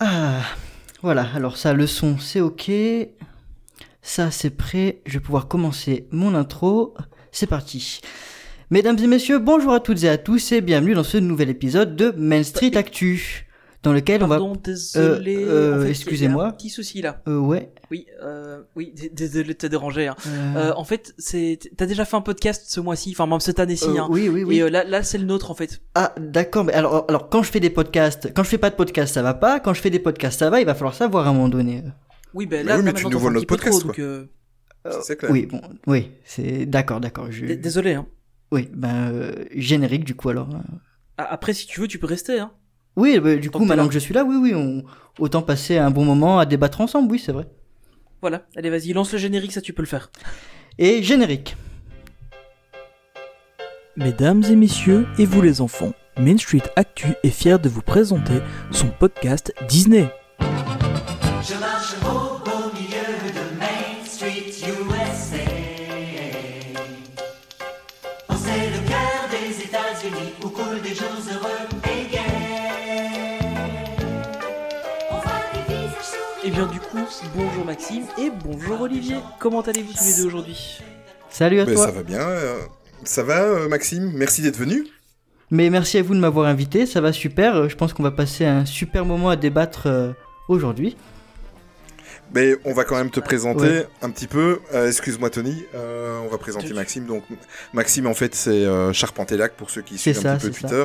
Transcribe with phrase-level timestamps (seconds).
[0.00, 0.42] Ah,
[1.02, 2.70] voilà, alors ça, le son, c'est ok.
[4.00, 5.00] Ça, c'est prêt.
[5.06, 6.94] Je vais pouvoir commencer mon intro.
[7.32, 8.00] C'est parti.
[8.70, 11.96] Mesdames et messieurs, bonjour à toutes et à tous et bienvenue dans ce nouvel épisode
[11.96, 13.47] de Main Street Actu.
[13.84, 14.58] Dans lequel Pardon, on va.
[14.58, 15.36] désolé.
[15.38, 16.46] euh, en fait, excusez-moi.
[16.48, 17.22] Un petit souci là.
[17.28, 17.72] Euh, ouais.
[17.92, 20.08] Oui, euh, oui, désolé de te déranger.
[20.08, 20.16] Hein.
[20.26, 23.60] euh, Euh, en fait, c'est, t'as déjà fait un podcast ce mois-ci, enfin même cette
[23.60, 23.86] année-ci.
[23.86, 24.08] euh, hein.
[24.10, 24.56] oui, oui, oui.
[24.56, 25.80] Et euh, là, là, c'est le nôtre en fait.
[25.94, 26.64] Ah, d'accord.
[26.64, 29.22] Mais alors, alors, quand je fais des podcasts, quand je fais pas de podcast, ça
[29.22, 29.60] va pas.
[29.60, 30.58] Quand je fais des podcasts, ça va.
[30.60, 31.84] Il va falloir savoir à un moment donné.
[32.34, 34.26] Oui, ben Mais là, oui, mais tu nous voles notre podcast, trop, donc, euh,
[35.02, 35.30] C'est clair.
[35.30, 37.30] Oui, bon, oui, c'est d'accord, d'accord.
[37.30, 37.46] Je...
[37.46, 37.94] désolé.
[37.94, 38.06] Hein.
[38.50, 40.48] Oui, ben euh, générique du coup alors.
[41.16, 42.38] Ah, Après, si tu veux, tu peux rester.
[42.40, 42.50] Hein.
[42.96, 43.88] Oui, bah, du Tant coup, que maintenant là.
[43.88, 44.82] que je suis là, oui, oui, on...
[45.22, 47.46] autant passer un bon moment à débattre ensemble, oui, c'est vrai.
[48.20, 48.42] Voilà.
[48.56, 50.10] Allez, vas-y, lance le générique, ça tu peux le faire.
[50.78, 51.56] Et générique.
[53.96, 58.40] Mesdames et messieurs, et vous les enfants, Main Street Actu est fier de vous présenter
[58.70, 60.08] son podcast Disney.
[60.40, 61.54] Je
[77.34, 79.16] bonjour Maxime et bonjour Olivier.
[79.38, 80.78] Comment allez-vous tous les deux aujourd'hui?
[81.30, 81.86] Salut à Ben, toi.
[81.86, 82.20] ça va bien.
[82.20, 82.58] euh,
[83.04, 84.10] Ça va, euh, Maxime?
[84.14, 84.86] Merci d'être venu.
[85.50, 87.68] Mais merci à vous de m'avoir invité, ça va super.
[87.68, 90.12] Je pense qu'on va passer un super moment à débattre euh,
[90.48, 90.96] aujourd'hui.
[92.34, 93.88] Mais on va quand même te présenter Ouais.
[94.02, 94.60] un petit peu.
[94.74, 95.64] Euh, Excuse-moi, Tony.
[95.74, 96.72] Euh, on va présenter.
[96.74, 97.06] Maxime.
[97.06, 97.24] Donc,
[97.72, 100.68] Maxime, en fait, c'est euh, Charpentelac pour ceux qui suivent ça, un petit peu ça.
[100.68, 100.84] Twitter.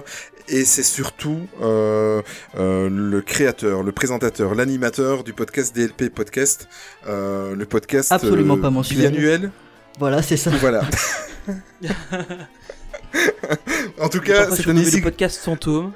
[0.49, 2.21] Et c'est surtout euh,
[2.55, 6.67] le créateur, le présentateur, l'animateur du podcast DLP Podcast.
[7.07, 9.11] Le podcast Absolument pas mensuel.
[9.11, 9.51] biannuel.
[9.99, 10.49] Voilà, c'est ça.
[10.61, 10.83] Voilà.
[14.01, 15.91] en tout cas, cette surnommé année le podcast fantôme.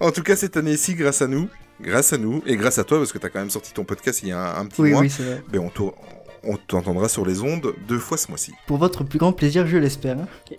[0.00, 1.48] En tout cas, cette année-ci, grâce à nous,
[1.80, 3.84] grâce à nous, et grâce à toi, parce que tu as quand même sorti ton
[3.84, 5.42] podcast il y a un, un petit Oui, mois, oui, c'est vrai.
[5.50, 5.94] ben on t'en-
[6.44, 8.52] on t'entendra sur les ondes deux fois ce mois-ci.
[8.66, 10.18] Pour votre plus grand plaisir, je l'espère.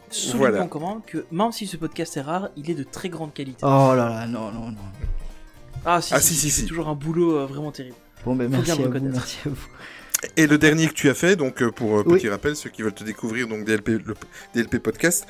[0.09, 0.67] Soulignons Voilà.
[0.67, 3.59] quand même que même si ce podcast est rare, il est de très grande qualité.
[3.63, 4.77] Oh là là, non, non, non.
[5.85, 6.67] Ah si, Ah, si, si, si, c'est si.
[6.67, 7.95] toujours un boulot euh, vraiment terrible.
[8.25, 9.67] Bon, ben Faut merci bien à vous, merci à vous.
[10.35, 12.17] Et le dernier que tu as fait, donc euh, pour euh, Oui.
[12.17, 14.15] petit rappel, ceux qui veulent te découvrir, donc DLP, le
[14.53, 15.25] DLP Podcast,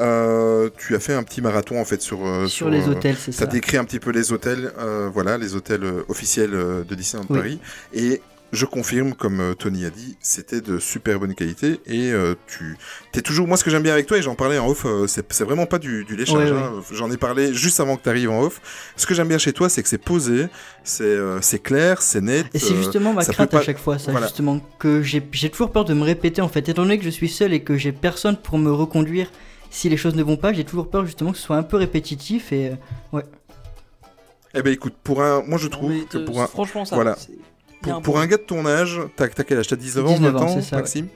[0.00, 2.18] euh, tu as fait un petit marathon en fait sur...
[2.48, 3.46] Sur les euh, hôtels, c'est Ça ça.
[3.46, 7.36] décrit un petit peu les hôtels, euh, voilà, les hôtels officiels de Disneyland Oui.
[7.38, 7.58] Paris.
[7.94, 8.20] Et
[8.52, 11.80] je confirme, comme euh, Tony a dit, c'était de super bonne qualité.
[11.86, 12.76] Et euh, tu
[13.14, 13.48] es toujours.
[13.48, 15.66] Moi, ce que j'aime bien avec toi, et j'en parlais en off, euh, c'est vraiment
[15.66, 16.52] pas du, du léchage.
[16.52, 16.82] Ouais, hein.
[16.92, 18.60] J'en ai parlé juste avant que tu arrives en off.
[18.96, 20.46] Ce que j'aime bien chez toi, c'est que c'est posé,
[20.84, 22.46] c'est euh, clair, c'est net.
[22.54, 24.26] Et c'est justement ma crainte pas- à chaque fois, ça, voilà.
[24.28, 26.68] justement, que j'ai toujours peur de me répéter, en fait.
[26.68, 29.30] Étant donné que je suis seul et que j'ai personne pour me reconduire
[29.70, 31.76] si les choses ne vont pas, j'ai toujours peur, justement, que ce soit un peu
[31.76, 32.70] répétitif et...
[33.14, 33.20] euh,
[34.54, 36.94] Eh ben écoute, pour un, moi je Non, trouve mais que pour un, Franchement, ça
[36.94, 37.16] voilà.
[37.84, 39.68] Pour, un pour bon- un gars de ton âge, t'as quel âge?
[39.68, 40.62] T'as 19 ans 19 ans, maintenant, ouais.
[40.72, 41.08] Maxime?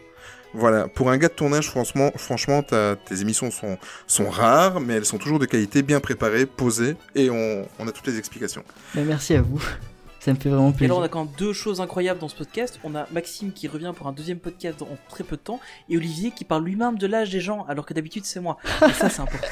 [0.54, 4.94] Voilà, pour un gars de ton âge, franchement, franchement tes émissions sont, sont rares, mais
[4.94, 8.62] elles sont toujours de qualité, bien préparées, posées, et on, on a toutes les explications.
[8.94, 9.62] ben, merci à vous.
[10.20, 10.86] Ça me fait vraiment Et plaisir.
[10.94, 12.80] alors on a quand même deux choses incroyables dans ce podcast.
[12.82, 15.96] On a Maxime qui revient pour un deuxième podcast en très peu de temps et
[15.96, 18.58] Olivier qui parle lui-même de l'âge des gens alors que d'habitude c'est moi.
[18.86, 19.46] Et ça c'est important.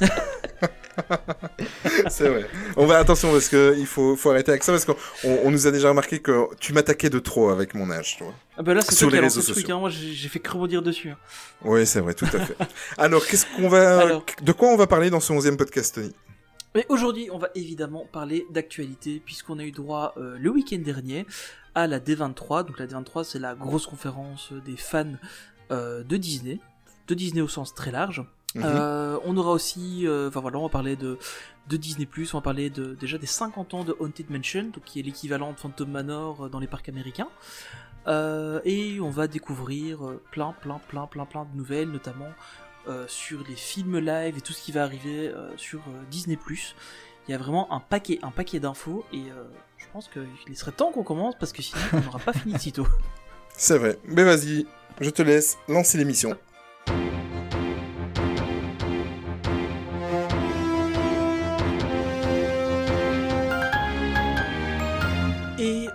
[2.08, 2.46] C'est vrai.
[2.76, 5.66] On va attention parce que il faut, faut arrêter avec ça parce qu'on on nous
[5.66, 8.34] a déjà remarqué que tu m'attaquais de trop avec mon âge, tu vois.
[8.56, 9.76] Ah bah là c'est Sur les réseaux le truc, sociaux.
[9.76, 9.80] hein.
[9.80, 11.10] moi j'ai fait que rebondir dessus.
[11.10, 11.16] hein.
[11.64, 12.56] Oui, c'est vrai, tout à fait.
[12.98, 14.24] Alors, qu'est-ce qu'on va, Alors.
[14.42, 16.12] de quoi on va parler dans ce 11e podcast, Tony?
[16.74, 21.26] Mais aujourd'hui on va évidemment parler d'actualité puisqu'on a eu droit euh, le week-end dernier
[21.74, 22.66] à la D23.
[22.66, 25.14] Donc la D23 c'est la grosse conférence des fans
[25.70, 26.60] euh, de Disney,
[27.08, 28.22] de Disney au sens très large.
[28.54, 28.62] Mhm.
[28.64, 31.18] Euh, on aura aussi, euh, enfin voilà, on va parler de,
[31.68, 35.00] de Disney+, on va parler de, déjà des 50 ans de Haunted Mansion, donc qui
[35.00, 37.28] est l'équivalent de Phantom Manor euh, dans les parcs américains.
[38.06, 39.98] Euh, et on va découvrir
[40.30, 42.30] plein, plein, plein, plein, plein de nouvelles, notamment
[43.06, 46.38] sur les films live et tout ce qui va arriver sur Disney+.
[47.28, 49.24] Il y a vraiment un paquet, un paquet d'infos, et
[49.76, 52.58] je pense qu'il serait temps qu'on commence, parce que sinon on n'aura pas fini de
[52.58, 52.86] sitôt.
[53.58, 53.98] C'est vrai.
[54.06, 54.66] Mais vas-y,
[55.02, 56.34] je te laisse lancer l'émission.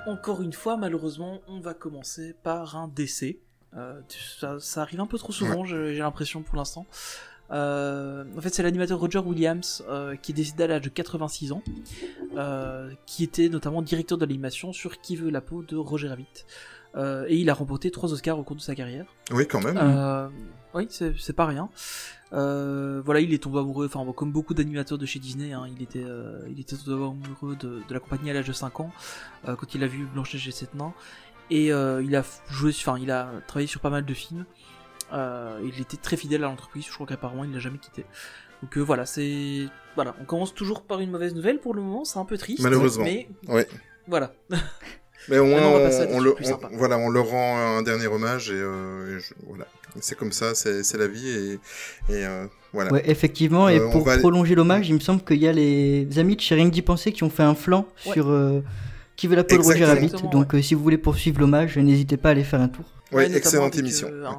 [0.06, 3.38] Encore une fois, malheureusement, on va commencer par un décès.
[3.76, 4.00] Euh,
[4.40, 6.86] ça, ça arrive un peu trop souvent, j'ai l'impression pour l'instant.
[7.52, 11.52] Euh, en fait, c'est l'animateur Roger Williams euh, qui est décédé à l'âge de 86
[11.52, 11.64] ans,
[13.06, 16.46] qui était notamment directeur de l'animation sur Qui veut la peau de Roger Rabbit.
[17.28, 19.06] Et il a remporté trois Oscars au cours de sa carrière.
[19.32, 20.32] Oui, quand même.
[20.74, 21.70] Oui, c'est c'est pas rien.
[22.34, 25.84] Euh, voilà, il est tombé amoureux, enfin comme beaucoup d'animateurs de chez Disney, hein, il
[25.84, 28.92] était, euh, il était tombé amoureux de, de la compagnie à l'âge de 5 ans
[29.48, 30.94] euh, quand il a vu Blanche-Neige et les sept nains.
[31.52, 34.46] Et euh, il a joué, enfin il a travaillé sur pas mal de films.
[35.12, 38.04] Il était très fidèle à l'entreprise, je crois qu'apparemment il l'a jamais quitté.
[38.64, 42.18] Donc voilà, c'est voilà, on commence toujours par une mauvaise nouvelle pour le moment, c'est
[42.18, 42.64] un peu triste.
[42.64, 43.04] Malheureusement.
[43.04, 43.28] Mais
[44.08, 44.34] voilà.
[45.30, 46.34] Mais au moins, on va on, on le,
[46.72, 49.68] on- voilà, on leur rend un dernier hommage et, et je- voilà.
[50.00, 51.54] C'est comme ça, c'est la vie et,
[52.10, 52.92] et euh, voilà.
[52.92, 56.36] Ouais, effectivement, et Euh, pour prolonger l'hommage, il me semble qu'il y a les amis
[56.36, 58.14] de chez Rien que d'y penser qui ont fait un flanc Ouais.
[58.14, 58.62] sur euh,
[59.16, 59.86] qui veut la peau de Roger.
[59.86, 60.12] Rabbit.
[60.32, 62.86] Donc euh, si vous voulez poursuivre l'hommage, n'hésitez pas à aller faire un tour.
[63.12, 64.08] Ouais, notamment excellente émission.
[64.12, 64.38] euh, un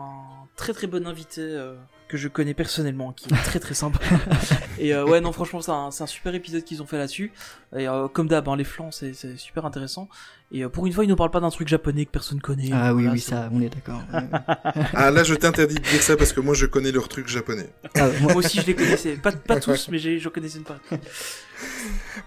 [0.56, 1.74] très très bon invité euh,
[2.08, 3.98] que je connais personnellement, qui est très très sympa.
[4.78, 7.32] et euh, ouais, non, franchement, c'est un, c'est un super épisode qu'ils ont fait là-dessus.
[7.76, 10.09] Et euh, comme d'hab, hein, les flancs, c'est c'est super intéressant.
[10.53, 12.71] Et euh, pour une fois, ils nous parlent pas d'un truc japonais que personne connaît.
[12.73, 14.00] Ah oui, Voilà, oui, c'est- ça, on est d'accord.
[14.12, 14.21] Ouais,
[14.76, 14.82] ouais.
[14.94, 17.69] Ah là, je t'interdis de dire ça parce que moi, je connais leurs trucs japonais.
[17.97, 19.17] Ah, moi- Moi aussi, je les connaissais.
[19.17, 20.94] Pas, pas tous, mais j'ai- je connaissais une partie.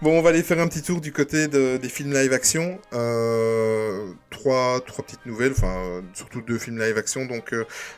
[0.02, 2.78] Bon, on va aller faire un petit tour du côté de- des films live action.
[2.92, 7.24] Euh, trois, trois petites nouvelles, enfin surtout deux films live action.
[7.26, 7.52] Donc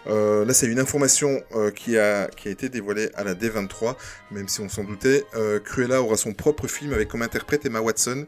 [0.07, 3.97] là, c'est une information euh, qui a qui a été dévoilée à la D23,
[4.31, 5.25] même si on s'en doutait.
[5.35, 8.27] Euh, Cruella aura son propre film avec comme interprète Emma Watson.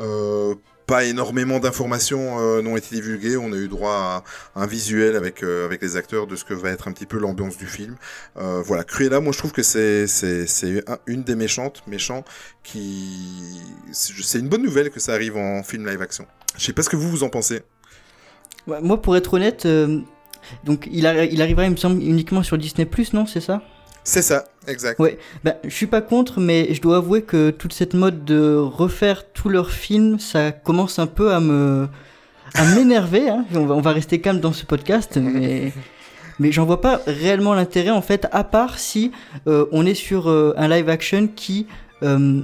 [0.00, 0.54] Euh,
[0.86, 3.38] pas énormément d'informations euh, n'ont été divulguées.
[3.38, 4.22] On a eu droit
[4.54, 7.06] à un visuel avec euh, avec les acteurs de ce que va être un petit
[7.06, 7.96] peu l'ambiance du film.
[8.36, 12.22] Euh, voilà, Cruella, moi je trouve que c'est c'est c'est un- une des méchantes, méchants
[12.62, 13.62] qui
[13.92, 16.26] c'est une bonne nouvelle que ça arrive en film live action.
[16.58, 17.62] Je sais pas ce que vous vous en pensez.
[18.66, 19.66] Moi, pour être honnête,
[20.64, 20.98] donc il,
[21.32, 23.62] il arrivera, il me semble, uniquement sur Disney non C'est ça?
[24.04, 25.00] C'est ça, exact.
[25.00, 25.18] Ouais.
[25.42, 29.32] Bah, je suis pas contre, mais je dois avouer que toute cette mode de refaire
[29.32, 31.88] tous leurs films, ça commence un peu à me
[32.54, 33.30] à m'énerver.
[33.30, 33.46] Hein.
[33.54, 35.72] On, va, on va rester calme dans ce podcast, mais
[36.38, 39.12] mais j'en vois pas réellement l'intérêt en fait, à part si
[39.46, 41.66] euh, on est sur euh, un live action qui
[42.02, 42.42] euh,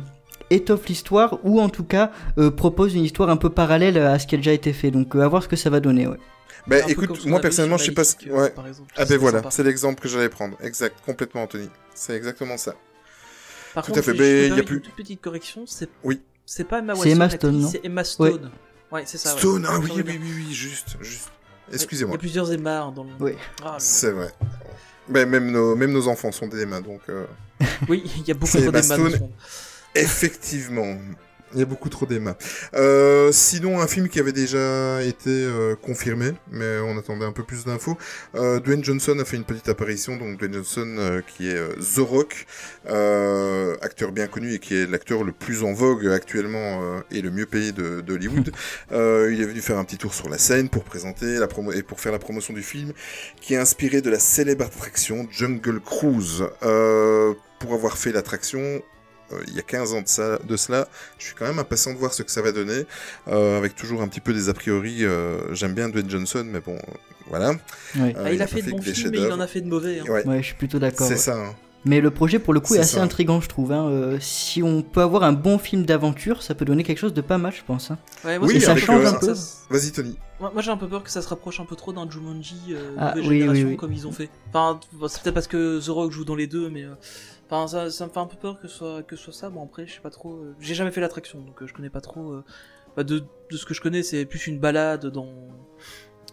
[0.50, 4.26] étoffe l'histoire ou en tout cas euh, propose une histoire un peu parallèle à ce
[4.26, 4.90] qui a déjà été fait.
[4.90, 6.06] Donc euh, à voir ce que ça va donner.
[6.06, 6.18] Ouais.
[6.66, 8.50] Bah écoute, moi personnellement, je sais pas ce euh, ouais.
[8.50, 8.92] par exemple.
[8.96, 10.56] Ah ben voilà, c'est l'exemple que j'allais prendre.
[10.62, 11.68] Exact, complètement Anthony.
[11.94, 12.74] C'est exactement ça.
[13.74, 15.20] Par Tout à contre, fait, mais je me il y a plus- Une toute petite
[15.20, 16.20] correction, c'est Oui.
[16.44, 18.50] c'est pas Emma C'est Watson, Emma l'actrice, Stone, non C'est Emma Stone.
[18.90, 19.32] Ouais, c'est ça.
[19.32, 19.38] ouais.
[19.38, 21.28] Stone, ah oui, oui, oui, oui, juste, juste.
[21.68, 22.16] Il y Excusez-moi.
[22.16, 23.10] a plusieurs Emma hein, dans le.
[23.20, 23.32] Oui.
[23.64, 24.32] Ah, C'est vrai.
[25.08, 27.24] Mais même nos, même nos enfants sont des Emma, donc euh,
[27.88, 29.28] oui, il y a beaucoup C'est Emma d'Emma dans Stone.
[29.94, 30.96] Effectivement,
[31.52, 32.36] il y a beaucoup trop d'Emma.
[32.74, 37.42] Euh, sinon, un film qui avait déjà été euh, confirmé, mais on attendait un peu
[37.42, 37.98] plus d'infos.
[38.34, 42.46] Euh, Dwayne Johnson a fait une petite apparition, donc Dwayne Johnson qui est The Rock,
[43.82, 47.46] acteur bien connu et qui est l'acteur le plus en vogue actuellement et le mieux
[47.46, 48.52] payé de, de Hollywood.
[48.90, 51.82] Il est venu faire un petit tour sur la scène pour présenter la promo et
[51.82, 52.92] pour faire la promotion du film,
[53.40, 56.44] qui est inspiré de la célèbre attraction Jungle Cruise.
[56.60, 58.82] Pour avoir fait l'attraction,
[59.32, 60.88] euh, il y a 15 ans de, ça, de cela,
[61.18, 62.86] je suis quand même impatient de voir ce que ça va donner,
[63.28, 65.04] euh, avec toujours un petit peu des a priori.
[65.04, 66.92] euh, J'aime bien Dwayne Johnson, mais bon, euh,
[67.28, 67.50] voilà.
[67.96, 68.14] Ouais.
[68.16, 69.60] Euh, Ah, il a pas fait de bons des films, mais il en a fait
[69.60, 70.00] de mauvais.
[70.00, 70.04] hein.
[70.10, 71.06] Ouais, Ouais, je suis plutôt d'accord.
[71.06, 71.18] c'est ouais.
[71.18, 71.36] ça.
[71.36, 71.54] hein.
[71.86, 73.02] Mais le projet, pour le coup, est, assez ça.
[73.02, 73.72] intrigant, je trouve.
[73.72, 73.88] hein.
[73.88, 77.22] Euh, si on peut avoir un bon film d'aventure, ça peut donner quelque chose de
[77.22, 77.90] pas mal, je pense.
[77.90, 77.96] hein.
[78.22, 79.32] Ouais, moi, Oui, ça change un peu.
[79.70, 80.18] Vas-y, Tony.
[80.40, 82.56] Moi, moi, j'ai un peu peur que ça se rapproche un peu trop d'un Jumanji
[82.72, 83.76] euh, Ah, nouvelle oui, génération oui, oui.
[83.78, 84.28] comme ils ont fait.
[84.50, 86.90] Enfin, bon, c'est peut-être parce que The Rock joue dans les deux, mais euh,
[87.50, 89.50] enfin, ça, ça me fait un peu peur que ce soit que ce soit ça.
[89.50, 90.34] Bon après, je sais pas trop.
[90.34, 92.32] euh, J'ai jamais fait l'attraction, donc euh, je connais pas trop.
[92.32, 92.44] euh,
[92.96, 93.18] bah, de,
[93.50, 95.28] de ce que je connais, c'est plus une balade dans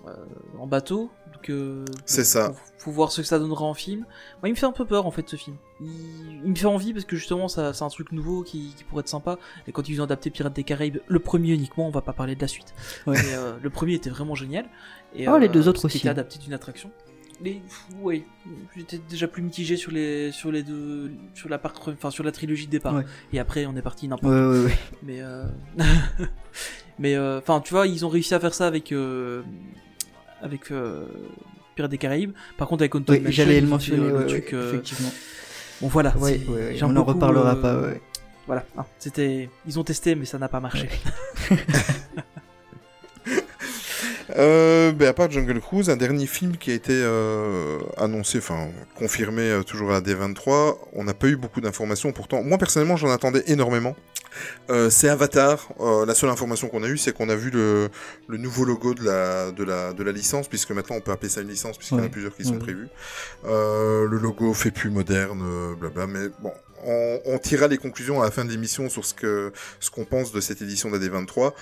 [0.08, 0.14] euh,
[0.60, 1.10] en bateau.
[1.34, 2.54] Donc euh, C'est ça.
[2.54, 4.02] Faut, faut voir ce que ça donnera en film.
[4.42, 5.58] Moi, il me fait un peu peur en fait ce film.
[5.82, 8.84] Il, il me fait envie parce que justement, ça, c'est un truc nouveau qui, qui
[8.86, 9.38] pourrait être sympa.
[9.68, 12.36] Et quand ils ont adapté Pirates des Caraïbes, le premier uniquement, on va pas parler
[12.36, 12.74] de la suite.
[13.06, 13.18] Ouais.
[13.22, 14.66] Mais, euh, le premier était vraiment génial.
[15.14, 16.10] Et, Oh, les deux autres c'était aussi.
[16.10, 16.90] adapté d'une attraction.
[17.44, 17.62] Les,
[18.02, 18.24] oui,
[18.76, 22.32] j'étais déjà plus mitigé sur les, sur les deux, sur la part, enfin sur la
[22.32, 22.96] trilogie de départ.
[22.96, 23.06] Ouais.
[23.32, 24.78] Et après, on est parti n'importe Ouais, ouais, ouais.
[25.04, 25.46] mais euh...
[27.00, 29.44] mais euh, enfin tu vois ils ont réussi à faire ça avec euh...
[30.42, 31.06] avec euh...
[31.76, 34.70] Pirates des Caraïbes par contre avec Haunted Oui, j'allais le mentionner, euh, le truc, euh,
[34.70, 35.12] effectivement.
[35.82, 36.14] bon voilà
[36.82, 37.80] on n'en reparlera pas.
[37.82, 38.02] Ouais.
[38.48, 40.90] voilà hein, c'était ils ont testé mais ça n'a pas marché
[44.38, 48.68] Euh, ben, à part Jungle Cruise, un dernier film qui a été euh, annoncé, enfin
[48.96, 50.78] confirmé euh, toujours à la D23.
[50.94, 52.12] On n'a pas eu beaucoup d'informations.
[52.12, 53.96] Pourtant, moi personnellement, j'en attendais énormément.
[54.70, 55.70] Euh, c'est Avatar.
[56.06, 57.90] La seule information qu'on a eue, c'est qu'on a vu le,
[58.28, 61.30] le nouveau logo de la, de, la, de la licence, puisque maintenant on peut appeler
[61.30, 62.90] ça une licence, puisqu'il y en a plusieurs qui sont prévus.
[63.44, 65.44] Le logo fait plus moderne,
[65.80, 66.06] blabla.
[66.06, 66.52] Mais bon,
[66.86, 70.06] on, on tirera les conclusions à la fin de l'émission sur ce que ce qu'on
[70.06, 71.54] pense de cette édition de la D23.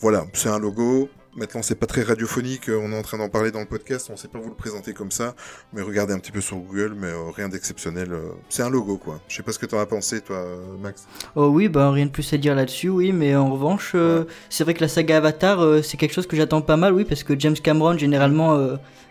[0.00, 1.08] Voilà, c'est un logo.
[1.36, 4.08] Maintenant, c'est pas très radiophonique, euh, on est en train d'en parler dans le podcast,
[4.12, 5.34] on sait pas vous le présenter comme ça,
[5.72, 8.12] mais regardez un petit peu sur Google, mais euh, rien d'exceptionnel.
[8.12, 9.20] euh, c'est un logo, quoi.
[9.26, 10.46] Je sais pas ce que t'en as pensé, toi,
[10.80, 11.08] Max.
[11.34, 14.62] Oh oui, bah rien de plus à dire là-dessus, oui, mais en revanche, euh, c'est
[14.62, 17.38] vrai que la saga Avatar, c'est quelque chose que j'attends pas mal, oui, parce que
[17.38, 18.56] James Cameron, généralement,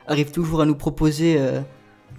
[0.07, 1.37] arrive toujours à nous proposer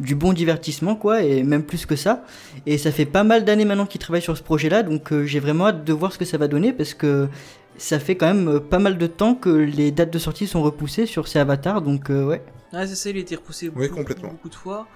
[0.00, 2.24] du bon divertissement, quoi, et même plus que ça.
[2.66, 5.40] Et ça fait pas mal d'années maintenant qu'il travaille sur ce projet-là, donc euh, j'ai
[5.40, 7.28] vraiment hâte de voir ce que ça va donner, parce que
[7.76, 10.62] ça fait quand même euh, pas mal de temps que les dates de sortie sont
[10.62, 12.42] repoussées sur ces avatars, donc euh, ouais.
[12.72, 14.30] Ouais, c'est ça, il a été repoussé Oui, beaucoup, complètement.
[14.30, 14.86] beaucoup de fois.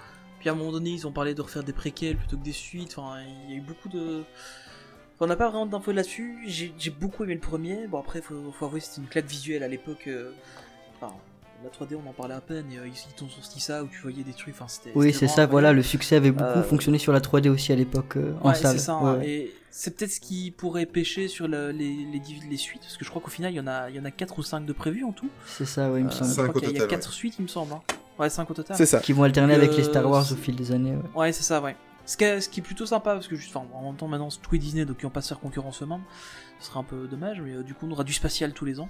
[0.41, 2.53] Puis à un moment donné, ils ont parlé de refaire des préquels plutôt que des
[2.53, 2.95] suites.
[2.97, 4.21] Enfin, il y a eu beaucoup de.
[5.15, 6.39] Enfin, on n'a pas vraiment d'infos là-dessus.
[6.47, 7.87] J'ai j'ai beaucoup aimé le premier.
[7.89, 10.05] Bon, après, faut, faut avouer, c'était une claque visuelle à l'époque.
[10.07, 10.31] euh,
[11.01, 11.13] Enfin,
[11.65, 12.67] la 3D, on en parlait à peine.
[12.73, 14.55] Et, euh, t'ont sorti ça où tu voyais des trucs.
[14.55, 14.93] Enfin, c'était.
[14.95, 17.77] Oui, c'est ça, voilà, le succès avait beaucoup Euh, fonctionné sur la 3D aussi à
[17.77, 18.79] l'époque euh, en Ouais, salle.
[18.79, 18.97] c'est ça.
[18.99, 19.21] Ouais, hein.
[19.23, 22.83] Et c'est peut-être ce qui pourrait pêcher sur le- les, les, les suites.
[22.83, 24.39] Parce que je crois qu'au final, il y en a, il y en a 4
[24.39, 25.29] ou 5 de prévus en tout.
[25.47, 26.31] C'est ça, ouais, il me Euh, semble.
[26.31, 27.49] je Cinq crois au qu'il y a- il y a total, 4 suites, il me
[27.49, 27.73] semble.
[27.75, 27.81] hein.
[28.19, 28.77] Ouais, 5 au total.
[28.77, 28.99] C'est ça.
[29.01, 30.93] Qui vont alterner avec les Star Wars au fil des années.
[30.93, 31.11] ouais.
[31.21, 31.77] Ouais, c'est ça, ouais.
[32.07, 34.09] Ce qui, est, ce qui est plutôt sympa, parce que juste, enfin, en même temps,
[34.09, 36.01] maintenant, c'est tout est Disney, donc ils vont pas se faire concurrence eux-mêmes.
[36.59, 38.81] Ce serait un peu dommage, mais euh, du coup, on aura du spatial tous les
[38.81, 38.89] ans.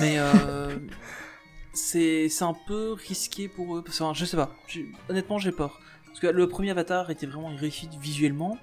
[0.00, 0.76] Mais euh,
[1.78, 3.82] c'est un peu risqué pour eux.
[3.82, 4.50] Parce que, enfin, je sais pas.
[5.08, 5.80] Honnêtement, j'ai peur.
[6.06, 8.58] Parce que le premier Avatar était vraiment une réussite visuellement.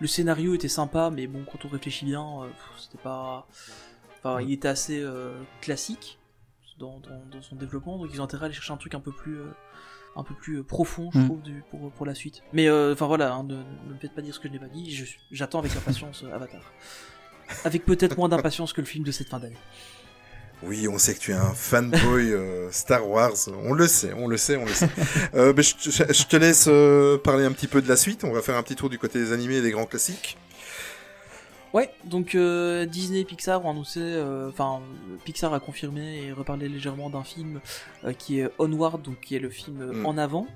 [0.00, 2.48] Le scénario était sympa, mais bon, quand on réfléchit bien, euh,
[2.78, 3.46] c'était pas.
[4.18, 6.18] Enfin, il était assez euh, classique
[6.78, 9.00] dans, dans, dans son développement, donc ils ont intérêt à aller chercher un truc un
[9.00, 9.38] peu plus.
[9.40, 9.46] euh,
[10.16, 11.24] un peu plus profond, je Mm.
[11.26, 12.42] trouve, du- pour, pour la suite.
[12.52, 14.66] Mais enfin voilà, hein, ne, ne me faites pas dire ce que je n'ai pas
[14.66, 16.62] dit, j'attends avec impatience Avatar.
[17.64, 19.56] Avec peut-être moins d'impatience que le film de cette fin d'année.
[20.64, 23.32] Oui, on sait que tu es un fanboy euh, Star Wars.
[23.62, 24.88] On le sait, on le sait, on le sait.
[25.34, 28.24] Euh, ben, je, te- je te laisse euh, parler un petit peu de la suite.
[28.24, 30.36] On va faire un petit tour du côté des animés et des grands classiques.
[31.74, 34.80] Ouais, donc euh, Disney et Pixar ont annoncé, euh, enfin
[35.26, 37.60] Pixar a confirmé et reparlé légèrement d'un film
[38.04, 40.06] euh, qui est Onward, donc qui est le film Mm.
[40.06, 40.46] en avant,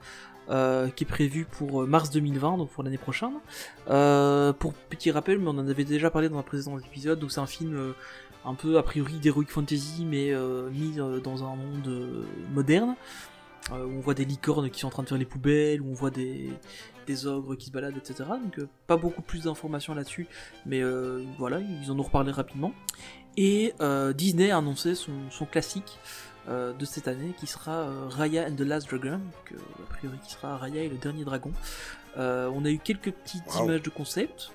[0.48, 3.34] euh, qui est prévu pour mars 2020, donc pour l'année prochaine.
[3.90, 7.30] Euh, pour petit rappel, mais on en avait déjà parlé dans un précédent épisode, donc
[7.30, 7.92] c'est un film euh,
[8.44, 12.96] un peu a priori d'heroic fantasy, mais euh, mis euh, dans un monde euh, moderne.
[13.70, 15.94] où on voit des licornes qui sont en train de faire les poubelles, où on
[15.94, 16.50] voit des,
[17.26, 18.24] ogres qui se baladent, etc.
[18.42, 20.26] Donc pas beaucoup plus d'informations là-dessus,
[20.66, 20.82] mais
[21.38, 22.72] voilà, ils en ont reparlé rapidement.
[23.36, 23.72] Et
[24.14, 25.98] Disney a annoncé son, classique
[26.48, 30.56] de cette année, qui sera Raya and the Last Dragon, donc, a priori qui sera
[30.56, 31.52] Raya et le dernier dragon.
[32.18, 33.64] Euh, on a eu quelques petites Wow.
[33.64, 34.50] images de concept.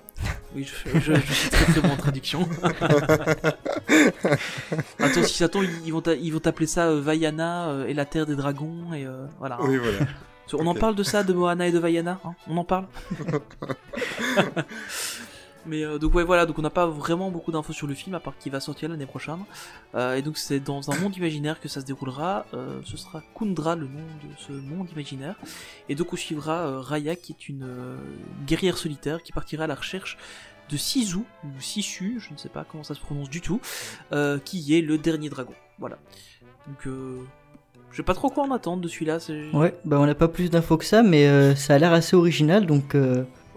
[0.54, 2.48] Oui, je, je- je suis très très bon en traduction.
[4.98, 8.04] Attends, si ça tombe, ils vont ils vont t'appeler ça euh, Vaiana euh, et la
[8.04, 9.58] terre des dragons, et euh, voilà.
[9.62, 9.98] Oui, voilà.
[10.54, 12.32] On en parle de ça, de Moana et de Vaiana hein?
[12.48, 12.86] On en parle?
[15.68, 18.14] Mais euh, donc ouais voilà, donc on n'a pas vraiment beaucoup d'infos sur le film
[18.14, 19.38] à part qu'il va sortir l'année prochaine.
[19.94, 22.46] Euh, et donc c'est dans un monde imaginaire que ça se déroulera.
[22.54, 25.36] Euh, ce sera Kundra le nom de ce monde imaginaire.
[25.88, 27.66] Et donc on suivra euh, Raya qui est une
[28.46, 30.16] guerrière solitaire qui partira à la recherche
[30.70, 33.60] de Sisu ou Sisu, je ne sais pas comment ça se prononce du tout,
[34.44, 35.54] qui est le dernier dragon.
[35.78, 35.98] Voilà.
[36.66, 36.94] Donc
[37.90, 39.18] je sais pas trop quoi en attendre de celui-là.
[39.54, 42.66] Ouais, bah on n'a pas plus d'infos que ça, mais ça a l'air assez original,
[42.66, 42.94] donc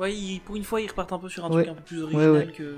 [0.01, 1.63] Ouais, pour une fois, ils repartent un peu sur un Ouais.
[1.63, 2.51] truc un peu plus original Ouais, ouais.
[2.51, 2.75] Que,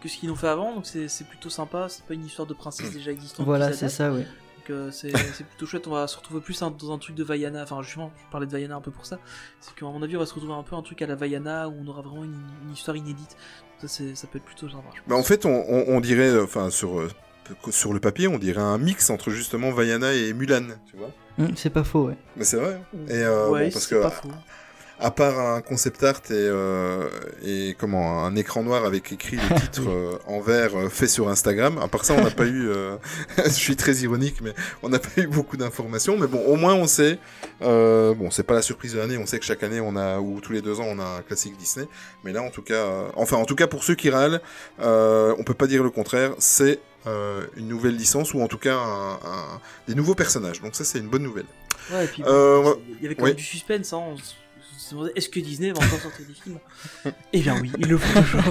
[0.00, 1.86] que ce qu'ils ont fait avant, donc c'est plutôt sympa.
[1.88, 3.44] C'est pas une histoire de princesse déjà existante.
[3.46, 4.26] voilà, c'est ça, ouais.
[4.58, 5.10] Donc euh, c'est
[5.48, 5.88] plutôt chouette.
[5.88, 7.64] On va se retrouver plus dans un truc de Vaiana.
[7.64, 9.18] Enfin, justement, je parlais de Vaiana un peu pour ça.
[9.60, 11.68] C'est qu'à mon avis, on va se retrouver un peu un truc à la Vaiana
[11.68, 13.36] où on aura vraiment une, une histoire inédite.
[13.80, 14.84] Ça, ça peut être plutôt sympa.
[15.08, 17.08] Bah, en fait, on, on- on dirait, enfin, sur, euh,
[17.70, 21.10] sur le papier, on dirait un mix entre justement Vaiana et Mulan, tu vois.
[21.40, 22.16] Hum, c'est pas faux, ouais.
[22.36, 22.74] Mais c'est vrai.
[22.94, 22.98] hein.
[23.08, 24.28] Et euh, ouais, bon, parce c'est que pas faux.
[25.02, 27.08] À part un concept art et, euh,
[27.44, 31.28] et comment un écran noir avec écrit le titre euh, en vert euh, fait sur
[31.28, 32.68] Instagram, à part ça, on n'a pas eu.
[32.68, 32.96] euh,
[33.44, 36.16] je suis très ironique, mais on n'a pas eu beaucoup d'informations.
[36.16, 37.18] Mais bon, au moins on sait.
[37.62, 39.18] Euh, bon, c'est pas la surprise de l'année.
[39.18, 41.22] On sait que chaque année, on a ou tous les deux ans, on a un
[41.22, 41.86] classique Disney.
[42.24, 44.40] Mais là, en tout cas, euh, enfin, en tout cas pour ceux qui râlent,
[44.80, 46.32] euh, on peut pas dire le contraire.
[46.38, 46.78] C'est
[47.08, 50.60] euh, une nouvelle licence ou en tout cas un- un- des nouveaux personnages.
[50.62, 51.46] Donc ça, c'est une bonne nouvelle.
[51.92, 53.92] Ouais, et puis Euh, bon, il y avait quand même du suspense.
[53.92, 54.02] Hein.
[54.12, 54.41] On se on
[54.92, 56.58] se est-ce que Disney va encore sortir des films?
[57.32, 58.42] Eh bien oui, ils le font toujours.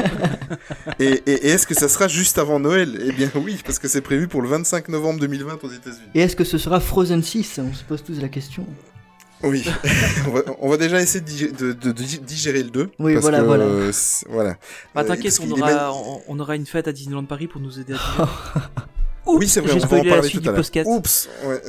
[1.00, 3.00] Et, et- et est-ce que ça sera juste avant Noël?
[3.06, 6.10] Eh bien oui, parce que c'est prévu pour le 25 novembre 2020 aux États-Unis.
[6.16, 8.66] Et est-ce que ce sera Frozen 6 On se pose tous la question.
[9.44, 9.66] Oui,
[10.28, 12.92] on, va, on va déjà essayer de, digé- de- de- de digérer le 2.
[13.00, 13.64] Oui, parce voilà, que, voilà.
[13.64, 13.92] euh,
[14.30, 14.58] voilà.
[14.94, 17.60] Bah Euh, t'inquiète, on aura, même- on, on aura une fête à Disneyland Paris pour
[17.60, 18.30] nous aider à digérer.
[19.28, 20.88] Oups, oui, c'est vrai, on va en parler tout à l'heure.
[20.88, 21.62] Oups, ouais.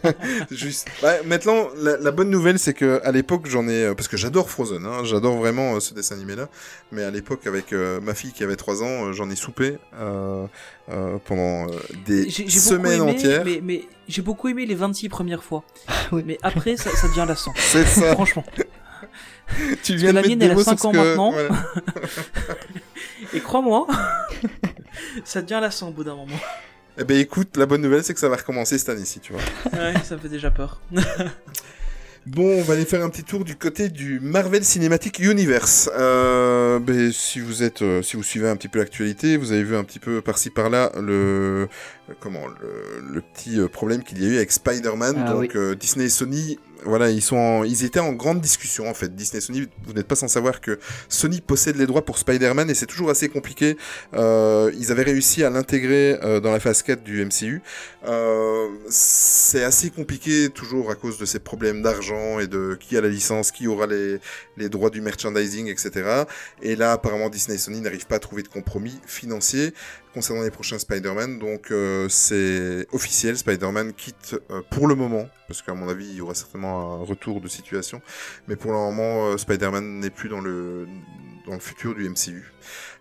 [0.50, 0.88] Juste.
[1.02, 4.16] Ouais, maintenant, la, la bonne nouvelle, c'est que à l'époque, j'en ai, euh, parce que
[4.16, 6.48] j'adore Frozen, hein, j'adore vraiment euh, ce dessin animé-là,
[6.92, 9.76] mais à l'époque, avec euh, ma fille qui avait 3 ans, euh, j'en ai soupé
[10.00, 10.46] euh,
[10.90, 13.42] euh, pendant euh, des semaines aimé, entières.
[13.44, 15.62] mais, mais j'ai beaucoup aimé les 26 premières fois.
[16.12, 16.22] Oui.
[16.26, 17.52] Mais après, ça, ça devient lassant.
[17.56, 18.12] C'est ça.
[18.14, 18.44] Franchement.
[19.82, 20.96] tu que viens de la mettre mienne, elle a mots sur 5 ce ans que-
[20.96, 21.32] maintenant.
[21.32, 21.48] voilà.
[23.34, 23.86] Et crois-moi,
[25.24, 26.36] ça devient lassant au bout d'un moment.
[26.98, 29.42] Eh ben écoute, la bonne nouvelle, c'est que ça va recommencer cette année-ci, tu vois.
[29.72, 30.80] Ouais, ça me fait déjà peur.
[32.26, 35.90] Bon, on va aller faire un petit tour du côté du Marvel Cinematic Universe.
[35.94, 39.62] Euh, ben, si vous êtes, euh, si vous suivez un petit peu l'actualité, vous avez
[39.62, 41.68] vu un petit peu par-ci par-là le,
[42.08, 45.16] euh, comment, le, le petit euh, problème qu'il y a eu avec Spider-Man.
[45.18, 45.48] Ah Donc oui.
[45.54, 49.14] euh, Disney et Sony, voilà, ils sont, ils étaient en grande discussion en fait.
[49.14, 52.74] Disney Sony, vous n'êtes pas sans savoir que Sony possède les droits pour Spider-Man et
[52.74, 53.76] c'est toujours assez compliqué.
[54.14, 57.62] Euh, ils avaient réussi à l'intégrer euh, dans la phase 4 du MCU.
[58.06, 63.00] Euh, c'est assez compliqué toujours à cause de ces problèmes d'argent et de qui a
[63.00, 64.18] la licence, qui aura les,
[64.56, 66.24] les droits du merchandising, etc.
[66.62, 69.72] Et là, apparemment, Disney Sony n'arrivent pas à trouver de compromis financier
[70.14, 71.38] concernant les prochains Spider-Man.
[71.38, 76.14] Donc, euh, c'est officiel, Spider-Man quitte euh, pour le moment, parce qu'à mon avis, il
[76.14, 78.00] y aura certainement un retour de situation.
[78.48, 80.86] Mais pour le moment, euh, Spider-Man n'est plus dans le,
[81.46, 82.52] dans le futur du MCU.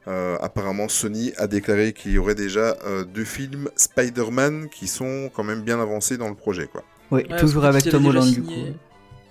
[0.08, 5.32] Euh, apparemment, Sony a déclaré qu'il y aurait déjà euh, deux films Spider-Man qui sont
[5.34, 6.84] quand même bien avancés dans le projet, quoi.
[7.12, 8.52] Oui, Ouais, toujours avec Tom Holland, du coup.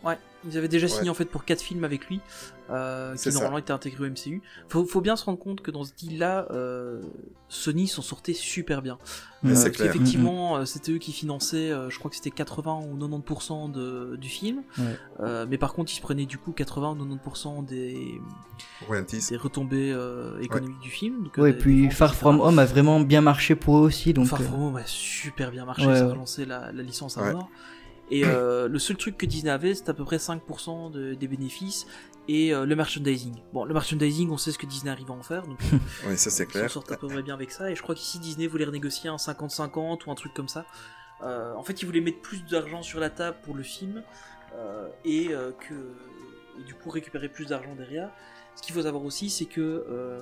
[0.05, 0.17] Ouais,
[0.49, 2.21] ils avaient déjà signé en fait pour 4 films avec lui,
[2.73, 3.31] euh, qui ça.
[3.33, 4.43] normalement étaient intégrés au MCU.
[4.69, 7.01] Faut, faut bien se rendre compte que dans ce deal-là, euh,
[7.49, 8.99] Sony s'en sortait super bien.
[9.45, 9.93] C'est Parce clair.
[9.93, 14.17] qu'effectivement, euh, c'était eux qui finançaient, euh, je crois que c'était 80 ou 90% de,
[14.17, 14.63] du film.
[14.79, 14.85] Ouais.
[15.21, 18.21] Euh, mais par contre, ils se prenaient du coup 80 ou 90% des,
[18.87, 19.27] Royalties.
[19.31, 21.25] des retombées euh, économiques du film.
[21.25, 22.21] donc, euh, Ouais, des- puis ventes, Far etc.
[22.21, 24.27] From Home a vraiment bien marché pour eux aussi, donc.
[24.29, 26.13] Far euh, From Home a super bien marché, Ouais, ça a ouais.
[26.13, 27.33] relancé la, la licence à Ouais.
[27.33, 27.51] mort.
[28.15, 31.29] Et euh, le seul truc que Disney avait, c'était à peu près 5% de- des
[31.29, 31.87] bénéfices
[32.29, 33.35] et euh, le merchandising.
[33.55, 35.59] Bon, le merchandising, on sait ce que Disney arrive à en faire, donc
[36.07, 36.71] Oui, ça c'est ils clair.
[36.71, 37.71] sortent à peu près bien avec ça.
[37.71, 40.67] Et je crois qu'ici, Disney voulait renégocier un 50-50 ou un truc comme ça.
[41.23, 44.03] Euh, en fait, ils voulaient mettre plus d'argent sur la table pour le film
[44.57, 45.75] euh, et euh, que
[46.61, 48.11] et du coup récupérer plus d'argent derrière.
[48.57, 50.21] Ce qu'il faut savoir aussi, c'est que euh,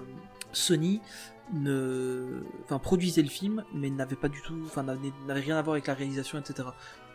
[0.52, 1.00] Sony
[1.52, 5.75] ne, enfin, produisait le film, mais n'avait pas du tout, enfin, n'avait rien à voir
[5.75, 6.69] avec la réalisation, etc.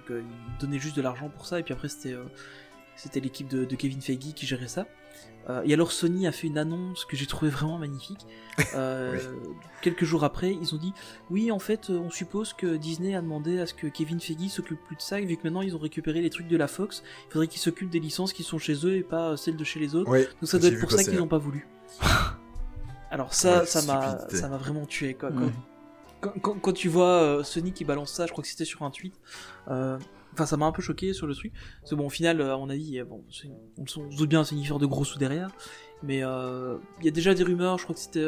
[0.06, 2.24] Donc, euh, il donnait juste de l'argent pour ça, et puis après, c'était, euh,
[2.96, 4.86] c'était l'équipe de, de Kevin Feige qui gérait ça.
[5.50, 8.26] Euh, et alors, Sony a fait une annonce que j'ai trouvé vraiment magnifique.
[8.74, 9.20] Euh,
[9.82, 10.94] Quelques jours après, ils ont dit
[11.30, 14.80] oui, en fait, on suppose que Disney a demandé à ce que Kevin Feige s'occupe
[14.86, 17.04] plus de ça, vu que maintenant ils ont récupéré les trucs de la Fox.
[17.30, 19.80] Il faudrait qu'ils s'occupent des licences qui sont chez eux et pas celles de chez
[19.80, 20.10] les autres.
[20.10, 21.68] Oui, Donc ça doit être pour ça qu'ils n'ont pas voulu.
[23.12, 25.14] Alors ça, Ouais, ça m'a, ça m'a vraiment tué.
[25.14, 25.30] Quoi.
[26.42, 29.14] Quand, tu vois euh, Sony qui balance ça, je crois que c'était sur un tweet.
[29.70, 29.98] euh,
[30.34, 31.54] Enfin, ça m'a un peu choqué sur le truc.
[31.80, 33.24] Parce que bon, au final, euh, à mon avis, bon,
[33.78, 35.50] on, se- bien, c'est une histoire de gros sous derrière.
[36.04, 38.26] Mais il y a déjà des rumeurs, je crois que c'était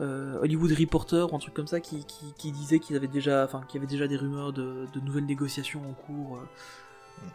[0.00, 2.04] Hollywood Reporter ou un truc comme ça qui,
[2.52, 5.94] disait qu'il avait déjà, enfin, qu'il y avait déjà des rumeurs de, nouvelles négociations en
[5.94, 6.40] cours.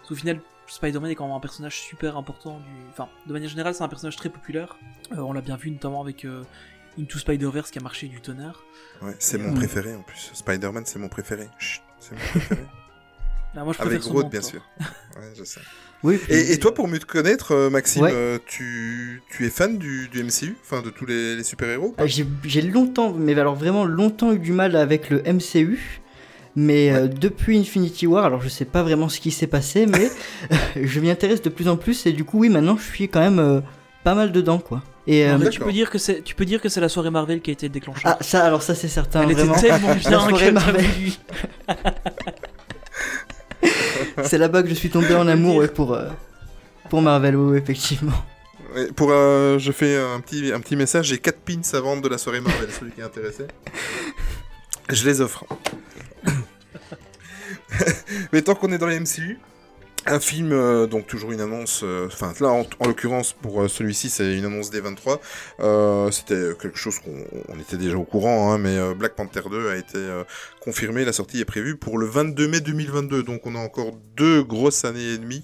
[0.08, 2.60] qu'au final, Spider-Man est quand même un personnage super important.
[2.90, 4.78] Enfin, de manière générale, c'est un personnage très populaire.
[5.16, 6.28] On l'a bien vu notamment avec
[7.00, 8.64] Into Spider-Verse qui a marché du tonnerre.
[9.02, 9.56] Ouais, c'est mon Mm.
[9.56, 10.32] préféré en plus.
[10.34, 11.48] Spider-Man, c'est mon préféré.
[12.00, 12.62] C'est mon préféré.
[13.56, 14.62] Là, moi, je Avec Groot, bien sûr.
[15.18, 15.62] Ouais, je sais.
[16.04, 18.12] Oui, puis- Et, et toi, pour mieux te connaître, euh, Maxime, Ouais.
[18.14, 22.06] euh, tu, tu es fan du, du MCU Enfin, de tous les, les super-héros Ah,
[22.06, 26.02] J'ai longtemps, mais alors vraiment longtemps eu du mal avec le MCU.
[26.56, 30.10] Mais euh, depuis Infinity War, alors je sais pas vraiment ce qui s'est passé, mais
[30.84, 33.20] je m'y intéresse de plus en plus et du coup oui maintenant je suis quand
[33.20, 33.62] même euh,
[34.04, 34.82] pas mal dedans quoi.
[35.06, 37.42] Et euh, tu peux dire que c'est, tu peux dire que c'est la soirée Marvel
[37.42, 38.02] qui a été déclenchée.
[38.06, 39.56] ah ça alors ça c'est certain Elle vraiment.
[39.56, 40.86] était tellement bien soirée que t'as Marvel.
[44.24, 46.10] C'est là-bas que je suis tombé en amour ouais, pour euh,
[46.90, 48.14] pour Marvel oui, effectivement.
[48.76, 51.08] Ouais, Pour, euh, je fais un petit, un petit message.
[51.08, 53.46] J'ai 4 pins à vendre de la soirée Marvel, celui qui est intéressé.
[54.90, 55.46] Je les offre.
[58.32, 59.40] Mais tant qu'on est dans les MCU,
[60.08, 63.68] un film, euh, donc toujours une annonce, euh, enfin là en, en l'occurrence pour euh,
[63.68, 65.20] celui-ci c'est une annonce des 23,
[65.60, 69.42] euh, c'était quelque chose qu'on on était déjà au courant, hein, mais euh, Black Panther
[69.50, 70.24] 2 a été euh,
[70.62, 74.44] confirmé, la sortie est prévue pour le 22 mai 2022, donc on a encore deux
[74.44, 75.44] grosses années et demie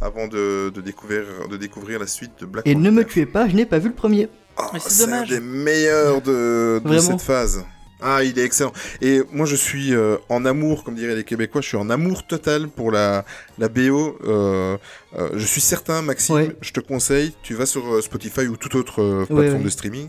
[0.00, 2.84] avant de, de découvrir, de découvrir la suite de Black Et Panther.
[2.84, 4.28] ne me tuez pas, je n'ai pas vu le premier.
[4.58, 7.64] Oh, Mais c'est un des meilleurs de, cette phase.
[8.02, 8.72] Ah, il est excellent.
[9.00, 12.26] Et moi, je suis euh, en amour, comme diraient les Québécois, je suis en amour
[12.26, 13.24] total pour la,
[13.58, 14.16] la BO.
[14.24, 14.76] Euh,
[15.18, 16.56] euh, je suis certain, Maxime, Ouais.
[16.60, 19.64] je te conseille, tu vas sur Spotify ou toute autre euh, Ouais, plateforme ouais.
[19.64, 20.08] de streaming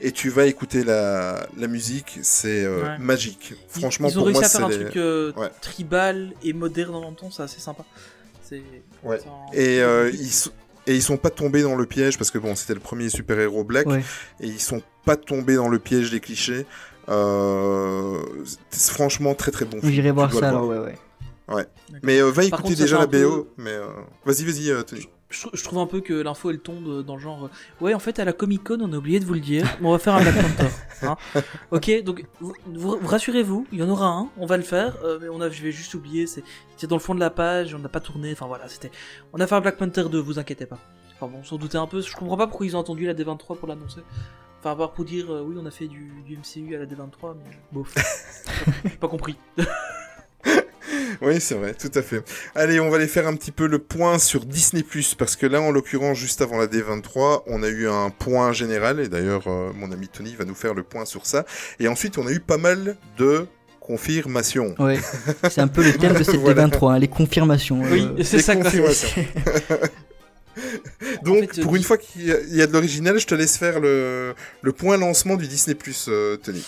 [0.00, 2.18] et tu vas écouter la, la musique.
[2.22, 2.98] C'est euh, Ouais.
[2.98, 3.54] magique.
[3.76, 5.48] Ils- Franchement, ils ont pour réussi moi, à faire un les- truc euh, Ouais.
[5.60, 7.84] tribal et moderne en même temps, c'est assez sympa.
[8.42, 8.62] C'est.
[9.52, 10.50] Et, euh, ils sont...
[10.86, 13.64] et ils sont pas tombés dans le piège parce que bon, c'était le premier super-héros
[13.64, 14.02] black Ouais.
[14.40, 16.66] et ils sont pas tombés dans le piège des clichés.
[17.08, 18.18] Euh,
[18.70, 19.78] c'est franchement très très bon.
[19.82, 20.84] J'irai voir ça alors, voir.
[20.84, 20.94] ouais,
[21.54, 21.66] ouais.
[22.02, 23.12] Mais euh, va Par écouter contre, déjà la BO.
[23.12, 23.86] peu- Mais euh,
[24.24, 25.08] vas-y, vas-y, euh, Tony.
[25.30, 27.48] Je, trou- je trouve un peu que l'info elle tombe dans le genre euh,
[27.84, 29.88] ouais en fait à la Comic Con on a oublié de vous le dire mais
[29.88, 30.68] on va faire un Black Panther
[31.06, 31.16] hein.
[31.70, 34.94] ok donc vous, vous- vous rassurez-vous il y en aura un on va le faire
[35.04, 36.44] euh, mais on a je vais juste oublier c'est
[36.76, 38.90] c'est dans le fond de la page on n'a pas tourné enfin voilà c'était
[39.32, 40.76] on a fait un Black Panther 2 vous inquiétez pas
[41.18, 43.14] enfin bon on s'en doutait un peu je comprends pas pourquoi ils ont attendu la
[43.14, 44.00] D23 pour l'annoncer
[44.62, 46.86] enfin à part pour dire euh, oui on a fait du, du MCU à la
[46.86, 47.92] D23 mais bof
[48.84, 49.36] j'ai pas compris
[51.20, 52.24] Oui, c'est vrai, tout à fait.
[52.54, 54.84] Allez, on va aller faire un petit peu le point sur Disney+,
[55.16, 58.98] parce que là, en l'occurrence, juste avant la D23, on a eu un point général,
[58.98, 61.44] et d'ailleurs, euh, mon ami Tony va nous faire le point sur ça.
[61.78, 63.46] Et ensuite, on a eu pas mal de
[63.78, 64.74] confirmations.
[64.78, 64.98] Ouais.
[65.48, 66.66] C'est un peu le thème de cette Voilà.
[66.66, 67.82] D23, hein, les confirmations.
[67.82, 69.24] oui euh, c'est ça confirmations.
[71.24, 73.80] Donc, fait, euh, pour une fois qu'il y, a- de l'original, je te laisse faire
[73.80, 75.76] le, le point lancement du Disney+,
[76.08, 76.64] euh, Tony.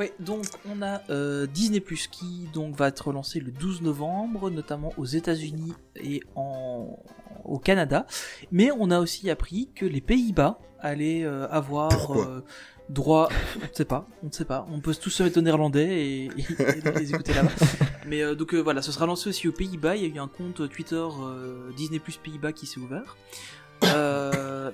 [0.00, 4.50] Ouais, donc on a euh, Disney Plus qui donc va être lancé le 12 novembre,
[4.50, 6.98] notamment aux États-Unis et en
[7.44, 8.06] au Canada.
[8.50, 12.18] Mais on a aussi appris que les Pays-Bas allaient euh, avoir
[12.92, 13.28] droit.
[13.56, 14.66] On ne sait pas, on ne sait pas.
[14.72, 17.50] On peut tous se mettre au néerlandais et, et- et les écouter là-bas.
[18.06, 19.96] Mais euh, donc euh, voilà, ce sera lancé aussi aux Pays-Bas.
[19.96, 23.16] Il y a eu un compte Twitter euh, Disney Plus Pays-Bas qui s'est ouvert.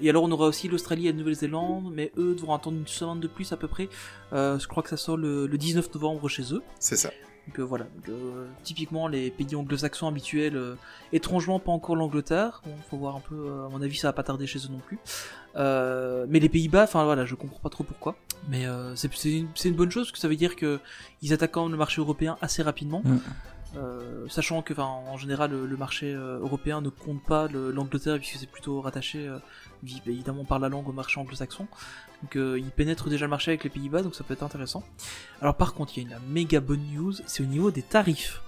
[0.00, 3.20] Et alors on aura aussi l'Australie et la Nouvelle-Zélande, mais eux devront attendre une semaine
[3.20, 3.88] de plus à peu près.
[4.33, 6.62] Je crois que ça sort le, le 19 novembre chez eux.
[6.78, 7.11] C'est ça.
[7.57, 8.16] Donc voilà, Donc,
[8.62, 10.61] typiquement les pays anglo-saxons habituels,
[11.14, 12.61] étrangement pas encore l'Angleterre.
[12.66, 14.81] Bon, faut voir un peu, à mon avis ça va pas tarder chez eux non
[14.87, 14.98] plus.
[15.56, 18.16] Euh, mais les Pays-Bas, enfin voilà, je comprends pas trop pourquoi.
[18.48, 19.11] Mais euh, c'est
[19.64, 20.78] une, bonne chose, parce que ça veut dire que
[21.22, 23.02] ils attaquent quand même le marché européen assez rapidement.
[23.04, 23.18] Mm.
[23.76, 28.37] Euh, sachant que, en général, le, le marché européen ne compte pas le- l'Angleterre puisque
[28.38, 29.28] c'est plutôt rattaché,
[29.84, 31.66] vi- évidemment, par la langue au marché anglo-saxon.
[32.22, 34.82] Donc, ils pénètrent déjà le marché avec les Pays-Bas, donc ça peut être intéressant.
[35.42, 38.40] Alors, par contre, il y a une méga bonne news, c'est au niveau des tarifs.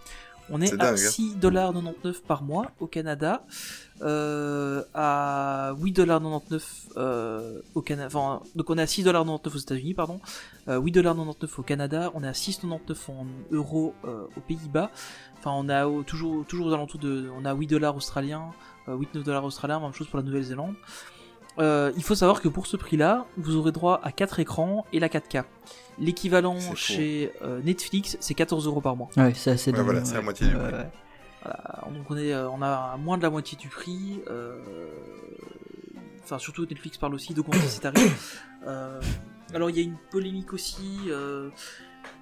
[0.51, 1.11] On est, C'est à dingue, hein.
[1.11, 3.45] 6,99$ par mois au Canada,
[4.03, 6.61] euh, à 8,99$
[6.97, 8.07] euh, au Canada.
[8.09, 10.21] Enfin, donc on est à 6,99$ aux États-Unis, pardon,
[10.69, 14.91] euh, 8,99$ au Canada, on est à 6,99$ en euros euh, aux Pays-Bas.
[15.39, 17.31] Enfin, on a au- toujours, toujours aux alentours de.
[17.39, 18.45] On a 8$ australiens,
[18.89, 20.75] euh, 8-9$ australiens, même chose pour la Nouvelle-Zélande.
[21.59, 25.01] Euh, il faut savoir que pour ce prix-là, vous aurez droit à 4 écrans et
[25.01, 25.45] la 4K.
[26.01, 29.09] L'équivalent chez euh, Netflix, c'est 14 euros par mois.
[29.17, 30.63] Ouais, c'est assez Ouais, voilà, c'est la moitié du prix.
[31.43, 34.21] Voilà, donc on est, euh, on a moins de la moitié du prix.
[34.29, 34.57] euh,
[36.23, 38.45] Enfin, surtout Netflix parle aussi d'augmenter ses tarifs.
[38.67, 39.01] Euh,
[39.55, 41.49] alors il y a une polémique aussi euh,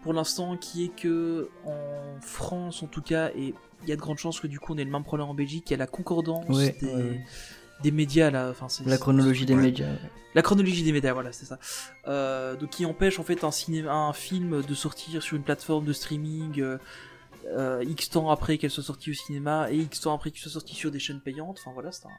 [0.05, 4.01] pour l'instant qui est que en France en tout cas et il y a de
[4.01, 5.69] grandes chances que du coup on ait le même problème en Belgique.
[5.69, 7.25] Il y a la concordance Ouais, des, ouais.
[7.83, 8.49] Des médias là.
[8.51, 9.87] Enfin, c'est- La chronologie des médias.
[9.87, 9.99] ouais.
[10.35, 11.59] la chronologie des médias, voilà, c'est ça.
[12.07, 15.85] Euh, donc qui empêche en fait un, cinéma, un film de sortir sur une plateforme
[15.85, 16.79] de streaming euh,
[17.47, 20.53] euh, X temps après qu'elle soit sortie au cinéma et X temps après qu'elle soit
[20.53, 21.59] sortie sur des chaînes payantes.
[21.61, 22.11] Enfin voilà, c'est un,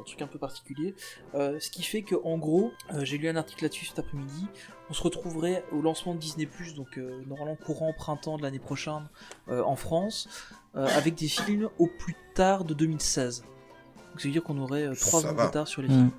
[0.00, 0.94] un truc un peu particulier.
[1.34, 4.46] Euh, ce qui fait que en gros, euh, j'ai lu un article là-dessus cet après-midi.
[4.90, 9.08] On se retrouverait au lancement de Disney donc euh, normalement courant printemps de l'année prochaine
[9.48, 10.28] euh, en France,
[10.76, 13.44] euh, avec des films au plus tard de 2016.
[14.12, 15.92] Donc ça veut dire qu'on aurait euh, trois Ça ans de retard sur les Mm.
[15.92, 16.10] films.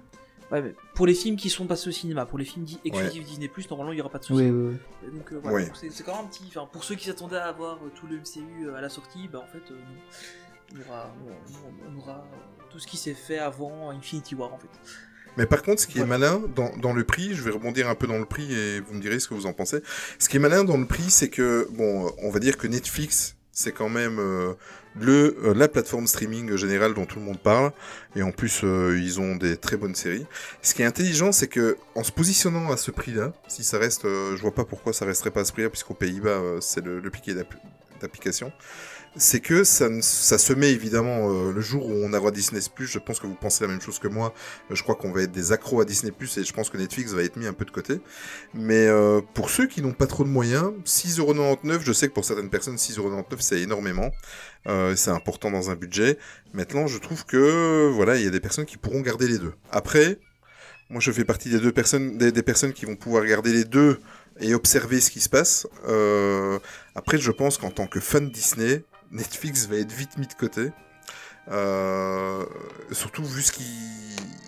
[0.52, 3.24] Ouais, mais pour les films qui sont passés au cinéma, pour les films dits exclusifs
[3.26, 4.44] Disney+, normalement il n'y aura pas de souci.
[4.44, 5.08] Oui, oui, oui.
[5.08, 5.72] Et Donc euh, voilà, Ouais.
[5.90, 6.44] C'est quand même un petit.
[6.50, 9.28] Enfin, pour ceux qui s'attendaient à avoir euh, tout le MCU euh, à la sortie,
[9.32, 9.76] bah en fait, euh.
[10.76, 14.58] On aura, on, on aura euh, tout ce qui s'est fait avant Infinity War en
[14.58, 14.70] fait.
[15.38, 17.96] Mais par contre, ce qui est malin dans, dans le prix, je vais rebondir un
[17.96, 19.82] peu dans le prix et vous me direz ce que vous en pensez.
[20.20, 22.68] Ce qui est malin dans le prix, c'est que, bon, euh, on va dire que
[22.68, 24.54] Netflix, c'est quand même euh,
[25.00, 27.72] le euh, la plateforme streaming générale dont tout le monde parle.
[28.16, 30.26] Et en plus, euh, ils ont des très bonnes séries.
[30.62, 34.06] Ce qui est intelligent, c'est que en se positionnant à ce prix-là, si ça reste,
[34.06, 36.84] euh, je vois pas pourquoi ça resterait pas à ce prix-là, puisqu'aux Pays-Bas, euh, c'est
[36.84, 37.56] le, le piquet d'app-
[38.02, 38.52] d'application.
[39.16, 42.60] C'est que ça, ça se met évidemment euh, le jour où on aura Disney+.
[42.80, 44.34] Je pense que vous pensez la même chose que moi.
[44.72, 47.12] Euh, Je crois qu'on va être des accros à Disney+, et je pense que Netflix
[47.12, 48.02] va être mis un peu de côté.
[48.56, 52.26] Mais euh, pour ceux qui n'ont pas trop de moyens, 6,99€, je sais que pour
[52.26, 54.10] certaines personnes, 6,99€ c'est énormément.
[54.68, 56.18] Euh, c'est important dans un budget.
[56.54, 59.54] Maintenant, je trouve que voilà, il y a des personnes qui pourront garder les deux.
[59.72, 60.18] Après,
[60.90, 63.66] moi je fais partie des deux personnes, des, des personnes qui vont pouvoir garder les
[63.66, 64.00] deux
[64.40, 65.68] et observer ce qui se passe.
[65.88, 66.58] Euh,
[66.96, 70.72] après, je pense qu'en tant que fan Disney, Netflix va être vite mis de côté.
[71.52, 72.44] Euh,
[72.92, 73.66] surtout vu ce qu'ils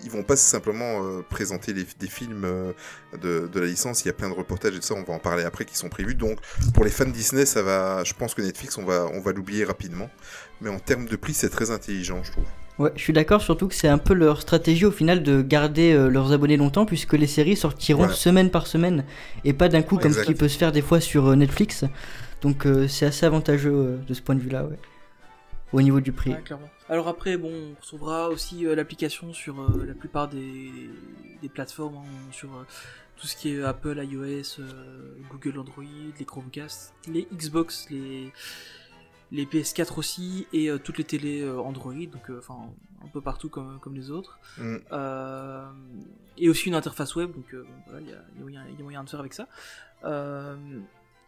[0.04, 2.72] ils vont pas simplement euh, présenter les- des films euh,
[3.20, 5.12] de, de la licence, il y a plein de reportages et tout ça, on va
[5.12, 6.14] en parler après qui sont prévus.
[6.14, 6.38] Donc
[6.74, 9.64] pour les fans Disney, ça va, je pense que Netflix, on va, on va l'oublier
[9.64, 10.08] rapidement.
[10.60, 12.44] Mais en termes de prix, c'est très intelligent, je trouve.
[12.78, 15.92] Ouais, je suis d'accord, surtout que c'est un peu leur stratégie au final de garder
[15.92, 18.14] euh, leurs abonnés longtemps, puisque les séries sortiront Voilà.
[18.14, 19.04] semaine par semaine,
[19.44, 20.24] et pas d'un coup Ouais, comme exact.
[20.24, 21.84] ce qui peut se faire des fois sur euh, Netflix.
[22.40, 24.78] Donc euh, c'est assez avantageux euh, de ce point de vue-là, ouais.
[25.72, 26.30] Au niveau du prix.
[26.30, 26.70] Ouais, clairement.
[26.88, 30.70] Alors après, bon, on retrouvera aussi euh, l'application sur euh, la plupart des,
[31.42, 32.64] des plateformes, hein, sur euh,
[33.16, 35.84] tout ce qui est Apple, iOS, euh, Google Android,
[36.18, 38.32] les Chromecast, les Xbox, les,
[39.32, 42.70] les PS4 aussi, et euh, toutes les télés euh, Android, donc euh, enfin
[43.04, 44.38] un peu partout comme, comme les autres.
[44.58, 44.76] Mm.
[44.92, 45.66] Euh,
[46.38, 49.02] et aussi une interface web, donc euh, voilà, il y, a, il y a moyen
[49.02, 49.48] de faire avec ça.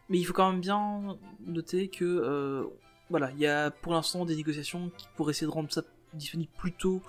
[0.08, 2.64] Mais il faut quand même bien noter que euh,
[3.10, 5.82] voilà, il y a pour l'instant des négociations pour essayer de rendre ça
[6.14, 7.02] disponible plus tôt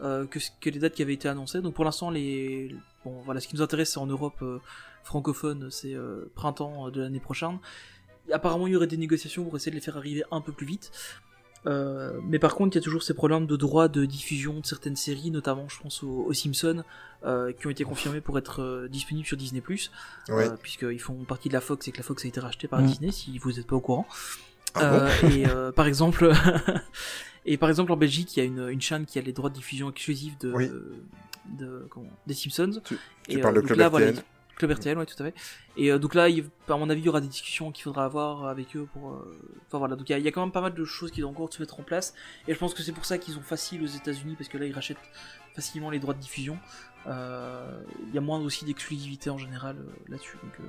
[0.00, 1.60] euh, que, que les dates qui avaient été annoncées.
[1.60, 4.58] Donc pour l'instant, les bon voilà, ce qui nous intéresse c'est en Europe euh,
[5.04, 5.94] francophone, c'est
[6.34, 7.58] printemps de l'année prochaine.
[8.32, 10.66] Apparemment, il y aurait des négociations pour essayer de les faire arriver un peu plus
[10.66, 10.90] vite.
[11.66, 14.66] Euh, mais par contre, il y a toujours ces problèmes de droit de diffusion de
[14.66, 16.84] certaines séries, notamment, je pense aux, aux Simpsons,
[17.24, 19.84] euh, qui ont été confirmés pour être euh, disponibles sur Disney+, Ouais.
[20.30, 22.80] euh, puisqu'ils font partie de la Fox et que la Fox a été rachetée par
[22.82, 22.86] Mm.
[22.86, 24.06] Disney, si vous n'êtes pas au courant.
[24.74, 26.30] Ah bon et euh, par exemple,
[27.46, 29.50] et par exemple en Belgique, il y a une, une chaîne qui a les droits
[29.50, 30.70] de diffusion exclusifs de, Oui.
[31.58, 32.80] de comment, des Simpsons.
[32.84, 32.94] Tu-
[33.28, 34.12] et, tu parles de Club là, voilà.
[34.56, 35.34] Club RTL, ouais, tout à fait.
[35.76, 38.04] Et euh, donc là, il- à mon avis, il y aura des discussions qu'il faudra
[38.06, 39.10] avoir avec eux pour.
[39.10, 40.84] euh, Enfin voilà, donc il y, a- il y a quand même pas mal de
[40.84, 42.14] choses qui doivent encore se mettre en place.
[42.48, 44.64] Et je pense que c'est pour ça qu'ils ont facile aux États-Unis parce que là,
[44.66, 44.96] ils rachètent
[45.54, 46.58] facilement les droits de diffusion.
[47.08, 47.70] Euh,
[48.08, 50.36] Il y a moins aussi d'exclusivité en général euh, là-dessus.
[50.44, 50.62] Euh,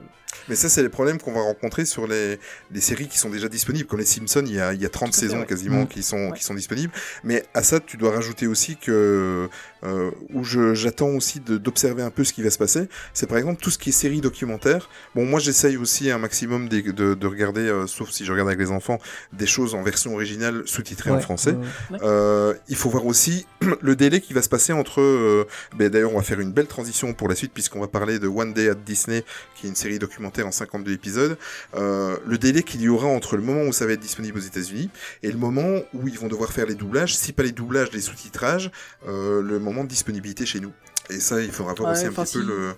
[0.50, 2.40] Mais ça, c'est les problèmes qu'on va rencontrer sur les,
[2.72, 3.88] les séries qui sont déjà disponibles.
[3.88, 5.84] Comme les Simpsons, il y a, il y a 30 Tout à fait, saisons quasiment
[5.84, 5.88] Mm.
[5.88, 6.38] qui, sont, Ouais.
[6.38, 6.92] qui sont disponibles.
[7.24, 9.48] Mais à ça, tu dois rajouter aussi que,
[9.84, 13.62] euh, où j'attends aussi d'observer un peu ce qui va se passer, c'est par exemple
[13.62, 14.90] tout ce qui est séries documentaires.
[15.16, 18.60] Bon, moi, j'essaye aussi un maximum de, de regarder, euh, sauf si je regarde avec
[18.60, 19.00] les enfants,
[19.34, 21.56] des choses en version originale sous-titrées en français.
[21.92, 21.98] ouais.
[22.04, 23.46] Euh, il faut voir aussi
[23.82, 25.02] le délai qui va se passer entre.
[25.02, 25.46] euh,
[25.76, 28.28] ben D'ailleurs, on va faire une belle transition pour la suite puisqu'on va parler de
[28.28, 29.24] One Day at Disney,
[29.56, 31.38] qui est une série documentaire en 52 épisodes.
[31.76, 34.42] Euh, le délai qu'il y aura entre le moment où ça va être disponible aux
[34.42, 34.90] États-Unis
[35.24, 38.02] et le moment où ils vont devoir faire les doublages, si pas les doublages, les
[38.02, 38.72] sous-titrages,
[39.08, 40.72] euh, le moment de disponibilité chez nous.
[41.10, 42.74] Et ça, il faudra voir Ouais, aussi un petit peu le.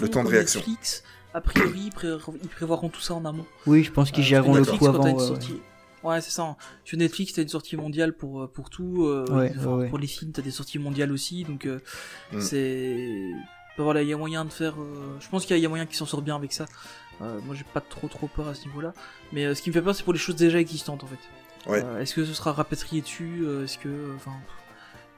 [0.00, 0.60] Le temps de réaction.
[0.60, 1.02] Netflix,
[1.34, 3.44] a priori, ils, pré- ils prévoiront tout ça en amont.
[3.66, 5.02] Oui, je pense qu'ils Euh, géreront le coup quand avant.
[5.02, 5.60] t'as une ouais,
[6.04, 6.20] ouais.
[6.20, 6.42] c'est ça.
[6.42, 6.56] hein.
[6.84, 9.04] Sur Netflix, t'as une sortie mondiale pour, euh, pour tout.
[9.06, 9.88] euh, Ouais, enfin, ouais, ouais.
[9.88, 11.44] Pour les films, t'as des sorties mondiales aussi.
[11.44, 11.80] Donc, euh,
[12.32, 12.40] Mm.
[12.40, 13.30] c'est.
[13.78, 14.74] Ben voilà, il y a moyen de faire.
[14.80, 16.66] euh, Je pense qu'il y a moyen qu'ils s'en sortent bien avec ça.
[17.22, 18.92] Euh, moi, j'ai pas trop trop peur à ce niveau-là.
[19.32, 21.70] Mais euh, ce qui me fait peur, c'est pour les choses déjà existantes en fait.
[21.70, 21.82] Ouais.
[21.84, 23.88] Euh, Est-ce que ce sera rapatrié dessus euh, Est-ce que.
[23.88, 24.32] euh, Enfin.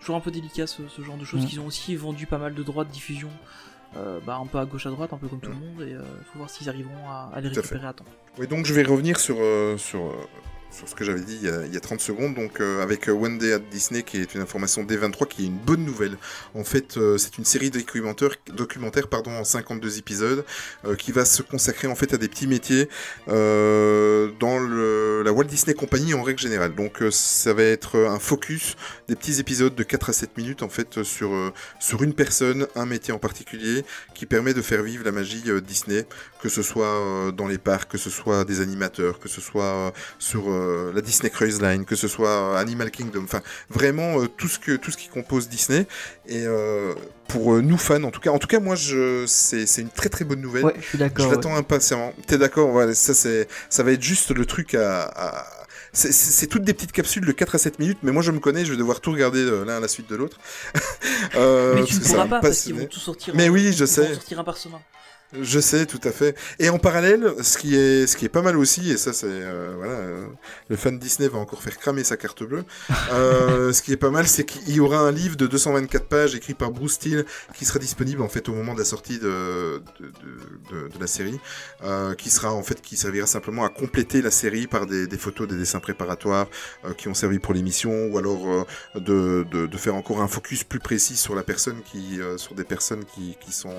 [0.01, 1.45] toujours un peu délicat ce, ce genre de choses.
[1.45, 1.47] Mm.
[1.47, 3.31] qu'ils ont aussi vendu pas mal de droits de diffusion.
[3.97, 5.61] euh, bah, un peu à gauche à droite, un peu comme tout le Mm.
[5.61, 6.01] monde, et euh,
[6.33, 8.07] faut voir s'ils arriveront à, à les à récupérer à temps.
[8.39, 10.15] Oui, donc je vais revenir sur, euh, sur, euh,
[10.73, 12.83] sur ce que j'avais dit il y, a, il y a 30 secondes, donc euh,
[12.83, 15.85] avec euh, One Day at Disney, qui est une information D23, qui est une bonne
[15.85, 16.17] nouvelle.
[16.55, 20.45] En fait, euh, c'est une série documentaire, documentaire pardon, en 52 épisodes,
[20.99, 22.89] qui va se consacrer en fait à des petits métiers
[23.27, 26.75] dans le, la Walt Disney Company en règle générale.
[26.75, 28.77] Donc ça va être un focus,
[29.09, 31.31] des petits épisodes de 4 à 7 minutes en fait sur,
[31.81, 36.07] sur une personne, un métier en particulier, qui permet de faire vivre la magie Disney
[36.41, 40.49] que ce soit dans les parcs, que ce soit des animateurs, que ce soit sur
[40.95, 44.59] la Disney Cruise Line, que ce soit euh, Animal Kingdom, enfin vraiment euh, tout ce
[44.59, 45.87] que tout ce qui compose Disney.
[46.27, 46.95] Et euh,
[47.29, 49.91] pour euh, nous fans, en tout cas, en tout cas moi je c'est c'est une
[49.91, 50.65] très très bonne nouvelle.
[50.65, 51.27] Ouais, je suis Je d'accord.
[51.27, 51.33] ouais.
[51.35, 52.13] l'attends impatiemment.
[52.27, 52.71] T'es d'accord?
[52.71, 55.03] Voilà, ça c'est, ça va être juste le truc à.
[55.05, 55.47] à-
[55.95, 58.65] C'est, toutes des petites capsules de 4 à 7 minutes, mais moi je me connais,
[58.65, 60.39] je vais devoir tout regarder euh, l'un à la suite de l'autre.
[61.37, 63.35] Euh, mais tu ne pourras pas parce qu'ils vont tout sortir.
[63.35, 64.15] Mais en- oui, je ils vont sais.
[64.15, 64.81] sortir un par semaine.
[65.41, 66.37] Je sais, tout à fait.
[66.59, 69.27] Et en parallèle, ce qui est, ce qui est pas mal aussi, et ça c'est,
[69.29, 70.27] euh, voilà, euh,
[70.69, 72.65] le fan Disney va encore faire cramer sa carte bleue.
[73.13, 76.35] Euh, ce qui est pas mal, c'est qu'il y aura un livre de 224 pages
[76.35, 79.83] écrit par Bruce Steele qui sera disponible en fait au moment de la sortie de,
[80.01, 80.07] de,
[80.71, 81.41] de, de- la série,
[81.83, 85.19] euh, qui sera en fait, qui servira simplement à compléter la série par des, des
[85.19, 86.47] photos, des dessins préparatoires
[86.85, 90.79] euh, qui ont servi pour l'émission, ou alors de, de, faire encore un focus plus
[90.79, 93.75] précis sur la personne qui, sur des personnes qui, qui sont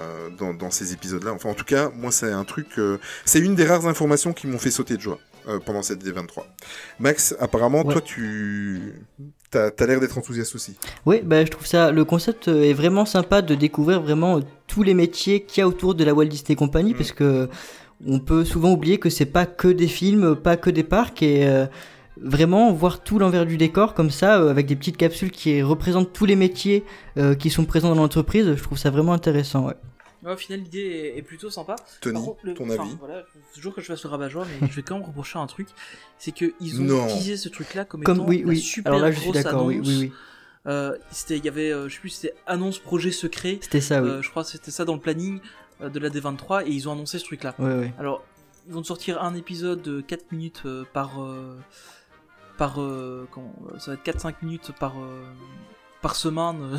[0.00, 1.32] euh, dans, dans ces épisodes-là.
[1.32, 2.66] Enfin, en tout cas, moi, c'est un truc.
[2.78, 5.18] euh, c'est une des rares informations qui m'ont fait sauter de joie.
[5.48, 6.42] euh, pendant cette D23.
[7.00, 7.92] Max, apparemment, Ouais.
[7.94, 8.92] toi, tu
[9.50, 10.76] t'as as, l'air d'être enthousiaste aussi.
[11.06, 14.82] Oui, bah, je trouve ça, le concept euh, est vraiment sympa de découvrir vraiment tous
[14.82, 16.96] les métiers qu'il y a autour de la Walt Disney Company, Mm.
[16.98, 17.48] parce que
[18.06, 21.48] on peut souvent oublier que c'est pas que des films, pas que des parcs, et
[21.48, 21.64] euh,
[22.20, 26.12] vraiment voir tout l'envers du décor comme ça, euh, avec des petites capsules qui représentent
[26.12, 26.84] tous les métiers
[27.16, 29.64] euh, qui sont présents dans l'entreprise, je trouve ça vraiment intéressant.
[29.68, 29.74] Ouais.
[30.28, 31.74] Ouais, au final, l'idée est, plutôt sympa.
[32.00, 33.22] Tony, contre, le- ton enfin, avis voilà,
[33.54, 35.68] toujours que je fasse le rabat-joie, mais je vais quand même reprocher un truc.
[36.18, 37.06] C'est qu'ils ont Non.
[37.06, 38.58] utilisé ce truc-là comme, Comme étant oui, la oui.
[38.60, 39.64] super Alors là, je suis grosse d'accord.
[39.64, 39.88] Oui, annonce.
[39.88, 40.12] oui, oui.
[40.66, 43.58] Euh, c'était, il y avait, euh, je sais plus, c'était annonce projet secret.
[43.62, 44.08] C'était ça, oui.
[44.10, 45.40] Euh, je crois que c'était ça dans le planning
[45.80, 47.54] euh, de la D23 et ils ont annoncé ce truc-là.
[47.58, 47.94] Ouais, ouais.
[47.98, 48.22] Alors,
[48.66, 51.22] ils vont sortir un épisode de 4 minutes euh, par.
[51.22, 51.56] euh,
[52.58, 52.74] par.
[53.30, 54.98] comment, ça va être 4-5 minutes par.
[54.98, 55.24] euh,
[56.02, 56.78] par semaine euh,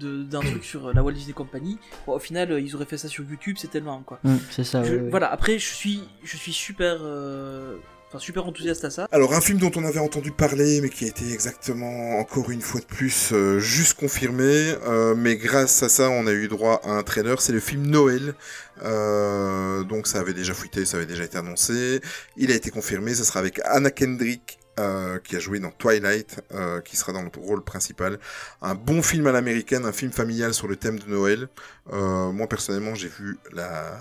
[0.00, 1.78] d'un truc sur la Walt Disney Company.
[2.06, 4.18] Bon, au final, euh, ils auraient fait ça sur YouTube, c'était le même, quoi.
[4.24, 5.10] Mm, c'est ça, Je- ouais, ouais.
[5.10, 6.98] Voilà, après, je suis, je suis super.
[7.02, 7.76] euh,
[8.12, 9.06] Enfin, super enthousiaste à ça.
[9.12, 12.60] Alors un film dont on avait entendu parler, mais qui a été exactement encore une
[12.60, 14.42] fois de plus euh, juste confirmé,
[14.84, 17.86] euh, mais grâce à ça on a eu droit à un trailer, c'est le film
[17.86, 18.34] Noël.
[18.82, 22.00] Euh, donc ça avait déjà fuité, ça avait déjà été annoncé.
[22.36, 24.58] Il a été confirmé, ça sera avec Anna Kendrick.
[24.80, 28.18] Euh, qui a joué dans Twilight, euh, qui sera dans le rôle principal.
[28.62, 31.48] Un bon film à l'américaine, un film familial sur le thème de Noël.
[31.92, 33.98] Euh, moi personnellement, j'ai vu la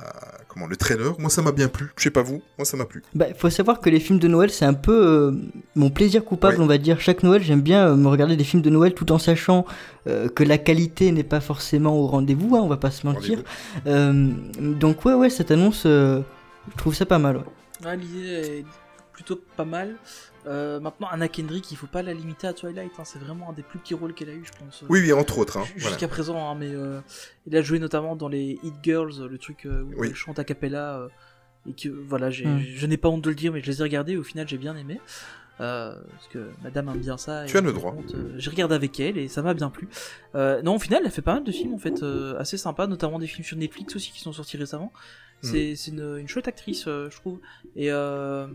[0.48, 1.20] comment le trailer.
[1.20, 1.92] Moi, ça m'a bien plu.
[1.98, 3.04] Je sais pas vous, moi ça m'a plu.
[3.14, 5.32] Bah, faut savoir que les films de Noël, c'est un peu euh,
[5.76, 7.00] mon plaisir coupable, on va dire.
[7.00, 9.66] Chaque Noël, j'aime bien me regarder des films de Noël tout en sachant
[10.08, 13.40] euh, que la qualité n'est pas forcément au rendez-vous, hein, on va pas se mentir.
[13.86, 16.22] Euh, donc ouais, ouais, cette annonce, euh,
[16.72, 17.38] je trouve ça pas mal.
[17.38, 17.44] ouais.
[17.86, 18.66] Ouais, L'idée est
[19.14, 19.96] plutôt pas mal.
[20.48, 22.92] Euh, maintenant, Anna Kendrick, il faut pas la limiter à Twilight.
[22.98, 24.84] hein, C'est vraiment un des plus petits rôles qu'elle a eu, je pense.
[24.90, 25.58] Oui, oui, entre autres.
[25.58, 25.90] Hein, voilà.
[25.90, 27.02] Jusqu'à présent, hein, mais euh,
[27.48, 30.08] il a joué notamment dans les Hit Girls, le truc euh, où Oui.
[30.10, 31.00] elle chante a cappella.
[31.00, 31.08] euh,
[31.70, 32.62] et que voilà, j'ai- Mm.
[32.62, 34.14] je n'ai pas honte de le dire, mais je les ai regardés.
[34.14, 35.00] et Au final, j'ai bien aimé.
[35.62, 37.44] Euh, parce que madame aime bien ça.
[37.46, 37.94] Tu et as le droit.
[38.14, 39.90] euh, j'ai regardé avec elle et ça m'a bien plu.
[40.36, 42.56] Euh, non, au final, elle a fait pas mal de films en fait, euh, assez
[42.58, 44.94] sympa, notamment des films sur Netflix aussi qui sont sortis récemment.
[45.44, 45.48] Mm.
[45.48, 47.40] C'est c'est une, une chouette actrice, euh, je trouve.
[47.76, 48.48] Et euh,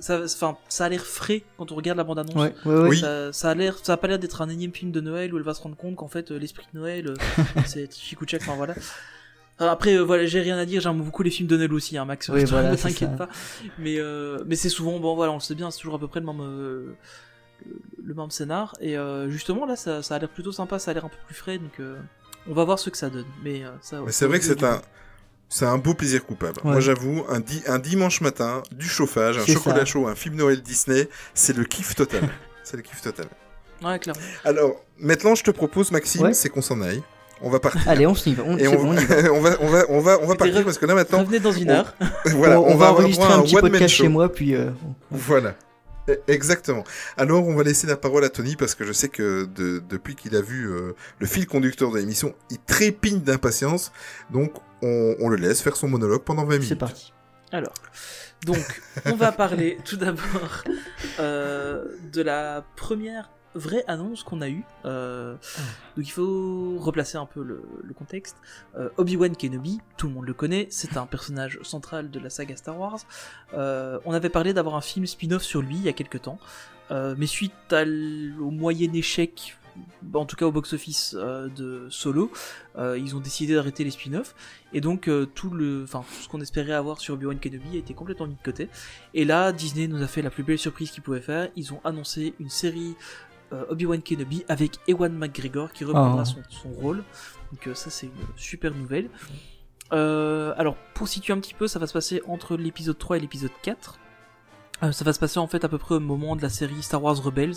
[0.00, 2.34] ça, enfin, ça a l'air frais quand on regarde la bande-annonce.
[2.34, 2.88] Ouais, ouais, ouais.
[2.90, 2.98] Oui.
[3.00, 5.36] Ça, ça a l'air, ça a pas l'air d'être un énième film de Noël où
[5.36, 7.14] elle va se rendre compte qu'en fait euh, l'esprit de Noël, euh,
[7.66, 8.74] c'est Chikuchek, enfin voilà.
[9.60, 11.98] Alors Après, euh, voilà, j'ai rien à dire, j'aime beaucoup les films de Noël aussi,
[11.98, 12.28] hein, Max.
[12.28, 13.28] Oui, voilà, t'inquiète pas.
[13.78, 16.06] Mais, euh, mais c'est souvent, bon, voilà, on le sait bien, c'est toujours à peu
[16.06, 16.94] près le même, euh,
[18.04, 18.76] le- même scénar.
[18.80, 21.16] Et euh, justement, là, ça, ça a l'air plutôt sympa, ça a l'air un peu
[21.26, 21.96] plus frais, donc euh,
[22.48, 23.26] on va voir ce que ça donne.
[23.42, 24.80] Mais, euh, ça, Mais c'est vrai que c'est un,
[25.48, 26.60] c'est un beau plaisir coupable.
[26.64, 26.72] Ouais.
[26.72, 29.84] Moi, j'avoue, un, di- un dimanche matin, du chauffage, un chocolat ça.
[29.86, 32.28] chaud, un film Noël Disney, c'est le kiff total.
[32.64, 33.26] c'est le kiff total.
[33.82, 34.20] Ouais, clairement.
[34.44, 36.34] Alors, maintenant, je te propose, Maxime, Ouais.
[36.34, 37.02] c'est qu'on s'en aille.
[37.40, 37.80] On va partir.
[37.88, 38.42] Allez, on s'y va.
[38.44, 39.16] On, on, bon, on y va.
[39.32, 41.38] on va, on va, on va, on va Écoutez, partir parce que là maintenant, Revenez
[41.38, 41.94] dans une on- heure.
[42.34, 44.02] voilà, on, va avoir enregistrer à un petit podcast show.
[44.02, 44.70] chez moi, puis euh,
[45.12, 45.54] Voilà.
[46.08, 46.84] E- Exactement.
[47.16, 50.14] Alors, on va laisser la parole à Tony parce que je sais que de- depuis
[50.16, 53.92] qu'il a vu euh, le fil conducteur de l'émission, il trépigne d'impatience.
[54.30, 56.68] Donc, on, on le laisse faire son monologue pendant 20 minutes.
[56.68, 57.12] c'est parti.
[57.52, 57.74] Alors,
[58.44, 60.64] donc, on va parler tout d'abord
[61.18, 64.64] euh, de la première vraie annonce qu'on a eue.
[64.84, 65.34] Euh,
[65.96, 68.36] donc, il faut replacer un peu le, le contexte.
[68.76, 72.56] Euh, Obi-Wan Kenobi, tout le monde le connaît, c'est un personnage central de la saga
[72.56, 73.00] Star Wars.
[73.54, 76.38] Euh, on avait parlé d'avoir un film spin-off sur lui il y a quelques temps,
[76.90, 79.58] mais suite à au moyen échec,
[80.14, 82.30] en tout cas au box-office euh, de Solo,
[82.76, 84.34] euh, ils ont décidé d'arrêter les spin-offs.
[84.72, 87.94] Et donc euh, tout le, enfin ce qu'on espérait avoir sur Obi-Wan Kenobi a été
[87.94, 88.68] complètement mis de côté.
[89.14, 91.48] Et là, Disney nous a fait la plus belle surprise qu'ils pouvaient faire.
[91.56, 92.94] Ils ont annoncé une série
[93.70, 96.24] Obi-Wan Kenobi avec Ewan McGregor qui reprendra Oh.
[96.24, 97.04] son, son rôle.
[97.52, 99.08] Donc euh, ça c'est une super nouvelle.
[99.92, 103.20] Euh, alors pour situer un petit peu, ça va se passer entre l'épisode 3 et
[103.20, 103.98] l'épisode 4.
[104.82, 106.82] Euh, ça va se passer en fait à peu près au moment de la série
[106.82, 107.54] Star Wars Rebels,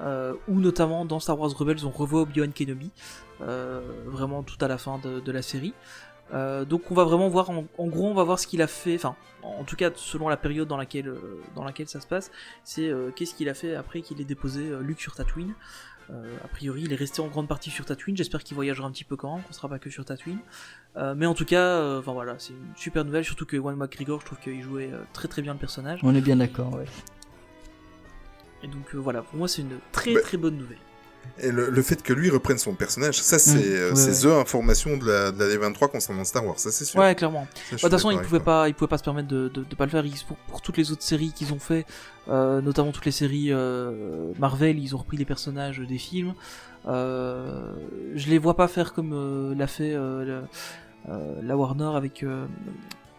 [0.00, 2.92] euh, où notamment dans Star Wars Rebels on revoit Obi-Wan Kenobi,
[3.42, 5.74] euh, vraiment tout à la fin de, de la série.
[6.34, 8.66] Euh, donc on va vraiment voir, en, en gros on va voir ce qu'il a
[8.66, 12.06] fait, enfin en tout cas selon la période dans laquelle, euh, dans laquelle ça se
[12.06, 12.32] passe,
[12.64, 15.54] c'est euh, qu'est-ce qu'il a fait après qu'il ait déposé euh, Luke sur Tatooine.
[16.10, 18.92] Euh, a priori il est resté en grande partie sur Tatooine, j'espère qu'il voyagera un
[18.92, 20.38] petit peu quand même, qu'on sera pas que sur Tatooine.
[20.96, 23.76] Euh, mais en tout cas, euh, enfin voilà, c'est une super nouvelle, surtout que Ewan
[23.76, 26.00] McGregor, je trouve qu'il jouait euh, très très bien le personnage.
[26.02, 26.86] On est bien d'accord, ouais.
[28.62, 30.78] Et donc euh, voilà, pour moi c'est une très Bah, très bonne nouvelle.
[31.38, 34.30] Et le, le fait que lui reprenne son personnage, ça, c'est euh, ouais, c'est the
[34.32, 36.98] information de la, de la D23 concernant Star Wars, ça c'est sûr.
[37.00, 37.46] Ouais, clairement.
[37.52, 39.64] Ça, je De toute façon, ils pouvaient pas, ils pouvaient pas se permettre de, de,
[39.64, 40.04] de pas le faire.
[40.06, 41.86] Ils- pour, pour toutes les autres séries qu'ils ont fait,
[42.28, 46.34] euh, notamment toutes les séries euh, Marvel, ils ont repris les personnages des films.
[46.86, 49.94] Je les vois pas faire comme l'a fait
[51.42, 52.24] la Warner avec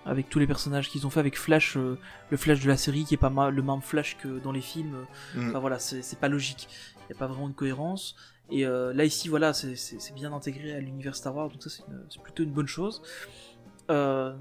[0.05, 1.97] avec tous les personnages qu'ils ont fait avec Flash, euh,
[2.29, 4.61] le Flash de la série qui est pas mal, le même Flash que dans les
[4.61, 4.95] films.
[5.35, 5.49] Mm.
[5.49, 6.69] Enfin voilà, c'est pas logique.
[7.09, 8.15] Il n'y a pas vraiment de cohérence.
[8.49, 12.21] Et euh, là ici, voilà, c'est- bien intégré à l'univers Star Wars, donc ça c'est
[12.21, 13.01] plutôt une bonne chose.
[13.89, 14.33] Euh,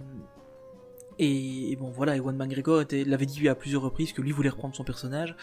[1.18, 4.76] et, et bon voilà, Ewan McGregor l'avait dit à plusieurs reprises que lui voulait reprendre
[4.76, 5.34] son personnage.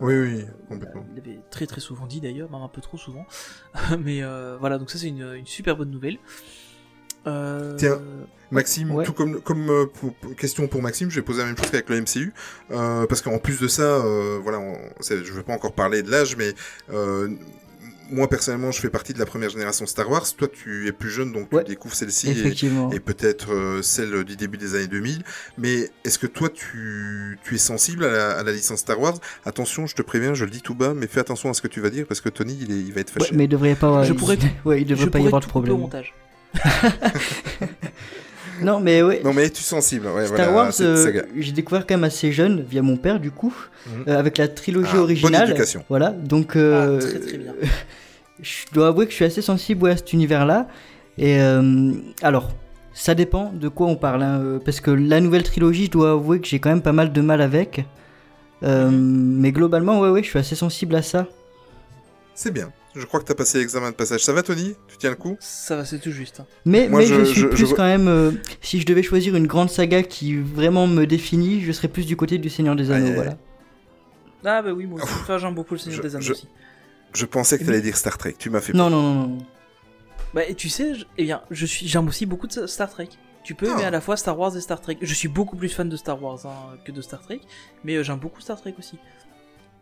[0.00, 1.06] Oui, oui, complètement.
[1.10, 3.24] Il l'avait très très souvent dit d'ailleurs, même un peu trop souvent.
[3.98, 6.18] Mais euh, voilà, donc ça c'est une, une super bonne nouvelle.
[7.26, 8.00] Euh, Tiens.
[8.50, 9.04] Maxime, Ouais.
[9.06, 11.70] tout comme, comme euh, pour- pour- question pour Maxime, je vais poser la même chose
[11.70, 12.34] qu'avec le MCU,
[12.70, 16.02] euh, parce qu'en plus de ça, euh, voilà, on, je ne vais pas encore parler
[16.02, 16.52] de l'âge, mais
[16.92, 17.28] euh,
[18.10, 20.26] moi personnellement, je fais partie de la première génération Star Wars.
[20.36, 21.64] Toi, tu es plus jeune, donc Ouais.
[21.64, 22.28] tu découvres celle-ci
[22.92, 25.22] et, peut-être euh, celle du début des années 2000.
[25.56, 29.14] Mais est-ce que toi, tu, tu es sensible à la, à la licence Star Wars?
[29.46, 31.68] Attention, je te préviens, je le dis tout bas, mais fais attention à ce que
[31.68, 33.34] tu vas dire, parce que Tony, il, est- il va être Ouais, fâché.
[33.34, 34.04] mais il devrait pas.
[34.04, 35.78] Je il- pourrais- ouais, il devrait je pas y avoir de couper au problème.
[35.78, 36.12] montage.
[38.60, 39.20] Non, mais ouais.
[39.24, 40.06] Non, mais es-tu sensible?
[40.06, 43.30] Ouais, Star voilà, Wars, euh, j'ai découvert quand même assez jeune via mon père du
[43.32, 43.52] coup,
[43.86, 44.04] Mhm.
[44.08, 45.48] euh, avec la trilogie Ah, bonne originale.
[45.50, 45.84] éducation.
[45.88, 47.54] Voilà, donc euh, Ah, très, très bien.
[48.40, 50.68] je dois avouer que je suis assez sensible ouais, à cet univers-là.
[51.18, 51.92] Et euh,
[52.22, 52.52] alors,
[52.92, 56.40] ça dépend de quoi on parle, hein, parce que la nouvelle trilogie, je dois avouer
[56.40, 57.84] que j'ai quand même pas mal de mal avec.
[58.62, 59.38] Euh, Mhm.
[59.40, 61.26] Mais globalement, ouais, ouais, je suis assez sensible à ça.
[62.34, 62.70] C'est bien.
[62.94, 64.22] Je crois que t'as passé l'examen de passage.
[64.22, 64.74] Ça va, Tony?
[64.88, 65.36] Tu tiens le coup?
[65.40, 66.40] Ça va, c'est tout juste.
[66.40, 66.46] hein.
[66.66, 68.06] Mais, Moi, mais je- je, suis je- plus je- quand même.
[68.08, 72.04] euh, si je devais choisir une grande saga qui vraiment me définit, je serais plus
[72.06, 73.06] du côté du Seigneur des Anneaux.
[73.06, 73.36] Aïe, voilà.
[74.44, 75.00] Ah bah oui, moi.
[75.02, 76.48] Enfin, j'aime beaucoup le Seigneur Je- des Anneaux je- aussi.
[77.14, 78.34] Je pensais que t'allais dire Star Trek.
[78.38, 79.38] Tu m'as fait Non, non, non, non.
[80.34, 83.08] Bah, et tu sais, je- eh bien, je suis, j'aime aussi beaucoup de Star Trek.
[83.44, 83.88] Tu peux aimer Ah.
[83.88, 84.96] à la fois Star Wars et Star Trek.
[85.00, 87.40] Je suis beaucoup plus fan de Star Wars hein, que de Star Trek,
[87.84, 88.98] mais euh, j'aime beaucoup Star Trek aussi.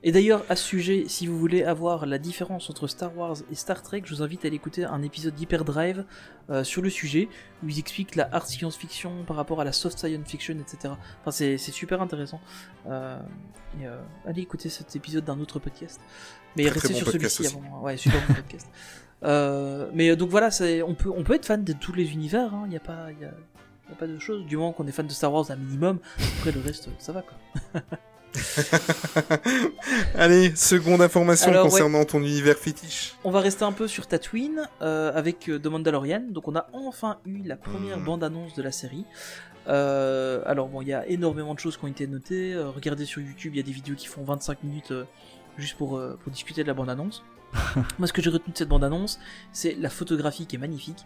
[0.03, 3.55] Et d'ailleurs, à ce sujet, si vous voulez avoir la différence entre Star Wars et
[3.55, 6.07] Star Trek, je vous invite à aller écouter un épisode d'Hyperdrive
[6.49, 7.29] euh, sur le sujet,
[7.63, 10.95] où ils expliquent la hard science-fiction par rapport à la soft science fiction, etc.
[11.21, 12.41] Enfin, c'est c'est super intéressant.
[12.89, 13.19] Euh,
[13.79, 16.01] et, euh, allez écouter cet épisode d'un autre podcast.
[16.57, 17.83] Mais Très, très restez bon sur celui-ci avant.
[17.83, 18.69] Ouais, super bon podcast.
[19.23, 22.11] Euh, mais euh, donc voilà, c'est- on peut, on peut être fan de tous les
[22.15, 23.29] univers, il n'y a, pas- y a,
[23.91, 25.99] y a pas de choses, du moment qu'on est fan de Star Wars un minimum,
[26.39, 27.83] après le reste, ça va quoi.
[30.15, 31.71] Allez, seconde information Alors, ouais.
[31.71, 33.15] concernant ton univers fétiche.
[33.25, 36.23] On va rester un peu sur Tatooine euh, avec euh, The Mandalorian.
[36.31, 38.05] Donc on a enfin eu la première Mhm.
[38.05, 39.05] bande-annonce de la série.
[39.69, 42.55] Euh, alors bon, il y a énormément de choses qui ont été notées.
[42.55, 45.05] Euh, regardez sur YouTube, il y a des vidéos qui font 25 minutes euh,
[45.59, 47.23] juste pour, euh, pour discuter de la bande-annonce.
[47.99, 49.19] Moi, ce que j'ai retenu de cette bande-annonce,
[49.53, 51.05] c'est la photographie qui est magnifique.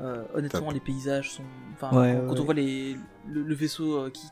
[0.00, 0.74] Euh, honnêtement, Top.
[0.74, 1.42] les paysages sont.
[1.74, 2.40] Enfin, Ouais, quand ouais.
[2.40, 2.96] on voit les,
[3.26, 4.26] le, le vaisseau euh, qui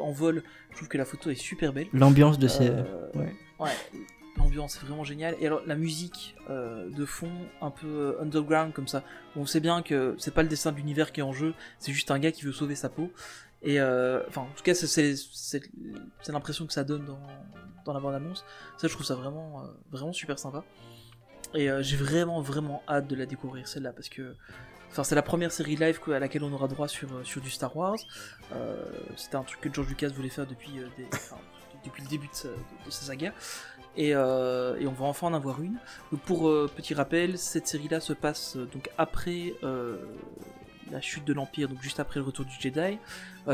[0.00, 1.88] en vol, je trouve que la photo est super belle.
[1.92, 2.68] L'ambiance de ces.
[2.70, 2.82] Euh,
[3.14, 3.34] ouais.
[3.60, 3.70] ouais,
[4.36, 5.34] l'ambiance est vraiment géniale.
[5.40, 7.30] Et alors la musique euh, de fond,
[7.60, 9.02] un peu euh, underground comme ça,
[9.36, 11.92] on sait bien que c'est pas le destin de l'univers qui est en jeu, c'est
[11.92, 13.10] juste un gars qui veut sauver sa peau.
[13.62, 15.14] Et euh, enfin, en tout cas, c'est-
[16.28, 17.20] l'impression que ça donne dans,
[17.84, 18.44] dans la bande annonce.
[18.76, 20.64] Ça, je trouve ça vraiment euh, vraiment super sympa.
[21.54, 24.34] Et j'ai vraiment vraiment hâte de la découvrir celle-là parce que
[25.02, 27.96] C'est la première série live à laquelle on aura droit sur, euh, du Star Wars.
[28.52, 28.76] Euh,
[29.16, 30.86] C'était un truc que George Lucas voulait faire depuis, euh,
[31.98, 32.34] le début de
[32.90, 33.32] sa, saga.
[33.96, 35.78] Et, on va enfin en avoir une.
[36.26, 36.42] Pour
[36.76, 39.54] petit rappel, cette série-là se passe donc après
[40.90, 42.98] la chute de l'Empire, donc juste après le retour du Jedi.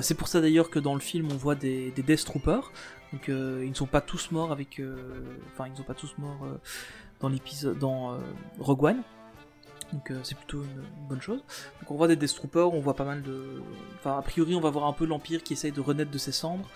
[0.03, 2.72] C'est pour ça d'ailleurs que dans le film on voit des, des Death Troopers.
[3.12, 4.82] Donc ils ne sont pas tous morts avec,
[5.53, 6.47] enfin ils ne sont pas tous morts
[7.20, 8.18] dans l'épisode, dans
[8.59, 9.03] Rogue One.
[9.93, 11.43] Donc euh, c'est plutôt une, bonne chose.
[11.80, 13.62] Donc on voit des Death Troopers, on voit pas mal de...
[13.99, 16.32] Enfin a priori on va voir un peu l'Empire qui essaye de renaître de ses
[16.32, 16.68] cendres.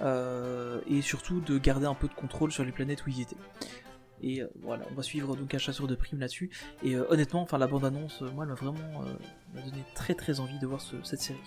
[0.00, 3.36] euh, et surtout de garder un peu de contrôle sur les planètes où ils étaient.
[4.20, 6.50] Et euh, voilà, on va suivre donc un chasseur de primes là-dessus.
[6.82, 9.02] Et honnêtement, enfin la bande-annonce, moi elle m'a vraiment
[9.54, 11.38] donné très très envie de voir ce- cette série.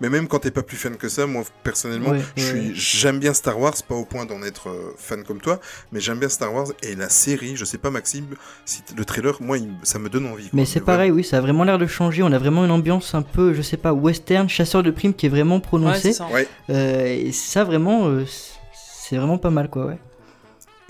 [0.00, 2.70] Mais même quand t'es pas plus fan que ça, moi personnellement, Ouais, je ouais.
[2.74, 5.60] j'aime bien Star Wars, pas au point d'en être euh, fan comme toi,
[5.92, 7.56] mais j'aime bien Star Wars et la série.
[7.56, 8.26] Je sais pas Maxime,
[8.64, 10.44] si le trailer, moi, il- ça me donne envie.
[10.50, 10.50] quoi.
[10.52, 12.22] Mais c'est pareil, oui, ça a vraiment l'air de changer.
[12.22, 15.26] On a vraiment une ambiance un peu, je sais pas, western, chasseur de primes qui
[15.26, 16.00] est vraiment Ouais, prononcée.
[16.00, 16.28] c'est ça.
[16.28, 16.46] Ouais.
[16.70, 18.24] Euh, et ça, vraiment, euh,
[18.72, 19.98] c'est vraiment pas mal, quoi, ouais.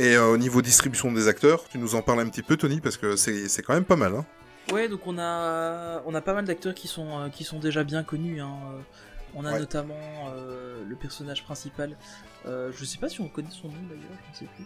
[0.01, 2.80] Et euh, au niveau distribution des acteurs, tu nous en parles un petit peu, Tony,
[2.80, 4.14] parce que c'est c'est quand même pas mal.
[4.14, 4.24] Hein.
[4.72, 7.84] Ouais, donc on a, on a pas mal d'acteurs qui sont, euh, qui sont déjà
[7.84, 8.40] bien connus.
[8.40, 8.50] hein.
[9.34, 9.58] On a Ouais.
[9.60, 9.94] notamment
[10.30, 11.96] euh, le personnage principal,
[12.46, 14.64] euh, je sais pas si on connaît son nom d'ailleurs, je ne sais plus,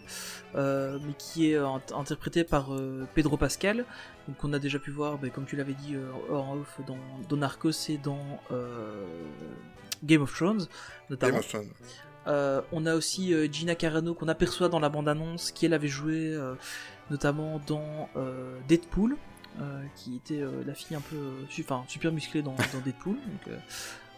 [0.55, 2.69] euh, mais qui est int- interprété par
[3.13, 3.83] Pedro Pascal,
[4.27, 5.97] donc on a déjà pu voir, bah, comme tu l'avais dit
[6.31, 6.97] en off, dans,
[7.27, 8.19] dans Narcos et dans
[10.05, 10.67] Game of Thrones, Game
[11.09, 11.39] notamment.
[11.39, 11.69] of Thrones.
[12.71, 16.39] On a aussi Gina Carano qu'on aperçoit dans la bande-annonce, qui elle avait joué
[17.11, 18.07] notamment dans
[18.69, 19.17] Deadpool,
[19.95, 23.15] qui était euh, la fille un peu, euh, enfin super musclée dans, dans Deadpool.
[23.15, 23.57] Donc, euh,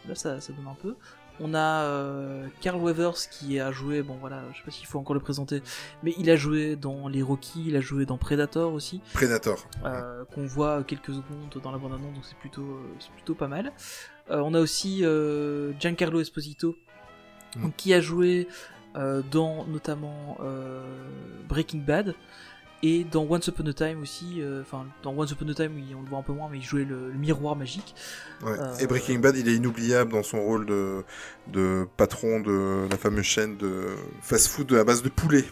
[0.08, 0.96] là ça, ça donne un peu.
[1.42, 5.00] On a euh, Carl Weathers qui a joué, bon voilà, je sais pas s'il faut
[5.00, 5.62] encore le présenter,
[6.02, 9.58] mais il a joué dans les Rocky, il a joué dans Predator aussi, Predator.
[9.84, 13.50] euh, qu'on voit quelques secondes dans la bande-annonce, donc c'est plutôt, euh, c'est plutôt pas
[13.50, 13.74] mal.
[14.32, 16.76] Euh, on a aussi euh, Giancarlo Esposito,
[17.58, 17.70] Mm.
[17.78, 18.50] qui a joué
[18.98, 20.82] euh, dans notamment euh,
[21.48, 22.14] Breaking Bad
[22.84, 24.42] et dans Once Upon a Time aussi.
[24.42, 26.64] euh, Enfin, dans Once Upon a Time, on le voit un peu moins, mais il
[26.64, 27.96] jouait le, le miroir magique.
[28.44, 28.60] Ouais.
[28.60, 31.04] Euh, Et Breaking Bad, il est inoubliable dans son rôle de,
[31.48, 33.88] de patron de la fameuse chaîne de
[34.22, 35.46] fast-food à base de poulet.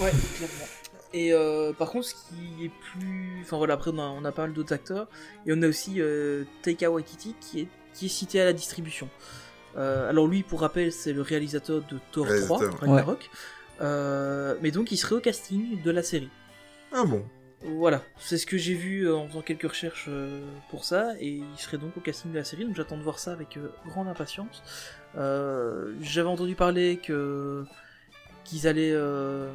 [0.00, 0.66] Ouais, clairement.
[1.12, 3.40] Et euh, par contre, ce qui est plus.
[3.42, 5.08] Enfin voilà, après on a, on a pas mal d'autres acteurs.
[5.46, 9.08] Et on a aussi euh, Taika Waititi qui est, qui est cité à la distribution.
[9.76, 12.80] Euh, alors lui, pour rappel, c'est le réalisateur de Thor 3, Réalisateur.
[12.80, 13.30] Ragnarok.
[13.80, 16.30] Euh, mais donc il serait au casting de la série.
[16.92, 17.24] Ah bon
[17.62, 21.28] Voilà, c'est ce que j'ai vu euh, en faisant quelques recherches euh, pour ça, et
[21.28, 23.70] il serait donc au casting de la série, donc j'attends de voir ça avec euh,
[23.86, 24.62] grande impatience.
[25.16, 27.64] Euh, J'avais entendu parler que
[28.44, 29.50] qu'ils allaient euh,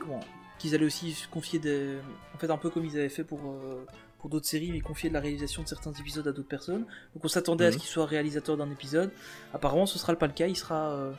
[0.00, 0.20] comment
[0.58, 1.96] qu'ils allaient aussi confier des
[2.34, 3.84] en fait un peu comme ils avaient fait pour euh,
[4.18, 6.82] pour d'autres séries mais confier de la réalisation de certains épisodes à d'autres personnes
[7.14, 7.80] donc on s'attendait à ce Mhm.
[7.80, 9.10] qu'il soit réalisateur d'un épisode
[9.54, 11.12] apparemment ce sera pas le cas il sera euh,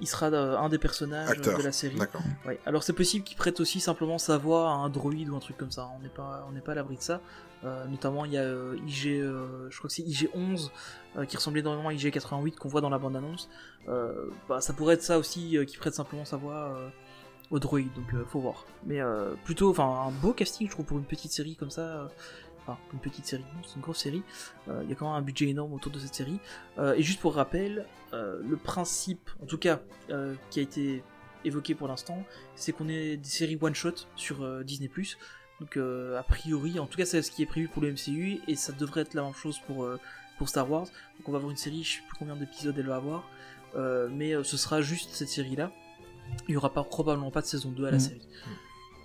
[0.00, 1.58] il sera euh, un des personnages Acteur.
[1.58, 1.98] de la série.
[2.46, 2.58] Ouais.
[2.66, 5.56] Alors c'est possible qu'il prête aussi simplement sa voix à un droïde ou un truc
[5.56, 5.88] comme ça.
[5.96, 7.20] On n'est pas, on n'est pas à l'abri de ça.
[7.62, 10.72] Euh, notamment il y a euh, IG, euh, je crois que c'est IG 11
[11.16, 13.50] euh, qui ressemble énormément à IG 88 qu'on voit dans la bande annonce.
[13.88, 16.88] Euh, bah, ça pourrait être ça aussi euh, qui prête simplement sa voix euh,
[17.50, 17.92] au droïde.
[17.94, 18.64] Donc euh, faut voir.
[18.86, 22.08] Mais euh, plutôt, enfin un beau casting je trouve pour une petite série comme ça.
[22.62, 24.22] Enfin, une petite série, non, c'est une grosse série.
[24.68, 26.38] Euh, Il y a quand même un budget énorme autour de cette série.
[26.78, 29.80] Euh, et juste pour rappel, euh, le principe, en tout cas,
[30.10, 31.02] euh, qui a été
[31.44, 32.22] évoqué pour l'instant,
[32.54, 34.90] c'est qu'on ait des séries one shot sur euh, Disney+.
[35.60, 38.40] Donc euh, a priori, en tout cas c'est ce qui est prévu pour le MCU
[38.48, 39.98] et ça devrait être la même chose pour euh,
[40.38, 40.84] pour Star Wars.
[40.86, 43.28] Donc on va avoir une série, je sais plus combien d'épisodes elle va avoir,
[43.76, 45.70] euh, mais euh, ce sera juste cette série là.
[46.48, 48.00] Il y aura pas, probablement pas de saison 2 à la Mm.
[48.00, 48.20] série.
[48.20, 48.26] The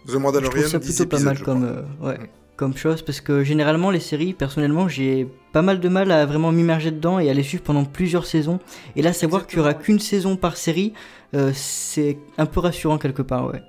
[0.06, 2.32] Je trouve Mandalorian, ça 10 plutôt pas mal comme, euh, ouais.
[2.56, 6.52] Comme chose parce que généralement les séries, personnellement, j'ai pas mal de mal à vraiment
[6.52, 8.60] m'immerger dedans et à les suivre pendant plusieurs saisons.
[8.96, 10.94] Et là, savoir qu'il y aura qu'une saison par série,
[11.34, 13.62] euh, c'est un peu rassurant quelque part, ouais.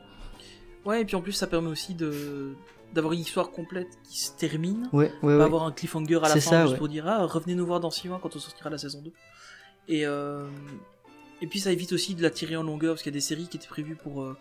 [0.85, 2.55] Ouais, et puis en plus ça permet aussi de
[2.95, 5.43] d'avoir une histoire complète qui se termine, Ouais, ouais, pas ouais.
[5.45, 7.91] avoir un cliffhanger à la fin ça, juste pour dire ah revenez nous voir dans
[7.91, 9.11] 6 mois quand on sortira la saison 2.
[9.89, 10.47] Et euh,
[11.43, 13.21] et puis ça évite aussi de la tirer en longueur parce qu'il y a des
[13.21, 14.37] séries qui étaient prévues pour euh,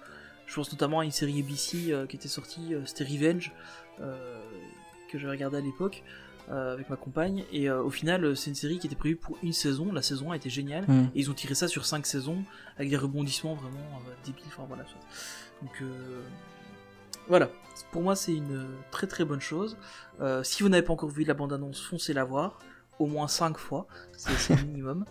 [0.46, 3.52] je pense notamment à une série ABC qui était sortie, c'était Revenge
[3.98, 6.04] que j'avais regardé à l'époque
[6.52, 9.16] euh, avec ma compagne et euh, au final euh, c'est une série qui était prévue
[9.16, 11.06] pour une saison, la saison a été géniale Mm.
[11.16, 12.44] et ils ont tiré ça sur 5 saisons
[12.78, 14.84] avec des rebondissements vraiment euh, débiles, enfin voilà.
[15.64, 16.22] Donc euh,
[17.28, 17.50] voilà,
[17.92, 19.76] pour moi c'est une très très bonne chose.
[20.22, 22.60] Euh, si vous n'avez pas encore vu la bande-annonce, foncez la voir,
[23.00, 25.06] au moins 5 fois, c'est le minimum.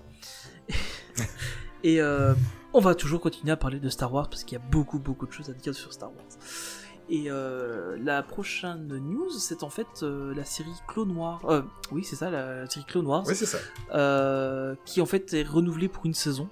[1.82, 2.34] Et euh,
[2.72, 5.26] on va toujours continuer à parler de Star Wars parce qu'il y a beaucoup beaucoup
[5.26, 6.24] de choses à dire sur Star Wars.
[7.08, 11.44] Et euh, la prochaine news, c'est en fait euh, la série Clone Noir.
[11.44, 13.58] Euh, oui, c'est ça, la série Clone Wars Oui, c'est ça.
[14.84, 16.48] qui en fait est renouvelée pour une saison.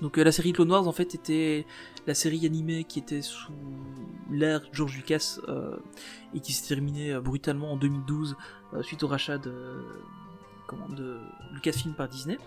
[0.00, 1.66] Donc la série Clone Wars en fait était
[2.06, 3.52] la série animée qui était sous
[4.30, 5.38] l'ère George Lucas
[6.34, 8.36] et qui s'est terminée brutalement en 2012
[8.72, 9.84] euh, suite au rachat de,
[10.66, 11.18] comment, de
[11.52, 12.38] Lucasfilm par Disney.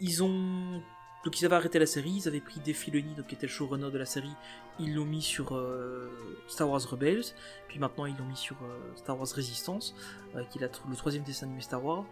[0.00, 0.82] Ils ont
[1.24, 3.52] donc ils avaient arrêté la série, ils avaient pris Dave Filoni, donc qui était le
[3.52, 4.32] showrunner de la série,
[4.78, 6.08] ils l'ont mis sur euh,
[6.46, 7.24] Star Wars Rebels,
[7.68, 9.94] puis maintenant ils l'ont mis sur euh, Star Wars Resistance,
[10.36, 12.04] euh, qui est le troisième dessin animé Star Wars,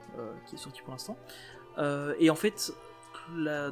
[0.49, 1.17] qui est sorti pour l'instant.
[2.19, 2.73] Et en fait,
[3.37, 3.71] la-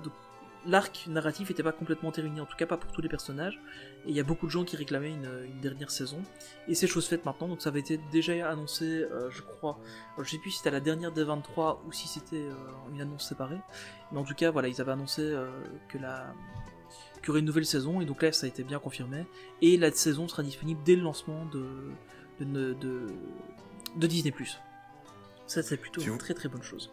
[0.66, 3.60] l'arc narratif n'était pas complètement terminé, en tout cas pas pour tous les personnages,
[4.06, 6.22] et il y a beaucoup de gens qui réclamaient une, une dernière saison,
[6.68, 9.78] et c'est chose faite maintenant, donc ça avait été déjà annoncé, euh, je crois,
[10.18, 12.54] je sais plus si c'était la dernière des 23 ou si c'était euh,
[12.92, 13.60] une annonce séparée,
[14.12, 15.46] mais en tout cas, voilà, ils avaient annoncé euh,
[15.88, 16.32] que la
[17.16, 19.24] qu'il y aurait une nouvelle saison, et donc là, ça a été bien confirmé,
[19.62, 21.90] et la saison sera disponible dès le lancement de,
[22.40, 23.06] de, de,
[23.96, 24.34] de Disney+.
[25.46, 26.90] Ça, c'est plutôt une très très bonne chose.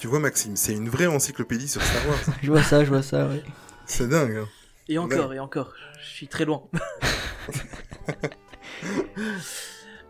[0.00, 2.18] Tu vois, Maxime, c'est une vraie encyclopédie sur Star Wars.
[2.42, 3.42] Je vois ça, je vois ça, ouais.
[3.84, 4.34] c'est dingue.
[4.34, 4.48] hein.
[4.88, 6.62] Et encore, et encore, je suis très loin.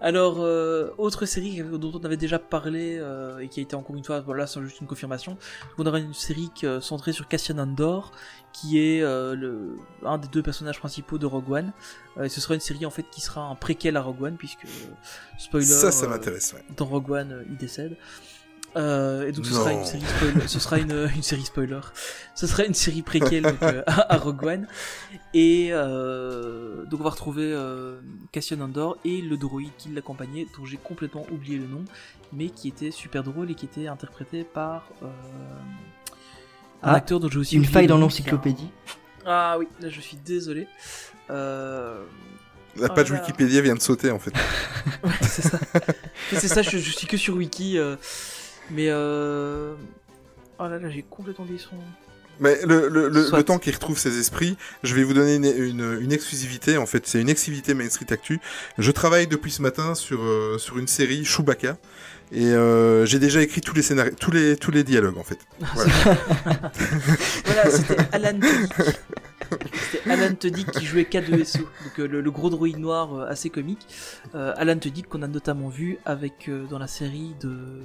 [0.01, 3.95] Alors, euh, autre série dont on avait déjà parlé euh, et qui a été encore
[3.97, 5.37] une fois, voilà, c'est juste une confirmation.
[5.77, 8.13] On aura une série euh, centrée sur Cassian Andor,
[8.55, 9.77] qui est euh, le,
[10.07, 11.73] un des deux personnages principaux de Rogue One.
[12.17, 14.37] Euh, et ce sera une série en fait qui sera un préquel à Rogue One,
[14.37, 14.69] puisque, euh,
[15.37, 16.65] spoiler, ça, ça euh, m'intéresse, ouais.
[16.77, 17.97] dans Rogue One, euh, il décède.
[18.77, 20.47] Euh, et donc ce sera une série spoiler.
[20.47, 21.81] ce sera une, une série spoiler.
[22.37, 24.67] Ce sera une série préquelle donc, euh, à, à Rogue One.
[25.35, 28.01] Et euh, donc on va retrouver euh,
[28.33, 31.85] Cassian Andor et le droïde qui l'accompagnait, dont j'ai complètement oublié le nom,
[32.33, 35.07] mais qui était super drôle et qui était interprété par euh,
[36.83, 38.71] un Ah, acteur dont j'ai aussi Une faille le dans l'encyclopédie.
[39.27, 40.67] Ah oui, là je suis désolé.
[41.29, 42.03] Euh,
[42.77, 43.21] La Oh page là là.
[43.23, 44.33] Wikipédia vient de sauter en fait.
[45.05, 45.59] Ouais, c'est ça.
[46.33, 47.77] c'est ça, je, je suis que sur Wiki.
[47.79, 47.97] euh,
[48.71, 49.75] mais euh...
[50.59, 51.77] Oh là là, j'ai complètement oublié son.
[52.39, 53.39] Mais le, le, le, Soit.
[53.39, 56.79] le temps qu'il retrouve ses esprits, je vais vous donner une, une, une exclusivité.
[56.79, 58.41] En fait, c'est une exclusivité Main Street Actu.
[58.79, 61.77] Je travaille depuis ce matin sur, euh, sur une série Chewbacca.
[62.33, 65.39] Et euh, j'ai déjà écrit tous les scénarios, tous les, tous les dialogues en fait.
[65.75, 65.93] Voilà.
[67.45, 68.39] Voilà, c'était Alan.
[69.91, 73.51] C'était Alan Tudyk qui jouait K2SO, donc euh, le, le gros droïde noir euh, assez
[73.51, 73.85] comique.
[74.33, 77.81] Alan Tudyk qu'on a notamment vu avec dans la série de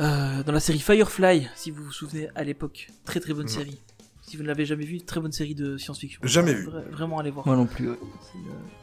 [0.00, 3.48] euh, dans la série Firefly, si vous vous souvenez à l'époque, très très bonne Mhm.
[3.48, 3.80] série.
[4.22, 6.20] Si vous ne l'avez jamais vu, très bonne série de science-fiction.
[6.22, 6.90] Jamais Vra- vu.
[6.92, 7.44] Vraiment allez voir.
[7.46, 7.90] Moi non plus.
[7.90, 7.96] ouais.
[8.36, 8.38] Euh,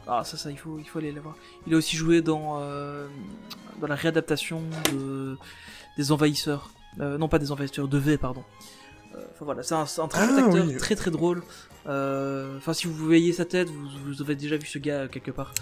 [0.06, 1.36] Ah ça ça il faut il faut aller la voir.
[1.66, 3.06] Il a aussi joué dans euh,
[3.80, 4.62] dans la réadaptation
[4.92, 5.36] de
[5.96, 6.70] des envahisseurs.
[7.00, 8.44] Euh, non pas des envahisseurs de V pardon.
[9.14, 10.76] Euh, Enfin voilà c'est un, très bon Ah, acteur oui.
[10.76, 11.42] très très drôle.
[11.86, 15.08] Euh, Enfin si vous voyez sa tête vous, vous avez déjà vu ce gars euh,
[15.08, 15.54] quelque part.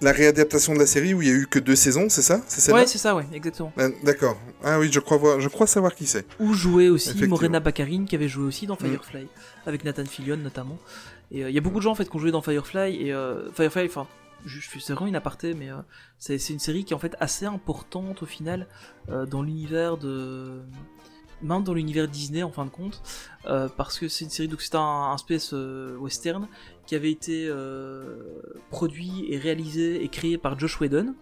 [0.00, 2.40] La réadaptation de la série où il y a eu que deux saisons, c'est ça?
[2.48, 3.72] C'est Ouais c'est ça ouais exactement.
[3.76, 4.36] Ah, D'accord.
[4.64, 6.26] Ah oui, je crois voir, je crois savoir qui c'est.
[6.38, 7.26] Ou jouait aussi.
[7.26, 8.86] Morena Baccarin qui avait joué aussi dans Mm.
[8.86, 9.28] Firefly
[9.66, 10.78] avec Nathan Fillion notamment.
[11.30, 13.06] Et euh, il y a beaucoup de gens en fait qui ont joué dans Firefly
[13.06, 14.06] et euh, Firefly enfin
[14.80, 15.76] c'est vraiment une aparté mais euh,
[16.18, 18.66] c'est une série qui est en fait assez importante au final
[19.28, 20.62] dans l'univers de
[21.42, 23.02] même dans l'univers Disney en fin de compte
[23.46, 24.80] euh, parce que c'est une série donc c'est un,
[25.12, 26.46] un space euh, western
[26.90, 28.16] qui avait été euh,
[28.68, 31.14] produit et réalisé et créé par Josh Whedon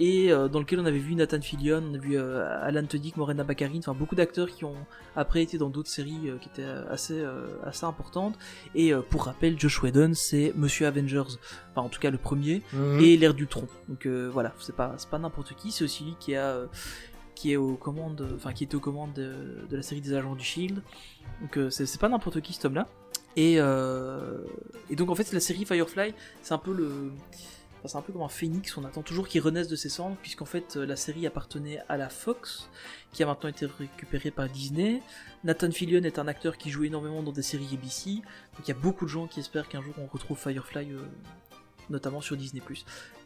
[0.00, 3.18] et euh, dans lequel on avait vu Nathan Fillion, on a vu euh, Alan Tudyk,
[3.18, 7.22] Morena Baccarin, enfin beaucoup d'acteurs qui ont après été dans d'autres séries qui étaient assez
[7.62, 8.38] assez importantes.
[8.74, 11.24] Et pour rappel, Josh Whedon, c'est Monsieur Avengers,
[11.72, 12.98] enfin en tout cas le premier, Mhm.
[13.00, 13.68] et l'ère du tronc.
[13.90, 16.56] Donc voilà, c'est pas c'est pas n'importe qui, c'est aussi lui qui a
[17.34, 20.34] qui est aux commandes, enfin qui était aux commandes de, de la série des agents
[20.34, 20.82] du Shield.
[21.42, 22.88] Donc euh, c'est c'est pas n'importe qui cet homme-là.
[23.36, 24.38] Et euh,
[24.88, 27.12] et donc en fait la série Firefly, c'est un peu le
[27.84, 30.44] c'est un peu comme un phénix, on attend toujours qu'il renaisse de ses cendres, puisqu'en
[30.44, 32.68] fait euh, la série appartenait à la Fox,
[33.12, 35.02] qui a maintenant été récupérée par Disney.
[35.44, 38.72] Nathan Fillion est un acteur qui joue énormément dans des séries ABC, donc il y
[38.72, 40.98] a beaucoup de gens qui espèrent qu'un jour on retrouve Firefly, euh,
[41.88, 42.62] notamment sur Disney+.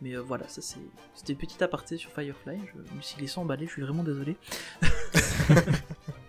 [0.03, 2.59] Mais voilà, ça c'était une petite aparté sur Firefly,
[2.91, 4.37] je me suis laissé emballer, je suis vraiment désolé.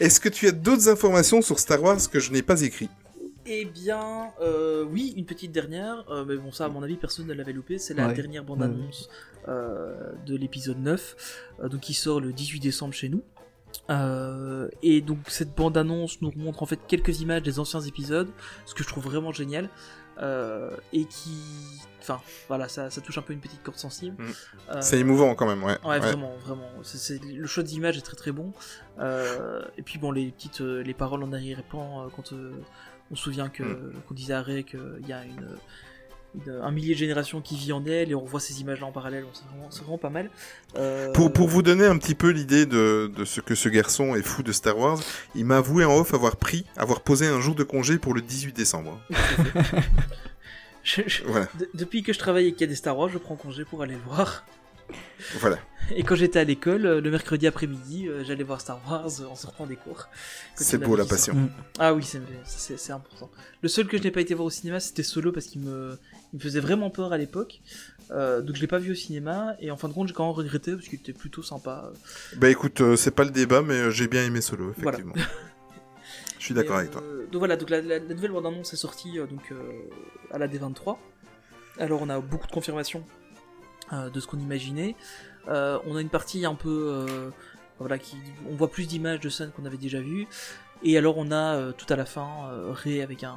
[0.00, 2.88] Est-ce que tu as d'autres informations sur Star Wars que je n'ai pas écrit
[3.46, 7.26] Eh bien, euh, oui, une petite dernière, euh, mais bon, ça, à mon avis, personne
[7.26, 7.78] ne l'avait loupé.
[7.78, 8.14] C'est la Ouais.
[8.14, 9.08] dernière bande-annonce
[9.48, 11.16] euh, de l'épisode 9,
[11.62, 13.22] euh, donc qui sort le 18 décembre chez nous.
[13.90, 18.28] Euh, et donc, cette bande-annonce nous montre en fait quelques images des anciens épisodes,
[18.66, 19.68] ce que je trouve vraiment génial.
[20.20, 21.32] Euh, et qui.
[22.00, 24.22] Enfin, voilà, ça, ça touche un peu une petite corde sensible.
[24.22, 24.30] Mm.
[24.70, 25.78] Euh, C'est émouvant quand même, ouais.
[25.82, 25.98] Ouais, Ouais.
[26.00, 26.68] vraiment, vraiment.
[26.82, 28.52] C'est, c'est- le choix d'image est très très bon.
[28.98, 32.52] Euh, et puis bon, les petites, les paroles en arrière-plan, quand euh,
[33.10, 33.92] on se souvient que Mm.
[34.06, 35.58] qu'on disait à Ray qu'il y a une, une-
[36.62, 39.24] un millier de générations qui vit en elle, et on voit ces images-là en parallèle.
[39.32, 40.30] C'est vraiment, vraiment pas mal.
[40.76, 44.14] Euh, Pour, pour vous donner un petit peu l'idée de, de ce que ce garçon
[44.16, 44.98] est fou de Star Wars,
[45.34, 48.20] il m'a avoué en off avoir pris, avoir posé un jour de congé pour le
[48.22, 49.00] 18 décembre.
[50.82, 53.08] je- je- Voilà, de- depuis que je travaille et qu'il y a des Star Wars,
[53.08, 54.44] je prends congé pour aller le voir.
[55.40, 55.58] voilà.
[55.94, 59.34] Et quand j'étais à l'école, euh, le mercredi après-midi, euh, j'allais voir Star Wars en
[59.34, 60.08] sortant des cours.
[60.54, 61.34] C'est beau la passion.
[61.34, 61.50] Mm.
[61.78, 62.02] Ah oui,
[62.44, 63.30] c'est important.
[63.62, 65.98] Le seul que je n'ai pas été voir au cinéma, c'était Solo parce qu'il me,
[66.34, 67.60] il me faisait vraiment peur à l'époque.
[68.10, 70.26] Euh, donc je l'ai pas vu au cinéma et en fin de compte j'ai quand
[70.26, 71.90] même regretté parce qu'il était plutôt sympa.
[72.36, 74.98] Bah écoute, euh, c'est pas le débat, mais euh, j'ai bien aimé Solo, Voilà.
[74.98, 75.14] effectivement.
[76.38, 77.00] Je suis d'accord avec toi.
[77.32, 79.50] Donc voilà, donc la, la- la nouvelle bande annonce est sortie donc
[80.30, 80.98] à la D23.
[81.78, 83.02] Alors on a beaucoup de confirmations
[83.92, 84.94] de ce qu'on imaginait.
[85.46, 87.06] On a une partie un peu,
[87.78, 88.18] voilà, qui,
[88.50, 90.26] on voit plus d'images de scènes qu'on avait déjà vues.
[90.82, 93.36] Et alors on a euh, tout à la fin euh, Rey avec un,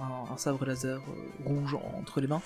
[0.00, 2.42] un, un sabre laser euh, rouge entre les mains,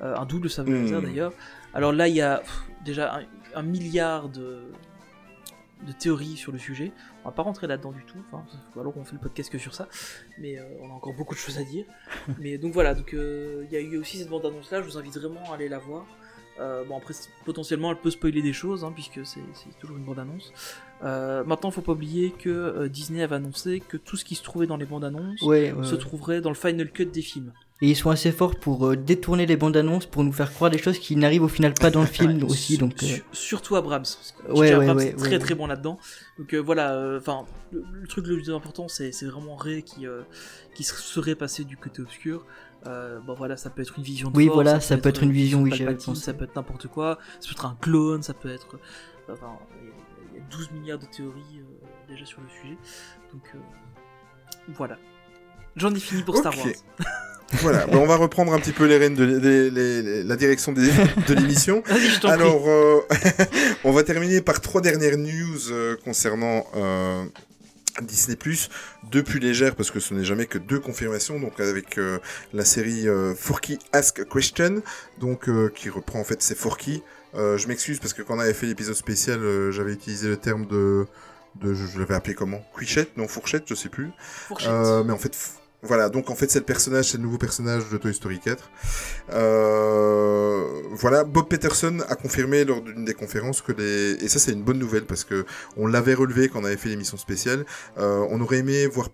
[0.00, 0.82] Euh, un double sabre Mm.
[0.82, 1.32] laser d'ailleurs.
[1.74, 3.22] Alors là il y a pff, déjà un,
[3.54, 4.70] un milliard de
[5.86, 6.90] de théories sur le sujet.
[7.22, 8.16] On va pas rentrer là-dedans du tout.
[8.32, 8.42] Enfin,
[8.80, 9.88] alors on fait le podcast que sur ça.
[10.38, 11.84] Mais euh, on a encore beaucoup de choses à dire.
[12.40, 14.80] mais donc voilà, donc euh, il y a eu aussi cette bande-annonce là.
[14.80, 16.06] Je vous invite vraiment à aller la voir.
[16.58, 17.12] Euh, bon après
[17.44, 20.50] potentiellement elle peut spoiler des choses hein, puisque c'est c'est toujours une bande-annonce.
[21.04, 24.42] Euh, maintenant faut pas oublier que euh, Disney avait annoncé que tout ce qui se
[24.42, 26.00] trouvait dans les bandes-annonces Ouais, ouais, se ouais.
[26.00, 27.52] trouverait dans le final cut des films.
[27.82, 30.70] Et ils sont assez forts pour euh, détourner les bandes annonces pour nous faire croire
[30.70, 32.78] des choses qui n'arrivent au final pas dans le film aussi.
[32.78, 34.04] Donc, euh, su- surtout Abrams.
[34.48, 35.98] Ouais, Abrams est très très bon là-dedans.
[36.38, 40.06] Donc voilà, enfin le, le truc le plus important c'est vraiment Ray qui
[40.74, 42.46] qui se- serait passé du côté obscur.
[42.86, 45.32] Euh, bon voilà, ça peut être une vision de Oui, voilà, ça peut être une
[45.32, 45.76] vision, oui,
[46.14, 48.78] ça peut être n'importe quoi, ça peut être un clone, ça peut être
[49.30, 49.58] enfin
[50.36, 52.76] y a- il y a 12 milliards de théories euh, déjà sur le sujet.
[53.32, 53.58] Donc euh,
[54.74, 54.96] voilà.
[55.76, 56.56] J'en ai fini pour Star.
[56.56, 56.66] Wars.
[57.62, 60.72] Voilà, on va reprendre un petit peu les rênes de les- les- les- la direction
[60.72, 60.90] des-
[61.28, 61.80] de l'émission.
[62.24, 62.98] Alors, euh,
[63.84, 66.66] on va terminer par trois dernières news concernant
[68.02, 68.36] Disney+,
[69.12, 72.18] deux plus légères parce que ce n'est jamais que deux confirmations, donc avec euh,
[72.52, 74.82] la série euh, Forky Ask a Question,
[75.20, 77.04] donc euh, qui reprend en fait c'est Forky.
[77.36, 80.36] Euh, je m'excuse parce que quand on avait fait l'épisode spécial, euh, j'avais utilisé le
[80.36, 81.06] terme de,
[81.56, 82.64] de je, je l'avais appelé comment?
[82.78, 84.10] Quichette, non fourchette, je sais plus.
[84.48, 84.70] Fourchette.
[84.70, 85.36] Euh, mais en fait,
[85.82, 88.70] voilà, donc en fait c'est le personnage, c'est le nouveau personnage de Toy Story 4.
[89.32, 94.52] Euh, voilà, Bob Peterson a confirmé lors d'une des conférences que les et ça c'est
[94.52, 95.44] une bonne nouvelle parce que
[95.76, 97.66] on l'avait relevé quand on avait fait l'émission spéciale.
[97.96, 99.10] On aurait aimé voir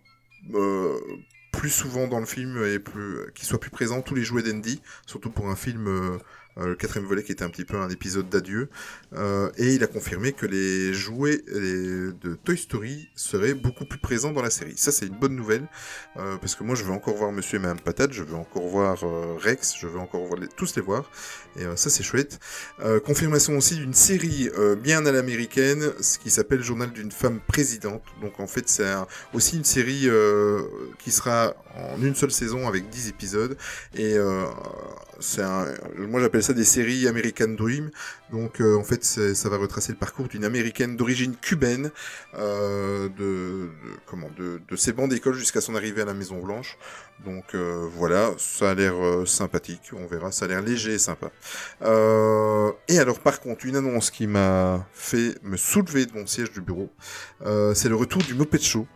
[1.50, 4.80] plus souvent dans le film et plus qu'il soit plus présent tous les jouets d'Andy,
[5.06, 6.18] surtout pour un film.
[6.59, 8.68] Euh, le quatrième volet qui était un petit peu un épisode d'adieu
[9.14, 14.32] Euh, et il a confirmé que les jouets de Toy Story seraient beaucoup plus présents
[14.32, 14.72] dans la série.
[14.76, 15.66] Ça c'est une bonne nouvelle
[16.16, 18.66] euh, parce que moi je veux encore voir Monsieur et Madame Patate, je veux encore
[18.68, 18.98] voir
[19.38, 21.11] Rex, je veux encore voir les- tous les voir
[21.57, 22.38] et ça c'est chouette.
[23.05, 24.48] Confirmation aussi d'une série
[24.82, 28.03] bien à l'américaine, ce qui s'appelle Journal d'une femme présidente.
[28.22, 28.90] Donc en fait c'est
[29.34, 30.09] aussi une série
[30.98, 33.57] qui sera en une seule saison avec 10 épisodes
[33.94, 34.44] et euh,
[36.08, 37.90] moi j'appelle ça des séries American Dream.
[38.30, 41.90] Donc euh, en fait ça va retracer le parcours d'une américaine d'origine cubaine
[42.34, 46.78] euh, de, ses bancs d'école jusqu'à son arrivée à la Maison Blanche.
[47.24, 48.94] Donc euh, voilà, ça a l'air
[49.26, 51.30] sympathique, on verra, ça a l'air léger et sympa.
[52.88, 56.60] Et alors par contre, une annonce qui m'a fait me soulever de mon siège du
[56.60, 56.90] bureau,
[57.74, 58.86] c'est le retour du Muppet Show.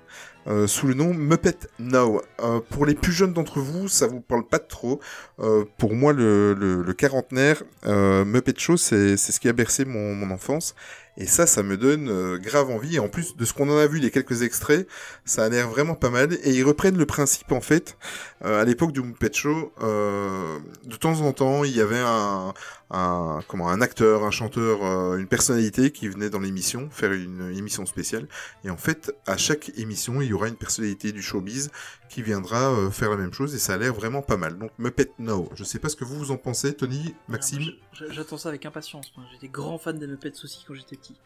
[0.46, 2.22] Euh, sous le nom Muppet Now.
[2.42, 5.00] Euh, pour les plus jeunes d'entre vous, ça vous parle pas trop.
[5.40, 9.84] Euh, pour moi, le, le, le quarantenaire, euh, Muppet Show, c'est ce qui a bercé
[9.84, 10.74] mon, mon enfance.
[11.18, 12.96] Et ça, ça me donne euh, grave envie.
[12.96, 14.86] Et en plus de ce qu'on en a vu, les quelques extraits,
[15.24, 16.34] ça a l'air vraiment pas mal.
[16.44, 17.96] Et ils reprennent le principe, en fait,
[18.44, 22.52] à l'époque du Muppet Show, de temps en temps, il y avait un,
[22.90, 27.52] un, comment, un acteur, un chanteur, euh, une personnalité qui venait dans l'émission, faire une
[27.56, 28.28] émission spéciale.
[28.64, 31.70] Et en fait, à chaque émission, il y aura une personnalité du showbiz
[32.08, 33.54] qui viendra euh, faire la même chose.
[33.54, 34.58] Et ça a l'air vraiment pas mal.
[34.58, 35.48] Donc, Muppet Now.
[35.54, 37.62] Je sais pas ce que vous vous en pensez, Tony, Maxime.
[38.10, 39.12] J'attends ça avec impatience.
[39.32, 41.16] J'étais grand fan des Muppets aussi quand j'étais petit.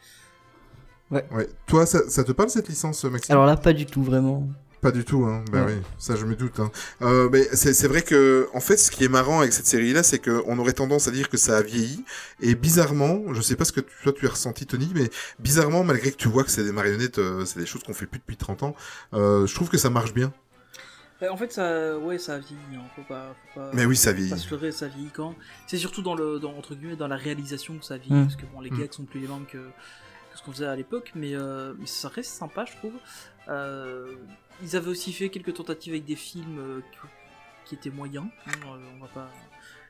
[1.11, 1.27] Ouais.
[1.67, 3.33] Toi, ça, ça te parle cette licence, Maxime?
[3.33, 4.49] Alors là, pas du tout, vraiment.
[4.81, 5.45] Pas du tout, hein.
[5.53, 5.75] Bah Ouais.
[5.75, 6.59] oui, ça je me doute.
[6.59, 6.71] Hein.
[7.03, 10.19] Euh, mais c'est vrai que, en fait, ce qui est marrant avec cette série-là, c'est
[10.19, 12.03] qu'on aurait tendance à dire que ça a vieilli.
[12.41, 15.85] Et bizarrement, je sais pas ce que tu- toi tu as ressenti, Tony, mais bizarrement,
[15.85, 18.21] malgré que tu vois que c'est des marionnettes, euh, c'est des choses qu'on fait plus
[18.21, 18.75] depuis 30 ans,
[19.13, 20.33] euh, je trouve que ça marche bien.
[21.21, 22.57] Bah, en fait, ça, ouais, ça vieillit.
[22.77, 22.85] Hein.
[22.97, 24.31] Faut pas, faut pas, Mais oui, ça vieillit.
[24.31, 25.35] pas se ça vieillit quand?
[25.67, 28.25] C'est surtout dans le, dans, entre guillemets, dans la réalisation que ça vieillit, Mm.
[28.29, 28.79] parce que bon, les Mm.
[28.79, 31.85] gags sont plus les mêmes que, que ce qu'on faisait à l'époque, mais, euh, mais
[31.87, 32.95] ça reste sympa, je trouve.
[33.51, 34.13] Euh,
[34.63, 36.81] ils avaient aussi fait quelques tentatives avec des films euh,
[37.65, 38.27] qui, étaient moyens.
[38.47, 39.31] hein, euh, on va pas,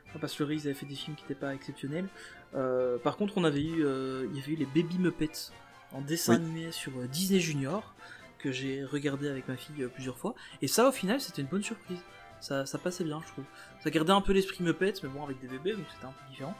[0.09, 2.07] on va pas se leurrer, ils avaient fait des films qui n'étaient pas exceptionnels.
[2.55, 5.51] Euh, par contre, on avait eu, euh, il y avait eu les Baby Muppets
[5.93, 6.41] en dessin Oui.
[6.43, 7.93] animé sur Disney Junior
[8.39, 10.35] que j'ai regardé avec ma fille plusieurs fois.
[10.61, 11.99] Et ça, au final, c'était une bonne surprise.
[12.39, 13.45] Ça, ça passait bien, je trouve.
[13.83, 16.29] Ça gardait un peu l'esprit Muppets, mais bon, avec des bébés, donc c'était un peu
[16.31, 16.55] différent.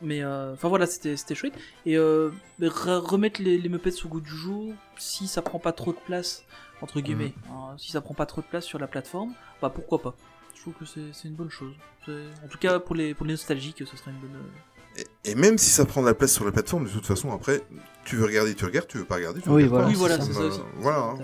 [0.00, 1.52] Mais euh, enfin voilà, c'était chouette.
[1.84, 5.98] Et remettre les, les Muppets au goût du jour, si ça prend pas trop de
[5.98, 6.44] place,
[6.82, 10.00] entre guillemets, hein, si ça prend pas trop de place sur la plateforme, bah pourquoi
[10.02, 10.14] pas.
[10.54, 11.74] Je trouve que c'est c'est une bonne chose.
[12.06, 12.12] C'est-
[12.44, 14.36] En tout cas, pour les, pour les nostalgiques, ce serait une bonne.
[14.36, 17.06] euh, Et, et même si ça prend de la place sur la plateforme, de toute
[17.06, 17.62] façon, après,
[18.04, 19.90] tu veux regarder, tu regardes, tu veux pas regarder, tu Oui, regardes voilà, pas.
[19.90, 20.40] Oui, voilà, c'est ça.
[20.40, 20.60] ça aussi.
[20.76, 21.16] Voilà, hein.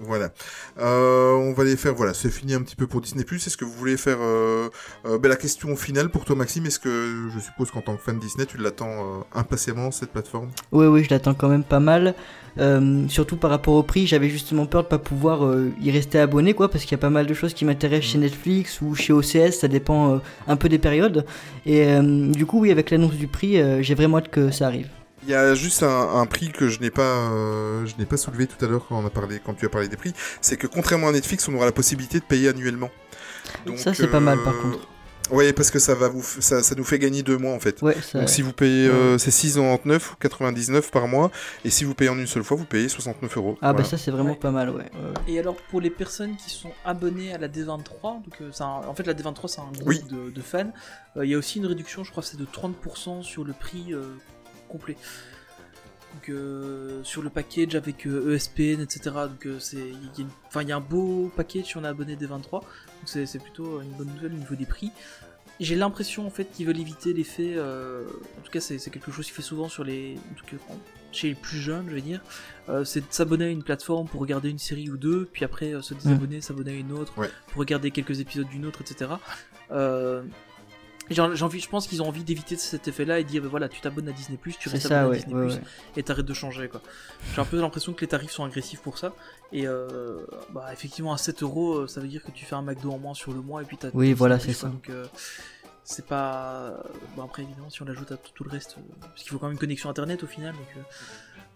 [0.00, 0.30] Voilà.
[0.78, 1.94] Euh, on va les faire.
[1.94, 3.24] Voilà, c'est fini un petit peu pour Disney+.
[3.30, 4.68] Est-ce que vous voulez faire euh,
[5.06, 6.66] euh, ben, la question finale pour toi, Maxime?
[6.66, 10.50] Est-ce que je suppose qu'en tant que fan Disney, tu l'attends euh, impatiemment cette plateforme?
[10.72, 12.14] Oui, oui, je l'attends quand même pas mal.
[12.58, 16.18] Euh, surtout par rapport au prix, j'avais justement peur de pas pouvoir euh, y rester
[16.18, 18.94] abonné, quoi, parce qu'il y a pas mal de choses qui m'intéressent chez Netflix ou
[18.94, 21.26] chez OCS, ça dépend euh, un peu des périodes.
[21.66, 24.88] Et du coup, oui, avec l'annonce du prix, j'ai vraiment hâte que ça arrive.
[25.26, 27.30] Il y a juste un, un prix que je n'ai pas,
[27.86, 29.88] je n'ai pas soulevé tout à l'heure quand on a parlé, quand tu as parlé
[29.88, 32.90] des prix, c'est que contrairement à Netflix, on aura la possibilité de payer annuellement.
[33.76, 34.88] Ça, c'est pas mal, par contre.
[35.30, 37.58] Oui, parce que ça va vous, f- ça, ça nous fait gagner deux mois en
[37.58, 37.80] fait.
[37.82, 38.18] Ouais, ça...
[38.20, 41.30] Donc si vous payez, euh, c'est 6,99 ou 99 par mois,
[41.64, 43.58] et si vous payez en une seule fois, vous payez 69 euros.
[43.62, 44.36] Ah bah ça c'est vraiment Ouais.
[44.36, 44.90] pas mal, ouais.
[45.26, 48.94] Et alors pour les personnes qui sont abonnées à la D23, donc euh, un- en
[48.94, 50.02] fait la D23 c'est un groupe Oui.
[50.10, 50.72] de, de fans,
[51.16, 53.52] euh, il y a aussi une réduction, je crois que c'est de 30% sur le
[53.54, 54.02] prix euh,
[54.68, 54.96] complet.
[56.14, 59.00] Donc euh, sur le package avec euh, ESPN, etc.
[59.28, 61.76] Donc euh, c'est, il y, a une- enfin, il y a un beau package si
[61.76, 62.62] on est abonné D23, donc
[63.04, 64.90] c'est, c'est plutôt une bonne nouvelle au niveau des prix.
[65.60, 68.04] J'ai l'impression en fait qu'ils veulent éviter l'effet, euh,
[68.38, 70.56] en tout cas c'est, c'est quelque chose qui fait souvent sur les, en tout cas,
[71.12, 72.20] chez les plus jeunes, je vais dire,
[72.68, 75.72] euh, c'est de s'abonner à une plateforme pour regarder une série ou deux, puis après
[75.74, 77.30] euh, se désabonner, s'abonner à une autre, Ouais.
[77.48, 79.12] pour regarder quelques épisodes d'une autre, etc.
[81.10, 83.80] Euh, envie, je pense qu'ils ont envie d'éviter cet effet-là et dire, bah, voilà, tu
[83.80, 85.16] t'abonnes à Disney+, tu restes abonné ouais.
[85.16, 85.60] à Disney+, ouais, ouais.
[85.96, 86.80] et t'arrêtes de changer, quoi.
[87.34, 89.14] J'ai un peu l'impression que les tarifs sont agressifs pour ça,
[89.52, 92.62] et euh, bah, effectivement, à 7 euros, euh, ça veut dire que tu fais un
[92.62, 93.88] McDo en moins sur le mois, et puis t'as...
[93.92, 94.68] Oui, voilà, c'est ça.
[94.68, 95.04] Donc, euh,
[95.84, 96.82] c'est pas...
[97.16, 99.46] Bon, après, évidemment, si on l'ajoute à tout, le reste, euh, parce qu'il faut quand
[99.46, 100.68] même une connexion Internet au final, donc...
[100.76, 100.80] euh,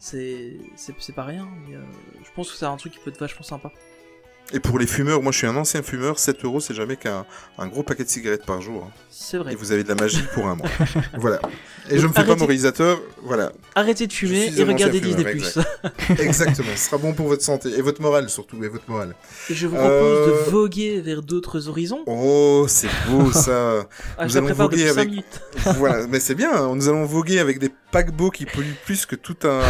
[0.00, 1.80] c'est pas rien, mais euh,
[2.22, 3.72] je pense que c'est un truc qui peut être vachement sympa.
[4.52, 7.26] Et pour les fumeurs, moi je suis un ancien fumeur, 7 euros c'est jamais qu'un
[7.58, 8.84] un gros paquet de cigarettes par jour.
[8.88, 8.92] hein.
[9.10, 9.52] C'est vrai.
[9.52, 10.68] Et vous avez de la magie pour un mois.
[11.18, 11.40] voilà.
[11.90, 13.52] Et je Donc, me fais pas moralisateur, voilà.
[13.74, 15.24] Arrêtez de fumer Je et regardez Disney+.
[16.18, 17.70] Exactement, ce sera bon pour votre santé.
[17.76, 19.14] Et votre morale surtout, et votre morale.
[19.50, 22.02] Et je vous propose Euh, de voguer vers d'autres horizons.
[22.06, 23.86] Oh, c'est beau ça.
[24.16, 25.40] Ah, nous je allons voguer depuis 5 avec- minutes.
[25.76, 26.74] voilà, mais c'est bien, hein.
[26.74, 29.60] nous allons voguer avec des paquebots qui polluent plus que tout un,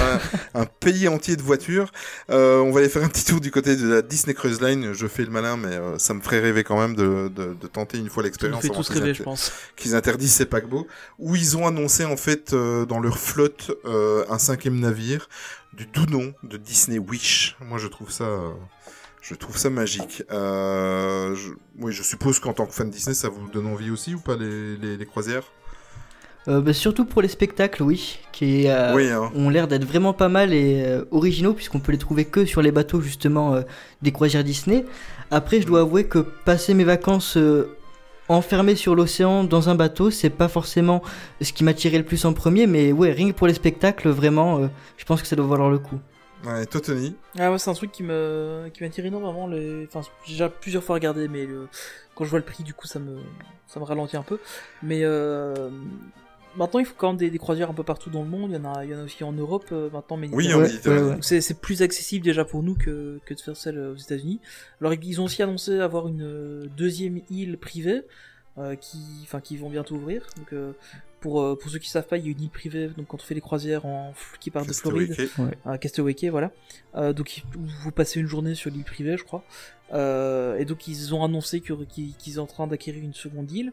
[0.54, 1.90] un pays entier de voitures.
[2.30, 4.67] Euh, on va aller faire un petit tour du côté de la Disney Cruise Line.
[4.92, 7.66] Je fais le malin, mais euh, ça me ferait rêver quand même de, de, de
[7.66, 8.62] tenter une fois l'expérience.
[8.62, 9.52] fait tous rêver, je pense.
[9.76, 10.86] qu'ils interdisent ces paquebots,
[11.18, 15.28] où ils ont annoncé en fait euh, dans leur flotte euh, un cinquième navire
[15.72, 17.56] du doux nom de Disney Wish.
[17.60, 18.28] Moi je trouve ça,
[19.22, 20.22] je trouve ça magique.
[20.30, 23.90] Euh, je- oui, je suppose qu'en tant que fan de Disney, ça vous donne envie
[23.90, 25.44] aussi ou pas les, les, les croisières?
[26.48, 29.30] Euh, bah, surtout pour les spectacles, oui, qui euh, Oui, hein.
[29.34, 32.62] ont l'air d'être vraiment pas mal et euh, originaux, puisqu'on peut les trouver que sur
[32.62, 33.62] les bateaux justement euh,
[34.00, 34.84] des croisières Disney.
[35.30, 37.76] Après, je dois avouer que passer mes vacances euh,
[38.28, 41.02] enfermé sur l'océan dans un bateau, c'est pas forcément
[41.40, 44.58] ce qui m'attirait le plus en premier, mais ouais, rien que pour les spectacles, vraiment,
[44.58, 45.98] euh, je pense que ça doit valoir le coup.
[46.46, 49.48] Ouais, toi Tony Ah ouais, c'est un truc qui me qui m'attire énormément.
[49.48, 49.86] Les...
[49.86, 51.68] Enfin, j'ai déjà plusieurs fois regardé, mais le...
[52.14, 53.18] quand je vois le prix, du coup, ça me
[53.66, 54.38] ça me ralentit un peu.
[54.82, 55.68] Mais euh...
[56.58, 58.50] maintenant, il faut quand même des, des croisières un peu partout dans le monde.
[58.50, 60.52] Il y en a, il y en a aussi en Europe euh, maintenant, mais Oui,
[60.52, 61.00] en Méditerranée.
[61.14, 64.40] Donc c'est c'est plus accessible déjà pour nous que, que de faire celle aux États-Unis.
[64.80, 68.02] Alors ils ont aussi annoncé avoir une euh, deuxième île privée
[68.58, 70.22] euh, qui, enfin qui vont bientôt ouvrir.
[70.36, 70.72] Donc euh,
[71.20, 72.88] pour euh, pour ceux qui savent pas, il y a une île privée.
[72.96, 75.14] Donc quand on fait les croisières en qui part de Floride
[75.64, 76.52] à Castaway Cay, voilà.
[76.96, 79.42] Euh, donc vous passez une journée sur l'île privée, je crois.
[79.94, 83.50] Euh, et donc ils ont annoncé que- qu'ils qu'ils sont en train d'acquérir une seconde
[83.50, 83.72] île.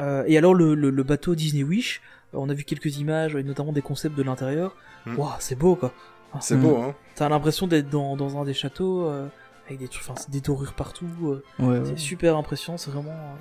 [0.00, 2.02] Euh, et alors le, le, le bateau Disney Wish,
[2.34, 4.74] euh, on a vu quelques images, et notamment des concepts de l'intérieur.
[5.06, 5.16] Hmm.
[5.16, 5.92] Waouh, c'est beau quoi.
[6.40, 6.60] C'est Mm.
[6.62, 9.28] beau, hein T'as l'impression d'être dans, dans un des châteaux euh,
[9.66, 11.06] avec des trucs, enfin c'est des dorures partout.
[11.26, 11.82] euh, Ouais, ouais.
[11.84, 13.12] C'est super impressionnant, c'est vraiment.
[13.12, 13.34] euh,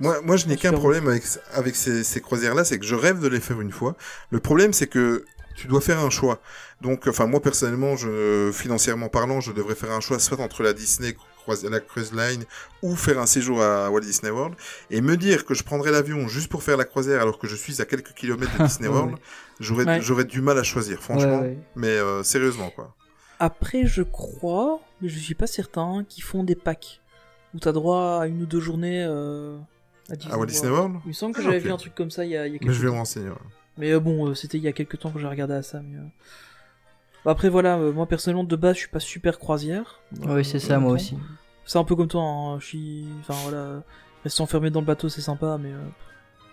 [0.00, 3.20] Moi, moi, je n'ai qu'un problème avec, avec ces, ces croisières-là, c'est que je rêve
[3.20, 3.96] de les faire une fois.
[4.30, 6.40] Le problème, c'est que tu dois faire un choix.
[6.80, 10.72] Donc, enfin, moi, personnellement, je, financièrement parlant, je devrais faire un choix soit entre la
[10.72, 11.14] Disney
[11.70, 12.44] la Cruise Line
[12.82, 14.54] ou faire un séjour à Walt Disney World.
[14.90, 17.56] Et me dire que je prendrais l'avion juste pour faire la croisière alors que je
[17.56, 19.18] suis à quelques kilomètres de Disney World, ouais.
[19.60, 20.00] j'aurais, Ouais.
[20.00, 21.40] j'aurais du mal à choisir, franchement.
[21.40, 21.58] Ouais, ouais.
[21.76, 22.94] Mais euh, sérieusement, quoi.
[23.38, 27.00] Après, je crois, mais je suis pas certain, qu'ils font des packs
[27.54, 29.56] où t'as droit à une ou deux journées euh,
[30.10, 31.94] à Disney, À Walt Disney World Il me semble que Ah, j'avais vu un truc
[31.94, 33.28] comme ça il y a, il y a quelques Mais je vais me renseigner.
[33.30, 33.34] ouais.
[33.78, 35.80] Mais euh, bon, euh, c'était il y a quelques temps que j'ai regardé à ça.
[35.82, 35.96] Mais,
[37.26, 40.00] Après, voilà, euh, moi personnellement, de base, je suis pas super croisière.
[40.26, 41.16] Ouais, c'est ça, moi aussi.
[41.64, 43.04] C'est un peu comme toi, hein, je suis.
[43.20, 43.82] Enfin voilà,
[44.24, 45.70] rester enfermé dans le bateau, c'est sympa, mais.
[45.72, 45.78] euh,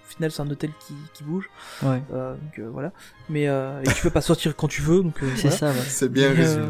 [0.05, 1.49] Au final, c'est un hôtel qui, qui bouge,
[1.83, 2.91] Ouais, euh, donc euh, voilà.
[3.29, 5.57] Mais euh, et tu peux pas sortir quand tu veux, donc euh, c'est voilà.
[5.57, 5.85] ça, ouais.
[5.85, 6.67] C'est bien résumé.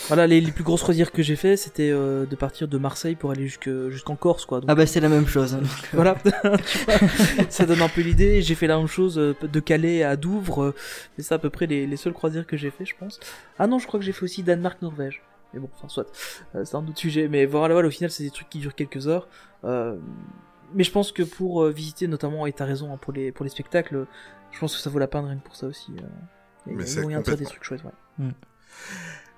[0.00, 2.78] Euh, Voilà, les, les plus grosses croisières que j'ai fait, c'était euh, de partir de
[2.78, 4.60] Marseille pour aller jusque- jusqu'en Corse, quoi.
[4.60, 5.54] Donc, Ah bah c'est la même chose.
[5.54, 5.60] hein.
[5.92, 6.16] voilà,
[7.48, 8.42] ça donne un peu l'idée.
[8.42, 10.74] J'ai fait la même chose euh, de Calais à Douvres, euh,
[11.16, 13.20] mais c'est à peu près les, les seules croisières que j'ai fait, je pense.
[13.58, 15.22] Ah non, je crois que j'ai fait aussi Danemark-Norvège.
[15.52, 16.06] Mais bon, enfin, soit,
[16.54, 17.28] Euh, c'est un autre sujet.
[17.28, 19.28] Mais voilà, voilà, au final, c'est des trucs qui durent quelques heures.
[19.64, 19.96] Euh,
[20.74, 23.44] mais je pense que pour euh, visiter, notamment, et t'as raison, hein, pour, les, pour
[23.44, 24.06] les spectacles,
[24.52, 25.90] je pense que ça vaut la peine rien que pour ça aussi.
[25.98, 26.02] euh.
[26.66, 28.26] Il y a- Mais il y a c'est moyen de faire des trucs chouettes, ouais.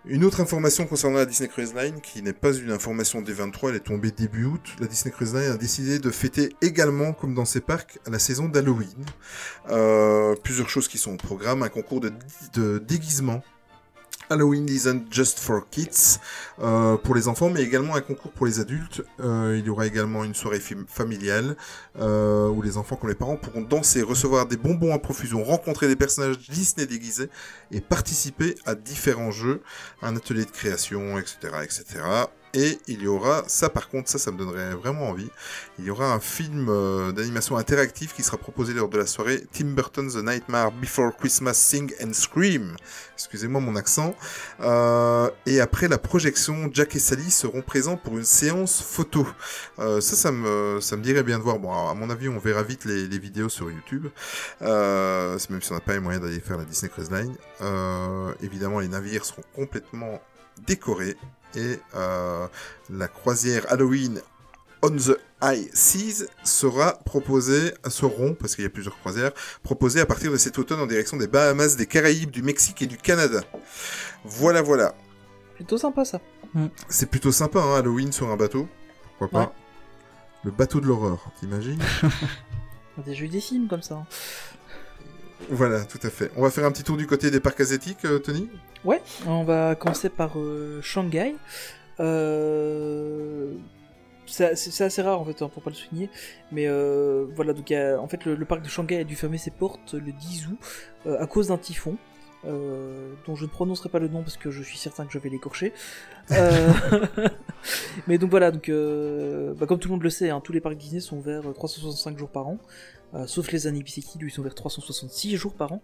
[0.04, 3.70] Une autre information concernant la Disney Cruise Line, qui n'est pas une information des 23,
[3.70, 4.74] elle est tombée début août.
[4.80, 8.48] La Disney Cruise Line a décidé de fêter également, comme dans ses parcs, la saison
[8.48, 9.04] d'Halloween.
[9.70, 12.12] Euh, plusieurs choses qui sont au programme, un concours de,
[12.52, 13.44] de déguisement
[14.32, 16.18] Halloween Isn't Just for Kids
[16.60, 19.02] euh, pour les enfants, mais également un concours pour les adultes.
[19.20, 21.54] Euh, il y aura également une soirée familiale
[22.00, 25.86] euh, où les enfants comme les parents pourront danser, recevoir des bonbons à profusion, rencontrer
[25.86, 27.28] des personnages Disney déguisés
[27.70, 29.60] et participer à différents jeux,
[30.00, 32.00] un atelier de création, etc., etc.
[32.54, 35.30] Et il y aura, ça par contre, ça, me donnerait vraiment envie.
[35.78, 39.42] Il y aura un film euh, d'animation interactif qui sera proposé lors de la soirée
[39.52, 42.76] Tim Burton's The Nightmare Before Christmas Sing and Scream.
[43.14, 44.14] Excusez-moi mon accent.
[44.60, 49.26] Euh, et après la projection, Jack et Sally seront présents pour une séance photo.
[49.78, 51.58] Euh, ça, ça me, dirait bien de voir.
[51.58, 54.08] Bon, à mon avis, on verra vite les, vidéos sur YouTube.
[54.60, 57.34] Même si on n'a pas les moyens d'aller faire la Disney Cruise Line.
[58.42, 60.20] Évidemment, les navires seront complètement
[60.66, 61.16] décorés
[61.56, 62.46] et euh,
[62.90, 64.20] la croisière Halloween
[64.82, 69.32] On the High Seas sera proposée, seront, parce qu'il y a plusieurs croisières,
[69.62, 72.86] proposées à partir de cet automne en direction des Bahamas, des Caraïbes, du Mexique et
[72.86, 73.42] du Canada.
[74.24, 74.94] Voilà, voilà.
[75.54, 76.20] Plutôt sympa ça.
[76.88, 78.68] C'est plutôt sympa, hein, Halloween sur un bateau.
[79.18, 79.46] Pourquoi pas?
[79.46, 79.52] Ouais.
[80.44, 81.82] Le bateau de l'horreur, t'imagines?
[82.98, 84.04] On a déjà eu des films comme ça.
[85.50, 86.30] Voilà, tout à fait.
[86.36, 88.48] On va faire un petit tour du côté des parcs asiatiques, euh, Tony?
[88.84, 91.34] Ouais, on va commencer par euh, Shanghai.
[92.00, 93.52] Euh,
[94.26, 96.10] C'est assez rare en fait, hein, pour pas le souligner.
[96.50, 96.66] Mais
[97.34, 100.48] voilà, donc en fait le, parc de Shanghai a dû fermer ses portes le 10
[100.48, 100.58] août
[101.18, 101.96] à cause d'un typhon.
[102.44, 105.18] Euh, dont je ne prononcerai pas le nom parce que je suis certain que je
[105.18, 105.72] vais l'écorcher.
[106.32, 106.72] Euh,
[108.06, 110.60] Mais donc voilà, donc euh, bah, comme tout le monde le sait, hein, tous les
[110.60, 112.58] parcs Disney sont ouverts euh, 365 jours par an,
[113.26, 115.82] sauf les Anipseki, lui ils sont ouverts 366 jours par an.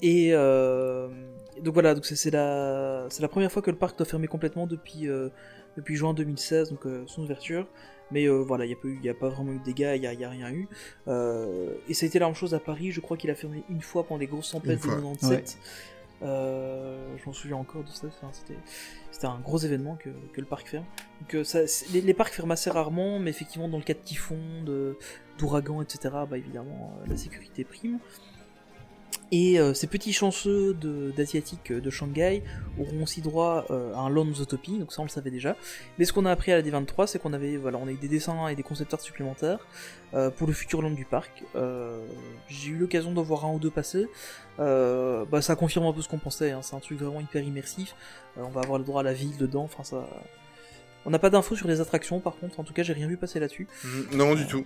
[0.00, 4.66] Et donc voilà, donc c'est la la première fois que le parc doit fermer complètement
[4.66, 5.08] depuis
[5.76, 7.66] depuis juin 2016, donc son ouverture.
[8.10, 10.12] Mais euh, voilà, il n'y a, a pas vraiment eu de dégâts, il n'y a,
[10.14, 10.68] y a rien eu.
[11.08, 13.62] Euh, et ça a été la même chose à Paris, je crois qu'il a fermé
[13.68, 15.58] une fois pendant les grosses tempêtes de fois, 97.
[16.20, 18.58] Euh, je m'en souviens encore de ça, enfin, c'était
[19.12, 20.84] c'était un gros événement que, que le parc ferme.
[21.20, 21.60] Donc, ça,
[21.92, 24.38] les, les parcs ferment assez rarement, mais effectivement, dans le cas de typhon,
[25.38, 27.98] d'ouragan, etc., bah évidemment, la sécurité prime.
[29.30, 30.74] Et euh, ces petits chanceux
[31.16, 32.42] d'asiatiques de, Shanghai
[32.80, 35.54] auront aussi droit euh, à un Land Zootopie, donc ça on le savait déjà.
[35.98, 37.96] Mais ce qu'on a appris à la D23, c'est qu'on avait, voilà, on a eu
[37.96, 39.66] des dessins et des concept art supplémentaires
[40.14, 41.44] euh, pour le futur land du parc.
[41.56, 42.06] Euh,
[42.48, 44.06] J'ai eu l'occasion d'en voir un ou deux passer.
[44.60, 47.42] Euh, bah, ça confirme un peu ce qu'on pensait, hein, c'est un truc vraiment hyper
[47.42, 47.94] immersif.
[48.38, 50.08] Euh, on va avoir le droit à la ville dedans, enfin ça.
[51.04, 53.16] On n'a pas d'infos sur les attractions par contre, en tout cas j'ai rien vu
[53.16, 53.68] passer là-dessus.
[53.84, 54.64] Mm, Non, du tout.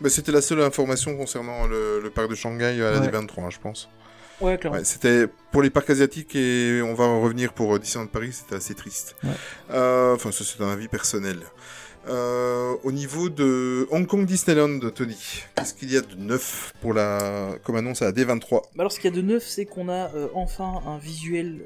[0.00, 3.08] Bah, C'était la seule information concernant le, le parc de Shanghai à la Ouais.
[3.08, 3.88] D23, je pense.
[4.40, 4.78] Ouais, clairement.
[4.78, 8.32] Ouais, c'était pour les parcs asiatiques et on va en revenir pour euh, Disneyland Paris,
[8.32, 9.14] c'était assez triste.
[9.22, 9.30] Ouais.
[9.70, 11.38] Euh, Enfin, ça c'est un avis personnel.
[12.06, 15.16] Euh, au niveau de Hong Kong Disneyland, Tony,
[15.54, 18.92] qu'est-ce qu'il y a de neuf pour la comme annonce à la D23 Bah Alors
[18.92, 21.60] ce qu'il y a de neuf, c'est qu'on a euh, enfin un visuel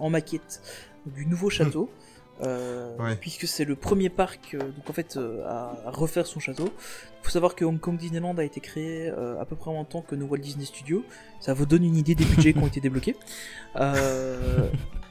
[0.00, 0.62] en maquette
[1.06, 1.90] du nouveau château.
[2.42, 3.16] euh, Ouais.
[3.16, 6.68] Puisque c'est le premier parc, euh, donc en fait, euh, à, à refaire son château.
[6.68, 9.74] Il faut savoir que Hong Kong Disneyland a été créé euh, à peu près en
[9.74, 11.04] même temps que nos Walt Disney Studios.
[11.40, 13.16] Ça vous donne une idée des budgets qui ont été débloqués.
[13.76, 14.68] Euh,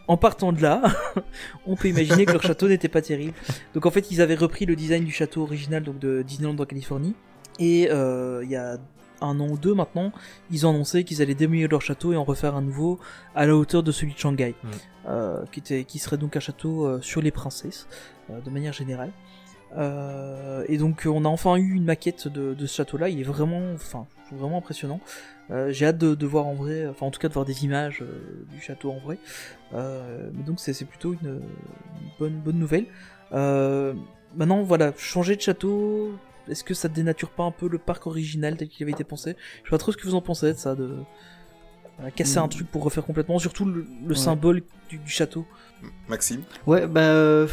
[0.07, 0.81] en partant de là,
[1.65, 3.33] on peut imaginer que leur château n'était pas terrible.
[3.73, 6.65] Donc en fait, ils avaient repris le design du château original donc de Disneyland en
[6.65, 7.15] Californie.
[7.59, 8.77] Et euh, il y a
[9.23, 10.11] un an ou deux maintenant,
[10.51, 12.99] ils ont annoncé qu'ils allaient démolir leur château et en refaire un nouveau
[13.35, 14.67] à la hauteur de celui de Shanghai, Mm.
[15.07, 17.87] euh, qui, était, qui serait donc un château euh, sur les princesses,
[18.29, 19.11] euh, de manière générale.
[20.69, 23.73] Et donc on a enfin eu une maquette de, de ce château-là, il est vraiment,
[23.73, 24.99] enfin, vraiment impressionnant.
[25.69, 28.03] J'ai hâte de, de voir en vrai, enfin en tout cas de voir des images
[28.51, 29.17] du château en vrai.
[29.73, 31.27] Mais donc c'est c'est plutôt une,
[32.01, 32.85] une bonne, bonne nouvelle.
[33.31, 36.11] Maintenant voilà, changer de château,
[36.49, 39.35] est-ce que ça dénature pas un peu le parc original tel qu'il avait été pensé?
[39.63, 40.95] Je sais pas trop ce que vous en pensez de ça, de
[42.01, 42.49] euh, casser un Mm.
[42.49, 44.15] truc pour refaire complètement, surtout le, le Ouais.
[44.15, 45.45] symbole du, du château.
[46.07, 46.41] Maxime?
[46.65, 47.47] Ouais, bah, euh,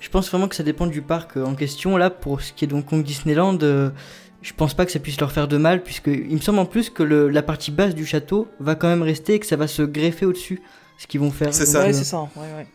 [0.00, 1.96] je pense vraiment que ça dépend du parc euh, en question.
[1.96, 3.90] Là, pour ce qui est Kong Disneyland, euh,
[4.42, 6.66] je pense pas que ça puisse leur faire de mal, puisque il me semble en
[6.66, 9.56] plus que le- la partie basse du château va quand même rester et que ça
[9.56, 10.60] va se greffer au-dessus.
[10.98, 11.52] Ce qu'ils vont faire.
[11.54, 11.80] C'est Donc, ça.
[11.80, 12.20] Ouais, euh, c'est ça.
[12.20, 12.66] Ouais, ouais.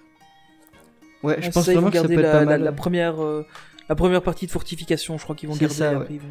[1.24, 2.64] Ouais, je pense vraiment que ça garder peut être la, pas la- mal.
[2.64, 3.46] la première, euh,
[3.90, 5.74] la première partie de fortification, je crois qu'ils vont garder.
[5.74, 6.02] ça, et ouais.
[6.02, 6.28] après, ils vont,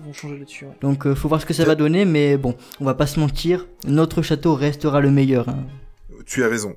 [0.00, 0.64] ils vont changer là-dessus.
[0.66, 0.76] ouais.
[0.80, 3.18] Donc, euh, faut voir ce que ça va donner, mais bon, on va pas se
[3.20, 5.48] mentir, notre château restera le meilleur.
[5.48, 5.64] hein.
[6.26, 6.74] Tu as raison,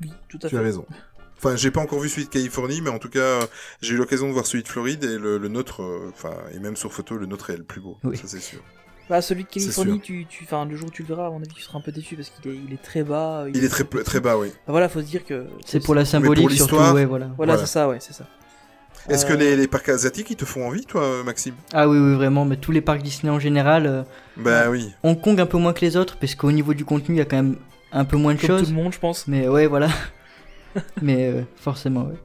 [0.00, 0.60] Oui, tout à tu fait.
[0.60, 0.86] as raison.
[1.38, 3.40] Enfin, j'ai pas encore vu celui de Californie, mais en tout cas,
[3.80, 6.60] j'ai eu l'occasion de voir celui de Floride et le, le nôtre, euh, enfin, et
[6.60, 7.98] même sur photo, le nôtre est le plus beau.
[8.04, 8.16] Oui.
[8.16, 8.60] Ça c'est sûr.
[9.10, 11.38] Bah, celui de Californie, tu, tu, enfin, le jour où tu le verras, à mon
[11.38, 13.46] avis, tu seras un peu déçu parce qu'il est, il est très bas.
[13.52, 14.48] Il est très très bas, oui.
[14.50, 15.46] Bah, voilà, faut se dire que.
[15.66, 16.94] C'est pour la symbolique surtout, l'histoire.
[16.94, 17.26] ouais, voilà.
[17.36, 17.66] Voilà, Voilà.
[17.66, 18.28] c'est ça, ouais, c'est ça.
[19.08, 21.54] Est-ce que Euh, les, les parcs asiatiques ils te font envie, toi, euh, Maxime?
[21.72, 24.02] Ah oui, oui, vraiment, mais tous les parcs Disney en général, euh,
[24.36, 24.92] Bah oui.
[25.02, 27.22] Hong Kong un peu moins que les autres, parce qu'au niveau du contenu, il y
[27.22, 27.56] a quand même
[27.92, 28.70] un peu moins de Comme tout choses.
[28.70, 29.26] le monde, je pense.
[29.26, 29.88] Mais ouais, voilà.
[31.02, 32.16] mais euh, forcément, ouais.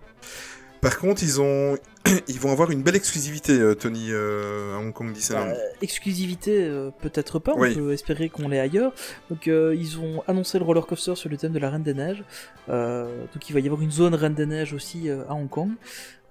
[0.82, 1.78] Par contre, ils ont,
[2.28, 5.48] ils vont avoir une belle exclusivité, euh, Tony, euh, à Hong Kong Disneyland.
[5.48, 7.74] Euh, exclusivité, euh, peut-être pas, Oui.
[7.76, 8.94] on peut espérer qu'on l'ait ailleurs.
[9.30, 11.94] Donc euh, ils ont annoncé le roller coaster sur le thème de la Reine des
[11.94, 12.24] Neiges.
[12.70, 15.72] Euh, donc il va y avoir une zone Reine des Neiges aussi à Hong Kong.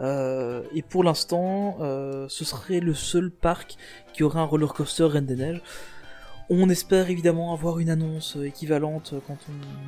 [0.03, 3.77] Euh, et pour l'instant, euh, ce serait le seul parc
[4.13, 5.63] qui aurait un roller coaster Reine des Neiges.
[6.49, 9.37] On espère évidemment avoir une annonce euh, équivalente euh, quand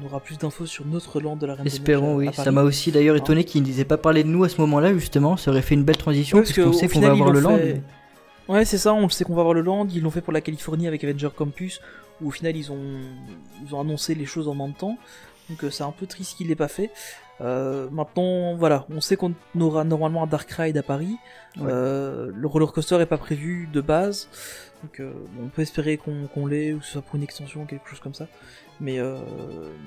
[0.02, 2.26] on aura plus d'infos sur notre land de la Reine Espérons, des oui.
[2.26, 2.34] Neiges.
[2.34, 3.18] Ça m'a aussi d'ailleurs Hein.
[3.20, 5.36] étonné qu'ils ne disaient pas parler de nous à ce moment-là, justement.
[5.36, 7.40] Ça aurait fait une belle transition, Ouais, parce puisqu'on que, sait qu'on va avoir le
[7.40, 7.56] land.
[7.58, 7.82] fait-
[8.48, 9.86] Ouais, c'est ça, on le sait qu'on va avoir le land.
[9.94, 11.80] Ils l'ont fait pour la Californie avec Avenger Campus,
[12.20, 12.78] où au final ils ont,
[13.64, 14.96] ils ont annoncé les choses en même temps.
[15.50, 16.90] Donc euh, c'est un peu triste qu'il l'ait pas fait.
[17.40, 21.14] Euh, maintenant, voilà, on sait qu'on aura normalement un Dark Ride à Paris.
[21.56, 21.66] Ouais.
[21.70, 24.28] Euh, le roller coaster est pas prévu de base.
[24.82, 27.62] Donc euh, bon, on peut espérer qu'on l'ait, ou que ce soit pour une extension
[27.62, 28.28] ou quelque chose comme ça.
[28.80, 29.16] Mais euh,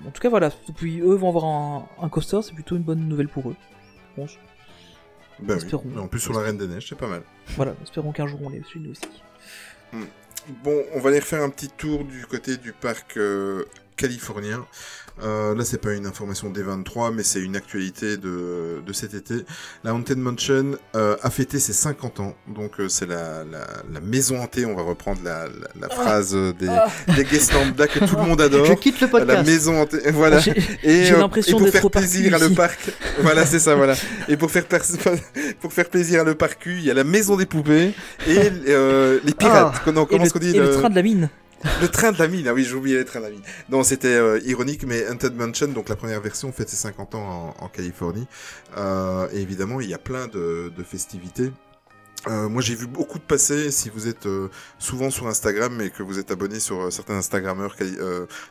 [0.05, 3.07] en tout cas, voilà, puis eux vont avoir un, un coaster, c'est plutôt une bonne
[3.07, 3.55] nouvelle pour eux.
[4.15, 4.37] je pense.
[5.39, 5.83] Ben espérons.
[5.85, 7.23] Mais En plus, sur la Reine des Neiges, c'est pas mal.
[7.55, 9.01] Voilà, espérons qu'un jour on l'ait aussi, nous aussi.
[10.63, 13.63] Bon, on va aller refaire un petit tour du côté du parc euh,
[14.01, 14.65] californien.
[15.23, 19.13] Euh, là, c'est pas une information des 23, mais c'est une actualité de, de cet
[19.13, 19.35] été.
[19.83, 23.99] La Haunted Mansion euh, a fêté ses 50 ans, donc euh, c'est la, la, la
[23.99, 24.65] maison hantée.
[24.65, 26.87] On va reprendre la, la, la phrase des, Ah.
[27.15, 28.65] des guest lambda que tout le monde adore.
[28.65, 29.45] Je quitte le La podcast.
[29.47, 30.39] maison hantée, voilà.
[30.39, 32.79] J'ai- Et, J'ai euh, l'impression et pour faire parc plaisir à le parc,
[33.21, 33.95] voilà, c'est ça, voilà.
[34.29, 34.65] Et pour faire
[35.59, 37.93] pour faire plaisir à le parcu, il y a la maison des poupées
[38.27, 39.81] et les pirates.
[39.83, 41.29] Comment, Et, comment le, est-ce qu'on dit et le train de la mine.
[41.81, 43.41] Le train de la mine, ah oui, j'ai oublié le train de la mine.
[43.69, 47.55] Non, c'était euh, ironique, mais Haunted Mansion, donc la première version, fête ses 50 ans
[47.59, 48.27] en, en Californie.
[48.77, 51.51] Euh, et évidemment, il y a plein de, de festivités.
[52.27, 53.71] Euh, moi, j'ai vu beaucoup de passer.
[53.71, 57.15] Si vous êtes euh, souvent sur Instagram et que vous êtes abonné sur euh, certains
[57.15, 57.75] Instagrammeurs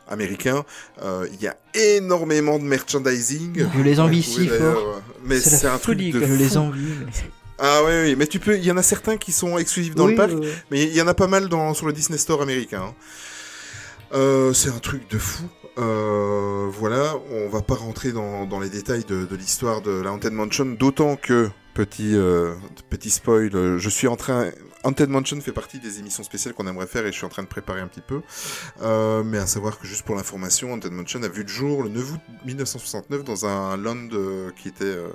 [0.09, 0.65] américains,
[1.01, 3.65] il y a énormément de merchandising.
[3.77, 5.01] Je les envie si fort.
[5.25, 6.19] Mais C'est un truc de.
[6.21, 6.37] Je fou.
[6.37, 6.83] les envie.
[7.07, 7.13] mais-
[7.61, 8.57] Ah oui, oui, mais tu peux.
[8.57, 10.33] Il y en a certains qui sont exclusifs dans Oui, le parc.
[10.71, 12.83] Mais il y en a pas mal dans, sur le Disney Store américain.
[12.83, 12.95] hein.
[14.13, 15.45] Euh, c'est un truc de fou.
[15.79, 20.11] Euh, voilà, on va pas rentrer dans, dans les détails de, de l'histoire de la
[20.13, 22.55] Haunted Mansion, d'autant que, petit, euh,
[22.89, 24.51] petit spoil, euh, je suis en train...
[24.83, 27.43] Haunted Mansion fait partie des émissions spéciales qu'on aimerait faire et je suis en train
[27.43, 28.23] de préparer un petit peu.
[28.81, 31.91] Euh, mais à savoir que juste pour l'information, Haunted Mansion a vu le jour le
[31.91, 35.09] 9 août 1969 dans un land euh, qui était euh,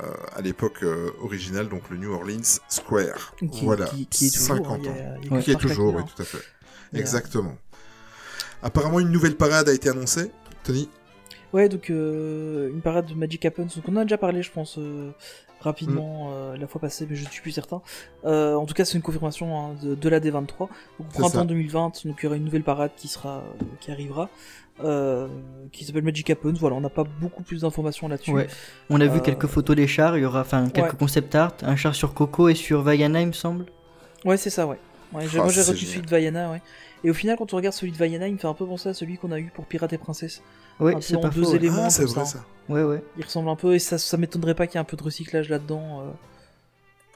[0.00, 3.34] euh, à l'époque euh, original, donc le New Orleans Square.
[3.38, 4.56] Qui, voilà, qui, qui est toujours.
[4.56, 5.16] 50 hein, il y a- ans.
[5.22, 6.38] il y a Qui est toujours, oui, qui tout à fait.
[6.94, 7.56] Exactement.
[8.62, 10.30] Apparemment, une nouvelle parade a été annoncée.
[10.64, 10.88] Tony?
[11.52, 13.66] Ouais, donc euh, une parade de Magic Happens.
[13.76, 15.10] Donc on en a déjà parlé, je pense, euh,
[15.60, 16.32] rapidement Mm.
[16.32, 17.82] euh, la fois passée, mais je ne suis plus certain.
[18.24, 20.58] Euh, en tout cas, c'est une confirmation hein, de, de la D23.
[20.58, 21.44] Donc au printemps ça.
[21.44, 24.28] 2020, donc il y aura une nouvelle parade qui sera, euh, qui arrivera,
[24.82, 25.28] euh,
[25.72, 26.54] qui s'appelle Magic Happens.
[26.58, 28.32] Voilà, on n'a pas beaucoup plus d'informations là-dessus.
[28.32, 28.46] Ouais.
[28.88, 30.98] On a vu quelques photos des chars, il y aura enfin quelques Ouais.
[30.98, 33.66] concept art, un char sur Coco et sur Vaiana, il me semble.
[34.24, 34.78] Ouais, c'est ça, ouais.
[35.12, 35.76] ouais Ah, moi j'ai génial.
[35.76, 36.62] celui de Vaiana, ouais.
[37.04, 38.88] Et au final, quand on regarde celui de Vaiana, il me fait un peu penser
[38.90, 40.42] à celui qu'on a eu pour Pirates et Princesses.
[40.94, 41.50] Peu c'est en pas deux faux.
[41.50, 41.56] ouais.
[41.56, 41.84] éléments.
[41.86, 42.38] Ah, c'est vrai ça.
[42.38, 42.44] ça.
[42.68, 43.02] Ouais, ouais.
[43.16, 45.02] Il ressemble un peu, et ça, ça m'étonnerait pas qu'il y ait un peu de
[45.02, 46.02] recyclage là-dedans.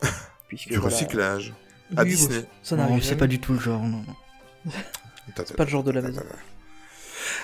[0.03, 0.09] euh,
[0.49, 0.95] puisque, Du voilà.
[0.95, 1.53] recyclage.
[1.97, 2.45] À Oui, Disney.
[2.63, 4.03] Ça n'arrive c'est pas du tout le genre, non.
[4.67, 4.73] non.
[5.45, 6.23] C'est pas le genre de la maison.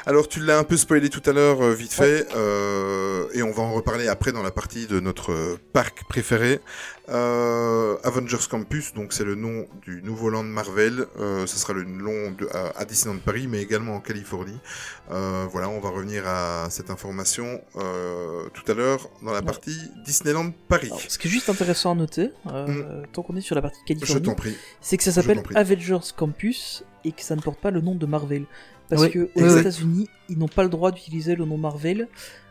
[0.06, 3.50] Alors tu l'as un peu spoilé tout à l'heure, euh, vite fait, euh, et on
[3.52, 6.60] va en reparler après dans la partie de notre euh, parc préféré.
[7.08, 11.06] Euh, Avengers Campus, donc c'est le nom du nouveau land Marvel.
[11.18, 14.58] Euh, ce sera le nom de, à, à Disneyland Paris, mais également en Californie.
[15.08, 19.44] Voilà, on va revenir à cette information tout à l'heure dans la Ouais.
[19.46, 20.86] partie Disneyland Paris.
[20.88, 23.80] Alors, ce qui est juste intéressant à noter, euh, tant qu'on est sur la partie
[23.82, 23.86] Mm.
[23.86, 25.42] Californie, c'est que ça s'appelle.
[25.56, 28.44] Avengers Campus et que ça ne porte pas le nom de Marvel.
[28.90, 29.60] Parce Oui, que aux oui, oui.
[29.60, 32.08] États-Unis, ils n'ont pas le droit d'utiliser le nom Marvel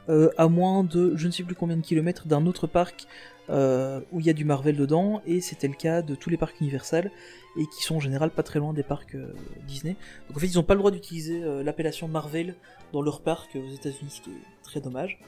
[0.10, 3.06] euh, à moins de je ne sais plus combien de kilomètres d'un autre parc
[3.52, 6.38] euh, où il y a du Marvel dedans, et c'était le cas de tous les
[6.38, 7.12] parcs Universal
[7.58, 9.34] et qui sont en général pas très loin des parcs euh,
[9.68, 9.96] Disney.
[10.28, 12.56] Donc en fait, ils n'ont pas le droit d'utiliser euh, l'appellation Marvel
[12.94, 15.20] dans leur parc euh, aux États-Unis, ce qui est très dommage.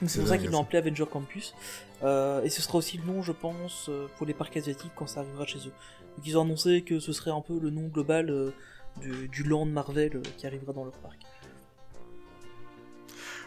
[0.00, 1.54] Donc c'est pour ça qu'ils l'ont appelé Avenger Campus.
[2.04, 5.20] Euh, et ce sera aussi le nom, je pense, pour les parcs asiatiques quand ça
[5.20, 5.72] arrivera chez eux.
[6.16, 8.50] Donc ils ont annoncé que ce serait un peu le nom global euh,
[9.00, 11.18] du, du land Marvel euh, qui arrivera dans leur parc.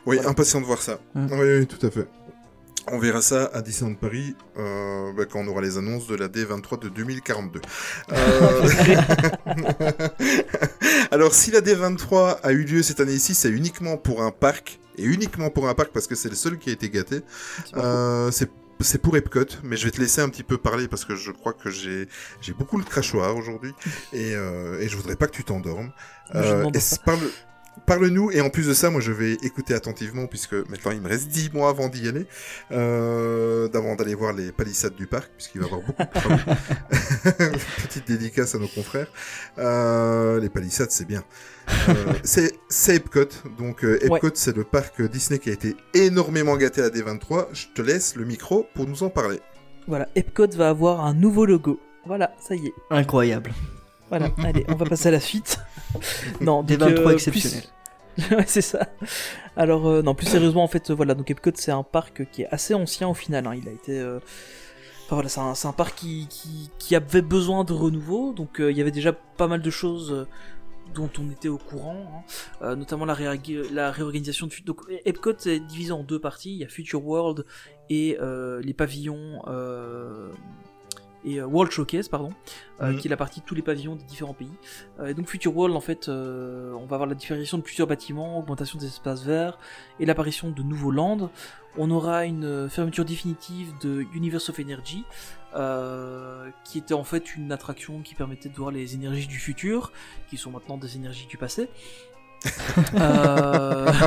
[0.05, 0.29] Oui, Voilà.
[0.31, 0.99] impatient de voir ça.
[1.13, 1.27] Mm.
[1.31, 2.07] Oui, oui, tout à fait.
[2.91, 6.27] On verra ça à Disneyland Paris euh, bah, quand on aura les annonces de la
[6.27, 7.61] D23 de 2042.
[8.11, 8.67] Euh,
[11.11, 15.03] Alors, si la D23 a eu lieu cette année-ci, c'est uniquement pour un parc, et
[15.03, 17.21] uniquement pour un parc parce que c'est le seul qui a été gâté.
[17.65, 17.87] C'est pas faux.
[17.87, 18.49] Euh, c'est
[18.83, 21.31] c'est pour Epcot, mais je vais te laisser un petit peu parler parce que je
[21.31, 22.07] crois que j'ai
[22.57, 23.73] beaucoup le crachoir aujourd'hui
[24.13, 25.91] et, euh, et je voudrais pas que tu t'endormes.
[26.79, 27.19] C'est- parle,
[27.91, 28.31] parle-nous.
[28.31, 31.27] Et en plus de ça, moi, je vais écouter attentivement puisque maintenant il me reste
[31.27, 32.25] 10 mois avant d'y aller,
[32.71, 36.41] euh, d'avant d'aller voir les palissades du parc, puisqu'il va y avoir beaucoup de travaux.
[37.87, 39.07] Petite dédicace à nos confrères.
[39.57, 41.23] Euh, les palissades, c'est bien.
[41.89, 41.93] Euh,
[42.23, 43.27] c'est c'est Epcot.
[43.57, 47.47] Donc euh, Epcot, c'est le parc Disney qui a été énormément gâté à D23.
[47.53, 49.39] Je te laisse le micro pour nous en parler.
[49.87, 51.79] Voilà, Epcot va avoir un nouveau logo.
[52.05, 52.73] Voilà, ça y est.
[52.89, 53.51] Incroyable.
[54.09, 55.57] Voilà, allez, on va passer à la suite.
[56.41, 57.61] Non, Des donc, 23 euh, exceptionnels.
[57.63, 57.80] plus-
[58.31, 58.87] ouais, c'est ça.
[59.55, 62.43] Alors, euh, non, plus sérieusement, en fait, euh, voilà, donc Epcot, c'est un parc qui
[62.43, 63.47] est assez ancien au final.
[63.47, 63.55] hein.
[63.55, 63.99] Il a été.
[63.99, 64.19] euh,
[65.09, 68.31] voilà, c'est un, parc qui, avait besoin de renouveau.
[68.33, 70.25] Donc, il y avait déjà pas mal de choses.
[70.95, 72.23] dont on était au courant,
[72.61, 72.75] hein.
[72.75, 73.17] Notamment la,
[73.71, 77.45] la réorganisation de donc Epcot est divisé en deux parties, il y a Future World
[77.89, 78.17] et
[78.63, 79.41] les pavillons
[81.25, 82.31] et euh, World Showcase pardon,
[82.81, 82.97] euh, Mhm.
[82.99, 84.51] qui est la partie de tous les pavillons des différents pays.
[84.99, 87.87] Euh, et donc Future World en fait, euh, on va avoir la disparition de plusieurs
[87.87, 89.57] bâtiments, augmentation des espaces verts
[89.99, 91.29] et l'apparition de nouveaux lands.
[91.77, 95.05] On aura une euh, fermeture définitive de Universe of Energy,
[95.55, 99.91] euh, qui était en fait une attraction qui permettait de voir les énergies du futur,
[100.29, 101.69] qui sont maintenant des énergies du passé.
[102.95, 103.91] Euh,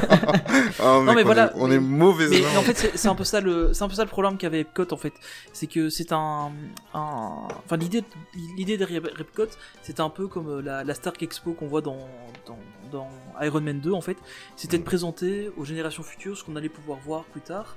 [0.80, 3.24] Ah, mec, mais on voilà, est, on est mauvais mais, en fait, c'est un peu
[3.24, 5.12] ça le, c'est un peu ça le problème qu'avait Epcot en fait,
[5.52, 6.52] c'est que c'est un,
[6.94, 8.04] un- enfin l'idée,
[8.56, 9.46] l'idée derrière Epcot,
[9.82, 11.98] c'était un peu comme euh, la, la Stark Expo qu'on voit dans,
[12.46, 12.58] dans,
[12.92, 13.08] dans
[13.44, 14.16] Iron Man 2 en fait,
[14.56, 17.76] c'était de présenter aux générations futures ce qu'on allait pouvoir voir plus tard.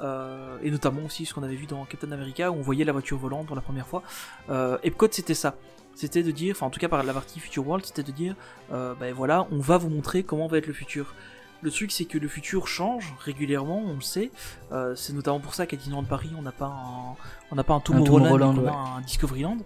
[0.00, 2.92] euh, et notamment aussi ce qu'on avait vu dans Captain America où on voyait la
[2.92, 4.02] voiture volante pour la première fois.
[4.50, 5.54] Euh, Epcot c'était ça,
[5.98, 8.36] c'était de dire, enfin en tout cas par la partie Future World, c'était de dire,
[8.72, 11.14] euh, ben voilà, on va vous montrer comment va être le futur.
[11.60, 14.30] Le truc, c'est que le futur change régulièrement, on le sait.
[14.70, 17.16] Euh, c'est notamment pour ça qu'à Disneyland Paris, on n'a pas un,
[17.50, 18.68] on n'a pas un Tomorrowland, ouais.
[18.68, 19.58] a un Discoveryland.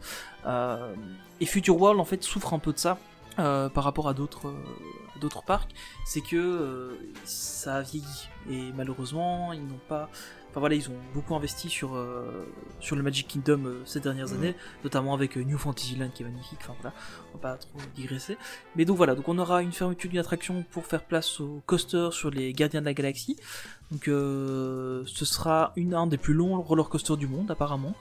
[0.46, 0.94] Euh,
[1.40, 2.96] et Future World, en fait, souffre un peu de ça
[3.38, 4.64] euh, par rapport à d'autres, euh,
[5.20, 5.70] d'autres parcs.
[6.06, 10.08] C'est que euh, ça a vieilli et malheureusement, ils n'ont pas.
[10.52, 12.46] Enfin voilà, ils ont beaucoup investi sur euh,
[12.78, 14.34] sur le Magic Kingdom euh, ces dernières Mhm.
[14.36, 14.54] années,
[14.84, 16.58] notamment avec euh, New Fantasyland qui est magnifique.
[16.60, 16.94] Enfin voilà,
[17.32, 18.36] on va pas trop digresser.
[18.76, 22.10] Mais donc voilà, donc on aura une fermeture d'une attraction pour faire place au coaster
[22.12, 23.36] sur les Gardiens de la Galaxie.
[23.90, 27.94] Donc ce sera une un des plus longs roller coasters du monde apparemment.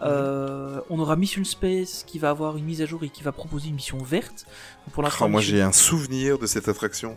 [0.00, 3.30] Euh, on aura Mission Space qui va avoir une mise à jour et qui va
[3.30, 4.44] proposer une mission verte.
[4.92, 7.16] Pour Ah, moi, mission- j'ai un souvenir de cette attraction.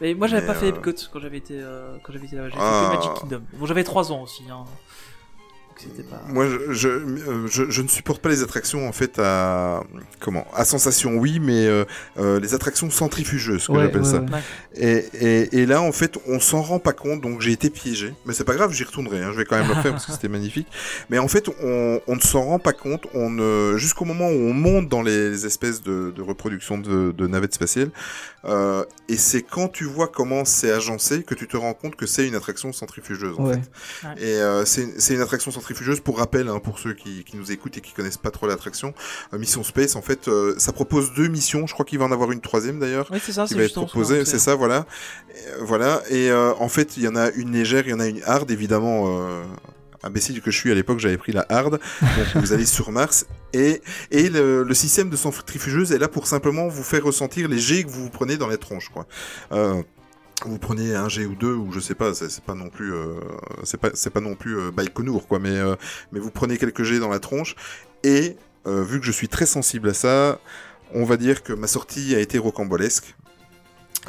[0.00, 2.48] Mais moi j'avais pas fait euh, Epcot quand j'avais été euh, quand j'avais été là-bas.
[2.50, 2.90] J'avais Ah.
[2.92, 3.42] fait que Magic Kingdom.
[3.54, 4.44] Bon j'avais 3 ans aussi.
[4.50, 4.64] Hein.
[5.80, 6.20] Donc c'était pas.
[6.28, 9.82] Moi, je, je, euh, je, je ne supporte pas les attractions en fait à
[10.20, 11.84] comment à sensation, oui, mais euh,
[12.18, 14.20] euh, les attractions centrifugeuses, que Ouais, j'appelle ouais, ça.
[14.20, 14.42] ouais.
[14.74, 18.14] Et, et, et là, en fait, on s'en rend pas compte, donc j'ai été piégé.
[18.26, 19.22] Mais c'est pas grave, j'y retournerai.
[19.22, 20.66] Hein, je vais quand même le faire parce que c'était magnifique.
[21.10, 23.06] Mais en fait, on, on ne s'en rend pas compte.
[23.14, 27.12] On ne- jusqu'au moment où on monte dans les, les espèces de, de reproduction de,
[27.12, 27.90] de navettes spatiales,
[28.44, 32.06] euh, et c'est quand tu vois comment c'est agencé que tu te rends compte que
[32.06, 33.34] c'est une attraction centrifugeuse.
[33.38, 33.54] En Ouais.
[33.54, 34.08] fait.
[34.08, 34.14] Ouais.
[34.22, 35.67] Et euh, c'est une attraction centrifugeuse.
[36.00, 38.94] Pour rappel, hein, pour ceux qui, qui nous écoutent et qui connaissent pas trop l'attraction,
[39.32, 41.66] euh, Mission Space, en fait, euh, ça propose deux missions.
[41.66, 43.44] Je crois qu'il va en avoir une troisième d'ailleurs Oui c'est ça.
[43.44, 43.74] qui c'est va être
[44.38, 44.86] ça, voilà.
[45.30, 46.02] Et, euh, voilà.
[46.10, 48.50] Et en fait, il y en a une légère, il y en a une hard,
[48.50, 49.18] évidemment.
[50.04, 51.80] Imbécile que je suis à l'époque, j'avais pris la hard.
[52.00, 53.82] Donc vous allez sur Mars et
[54.12, 57.82] et le, le système de centrifugeuse est là pour simplement vous faire ressentir les jets
[57.82, 59.06] que vous vous prenez dans les tronches, quoi.
[59.52, 59.82] Euh,
[60.44, 63.14] vous prenez un G ou deux ou je sais pas, c'est pas non plus, euh,
[63.64, 65.74] c'est pas c'est pas non plus euh, Baïkonour quoi, mais euh,
[66.12, 67.56] mais vous prenez quelques G dans la tronche
[68.04, 68.36] et
[68.66, 70.38] euh, vu que je suis très sensible à ça,
[70.94, 73.14] on va dire que ma sortie a été rocambolesque.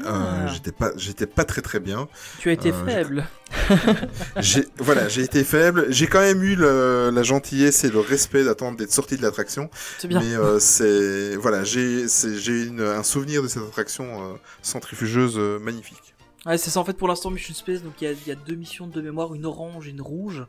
[0.05, 0.47] Euh, Ah.
[0.53, 2.07] j'étais pas j'étais pas très très bien
[2.37, 3.27] Tu as été Euh, faible.
[4.37, 8.43] j'ai voilà j'ai été faible j'ai quand même eu le- la gentillesse et le respect
[8.45, 10.21] d'attendre d'être sorti de l'attraction C'est bien.
[10.21, 12.05] mais euh, c'est voilà j'ai
[12.37, 16.08] j'ai un souvenir de cette attraction centrifugeuse magnifique
[16.45, 17.83] Ouais, c'est ça en fait pour l'instant Mission Space.
[17.83, 20.01] Donc il y a, il y a deux missions de mémoire, une orange et une
[20.01, 20.45] rouge.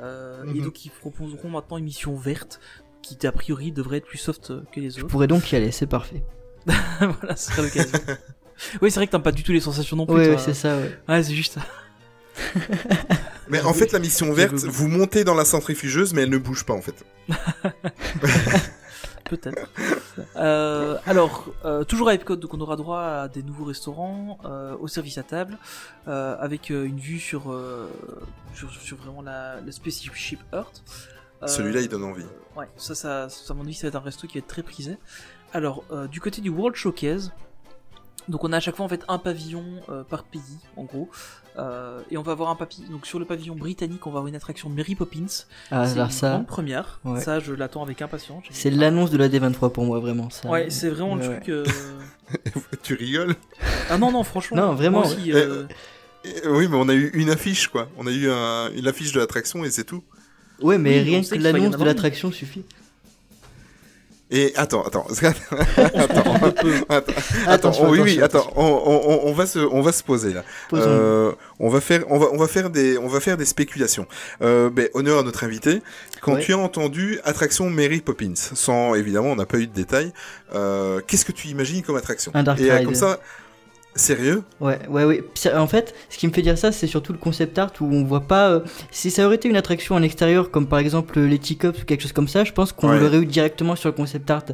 [0.00, 0.64] Euh, Et Mhm.
[0.64, 2.60] donc ils proposeront maintenant une mission verte
[3.02, 5.06] qui a priori devrait être plus soft que les Je autres.
[5.08, 6.22] pourrais donc y aller, c'est parfait.
[6.66, 7.98] voilà, ce serait l'occasion.
[8.82, 10.16] oui, c'est vrai que t'as pas du tout les sensations non plus.
[10.16, 10.34] Ouais, toi.
[10.36, 10.98] ouais, c'est ça, ouais.
[11.08, 11.60] Ouais, c'est juste ça.
[13.48, 16.64] mais en fait la mission verte vous montez dans la centrifugeuse mais elle ne bouge
[16.66, 17.02] pas en fait
[19.28, 19.70] Peut-être.
[20.34, 24.74] Euh, alors, euh, toujours à Epcot, donc on aura droit à des nouveaux restaurants, euh,
[24.80, 25.58] au service à table,
[26.06, 27.54] avec une vue sur,
[28.54, 30.82] sur, sur vraiment la, la Spaceship Earth.
[31.46, 32.24] Celui-là il donne envie
[32.56, 34.46] Ouais, ça, ça, ça, à mon avis, ça va être un resto qui va être
[34.46, 34.96] très prisé.
[35.52, 37.30] Alors, du côté du World Showcase,
[38.28, 41.08] Donc on a à chaque fois en fait un pavillon euh, par pays en gros
[41.58, 44.26] Euh, et on va avoir un pavillon donc sur le pavillon britannique on va avoir
[44.28, 45.24] une attraction de Mary Poppins
[45.70, 47.18] Ah, c'est alors une ça, grande première ouais.
[47.20, 50.28] ça je l'attends avec impatience c'est l'annonce de la D23 pour moi, vraiment.
[50.28, 50.50] Ça.
[50.50, 51.64] ouais c'est vraiment le truc euh,
[52.82, 53.34] tu rigoles?
[53.88, 55.64] Ah non non franchement Non, vraiment, moi aussi, euh,
[56.46, 57.88] Oui, mais on a eu une affiche, quoi.
[57.96, 60.02] On a eu un, une affiche de l'attraction et c'est tout.
[60.60, 62.64] Ouais, mais Oui, rien que l'annonce de l'attraction suffit.
[64.30, 65.56] Et attends, attends, attends,
[65.94, 67.12] attends, attends,
[67.46, 70.42] Attention, oui, oui, attends, on, on- on va se, on va se poser là.
[70.72, 74.06] Euh, on va faire, on va, on va faire des, on va faire des spéculations.
[74.42, 75.80] Euh, ben, honneur à notre invité.
[76.22, 76.40] Quand Ouais.
[76.40, 80.12] tu as entendu attraction Mary Poppins, sans évidemment, on n'a pas eu de détails.
[80.54, 82.32] euh, Qu'est-ce que tu imagines comme attraction?
[82.34, 82.84] Un dark Et ride.
[82.84, 83.20] comme ça,
[83.96, 84.42] sérieux?
[84.60, 85.24] Ouais, ouais, ouais.
[85.56, 88.04] En fait, ce qui me fait dire ça, c'est surtout le concept art où on
[88.04, 88.50] voit pas.
[88.50, 88.60] euh,
[88.90, 92.02] Si ça aurait été une attraction en extérieur, comme par exemple les teacups ou quelque
[92.02, 93.00] chose comme ça, je pense qu'on Ouais.
[93.00, 94.44] l'aurait eu directement sur le concept art.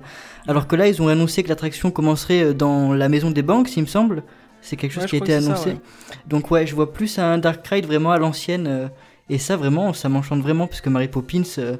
[0.48, 3.76] Alors que là, ils ont annoncé que l'attraction commencerait euh, dans la maison des banques,
[3.76, 4.22] il me semble.
[4.60, 5.76] C'est quelque chose Ouais, qui a été ça, annoncé.
[6.26, 8.66] Donc ouais, je vois plus un dark ride vraiment à l'ancienne.
[8.68, 8.88] euh,
[9.30, 11.76] et ça, vraiment, ça m'enchante vraiment parce que Mary Poppins, euh,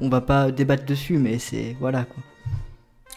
[0.00, 2.22] on va pas débattre dessus, mais c'est voilà quoi.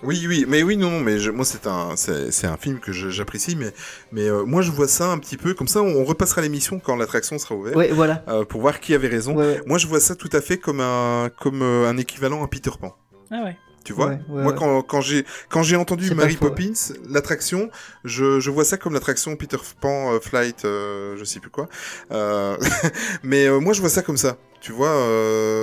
[0.03, 2.80] Oui, oui, mais oui, non, non, mais je- moi c'est un, c'est c'est un film
[2.80, 3.74] que je- j'apprécie, mais,
[4.11, 5.82] mais euh, moi je vois ça un petit peu comme ça.
[5.82, 8.24] On repassera l'émission quand l'attraction sera ouverte Ouais, voilà.
[8.28, 9.36] euh, pour voir qui avait raison.
[9.36, 9.61] Ouais, ouais.
[9.65, 12.69] Moi, je vois ça tout à fait comme un, comme euh, un équivalent à Peter
[12.80, 12.95] Pan.
[13.32, 13.57] ah ouais
[13.88, 16.49] Tu vois Ouais, ouais, Moi, quand, quand j'ai quand j'ai entendu Mary faux, ouais.
[16.49, 16.73] Poppins,
[17.09, 17.69] l'attraction,
[18.03, 21.69] je, je vois ça comme l'attraction Peter Pan euh, Flight, euh, je sais plus quoi.
[22.11, 22.57] Euh,
[23.23, 24.35] mais euh, moi, je vois ça comme ça.
[24.59, 24.91] Tu vois,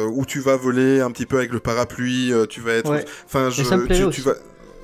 [0.09, 2.91] où tu vas voler un petit peu avec le parapluie, tu vas être,
[3.27, 4.33] enfin, je, tu, tu vas.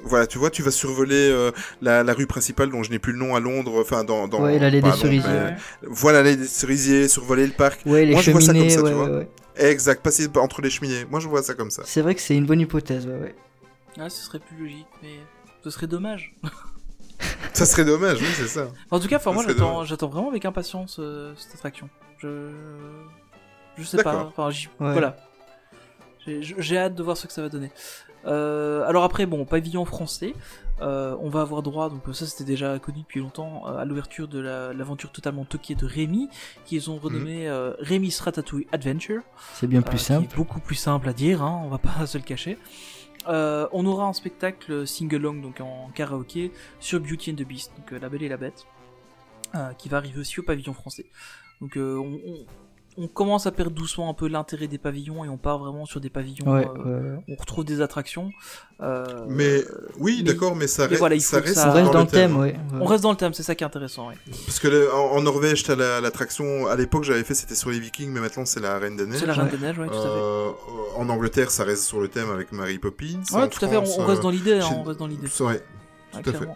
[0.05, 1.51] Voilà, tu vois, tu vas survoler euh,
[1.81, 4.43] la, la rue principale dont je n'ai plus le nom à Londres, enfin dans, dans
[4.43, 5.29] Ouais, l'allée des cerisiers.
[5.31, 5.57] mais- Ouais, ouais.
[5.83, 7.81] Voilà, l'allée des cerisiers, survoler le parc.
[7.87, 9.25] Ouais, les Moi, je vois ça comme ça, tu vois.
[9.61, 11.05] Exact, passer entre les cheminées.
[11.05, 11.83] Moi, je vois ça comme ça.
[11.85, 13.35] C'est vrai que c'est une bonne hypothèse, ouais, ouais.
[13.99, 15.15] Ah, ce serait plus logique mais
[15.65, 16.35] ce serait dommage
[17.53, 18.69] Ça serait dommage, oui, c'est ça.
[18.91, 19.45] En tout cas, enfin, moi
[19.85, 21.89] j'attends, vraiment avec impatience euh, cette attraction.
[22.19, 22.51] Je,
[23.77, 24.13] je sais pas.
[24.13, 24.27] D'accord.
[24.29, 24.93] Enfin, j'y- Ouais.
[24.93, 25.17] voilà.
[26.27, 27.71] J'ai- J'ai hâte de voir ce que ça va donner.
[28.27, 30.35] Euh, alors après, bon, pavillon français,
[30.81, 34.29] euh, on va avoir droit, donc ça c'était déjà connu depuis longtemps, euh, à l'ouverture
[34.29, 36.29] de la- l'aventure totalement toquée de Rémi,
[36.65, 39.23] qu'ils ont renommé euh, Rémi's Ratatouille Adventure.
[39.55, 40.25] C'est bien plus qui simple.
[40.33, 42.59] est beaucoup plus simple à dire, hein, on va pas se le cacher.
[43.27, 48.09] On aura un spectacle sing-along, donc en karaoké, sur Beauty and the Beast, donc La
[48.09, 48.67] Belle et la Bête,
[49.79, 51.07] qui va arriver aussi au pavillon français.
[51.61, 52.47] Donc on, on-
[52.99, 56.01] on commence à perdre doucement un peu l'intérêt des pavillons et on part vraiment sur
[56.01, 56.47] des pavillons.
[56.53, 57.23] Ouais, euh, ouais.
[57.29, 58.31] On retrouve des attractions.
[58.83, 59.63] euh, Mais
[59.99, 62.01] oui, d'accord, mais ça reste, voilà, il ça faut que reste, ça- On reste dans
[62.01, 62.41] le thème, hein.
[62.41, 62.57] ouais.
[62.81, 64.09] On reste dans le thème, c'est ça qui est intéressant.
[64.09, 64.15] ouais.
[64.45, 66.67] Parce que le- en, en Norvège, t'as la- l'attraction.
[66.67, 69.21] à l'époque, j'avais fait, c'était sur les Vikings, mais maintenant c'est la Reine des Neiges.
[69.21, 69.51] C'est la Reine Ouais.
[69.53, 70.09] des Neiges, ouais, tout à fait.
[70.09, 70.51] Euh,
[70.97, 73.21] en Angleterre, ça reste sur le thème avec Mary Poppins.
[73.33, 75.07] Ouais, En tout à fait, on, France, on reste dans l'idée, hein, on reste dans
[75.07, 75.29] l'idée.
[75.31, 75.63] c'est vrai.
[76.15, 76.49] Ouais, Tout à fait.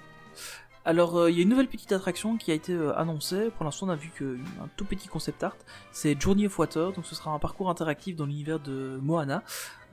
[0.86, 3.50] Alors, euh, il y a une nouvelle petite attraction qui a été euh, annoncée.
[3.56, 5.56] Pour l'instant, on a vu qu'un tout petit concept art.
[5.92, 6.92] C'est Journey of Water.
[6.92, 9.42] Donc, ce sera un parcours interactif dans l'univers de Moana,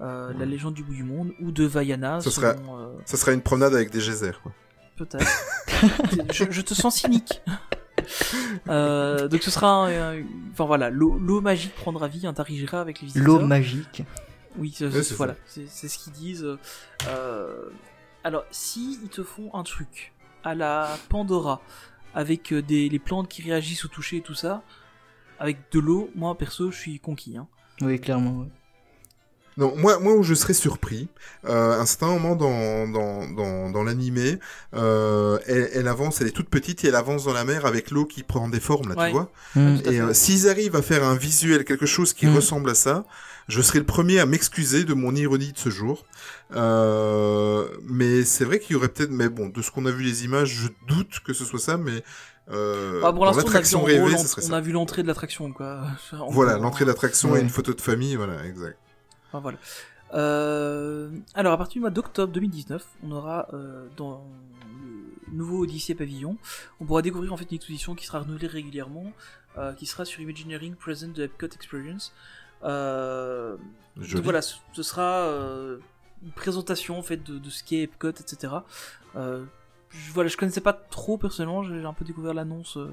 [0.01, 2.19] euh, la légende du bout du monde, ou de Vaiana.
[2.19, 4.51] Ce selon, sera- euh, Ça sera une promenade avec des geysers, quoi.
[4.97, 5.26] Peut-être.
[6.34, 7.41] je, je te sens cynique.
[8.68, 9.85] Euh, donc, ce sera.
[9.85, 13.26] un- un- Enfin, voilà, l'eau magique prendra vie, interagira avec les visiteurs.
[13.26, 14.03] L'eau magique.
[14.57, 16.45] Oui, c'est- voilà, c'est c'est ce qu'ils disent.
[17.07, 17.63] Euh,
[18.26, 20.11] alors, si ils te font un truc
[20.43, 21.61] à la Pandora,
[22.13, 24.63] avec euh, des, les plantes qui réagissent au toucher et tout ça,
[25.39, 27.38] avec de l'eau, moi perso, je suis conquis.
[27.38, 27.47] Hein.
[27.81, 28.41] Oui, clairement.
[28.41, 28.47] ouais.
[29.57, 31.09] Non, moi, moi où je serais surpris,
[31.45, 34.39] euh, un certain moment dans, dans, dans, dans l'animé,
[34.73, 37.91] euh, elle, elle avance, elle est toute petite et elle avance dans la mer avec
[37.91, 39.07] l'eau qui prend des formes, là, Ouais.
[39.07, 39.30] tu vois.
[39.55, 42.35] À Et euh, s'ils arrivent à faire un visuel, quelque chose qui Mm.
[42.38, 43.03] ressemble à ça,
[43.49, 46.05] je serai le premier à m'excuser de mon ironie de ce jour.
[46.53, 50.03] Euh, mais c'est vrai qu'il y aurait peut-être, mais bon, de ce qu'on a vu
[50.03, 52.03] les images, je doute que ce soit ça, mais
[52.49, 54.15] euh, Ah, pour dans l'attraction rêvée,
[54.49, 55.84] on a vu l'entrée de l'attraction, quoi.
[56.30, 57.40] Voilà, l'entrée de l'attraction Ouais.
[57.40, 58.78] et une photo de famille, voilà, exact.
[59.30, 59.57] Enfin, voilà.
[60.14, 64.26] Euh, alors, à partir du mois d'octobre 2019, on aura euh, dans
[65.32, 66.38] le nouveau Odyssey Pavillon,
[66.82, 69.14] on pourra découvrir en fait une exposition qui sera renouvelée régulièrement,
[69.57, 72.11] euh, qui sera sur Imagineering Present de Epcot Experience.
[72.61, 75.30] Donc voilà, ce ce sera
[76.23, 78.53] une présentation en fait de, ce qu'est Epcot, etc.
[79.15, 79.43] Euh,
[79.89, 82.89] je, voilà, je connaissais pas trop personnellement, j'ai un peu découvert l'annonce euh,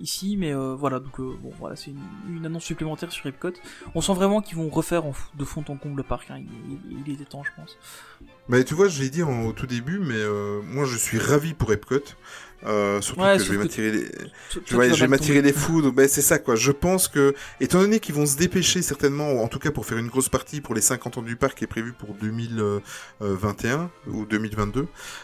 [0.00, 1.92] ici, mais euh, voilà, donc bon, voilà, c'est
[2.28, 3.52] une, annonce supplémentaire sur Epcot.
[3.94, 5.02] On sent vraiment qu'ils vont refaire
[5.34, 6.30] de fond en comble le parc.
[6.30, 6.38] hein.
[6.38, 7.76] Il, il- il est temps, je pense.
[8.48, 10.22] Mais tu vois, je l'ai dit au tout début, mais
[10.62, 11.98] moi je suis ravi pour Epcot.
[12.64, 14.06] Euh, surtout Ouais, que je vais que m'attirer les...
[14.66, 15.92] Je, ouais, vais m'attirer les foudres.
[15.92, 16.56] Ben, c'est ça, quoi.
[16.56, 19.98] Je pense que, étant donné qu'ils vont se dépêcher certainement, en tout cas pour faire
[19.98, 22.14] une grosse partie pour les 50 ans du parc qui est prévu pour
[23.20, 24.80] 2021 ou 2022,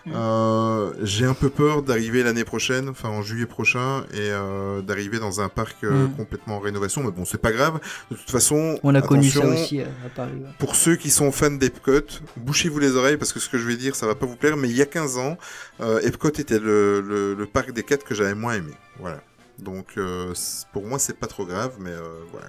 [0.07, 0.13] Mhm.
[0.15, 5.19] euh, j'ai un peu peur d'arriver l'année prochaine, enfin en juillet prochain, et euh, d'arriver
[5.19, 6.15] dans un parc euh, Mhm.
[6.17, 7.03] complètement en rénovation.
[7.03, 7.81] Mais bon, c'est pas grave.
[8.11, 10.33] De toute façon, On a connu ça attention, aussi euh, à Paris.
[10.37, 10.49] ouais.
[10.59, 12.01] Pour ceux qui sont fans d'Epcot,
[12.37, 14.57] bouchez-vous les oreilles parce que ce que je vais dire, ça va pas vous plaire,
[14.57, 15.39] mais il y a 15 ans,
[15.81, 18.73] euh, Epcot était le, le, le parc des 4 que j'avais moins aimé.
[18.99, 19.21] Voilà.
[19.59, 20.35] Donc euh,
[20.73, 22.49] pour moi, c'est pas trop grave, mais euh, voilà.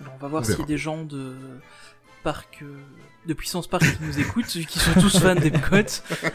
[0.00, 1.34] Alors, on va voir s'il y a des gens de
[2.22, 2.76] parc, euh,
[3.26, 5.76] de puissance parc qui nous écoutent, vu qu'ils sont tous fans d'Epcot.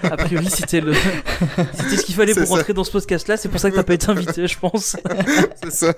[0.04, 0.94] A priori, c'était le,
[1.74, 2.56] c'était ce qu'il fallait pour ça.
[2.56, 3.38] rentrer dans ce podcast-là.
[3.38, 4.96] C'est pour ça que t'as pas été invité, je pense.
[5.64, 5.94] c'est ça.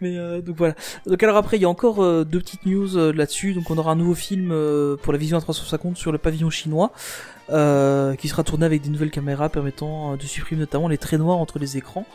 [0.00, 0.74] Mais euh, donc voilà.
[1.06, 3.54] Donc alors après, il y a encore euh, deux petites news euh, là-dessus.
[3.54, 6.50] Donc on aura un nouveau film euh, pour la Vision à 350 sur le pavillon
[6.50, 6.90] chinois,
[7.50, 11.20] euh, qui sera tourné avec des nouvelles caméras permettant euh, de supprimer notamment les traits
[11.20, 12.06] noirs entre les écrans.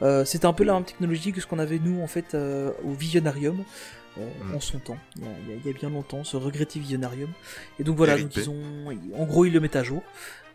[0.00, 2.70] Euh, C'était un peu la même technologie que ce qu'on avait nous en fait euh,
[2.84, 3.62] au Visionarium.
[4.18, 4.54] Euh, Mm.
[4.54, 7.30] en son temps, il y, a, il y bien longtemps, ce regretté Visionarium.
[7.78, 8.56] Et donc voilà, donc ils ont,
[9.16, 10.02] en gros, ils le mettent à jour.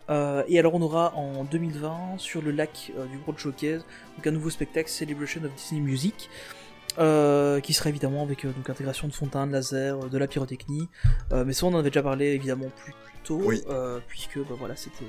[0.09, 3.85] Euh, et alors on aura en 2020 sur le lac euh, du World Showcase
[4.17, 6.27] donc un nouveau spectacle Celebration of Disney Music
[6.97, 10.89] euh, qui sera évidemment avec euh, donc intégration de fontaines, de laser, de la pyrotechnie.
[11.31, 12.93] Euh, mais ça on en avait déjà parlé évidemment plus
[13.23, 13.61] tôt Oui.
[13.69, 15.05] euh, puisque bah, voilà c'était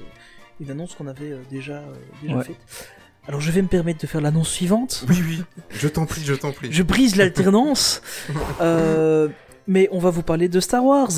[0.61, 2.45] une annonce qu'on avait déjà euh, déjà Ouais.
[2.45, 2.89] faite.
[3.29, 5.05] Alors je vais me permettre de faire l'annonce suivante.
[5.09, 5.43] Oui, oui.
[5.71, 6.73] Je t'en prie, je t'en prie.
[6.73, 8.03] Je brise l'alternance.
[8.61, 9.29] Euh,
[9.67, 11.11] mais on va vous parler de Star Wars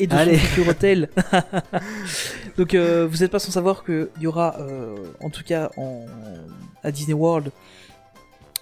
[0.00, 0.36] et de Allez.
[0.38, 1.08] son futur hôtel.
[2.56, 6.06] Donc euh, vous n'êtes pas sans savoir qu'il y aura, euh, en tout cas en,
[6.82, 7.50] à Disney World,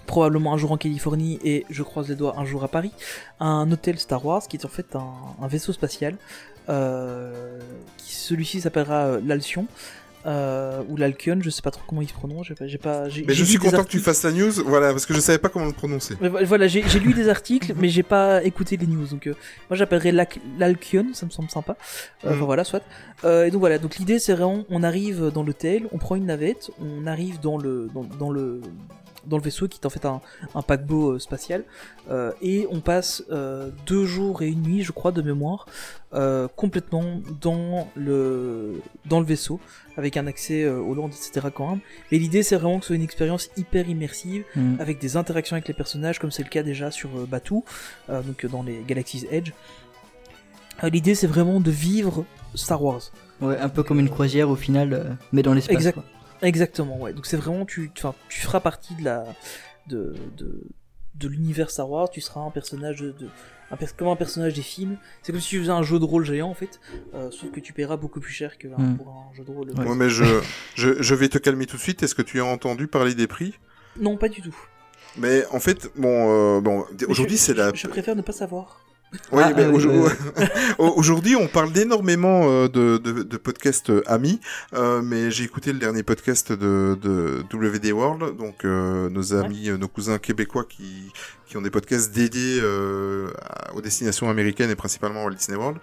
[0.05, 2.91] probablement un jour en Californie et je croise les doigts un jour à Paris,
[3.39, 6.15] un hôtel Star Wars qui est en fait un, un vaisseau spatial.
[6.69, 7.59] Euh,
[7.97, 9.65] qui celui-ci s'appellera euh, l'Alcyon.
[10.25, 12.45] Euh, ou l'Alcyon, je sais pas trop comment il se prononce.
[12.47, 14.51] J'ai pas, j'ai pas, j'ai- Mais j'ai je suis content que tu fasses la news,
[14.65, 16.15] voilà, parce que je savais pas comment le prononcer.
[16.21, 19.05] Mais Voilà, j'ai j'ai lu des articles, mais j'ai pas écouté les news.
[19.07, 19.33] Donc, euh,
[19.69, 21.75] moi, j'appellerais l'Alc- l'Alcyon, ça me semble sympa.
[22.25, 22.45] Euh, Enfin Mm.
[22.45, 22.83] voilà, soit.
[23.23, 26.25] Euh, et donc voilà, donc l'idée c'est vraiment, on arrive dans l'hôtel, on prend une
[26.27, 28.61] navette, on arrive dans le dans, dans le
[29.25, 30.21] dans le vaisseau qui est en fait un,
[30.55, 31.63] un paquebot euh, spatial,
[32.09, 35.65] euh, et on passe euh, deux jours et une nuit, je crois, de mémoire,
[36.55, 39.59] complètement dans le dans le vaisseau,
[39.95, 41.47] avec un accès euh, au land, etc.
[41.53, 41.79] quand même.
[42.11, 44.79] Mais l'idée c'est vraiment que ce soit une expérience hyper immersive Mm.
[44.79, 47.63] avec des interactions avec les personnages, comme c'est le cas déjà sur Batuu,
[48.09, 49.51] donc dans les Galaxy's Edge.
[50.83, 52.25] L'idée, c'est vraiment de vivre
[52.55, 53.01] Star Wars.
[53.39, 55.75] Ouais, un peu comme une croisière au final, mais dans l'espace.
[55.75, 55.93] Exact.
[55.93, 56.03] quoi.
[56.41, 57.13] Exactement, ouais.
[57.13, 59.25] Donc c'est vraiment, tu, enfin, tu feras partie de la,
[59.87, 60.63] de, de,
[61.15, 62.09] de l'univers Star Wars.
[62.09, 63.29] Tu seras un personnage de, de-
[63.71, 64.97] un comme un personnage des films.
[65.21, 66.79] C'est comme si tu faisais un jeu de rôle géant en fait,
[67.13, 68.97] euh, sauf que tu paieras beaucoup plus cher que Mm.
[68.97, 69.69] pour un jeu de rôle.
[69.71, 69.85] Ouais.
[69.87, 70.25] Ouais, mais je,
[70.75, 72.03] je, je vais te calmer tout de suite.
[72.03, 73.57] Est-ce que tu as entendu parler des prix?
[73.99, 74.55] Non, pas du tout.
[75.17, 77.71] Mais en fait, bon, euh, bon, aujourd'hui c'est la.
[77.73, 78.80] Je préfère ne pas savoir.
[79.31, 80.09] Oui, Ah, mais ah aujourd-
[80.79, 84.39] aujourd'hui, on parle d'énormément euh, de, de, de podcasts euh, amis,
[84.73, 89.87] euh, mais j'ai écouté le dernier podcast de, de WD World, donc nos amis, nos
[89.89, 91.11] cousins québécois qui,
[91.45, 92.61] qui ont des podcasts dédiés
[93.73, 95.77] aux destinations américaines et principalement à Walt Disney World.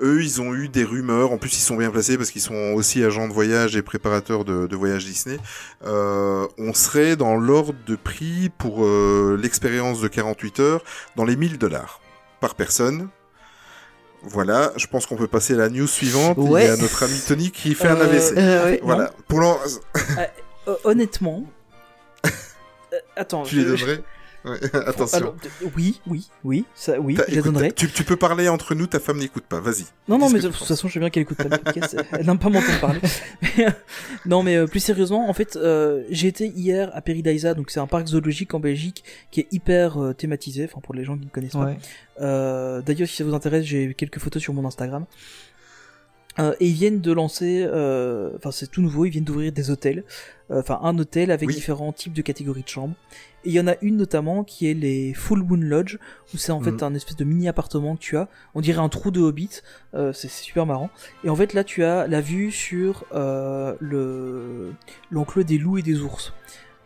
[0.00, 1.30] Eux, ils ont eu des rumeurs.
[1.30, 4.44] En plus, ils sont bien placés parce qu'ils sont aussi agents de voyage et préparateurs
[4.44, 5.38] de, de voyages Disney.
[5.84, 8.84] On serait dans l'ordre de prix pour
[9.36, 10.82] l'expérience de 48 heures
[11.16, 12.00] dans les 1000 dollars
[12.44, 13.08] par personne.
[14.22, 16.36] Voilà, je pense qu'on peut passer à la news suivante.
[16.38, 16.64] Ouais.
[16.64, 18.36] Il y a notre ami Tony qui fait un Euh, AVC.
[18.36, 18.80] Euh, ouais.
[18.82, 19.58] voilà, pour l'en-
[20.68, 21.44] Euh, honnêtement.
[22.24, 23.42] Euh, attends.
[23.42, 24.02] tu les je- je- donnerais
[24.44, 25.16] Ouais, Attention.
[25.18, 27.72] Alors, d- oui, oui, oui, ça, oui, je écoute, donnerai.
[27.72, 29.84] tu, tu peux parler entre nous, ta femme n'écoute pas, vas-y.
[30.08, 31.96] Non, non, mais de toute façon, je sais bien qu'elle écoute pas le podcast.
[32.12, 33.00] Elle n'aime pas m'entendre parler.
[33.42, 33.70] Mais, euh,
[34.26, 37.80] non, mais euh, plus sérieusement, en fait, euh, j'ai été hier à Peridaisa, donc c'est
[37.80, 41.24] un parc zoologique en Belgique qui est hyper euh, thématisé, enfin pour les gens qui
[41.24, 41.64] ne connaissent pas.
[41.66, 41.78] Ouais.
[42.20, 45.04] Euh, D'ailleurs, si ça vous intéresse, j'ai quelques photos sur mon Instagram.
[46.40, 49.70] Euh, et ils viennent de lancer, euh, enfin c'est tout nouveau, ils viennent d'ouvrir des
[49.70, 50.02] hôtels,
[50.50, 51.54] Euh, enfin un hôtel avec Oui.
[51.54, 52.94] différents types de catégories de chambres.
[53.44, 55.96] Et il y en a une notamment qui est les Full Moon Lodge,
[56.34, 56.82] où c'est en fait Mhm.
[56.82, 59.62] un espèce de mini appartement que tu as, on dirait un trou de Hobbit,
[59.94, 60.90] euh, c'est c'est super marrant.
[61.24, 64.72] Et en fait là tu as la vue sur euh, le
[65.10, 66.32] l'enclos des loups et des ours.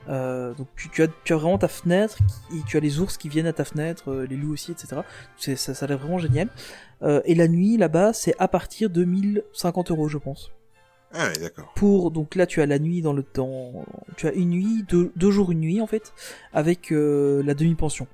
[0.09, 2.19] Euh, donc tu, as, tu as vraiment ta fenêtre
[2.53, 5.03] et tu as les ours qui viennent à ta fenêtre, euh, les loups aussi, etc.
[5.37, 6.49] Ça, ça a l'air vraiment génial.
[7.03, 10.51] Euh, et la nuit là-bas, c'est à partir de 1050 euros, je pense.
[11.13, 11.73] Ah oui, d'accord.
[11.75, 13.85] Pour donc là, tu as la nuit dans le temps,
[14.17, 16.13] tu as une nuit, deux, deux jours une nuit en fait,
[16.53, 18.07] avec euh, la demi-pension.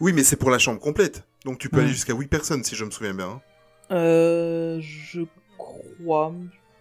[0.00, 1.24] Oui, mais c'est pour la chambre complète.
[1.44, 3.26] Donc tu peux aller jusqu'à 8 personnes, si je me souviens bien.
[3.28, 3.40] hein.
[3.90, 5.22] Euh, je
[5.58, 6.32] crois,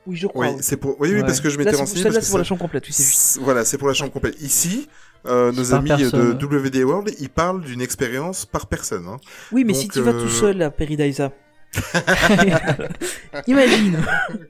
[0.08, 0.48] Oui, je crois.
[0.48, 0.60] Oui, oui.
[0.64, 1.00] c'est pour.
[1.00, 1.22] Oui, oui, Ouais.
[1.22, 2.04] parce que je m'étais renseigné.
[2.04, 2.84] celle-là, c'est pour la chambre complète.
[2.88, 3.18] Oui, c'est juste.
[3.18, 4.42] C'est- Voilà, c'est pour la chambre complète.
[4.42, 4.90] Ici,
[5.28, 6.38] euh, nos amis personne.
[6.38, 9.06] de WD World, ils parlent d'une expérience par personne.
[9.08, 9.18] Hein.
[9.52, 11.32] Oui, mais si tu vas euh, tout seul à Peridaisa.
[13.48, 13.98] Imagine.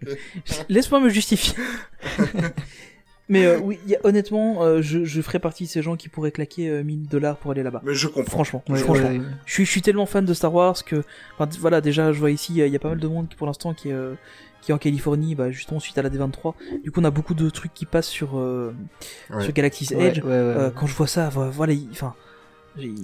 [0.69, 1.56] Laisse-moi me justifier.
[3.30, 6.10] mais euh, oui, y a- honnêtement, euh, je, je ferais partie de ces gens qui
[6.10, 7.82] pourraient claquer euh, 1000 dollars pour aller là-bas.
[7.86, 8.32] Mais je comprends.
[8.44, 9.07] Franchement, Ouais, franchement.
[9.10, 9.26] ouais, ouais.
[9.45, 11.03] Je suis, je suis tellement fan de Star Wars que,
[11.38, 13.07] enfin, voilà, déjà, je vois ici, il y a- il y a pas mal de
[13.07, 14.15] monde qui, pour l'instant, qui est, euh,
[14.62, 16.54] qui est en Californie, bah, justement, suite à la D23.
[16.84, 18.74] Du coup, on a beaucoup de trucs qui passent sur, euh,
[19.32, 19.44] Ouais.
[19.44, 20.20] sur Galaxy's Ouais, Edge.
[20.20, 20.32] ouais, ouais.
[20.34, 22.14] Euh, quand je vois ça, vo- voilà, il- enfin,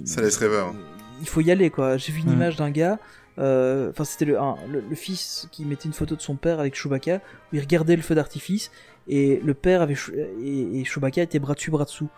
[0.04, 0.72] Ça laisse rêveur.
[1.20, 1.96] il faut y aller, quoi.
[1.96, 2.34] J'ai vu une Mm.
[2.34, 2.98] image d'un gars,
[3.38, 4.36] euh, enfin, c'était le,
[4.70, 7.16] le, le fils qui mettait une photo de son père avec Chewbacca,
[7.52, 8.70] où il regardait le feu d'artifice,
[9.08, 9.96] et le père avait,
[10.42, 12.08] et, et Chewbacca était bras dessus, bras dessous.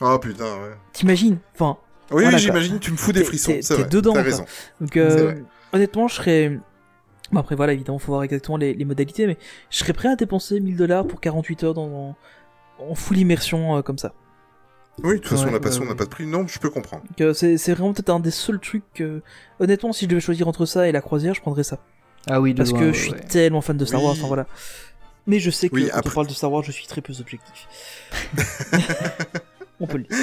[0.00, 0.74] Oh putain, ouais.
[0.92, 1.38] T'imagines?
[1.54, 1.78] Enfin,
[2.12, 3.52] Oui, Voilà, oui, j'imagine, tu me fous des frissons.
[3.52, 4.30] t'es- dedans, T'as quoi.
[4.30, 4.44] raison.
[4.80, 5.34] Donc, euh,
[5.72, 6.58] honnêtement, je serais.
[7.32, 9.36] Bon, après, voilà, évidemment, faut voir exactement les, les modalités, mais
[9.70, 12.16] je serais prêt à dépenser 1000 dollars pour 48 heures dans,
[12.78, 14.12] en full immersion euh, comme ça.
[15.02, 15.96] Oui, de toute façon, Ouais, la passion ouais, n'a ouais.
[15.98, 16.26] pas de prix.
[16.26, 17.04] Non, je peux comprendre.
[17.20, 19.22] Euh, c'est c'est vraiment peut-être un des seuls trucs que.
[19.60, 21.78] Honnêtement, si je devais choisir entre ça et la croisière, je prendrais ça.
[22.26, 24.06] Ah oui, de Parce loin, que ouais, je suis tellement fan de Star Oui.
[24.06, 24.46] Wars, enfin voilà.
[25.26, 27.00] Mais je sais que Oui, quand après- on parle de Star Wars, je suis très
[27.00, 27.68] peu objectif.
[29.80, 30.04] on peut.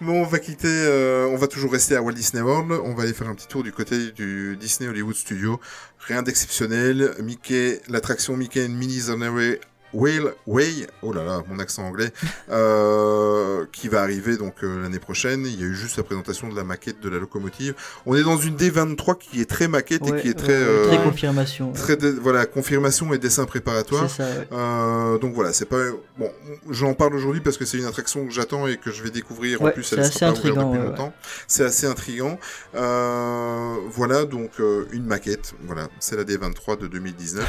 [0.00, 2.72] Bon, on va quitter, euh, on va toujours rester à Walt Disney World.
[2.84, 5.60] On va aller faire un petit tour du côté du Disney Hollywood Studio.
[5.98, 7.14] Rien d'exceptionnel.
[7.22, 9.60] Mickey, l'attraction Mickey and Minnie's Runaway
[9.92, 12.12] Whale Way, oh là là, mon accent anglais,
[12.50, 15.44] euh, qui va arriver donc euh, l'année prochaine.
[15.46, 17.74] Il y a eu juste la présentation de la maquette de la locomotive.
[18.06, 21.02] On est dans une D23 qui est très maquette et qui est très, euh, très
[21.02, 21.72] confirmation.
[21.72, 24.08] très voilà, confirmation et dessin préparatoire.
[24.10, 25.18] ça, ouais.
[25.20, 25.82] Donc voilà, c'est pas
[26.18, 26.30] bon.
[26.70, 29.62] J'en parle aujourd'hui parce que c'est une attraction que j'attends et que je vais découvrir.
[29.62, 31.12] en plus, c'est assez longtemps.
[31.46, 32.38] C'est assez intrigant.
[32.72, 34.52] Voilà donc
[34.92, 35.54] une maquette.
[35.64, 37.44] Voilà, c'est la D23 de 2019.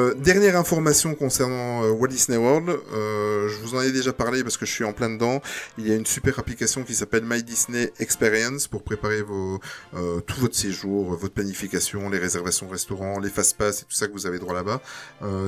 [0.00, 2.68] euh, dernière information concernant euh, Walt Disney World.
[2.68, 5.40] Euh, je vous en ai déjà parlé parce que je suis en plein dedans.
[5.78, 10.40] Il y a une super application qui s'appelle My Disney Experience pour préparer euh, tout
[10.40, 14.26] votre séjour, votre planification, les réservations restaurants, les fast pass et tout ça que vous
[14.26, 14.80] avez droit là-bas.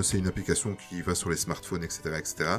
[0.02, 2.51] C'est une application qui va sur les smartphones, etc., etc.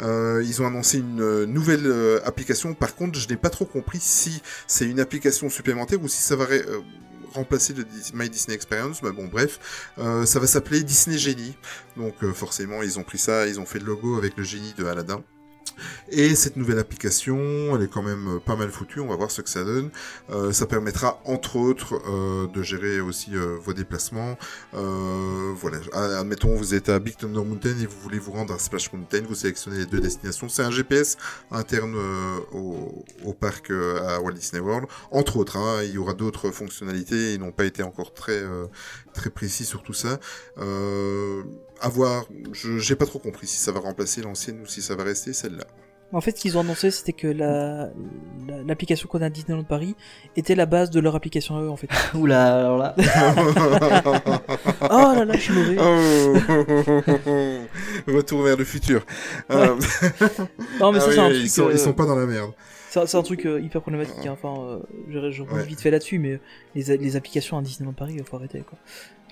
[0.00, 2.74] Ils ont annoncé une nouvelle application.
[2.74, 6.36] Par contre, je n'ai pas trop compris si c'est une application supplémentaire ou si ça
[6.36, 6.46] va
[7.34, 7.84] remplacer le
[8.14, 9.02] My Disney Experience.
[9.02, 11.56] Mais bon, bref, euh, ça va s'appeler Disney Genie.
[11.96, 14.74] Donc euh, forcément, ils ont pris ça, ils ont fait le logo avec le génie
[14.76, 15.22] de Aladdin.
[16.10, 19.30] Et cette nouvelle application, elle est quand même euh, pas mal foutue, on va voir
[19.30, 19.90] ce que ça donne.
[20.30, 24.36] Euh, ça permettra entre autres euh, de gérer aussi vos déplacements.
[24.72, 25.78] Voilà,
[26.18, 29.22] admettons vous êtes à Big Thunder Mountain et vous voulez vous rendre à Splash Mountain,
[29.28, 30.48] vous sélectionnez les deux destinations.
[30.48, 31.16] C'est un GPS
[31.50, 31.96] interne
[32.52, 34.86] au, parc à Walt Disney World.
[35.10, 38.42] Entre autres, hein, il y aura d'autres fonctionnalités, ils n'ont pas été encore très
[39.12, 40.18] très précis sur tout ça.
[41.84, 44.94] À voir, je j'ai pas trop compris si ça va remplacer l'ancienne ou si ça
[44.96, 45.64] va rester celle-là.
[46.12, 47.90] En fait, ce qu'ils ont annoncé, c'était que la
[48.46, 49.96] la- l'application qu'on a à Disneyland Paris
[50.36, 51.88] était la base de leur application à eux, en fait.
[52.14, 52.94] Oula, alors là.
[54.82, 55.76] oh là là, je suis mauvais.
[55.80, 56.34] Oh
[58.12, 59.04] Retour vers le futur.
[59.50, 59.76] Euh,
[60.80, 61.48] Non, mais ça, ah c'est oui, un ils, truc.
[61.50, 62.52] sont, euh, ils sont pas dans la merde.
[62.90, 64.24] C'est un truc euh, hyper problématique.
[64.24, 64.36] hein.
[64.40, 64.78] Enfin, euh,
[65.08, 65.64] je, je Ouais.
[65.64, 66.38] vite fait là-dessus, mais
[66.76, 68.60] les, les applications à Disneyland Paris, il faut arrêter.
[68.60, 68.78] Quoi.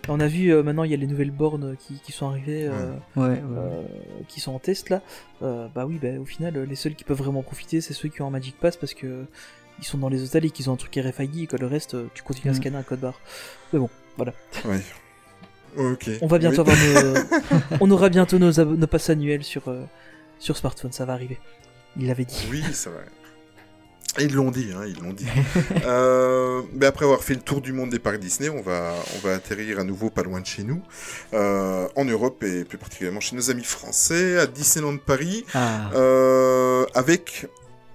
[0.09, 2.67] On a vu euh, maintenant, il y a les nouvelles bornes qui, qui sont arrivées,
[2.67, 3.41] euh, Ouais, ouais.
[3.57, 3.83] euh,
[4.29, 5.01] qui sont en test là.
[5.43, 8.21] Euh, bah oui, bah, au final, les seuls qui peuvent vraiment profiter, c'est ceux qui
[8.23, 9.25] ont un Magic Pass parce que
[9.79, 11.97] ils sont dans les hôtels et qu'ils ont un truc RFID et que le reste,
[12.15, 12.57] tu continues à Mm.
[12.61, 13.21] scanner un code barre.
[13.73, 14.33] Mais bon, voilà.
[14.65, 14.81] Ouais.
[15.77, 16.11] Ok.
[16.21, 16.73] On va bientôt Oui.
[16.73, 19.85] avoir nos, on aura bientôt nos, nos passes annuelles sur euh,
[20.39, 21.39] sur smartphone, ça va arriver.
[21.97, 22.47] Il l'avait dit.
[22.51, 22.97] Oui, ça va.
[24.19, 25.27] Ils l'ont dit, hein, ils l'ont dit.
[25.87, 29.27] euh, mais après avoir fait le tour du monde des parcs Disney, on va, on
[29.27, 30.83] va atterrir à nouveau pas loin de chez nous,
[31.33, 36.85] euh, en Europe et plus particulièrement chez nos amis français, à Disneyland Paris, Ah, euh,
[36.95, 37.49] avec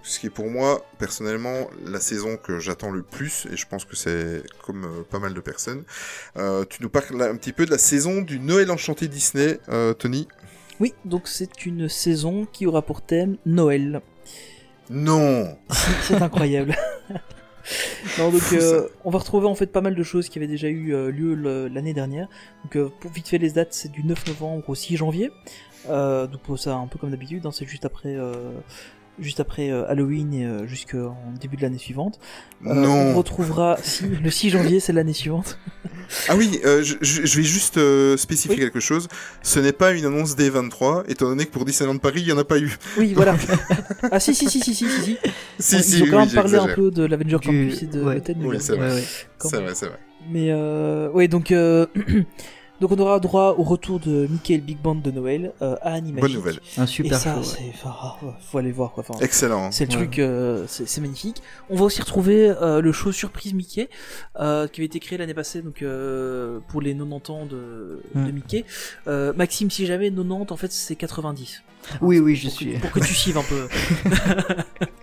[0.07, 3.85] ce qui est pour moi personnellement la saison que j'attends le plus, et je pense
[3.85, 5.83] que c'est comme euh, pas mal de personnes.
[6.37, 9.93] Euh, tu nous parles un petit peu de la saison du Noël enchanté Disney, euh,
[9.93, 10.27] Tony?
[10.79, 14.01] Oui, donc c'est une saison qui aura pour thème Noël.
[14.89, 15.57] Non
[16.01, 16.75] C'est incroyable.
[18.17, 20.69] non, donc euh, on va retrouver en fait pas mal de choses qui avaient déjà
[20.69, 21.35] eu euh, lieu
[21.67, 22.27] l'année dernière.
[22.63, 25.31] Donc euh, pour vite fait les dates, c'est du 9 novembre au 6 janvier.
[25.89, 28.51] Euh, donc ça un peu comme d'habitude, hein, c'est juste après euh,
[29.19, 32.19] juste après euh, Halloween et euh, jusqu'en début de l'année suivante.
[32.65, 35.57] Euh, On Non retrouvera si le 6 janvier, c'est l'année suivante.
[36.29, 38.63] Ah oui, euh, je, vais juste euh, spécifier Oui.
[38.63, 39.07] quelque chose.
[39.41, 42.31] Ce n'est pas une annonce des 23, étant donné que pour Disneyland Paris, il n'y
[42.31, 42.77] en a pas eu.
[42.97, 43.35] Oui, voilà.
[44.11, 45.01] ah si si si si si si.
[45.01, 45.17] si.
[45.59, 47.87] Si, Ils si, ont quand oui, même parlé un peu de l'Avenger Du- Campus et
[47.87, 48.21] de ouais.
[48.41, 48.87] Oui, c'est vrai.
[48.89, 49.03] ouais, ouais.
[49.41, 49.99] C'est vrai, c'est vrai.
[50.29, 51.85] Mais euh, ouais, donc euh,
[52.79, 55.75] Donc on aura droit au retour de Mickey et le Big Band de Noël euh,
[55.81, 56.21] à Animagic.
[56.21, 56.59] Bonne nouvelle.
[56.77, 57.39] Un Et super ça, show.
[57.39, 57.71] ouais.
[57.73, 59.03] enfin, ah, faut aller voir quoi.
[59.07, 59.71] Enfin, Excellent.
[59.71, 60.05] c'est le Ouais.
[60.05, 61.41] truc, euh, c'est, c'est magnifique.
[61.71, 63.89] On va aussi retrouver euh, le show Surprise Mickey,
[64.39, 68.25] euh, qui avait été créé l'année passée, donc euh, pour les 90 ans de, Mm.
[68.27, 68.65] de Mickey.
[69.07, 71.63] Euh, Maxime, si jamais 90, en fait, c'est 90.
[72.01, 72.73] Oui, oui, je pour, suis.
[72.73, 73.67] que, pour que tu suives un peu.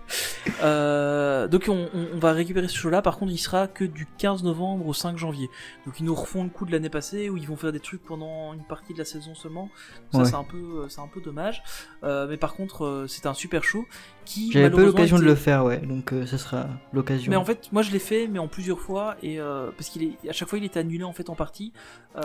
[0.62, 3.02] Euh, donc on, va récupérer ce show-là.
[3.02, 5.50] Par contre, il sera que du 15 novembre au 5 janvier.
[5.86, 8.02] Donc ils nous refont le coup de l'année passée où ils vont faire des trucs
[8.02, 9.70] pendant une partie de la saison seulement.
[10.12, 10.24] Donc Ouais.
[10.24, 11.62] Ça c'est un peu, c'est un peu dommage.
[12.02, 13.84] Euh, mais par contre, euh, c'est un super show
[14.24, 17.30] qui J'avais pas l'occasion de le faire, ouais, donc euh, ça sera l'occasion.
[17.30, 20.02] mais en fait, moi je l'ai fait, mais en plusieurs fois, et euh, parce qu'il
[20.02, 21.72] est à chaque fois il était annulé en fait en partie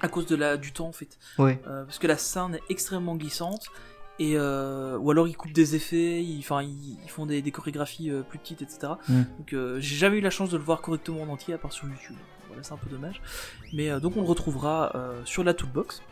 [0.00, 1.60] à cause de la du temps en fait, Ouais.
[1.66, 3.66] Euh, parce que la scène est extrêmement glissante
[4.18, 7.50] et euh, ou alors ils coupent des effets, ils, enfin ils, ils font des, des
[7.50, 8.94] chorégraphies euh, plus petites, etc.
[9.08, 9.22] Mm.
[9.38, 11.72] Donc euh, j'ai jamais eu la chance de le voir correctement en entier à part
[11.72, 12.16] sur YouTube.
[12.48, 13.20] Voilà, c'est un peu dommage.
[13.72, 16.02] Mais euh, donc on le retrouvera euh, sur la Toolbox.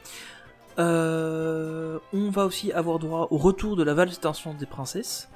[0.79, 5.29] Euh, on va aussi avoir droit au retour de la valse d'instance des princesses.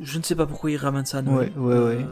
[0.00, 1.52] Je ne sais pas pourquoi ils ramènent ça à Noël.
[1.56, 2.06] Ouais, ouais, ouais.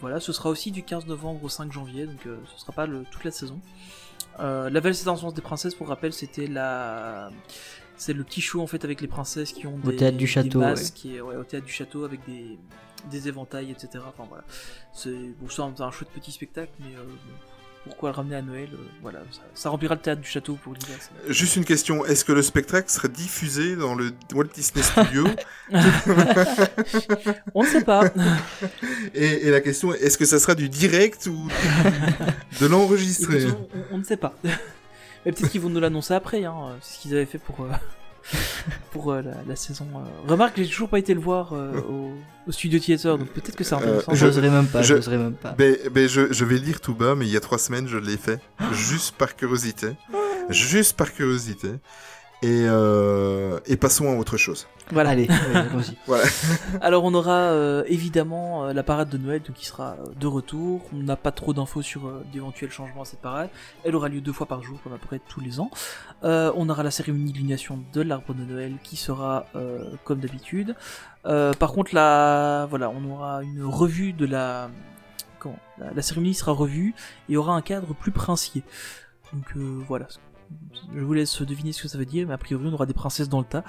[0.00, 2.86] Voilà, ce sera aussi du 15 novembre au 5 janvier, donc euh, ce sera pas
[2.86, 3.60] le, toute la saison.
[4.40, 7.30] Euh, la valse d'instance des princesses, pour rappel, c'était la
[7.96, 10.24] c'est le petit show en fait avec les princesses qui ont Au des, théâtre du
[10.24, 12.58] des château, masques et, ouais, au théâtre du château avec des,
[13.10, 14.44] des éventails etc enfin voilà.
[14.92, 15.10] C'est
[15.40, 17.12] bon c'est un, c'est un chouette petit spectacle mais euh, bon,
[17.84, 20.74] pourquoi le ramener à Noël euh, voilà ça, ça remplira le théâtre du château pour
[20.74, 20.98] l'hiver
[21.28, 25.24] Juste une question, est-ce que le spectacle serait diffusé dans le Walt Disney Studio
[27.54, 28.04] on ne sait pas.
[29.14, 31.48] Et, et la question est, est-ce que ça sera du direct ou
[32.60, 33.46] de l'enregistré?
[33.46, 34.34] On, on- on ne sait pas
[35.26, 36.54] mais peut-être qu'ils vont nous l'annoncer après hein.
[36.80, 37.68] c'est ce qu'ils avaient fait pour euh,
[38.90, 40.28] pour euh, la, la saison euh.
[40.30, 42.12] remarque j'ai toujours pas été le voir euh, au,
[42.48, 45.34] au studio theater donc peut-être que c'est intéressant je- J'oserais même pas, je- j'oserais même
[45.34, 45.52] pas.
[45.52, 47.86] Ben, ben, je, je vais le dire tout bas, mais il y a trois semaines,
[47.86, 48.40] je l'ai fait.
[48.72, 49.88] juste par curiosité.
[50.48, 51.70] Juste par curiosité.
[52.42, 54.68] Et, euh, et passons à autre chose.
[54.90, 55.26] voilà Allez.
[56.82, 60.26] Alors on aura euh, évidemment euh, la parade de Noël donc qui sera euh, de
[60.26, 60.82] retour.
[60.92, 63.48] On n'a pas trop d'infos sur euh, d'éventuels changements à cette parade.
[63.84, 65.70] Elle aura lieu deux fois par jour comme à peu près tous les ans.
[66.24, 70.74] Euh, on aura la cérémonie d'illumination de l'arbre de Noël qui sera euh, comme d'habitude.
[71.24, 74.68] Euh, par contre la voilà on aura une revue de la
[75.38, 76.94] comment la, la cérémonie sera revue
[77.30, 78.62] et aura un cadre plus princier.
[79.32, 80.06] Donc euh, voilà.
[80.94, 82.94] Je vous laisse deviner ce que ça veut dire, mais a priori on aura des
[82.94, 83.64] princesses dans le tas.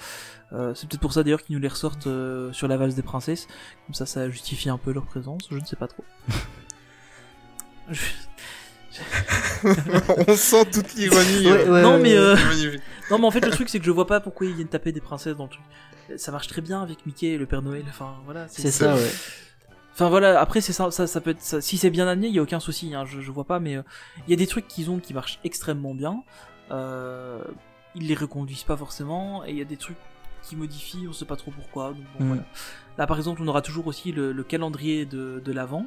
[0.53, 3.01] Euh, c'est peut-être pour ça d'ailleurs qu'ils nous les ressortent euh, sur la valse des
[3.01, 3.47] princesses.
[3.85, 5.41] Comme ça, ça justifie un peu leur présence.
[5.49, 6.03] Je ne sais pas trop.
[7.91, 8.01] Je-
[10.27, 11.45] On sent toute l'ironie.
[11.45, 12.81] Ouais, ouais, non, mais euh, magnifique.
[13.11, 14.91] non, mais en fait, le truc c'est que je vois pas pourquoi ils viennent taper
[14.91, 15.61] des princesses dans le truc.
[16.19, 17.83] Ça marche très bien avec Mickey et le Père Noël.
[17.89, 18.47] Enfin voilà.
[18.47, 19.11] C'est ça, ouais.
[19.93, 20.39] Enfin voilà.
[20.39, 21.41] Après, c'est ça, ça, ça peut être.
[21.41, 22.95] ça- si c'est bien amené, il y a aucun souci.
[22.95, 23.83] Hein, je, je vois pas, mais euh,
[24.27, 26.23] il y a des trucs qu'ils ont qui marchent extrêmement bien.
[26.71, 27.41] Euh,
[27.95, 29.97] ils les reconduisent pas forcément, et il y a des trucs
[30.43, 31.89] qui modifient, on sait pas trop pourquoi.
[31.89, 32.27] Donc bon, Mm.
[32.27, 32.43] voilà.
[32.97, 35.85] Là, par exemple, on aura toujours aussi le, le calendrier de, de l'avant.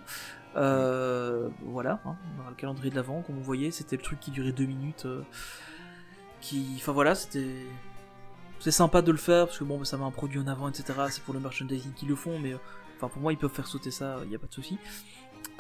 [0.57, 4.19] Euh, voilà, hein, on aura le calendrier de l'avant, comme vous voyez, c'était le truc
[4.21, 5.07] qui durait deux minutes.
[5.07, 5.23] euh,
[6.41, 7.55] qui, enfin voilà, c'était,
[8.59, 10.69] c'est sympa de le faire parce que bon, bah, ça met un produit en avant,
[10.69, 10.93] etc.
[11.11, 12.59] C'est pour le merchandising qu'ils le font, mais euh,
[12.97, 14.79] enfin pour moi, ils peuvent faire sauter ça, il y a pas de souci.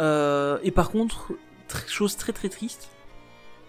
[0.00, 1.32] Euh, et par contre,
[1.68, 2.88] tr- chose très très triste.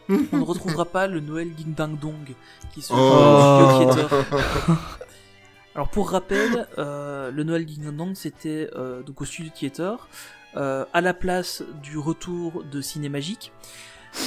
[0.10, 2.36] On ne retrouvera pas le Noël Ding Dang Dong
[2.74, 3.76] qui se Oh.
[3.76, 4.26] Studio Theater.
[5.76, 10.08] Alors pour rappel, euh, le Noël Ding Dang Dong c'était euh, donc au Studio Theater
[10.58, 13.54] euh, à la place du retour de Cinémagique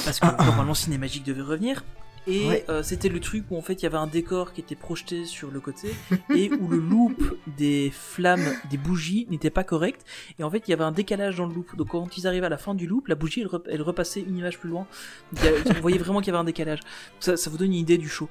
[0.05, 1.83] parce que normalement Cinémagique devait revenir
[2.27, 2.65] et Ouais.
[2.69, 5.25] euh, c'était le truc où en fait il y avait un décor qui était projeté
[5.25, 5.89] sur le côté
[6.35, 10.01] et où le loop des flammes des bougies n'était pas correct
[10.39, 12.45] et en fait il y avait un décalage dans le loop donc quand ils arrivaient
[12.47, 14.87] à la fin du loop la bougie elle, rep- elle repassait une image plus loin
[15.33, 15.45] donc,
[15.77, 16.79] on voyait vraiment qu'il y avait un décalage
[17.19, 18.27] ça, ça vous donne une idée du show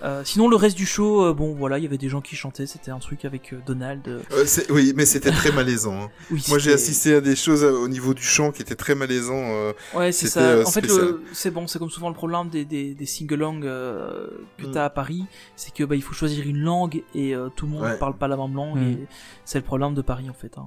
[0.00, 2.36] Euh, sinon le reste du show euh, bon voilà il y avait des gens qui
[2.36, 6.02] chantaient c'était un truc avec euh, Donald euh, Euh, oui, mais c'était très malaisant.
[6.02, 6.10] hein.
[6.30, 8.94] oui, Moi, j'ai assisté à des choses euh, au niveau du chant qui étaient très
[8.94, 9.34] malaisants.
[9.34, 10.40] euh, Ouais, c'est ça.
[10.40, 10.86] euh, en fait,
[11.32, 13.06] c'est bon, c'est comme souvent le problème des, des, des
[13.38, 14.26] sing-along euh,
[14.58, 14.70] que Mm.
[14.72, 15.24] t'as à Paris,
[15.56, 17.98] c'est que bah, il faut choisir une langue et euh, tout le monde Ouais.
[17.98, 18.88] parle pas la même langue Mm.
[18.92, 19.06] et
[19.44, 20.58] c'est le problème de Paris en fait.
[20.58, 20.66] Hein.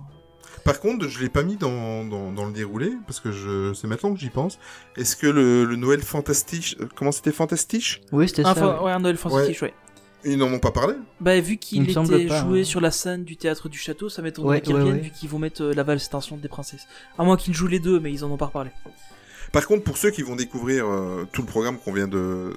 [0.65, 3.87] Par contre, je l'ai pas mis dans, dans, dans le déroulé parce que je c'est
[3.87, 4.59] maintenant que j'y pense.
[4.97, 8.53] Est-ce que le, le Noël fantastique, euh, comment c'était fantastique Oui, c'était ça.
[8.55, 8.85] fa- ouais.
[8.85, 9.73] ouais, un Noël fantastique, ouais.
[10.23, 10.93] Ils n'en ont pas parlé?
[11.19, 12.63] Bah vu Il qu'il était pas, joué hein.
[12.63, 15.01] sur la scène du théâtre du château, ça m'étonnerait Ouais, qu'ils ouais, reviennent ouais.
[15.01, 16.85] vu qu'ils vont mettre euh, la valse extinction des princesses.
[17.17, 18.69] À moins qu'ils jouent les deux, mais ils en ont pas reparlé.
[19.51, 22.53] Par contre, pour ceux qui vont découvrir euh, tout le programme qu'on vient de,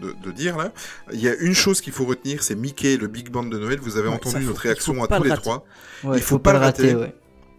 [0.00, 0.72] de, de dire là,
[1.12, 3.78] il y a une chose qu'il faut retenir, c'est Mickey, le Big Band de Noël.
[3.82, 5.64] Vous avez Ouais, entendu faut- notre réaction faut à tous le les trois.
[6.04, 6.94] Ouais, il faut pas le rater.
[6.94, 7.14] ouais.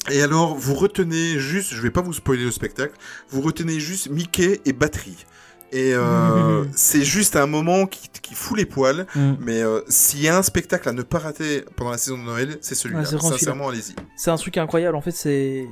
[0.10, 2.96] Et alors, vous retenez juste, je vais pas vous spoiler le spectacle,
[3.30, 5.26] vous retenez juste Mickey et batterie.
[5.74, 9.06] Et euh, c'est juste un moment qui, qui fout les poils.
[9.16, 9.34] Mm.
[9.40, 12.24] Mais euh, s'il y a un spectacle à ne pas rater pendant la saison de
[12.24, 13.06] Noël, c'est celui-là.
[13.06, 13.96] Sincèrement, allez-y.
[14.18, 14.98] C'est un truc incroyable.
[14.98, 15.66] En fait, c'est.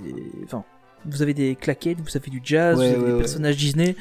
[0.46, 0.64] Enfin,
[1.06, 3.20] vous avez des claquettes, vous avez du jazz, Ouais, vous avez ouais, des ouais.
[3.20, 3.96] personnages Disney,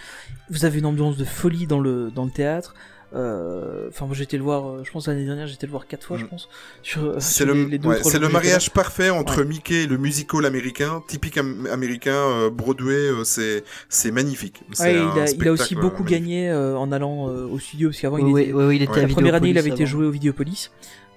[0.50, 2.74] vous avez une ambiance de folie dans le, dans le théâtre.
[3.14, 5.70] Euh, Enfin, moi j'ai été le voir, euh, je pense l'année dernière, j'ai été le
[5.70, 6.48] voir quatre fois, je pense.
[6.82, 9.44] Sur, euh, C'est sur le, les- deux, j'étais mariage parfait entre Ouais.
[9.46, 14.60] Mickey et le musical américain, typique am- américain, euh, Broadway, euh, c'est c'est magnifique.
[14.72, 16.22] C'est Ouais, un il, a, il a spectacle, aussi euh, beaucoup magnifique.
[16.22, 19.00] gagné euh, en allant euh, au studio, parce qu'avant Ouais, il ouais, ouais, il était
[19.00, 20.70] la première année il avait été joué au Vidéopolis.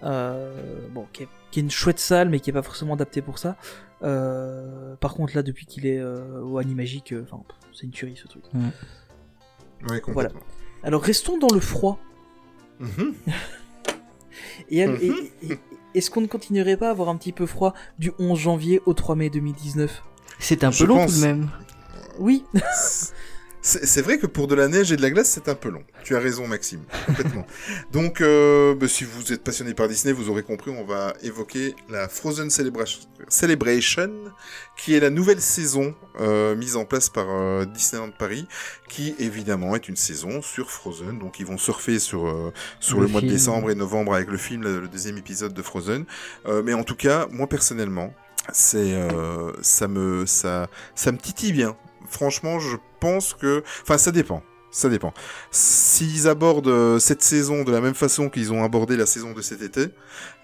[0.03, 0.53] Euh,
[0.93, 3.37] bon, qui est, qui est une chouette salle, mais qui est pas forcément adaptée pour
[3.37, 3.55] ça.
[4.03, 8.15] Euh, par contre, là, depuis qu'il est euh, au Animagique, euh, enfin, c'est une tuerie
[8.21, 8.43] ce truc.
[9.89, 10.39] Ouais, complètement.
[10.83, 11.99] Alors restons dans le froid.
[12.79, 13.13] Mhm.
[14.69, 14.97] Et, Mhm.
[15.01, 15.59] et- et-
[15.93, 18.93] est-ce qu'on ne continuerait pas à avoir un petit peu froid du 11 janvier au
[18.93, 20.03] 3 mai 2019
[20.39, 21.13] C'est un Je peu long pense.
[21.15, 21.49] tout de même.
[22.19, 22.43] Oui,
[23.61, 25.83] C'est vrai que pour de la neige et de la glace, c'est un peu long.
[26.03, 27.45] Tu as raison, Maxime, complètement.
[27.91, 31.75] Donc, euh, bah, si vous êtes passionné par Disney, vous aurez compris, on va évoquer
[31.89, 34.11] la Frozen Celebration, Celebration
[34.77, 38.47] qui est la nouvelle saison euh, mise en place par euh, Disneyland Paris,
[38.89, 41.19] qui évidemment est une saison sur Frozen.
[41.19, 44.29] Donc, ils vont surfer sur euh, sur Le le, mois de décembre et novembre avec
[44.29, 46.05] le film, le, le deuxième épisode de Frozen.
[46.63, 48.13] Mais en tout cas, moi personnellement,
[48.51, 51.75] c'est euh, ça me ça ça me titille bien.
[52.11, 54.43] Franchement, je pense que enfin ça dépend.
[54.73, 55.13] Ça dépend.
[55.49, 59.41] S'ils abordent euh, cette saison de la même façon qu'ils ont abordé la saison de
[59.41, 59.87] cet été,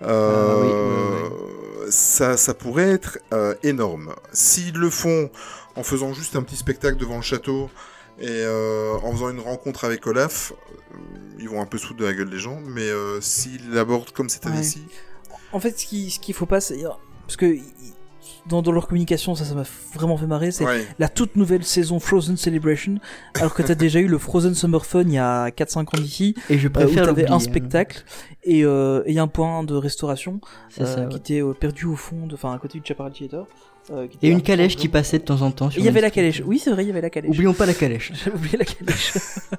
[0.01, 4.13] euh, Ah oui, ça, ça pourrait être euh, énorme.
[4.33, 5.29] S'ils le font
[5.75, 7.69] en faisant juste un petit spectacle devant le château
[8.19, 10.51] et euh, en faisant une rencontre avec Olaf,
[10.93, 10.97] euh,
[11.39, 12.59] ils vont un peu se foutre de la gueule des gens.
[12.65, 14.51] Mais euh, s'ils l'abordent comme cette Ouais.
[14.51, 14.83] année-ci,
[15.53, 16.81] en fait, ce qui- ce qu'il faut pas, c'est
[17.25, 17.45] parce que
[18.49, 19.63] dans, dans leur communication, ça, ça m'a
[19.93, 20.51] vraiment fait marrer.
[20.51, 20.85] C'est ouais.
[20.99, 22.95] la toute nouvelle saison Frozen Celebration,
[23.35, 26.35] alors que t'as déjà eu le Frozen Summer Fun il y a 4-5 ans d'ici,
[26.49, 27.39] Et je euh, où préfère t'avais un hein.
[27.39, 28.03] spectacle
[28.43, 31.09] et, euh, et un point de restauration C'est euh, ça, ouais.
[31.09, 33.45] qui était euh, perdu au fond, enfin à côté du Chaparral Theater.
[33.91, 35.69] euh, Et une un calèche qui passait de temps en temps.
[35.77, 36.41] Il y avait la calèche.
[36.45, 37.31] Oui, c'est vrai, il y avait la calèche.
[37.31, 38.11] Oublions pas la calèche.
[38.23, 39.13] J'avais oublié la calèche.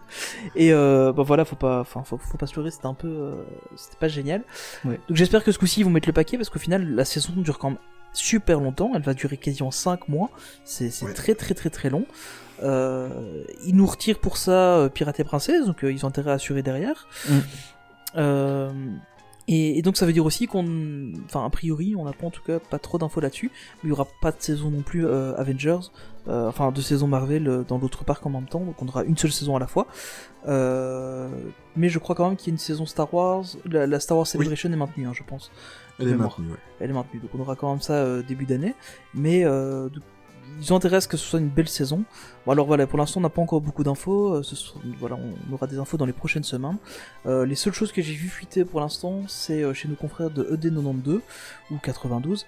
[0.56, 3.08] et euh, bah voilà, faut pas, enfin, faut, faut pas se leurrer, c'était un peu,
[3.08, 3.34] euh,
[3.76, 4.42] c'était pas génial.
[4.84, 4.98] Ouais.
[5.08, 7.32] Donc j'espère que ce coup-ci ils vont mettre le paquet parce qu'au final la saison
[7.36, 7.78] dure quand même
[8.18, 8.92] super longtemps.
[8.94, 10.30] Elle va durer quasiment 5 mois.
[10.64, 11.12] C'est Ouais.
[11.14, 12.04] très très très très long.
[12.62, 13.08] Euh,
[13.64, 16.34] ils nous retirent pour ça euh, Pirate et Princesse, donc euh, ils ont intérêt à
[16.34, 17.06] assurer derrière.
[17.28, 17.38] Mm.
[18.16, 18.70] Euh,
[19.46, 22.30] et, et donc ça veut dire aussi qu'on, enfin a priori, on n'a pas en
[22.30, 23.50] tout cas pas trop d'infos là-dessus.
[23.76, 25.78] Mais il y aura pas de saison non plus Avengers,
[26.26, 28.60] enfin de saison Marvel dans l'autre parc en même temps.
[28.60, 29.86] Donc on aura une seule saison à la fois.
[31.76, 33.44] Mais je crois quand même qu'il y a une saison Star Wars.
[33.64, 35.50] La, la Star Wars Celebration est maintenue, hein, je pense.
[35.98, 36.48] Elle est maintenue.
[36.50, 36.56] ouais.
[36.80, 37.20] Elle est maintenue.
[37.20, 38.74] Donc on aura quand même ça euh, début d'année.
[39.14, 39.88] Mais euh,
[40.60, 42.04] ils ont intérêt à ce que ce soit une belle saison.
[42.46, 44.34] Bon, alors voilà, pour l'instant on n'a pas encore beaucoup d'infos.
[44.34, 46.76] Euh, ce sont- voilà, on aura des infos dans les prochaines semaines.
[47.26, 50.30] Euh, les seules choses que j'ai vu fuiter pour l'instant, c'est euh, chez nos confrères
[50.30, 51.20] de E ED92
[51.70, 52.46] ou 92.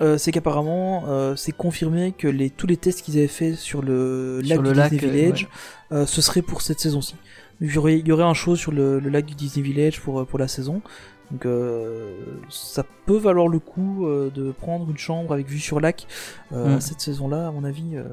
[0.00, 3.82] Euh, c'est qu'apparemment, euh, c'est confirmé que les, tous les tests qu'ils avaient fait sur
[3.82, 5.48] le lac Sur le du lac, Disney euh, Village,
[5.90, 7.16] euh, ce serait pour cette saison-ci.
[7.60, 10.00] Il y aurait, il y aurait un show sur le, le lac du Disney Village
[10.00, 10.82] pour, pour la saison.
[11.30, 12.14] Donc euh,
[12.48, 16.06] ça peut valoir le coup euh, de prendre une chambre avec vue sur lac
[16.52, 16.80] euh, Mm.
[16.80, 17.48] cette saison-là.
[17.48, 18.04] À mon avis, euh,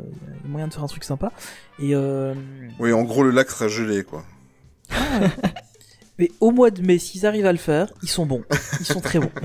[0.41, 1.31] il y a moyen de faire un truc sympa.
[1.79, 2.33] Et euh,
[2.79, 4.23] Oui, en gros, le lac sera gelé, quoi.
[6.19, 8.43] mais au mois de mai, s'ils arrivent à le faire, ils sont bons.
[8.79, 9.31] Ils sont très bons.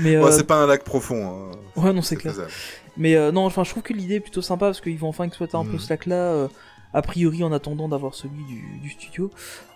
[0.00, 1.50] Mais Ouais, c'est pas un lac profond.
[1.50, 1.80] hein.
[1.82, 2.32] ouais, non, c'est clair.
[2.32, 2.50] faisable.
[2.96, 5.24] Mais euh, non, enfin, je trouve que l'idée est plutôt sympa parce qu'ils vont enfin
[5.24, 5.78] exploiter un peu Mm.
[5.80, 6.48] ce lac-là.
[6.94, 9.30] A priori, en attendant d'avoir celui du, du studio,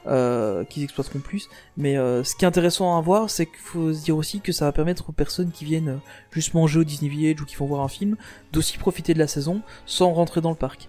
[0.06, 1.48] euh, qu'ils exploiteront plus.
[1.76, 4.52] Mais euh, ce qui est intéressant à voir, c'est qu'il faut se dire aussi que
[4.52, 5.96] ça va permettre aux personnes qui viennent euh,
[6.32, 8.16] juste manger au Disney Village ou qui vont voir un film
[8.52, 10.88] d'aussi profiter de la saison sans rentrer dans le parc.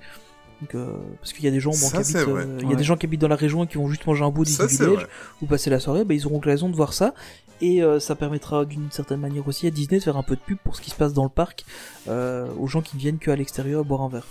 [0.62, 2.44] Donc, euh, parce qu'il y a des gens bon, qui habitent, vrai.
[2.46, 2.76] euh, il y a Ouais.
[2.76, 4.46] des gens qui habitent dans la région et qui vont juste manger un bout au
[4.46, 5.08] Ça, Disney c'est Village
[5.42, 7.14] ou passer la soirée, bah, ils auront l'occasion de voir ça.
[7.62, 10.42] Et euh, ça permettra d'une certaine manière aussi à Disney de faire un peu de
[10.42, 11.66] pub pour ce qui se passe dans le parc
[12.08, 14.26] aux gens qui ne viennent qu'à l'extérieur boire un verre.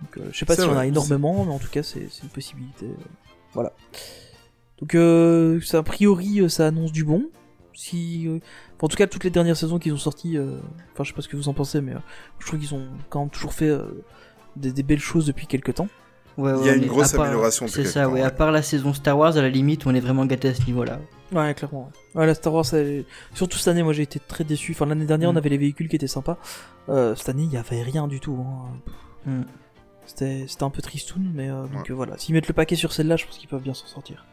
[0.00, 0.88] Donc, euh, je sais pas C'est s'il y en a vrai.
[0.88, 2.86] énormément, mais en tout cas c'est une possibilité.
[2.86, 3.04] euh,
[3.52, 3.72] voilà.
[4.80, 7.24] Donc euh, ça, a priori euh, ça annonce du bon.
[7.74, 8.36] Si, euh,
[8.76, 10.58] enfin, en tout cas toutes les dernières saisons qu'ils ont sorties, euh,
[10.92, 11.98] enfin je sais pas ce que vous en pensez, mais euh,
[12.38, 14.04] je trouve qu'ils ont quand même toujours fait euh,
[14.56, 15.88] des, des belles choses depuis quelques temps.
[16.36, 18.20] Ouais, Il y a ouais, une grosse part- amélioration C'est ça, temps, ouais.
[18.20, 18.22] ouais.
[18.26, 20.64] À part la saison Star Wars, à la limite, on est vraiment gâté à ce
[20.66, 21.00] niveau-là.
[21.32, 21.90] Ouais, clairement.
[22.14, 23.04] Ouais, la Star Wars, elle-
[23.34, 24.70] surtout cette année, moi j'ai été très déçu.
[24.72, 25.34] Enfin, l'année dernière, Mm.
[25.34, 26.38] on avait les véhicules qui étaient sympas.
[26.88, 28.38] Euh, cette année, il y avait rien du tout.
[28.46, 28.68] hein.
[29.26, 29.42] Mm.
[30.08, 32.16] C'était un peu tristoun, mais euh, donc euh, voilà.
[32.18, 34.24] S'ils mettent le paquet sur celle-là, je pense qu'ils peuvent bien s'en sortir.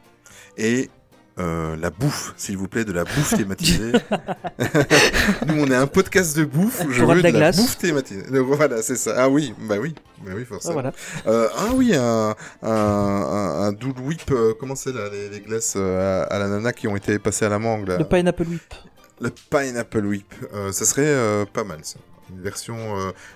[0.57, 0.89] Et
[1.38, 3.91] euh, la bouffe, s'il vous plaît, de la bouffe thématisée.
[5.47, 6.81] Nous, on est un podcast de bouffe.
[6.89, 7.57] Je veux de de la la glace.
[7.57, 8.23] bouffe thématisée.
[8.39, 9.14] Voilà, c'est ça.
[9.18, 9.93] Ah oui, bah oui,
[10.26, 10.73] bah oui, Ah, forcément.
[10.76, 10.93] voilà.
[11.27, 15.41] Euh, ah oui, un, un, un, un Doodle Whip, euh, comment c'est là, les, les
[15.41, 17.97] glaces à, à l'ananas qui ont été passées à la mangue là?
[17.97, 18.73] Le pineapple whip.
[19.22, 20.34] Le Pineapple Whip,
[20.73, 21.99] ça serait pas mal ça.
[22.30, 22.76] Une version,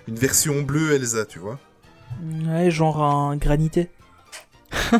[0.10, 1.58] une version bleue Elsa, tu vois.
[2.48, 3.90] Ouais, genre un granité.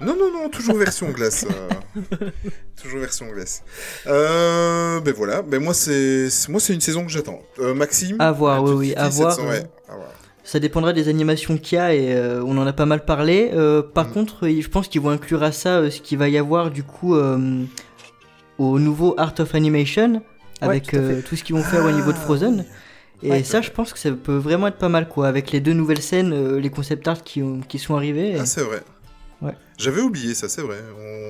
[0.00, 1.44] Non, non, non, toujours version glace.
[1.50, 2.30] euh,
[2.80, 3.64] toujours version glace.
[4.06, 7.40] Euh, ben voilà, ben moi c'est moi c'est une saison que j'attends.
[7.58, 8.14] Euh, Maxime?
[8.20, 10.08] À voir, un oui, oui, à voir, saison, ouais, à voir.
[10.44, 13.50] Ça dépendra des animations qu'il y a et euh, on en a pas mal parlé.
[13.54, 14.12] Euh, par Mm.
[14.12, 16.84] contre, je pense qu'ils vont inclure à ça euh, ce qu'il va y avoir du
[16.84, 17.64] coup euh,
[18.58, 20.22] au nouveau Art of Animation
[20.60, 22.64] avec euh, tout ce qu'ils vont faire au niveau de Ah, Frozen.
[23.22, 25.60] Et Ouais, ça, je pense que ça peut vraiment être pas mal quoi, avec les
[25.60, 28.32] deux nouvelles scènes, euh, les concept art qui, ont- qui sont arrivés.
[28.32, 28.80] et- Ah, c'est vrai.
[29.42, 29.54] Ouais.
[29.76, 30.78] J'avais oublié ça, c'est vrai.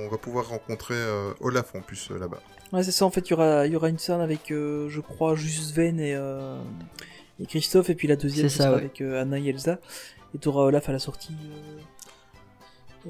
[0.06, 2.40] On va pouvoir rencontrer euh, Olaf en plus euh, là-bas.
[2.72, 5.00] Ouais, c'est ça, en fait, il y aura, y aura une scène avec, euh, je
[5.00, 6.58] crois, juste Sven et, euh,
[7.40, 8.76] et Christophe, et puis la deuxième, ça, sera ouais.
[8.76, 9.78] avec euh, Anna et Elsa.
[10.34, 11.34] Et t'auras Olaf à la sortie.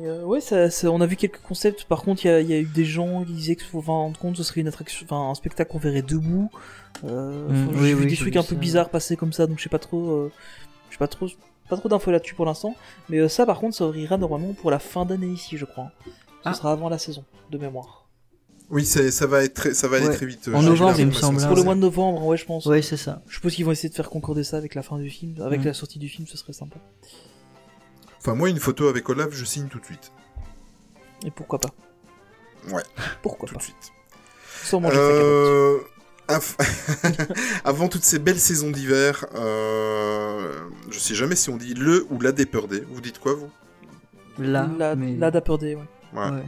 [0.07, 0.23] Euh.
[0.25, 1.85] Ouais, ça, ça- on a vu quelques concepts.
[1.85, 3.81] Par contre, il y a, il y a eu des gens qui disaient que, faut
[3.81, 6.51] rendre compte, ce serait une attraction, enfin, un spectacle qu'on verrait debout.
[7.05, 8.61] Euh, Mm, oui, j'ai vu oui, des trucs vu un peu ça.
[8.61, 10.33] bizarres passer comme ça, donc je sais pas trop, euh,
[10.89, 11.27] je sais pas trop,
[11.69, 12.75] pas trop d'infos là-dessus pour l'instant.
[13.09, 15.91] Mais euh, ça, par contre, ça ouvrira normalement pour la fin d'année ici, je crois.
[16.07, 16.11] Ce
[16.51, 16.55] Ah.
[16.55, 18.07] sera avant la saison, de mémoire.
[18.71, 20.15] Oui, ça va être très, ça va aller Ouais.
[20.15, 20.51] très vite.
[20.53, 21.47] En novembre, il me semble, hein.
[21.47, 22.67] Pour le ça- mois de novembre, ouais, je pense.
[22.67, 23.23] Ouais, c'est ça.
[23.27, 25.41] Je suppose qu'ils vont essayer de faire concorder ça avec la fin du film.
[25.41, 25.65] Avec Mm.
[25.67, 26.77] la sortie du film, ce serait sympa.
[28.29, 30.13] Enfin, moi, une photo avec Olaf, je signe tout de suite.
[31.25, 31.71] Et pourquoi pas
[32.71, 32.83] Ouais,
[33.23, 33.93] Pourquoi tout pas de suite.
[34.65, 34.97] Sans manger.
[34.99, 35.79] Euh,
[36.29, 36.57] af-
[37.65, 40.61] Avant toutes ces belles saisons d'hiver, euh...
[40.91, 42.85] je sais jamais si on dit le ou la déperdée.
[42.91, 43.51] Vous dites quoi, vous?
[44.39, 45.17] La, mais...
[45.17, 45.83] la Dapper Day, ouais.
[46.13, 46.31] Ouais.
[46.31, 46.45] ouais.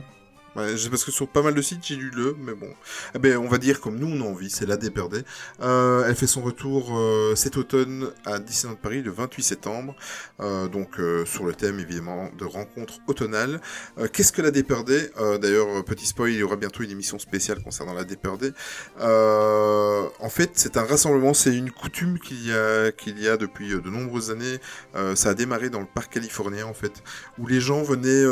[0.57, 2.71] Ouais, parce que sur pas mal de sites, j'ai lu le, mais bon.
[3.15, 5.23] Eh ben, on va dire comme nous, on a envie, c'est la déperdée.
[5.61, 9.95] Euh, elle fait son retour euh, cet automne à Disneyland Paris le 28 septembre.
[10.41, 13.61] Euh, donc, sur le thème, évidemment, de rencontres automnales.
[14.13, 15.11] Qu'est-ce que la déperdée?
[15.41, 18.53] D'ailleurs, petit spoil, il y aura bientôt une émission spéciale concernant la déperdée.
[18.99, 23.69] En fait, c'est un rassemblement, c'est une coutume qu'il y a, qu'il y a depuis
[23.69, 24.59] de nombreuses années.
[25.15, 27.03] Ça a démarré dans le parc californien, en fait
[27.39, 28.25] où les gens venaient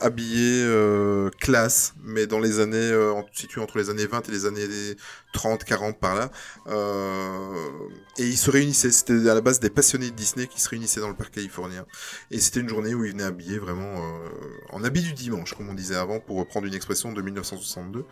[0.00, 4.46] habillés euh, classe, mais dans les années euh, situées entre les années 20 et les
[4.46, 4.96] années
[5.34, 6.30] 30, 40 par là.
[6.68, 7.68] Euh,
[8.16, 8.90] et ils se réunissaient.
[8.90, 11.84] C'était à la base des passionnés de Disney qui se réunissaient dans le parc californien.
[12.30, 14.28] Et c'était une journée où ils venaient habillés vraiment euh,
[14.70, 18.06] en habit du dimanche, comme on disait avant, pour reprendre une expression de 1962.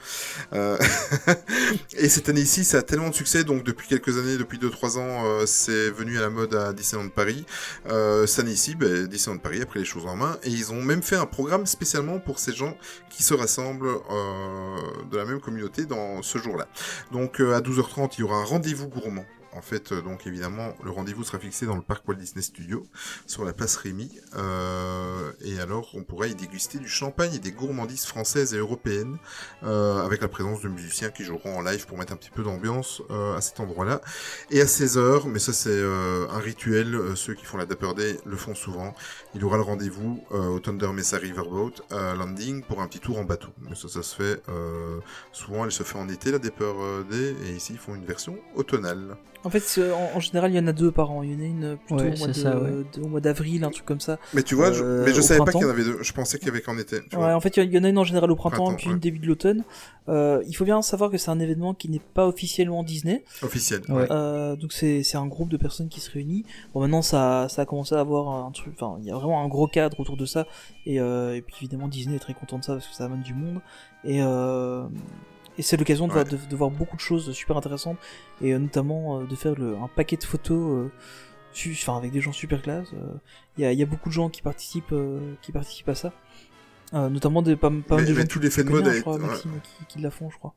[0.52, 0.76] Euh,
[1.96, 5.46] et cette année-ci, ça a tellement de succès, donc depuis quelques années, depuis 2-3 ans,
[5.46, 7.46] c'est venu à la mode à Disneyland Paris.
[7.86, 11.02] Cette année-ci, ben, Disneyland Paris a pris les choses en main et ils ont même
[11.02, 12.76] fait un programme spécialement pour ces gens
[13.08, 14.76] qui se rassemblent euh,
[15.10, 16.66] de la même communauté dans ce jour-là.
[17.10, 19.24] Donc euh, à 12h30, il y aura un rendez-vous gourmand.
[19.54, 22.86] En fait, euh, donc évidemment, le rendez-vous sera fixé dans le parc Walt Disney Studio,
[23.26, 24.10] sur la place Rémy.
[24.36, 29.18] Euh, et alors, on pourra y déguster du champagne et des gourmandises françaises et européennes,
[29.62, 32.42] euh, avec la présence de musiciens qui joueront en live pour mettre un petit peu
[32.42, 34.00] d'ambiance à cet endroit-là.
[34.50, 38.36] Et à 16h, mais ça c'est un rituel, ceux qui font la Dapper Day le
[38.36, 38.94] font souvent,
[39.34, 43.24] il y aura le rendez-vous au Thunder Mesa Riverboat Landing pour un petit tour en
[43.24, 43.48] bateau.
[43.60, 44.42] Mais ça, ça se fait
[45.32, 46.72] souvent, elle se fait en été la Dapper
[47.10, 49.16] Day, et ici ils font une version automnale.
[49.44, 51.22] En fait, en, en général, il y en a deux par an.
[51.22, 52.70] Il y en a une plutôt Ouais, au mois, c'est de- ça, ouais.
[52.94, 54.18] de- au mois d'avril, un truc comme ça.
[54.34, 56.12] Mais tu vois, je, Euh, mais je savais pas qu'il y en avait deux, je
[56.12, 57.00] pensais qu'il y avait qu'en été.
[57.10, 57.34] Tu Ouais, vois.
[57.34, 58.92] en fait, il y en a une en général au printemps, Printemps, puis ouais.
[58.94, 59.64] une début de l'automne.
[60.08, 63.24] Euh, il faut bien savoir que c'est un événement qui n'est pas officiellement Disney.
[63.42, 63.82] Officiel.
[63.88, 64.06] Ouais.
[64.10, 66.44] Euh, donc c'est c'est un groupe de personnes qui se réunit.
[66.74, 69.44] Bon maintenant ça ça a commencé à avoir un truc, enfin il y a vraiment
[69.44, 70.46] un gros cadre autour de ça.
[70.86, 73.22] Et, euh, et puis évidemment Disney est très content de ça parce que ça amène
[73.22, 73.60] du monde.
[74.04, 74.82] Et euh,
[75.58, 76.30] et c'est l'occasion de, voir- Ouais.
[76.30, 77.98] de, de voir beaucoup de choses super intéressantes
[78.40, 80.86] et euh, notamment euh, de faire le, un paquet de photos.
[80.86, 80.90] euh,
[81.72, 83.12] Enfin, avec des gens super classe, Euh,
[83.58, 85.94] il y, a, il y a beaucoup de gens qui participent, euh, qui participent à
[85.94, 86.10] ça,
[86.94, 88.86] Euh, notamment des pas, pas mal Mais- de mais gens tous les faits de mode
[88.86, 89.26] je a crois, ouais.
[89.26, 90.54] Maxime, qui, qui la font, je crois.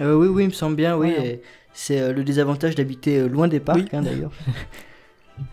[0.00, 1.08] Euh, oui, oui, il me semble bien, oui.
[1.08, 1.48] Ouais, hein.
[1.72, 3.88] C'est euh, le désavantage d'habiter euh, loin des parcs, Oui.
[3.94, 4.32] hein, d'ailleurs.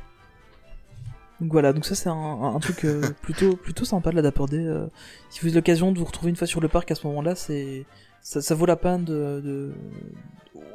[1.41, 2.13] Donc voilà, donc ça c'est un,
[2.55, 4.65] un truc euh, plutôt plutôt sympa de la Dapper Day.
[4.65, 4.87] euh.
[5.29, 7.35] si vous avez l'occasion de vous retrouver une fois sur le parc à ce moment-là,
[7.35, 7.85] c'est
[8.23, 9.71] ça, ça vaut la peine de, de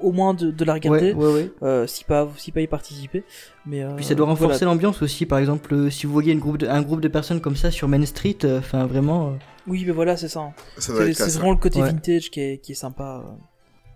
[0.01, 1.51] au moins de, de la regarder, Ouais, ouais, ouais.
[1.65, 3.25] euh, si pas si pas y participer.
[3.67, 4.73] Mais euh, Puis ça doit renforcer voilà.
[4.75, 5.27] l'ambiance aussi.
[5.27, 7.71] Par exemple, euh, si vous voyez une groupe de- un groupe de personnes comme ça
[7.73, 9.31] sur Main Street, euh, enfin vraiment.
[9.31, 9.33] euh,
[9.67, 10.41] Oui, mais voilà, c'est ça.
[10.41, 10.53] hein.
[10.79, 11.89] Ça C'est vraiment le côté Ouais.
[11.91, 13.25] vintage qui est qui est sympa.
[13.25, 13.31] euh.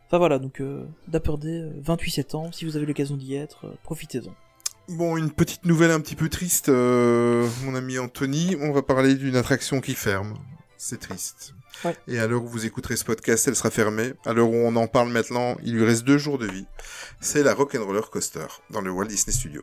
[0.08, 2.50] Enfin voilà, donc euh, Dapper Day, euh, 28 septembre.
[2.52, 4.32] Si vous avez l'occasion d'y être, euh, profitez-en.
[4.88, 8.56] Bon, une petite nouvelle un petit peu triste, euh, mon ami Anthony.
[8.60, 10.34] On va parler d'une attraction qui ferme.
[10.76, 11.54] C'est triste.
[11.84, 11.96] Ouais.
[12.08, 14.12] Et à l'heure où vous écouterez ce podcast, elle sera fermée.
[14.24, 16.66] À l'heure où on en parle maintenant, il lui reste deux jours de vie.
[17.20, 19.62] C'est la Rock'n'Roller Coaster dans le Walt Disney Studio.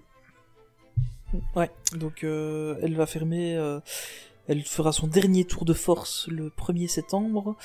[1.55, 3.79] Ouais, donc euh, elle va fermer, euh,
[4.47, 7.55] elle fera son dernier tour de force le 1er septembre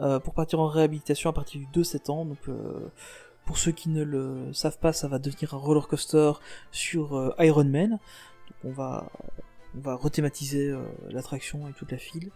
[0.00, 2.36] euh, pour partir en réhabilitation à partir du 2 septembre.
[2.36, 2.56] Donc
[3.46, 6.32] pour ceux qui ne le savent pas, ça va devenir un roller coaster
[6.70, 7.90] sur Iron Man.
[7.90, 9.10] Donc on va
[9.76, 12.30] on va rethématiser euh, l'attraction et toute la file.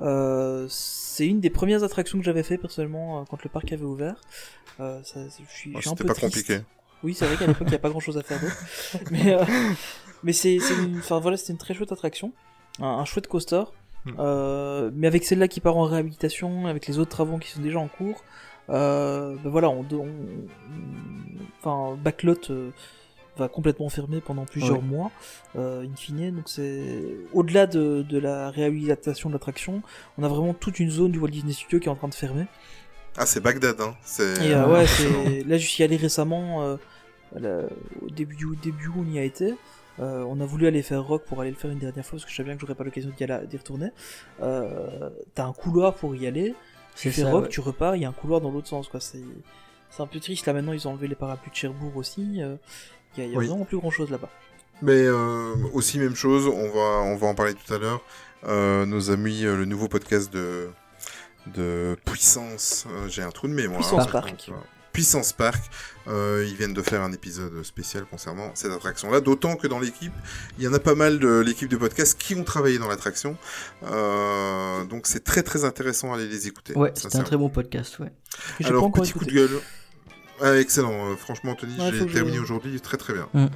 [0.00, 3.84] Euh, c'est une des premières attractions que j'avais fait personnellement euh, quand le parc avait
[3.84, 4.16] ouvert.
[4.78, 6.34] Ça, je suis, je suis un C'était peu pas triste.
[6.34, 6.60] compliqué.
[7.02, 8.56] Oui, c'est vrai qu'à l'époque, il n'y a pas grand chose à faire d'autre.
[9.10, 9.36] Mais,
[10.22, 12.32] mais c'est, une, enfin, voilà, c'était une très chouette attraction.
[12.80, 13.62] Un, un chouette coaster.
[14.06, 14.90] Hmm.
[14.94, 17.88] Mais avec celle-là qui part en réhabilitation, avec les autres travaux qui sont déjà en
[17.88, 18.24] cours,
[18.68, 19.84] ben voilà, on,
[21.60, 22.72] enfin, Backlot
[23.36, 24.82] va complètement fermer pendant plusieurs Ouais.
[24.84, 25.10] mois,
[25.56, 26.34] euh, in fine.
[26.34, 26.82] Donc c'est
[27.32, 29.82] au-delà de, de la réhabilitation de l'attraction,
[30.18, 32.14] on a vraiment toute une zone du Walt Disney Studio qui est en train de
[32.14, 32.46] fermer.
[33.16, 33.94] Ah, c'est Bagdad, hein.
[34.02, 34.46] C'est...
[34.46, 35.44] Et euh, ouais, c'est...
[35.44, 36.76] là, je suis allé récemment, euh,
[37.38, 37.66] la-
[38.02, 39.54] au début, du- au début où on y a été.
[40.00, 42.24] Euh, on a voulu aller faire rock pour aller le faire une dernière fois parce
[42.24, 43.88] que je savais bien que j'aurais pas l'occasion d'y, aller- d'y retourner.
[44.42, 46.54] Euh, t'as un couloir pour y aller.
[46.96, 47.48] Tu C'est fais ça, rock, ouais.
[47.48, 49.00] tu repars, il y a un couloir dans l'autre sens, quoi.
[49.00, 49.22] C'est,
[49.90, 50.46] c'est un peu triste.
[50.46, 52.40] Là, maintenant, ils ont enlevé les parapluies de Cherbourg aussi.
[52.42, 52.56] euh,
[53.16, 53.46] Il y a, il y a Oui.
[53.48, 54.30] vraiment plus grand chose là-bas.
[54.80, 58.00] Mais euh, aussi même chose, on va on va en parler tout à l'heure.
[58.44, 60.68] Euh, nos amis, euh, le nouveau podcast de
[61.54, 63.80] de Puissance, euh, j'ai un trou de mémoire.
[63.80, 64.50] Puissance par Park.
[64.92, 65.62] Puissance Park,
[66.06, 69.20] euh, ils viennent de faire un épisode spécial concernant cette attraction-là.
[69.20, 70.12] D'autant que dans l'équipe,
[70.58, 73.36] il y en a pas mal de l'équipe de podcast qui ont travaillé dans l'attraction.
[73.84, 76.74] Euh, donc c'est très très intéressant d'aller les écouter.
[76.74, 78.12] Ouais, c'était un très bon podcast, ouais.
[78.64, 79.60] Alors petit coup de gueule.
[80.42, 83.28] Ah, excellent, euh, franchement Anthony, Ouais, j'ai terminé aujourd'hui très très bien.
[83.32, 83.46] Mm.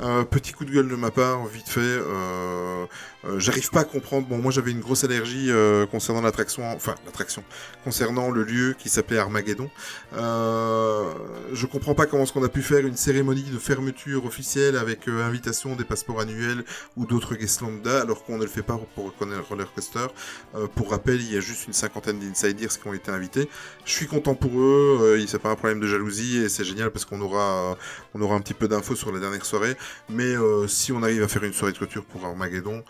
[0.00, 1.80] Euh, petit coup de gueule de ma part, vite fait.
[1.80, 2.86] euh,
[3.26, 4.26] euh, J'arrive pas à comprendre.
[4.26, 7.44] Bon, moi j'avais une grosse allergie euh, concernant l'attraction, enfin l'attraction,
[7.84, 9.70] concernant le lieu qui s'appelait Armageddon.
[10.16, 11.12] Euh,
[11.52, 15.08] je comprends pas comment est-ce qu'on a pu faire une cérémonie de fermeture officielle avec
[15.08, 16.64] euh, invitation des passeports annuels
[16.96, 20.06] ou d'autres guest lambda, alors qu'on ne le fait pas pour reconnaître Roller Coaster.
[20.54, 23.48] Euh, pour rappel, il y a juste une cinquantaine d'insiders qui ont été invités.
[23.84, 24.98] Je suis content pour eux.
[25.00, 27.76] Euh, c'est pas un problème de jalousie et c'est génial parce qu'on aura,
[28.14, 29.76] on aura un petit peu d'infos sur la dernière soirée.
[30.08, 30.34] Mais
[30.68, 32.84] si on arrive à faire une soirée de clôture pour Armageddon,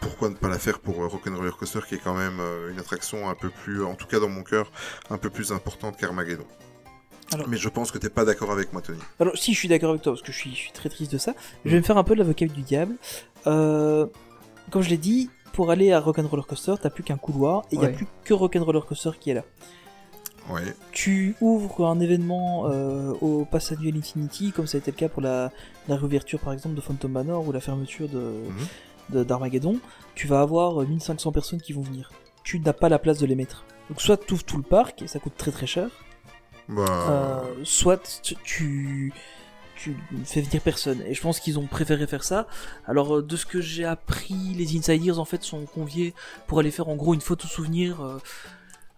[0.00, 2.78] pourquoi ne pas la faire pour euh, Rock'n'Roller Coaster qui est quand même euh, une
[2.78, 4.70] attraction un peu plus, en tout cas dans mon cœur,
[5.10, 6.44] un peu plus importante qu'Armageddon.
[7.32, 8.98] Alors- Mais je pense que t'es pas d'accord avec moi, Tony.
[9.20, 11.12] Alors, si, je suis d'accord avec toi, parce que je suis, je suis très triste
[11.12, 11.34] de ça.
[11.64, 12.96] Je vais me faire un peu l'avocat du diable.
[13.46, 14.06] Euh,
[14.70, 17.78] comme je l'ai dit, pour aller à Rock'n'Roller Coaster, t'as plus qu'un couloir, et il
[17.78, 19.44] n'y a plus que Rock'n'Roller Coaster qui est là.
[20.48, 20.74] Ouais.
[20.90, 25.08] Tu ouvres un événement euh, au Pass Annuel Infinity, comme ça a été le cas
[25.08, 25.52] pour la,
[25.86, 28.42] la réouverture par exemple de Phantom Manor ou la fermeture de, de-
[29.10, 29.78] d'Armageddon,
[30.14, 32.10] tu vas avoir euh, 1500 personnes qui vont venir.
[32.44, 33.64] Tu n'as pas la place de les mettre.
[33.88, 35.88] Donc soit tu ouvres tout le parc, et ça coûte très très cher,
[36.68, 39.12] Bah, euh, soit tu,
[39.74, 41.02] tu, fais venir personne.
[41.06, 42.46] Et je pense qu'ils ont préféré faire ça.
[42.86, 46.14] Alors, euh, de ce que j'ai appris, les insiders en fait sont conviés
[46.46, 48.18] pour aller faire en gros une photo souvenir euh,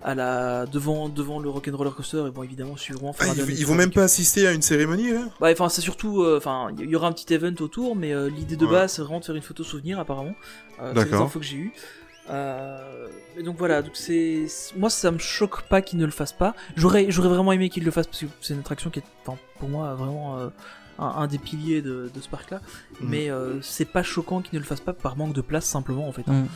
[0.05, 2.24] à la devant devant le Rock'n'Roller Coaster.
[2.27, 5.49] Et bon, évidemment, sûrement ah, ils, vont même pas assister à une cérémonie, là Bah,
[5.53, 8.57] enfin, c'est surtout, euh, enfin, il y aura un petit event autour, mais euh, l'idée
[8.57, 8.73] de Ouais.
[8.73, 10.35] base, c'est vraiment de faire une photo souvenir, apparemment.
[10.81, 11.73] Euh, c'est les infos que j'ai eues.
[12.31, 14.47] Euh, et donc voilà, donc c'est
[14.77, 16.55] moi ça me choque pas qu'ils ne le fassent pas.
[16.77, 19.37] J'aurais j'aurais vraiment aimé qu'ils le fassent parce que c'est une attraction qui est enfin,
[19.59, 20.49] pour moi vraiment euh,
[21.01, 22.61] un, un des piliers de, de ce parc là.
[23.01, 23.09] Mhm.
[23.11, 26.07] Mais euh, c'est pas choquant qu'ils ne le fassent pas par manque de place simplement
[26.09, 26.27] en fait.
[26.29, 26.47] Mm.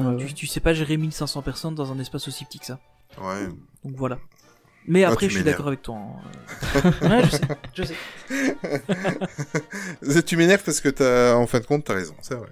[0.00, 2.78] Euh, Ouais, tu, sais pas gérer 1500 personnes dans un espace aussi petit que ça.
[3.20, 3.46] Ouais.
[3.84, 4.18] Donc voilà.
[4.86, 5.96] Mais après je suis d'accord avec toi.
[5.96, 6.92] hein.
[7.02, 7.40] ouais, je sais,
[7.74, 7.84] je
[10.10, 10.22] sais.
[10.26, 12.48] tu m'énerves parce que t'as, en fin de compte, t'as raison, c'est vrai.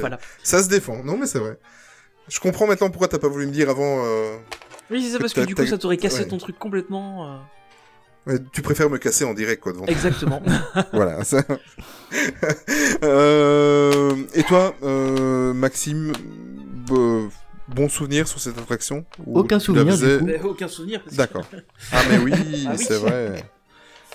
[0.00, 0.18] Voilà.
[0.42, 1.02] Ça se défend.
[1.04, 1.58] Non, mais c'est vrai.
[2.28, 4.02] Je comprends maintenant pourquoi t'as pas voulu me dire avant.
[4.04, 4.36] euh,
[4.90, 6.28] Oui, c'est ça parce que du coup ça t'aurait cassé ouais.
[6.28, 7.30] ton truc complètement.
[7.30, 9.86] euh, ouais, tu préfères me casser en direct, quoi, devant.
[9.86, 10.42] Exactement.
[10.92, 11.22] voilà.
[11.24, 11.42] Ça...
[13.02, 16.12] Euh, Et toi, euh, Maxime,
[16.86, 17.30] b-
[17.68, 20.48] bon souvenir sur cette attraction Ou Aucun souvenir, du coup.
[20.48, 21.02] Aucun souvenir.
[21.02, 21.46] parce que D'accord.
[21.92, 22.32] Ah, mais oui,
[22.68, 22.84] Ah oui.
[22.84, 23.44] c'est vrai.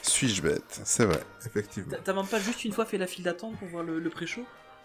[0.01, 0.79] Suis-je bête?
[0.85, 1.93] C'est vrai, effectivement.
[2.03, 4.41] T'as- même pas juste une fois fait la file d'attente pour voir le, le pré-show?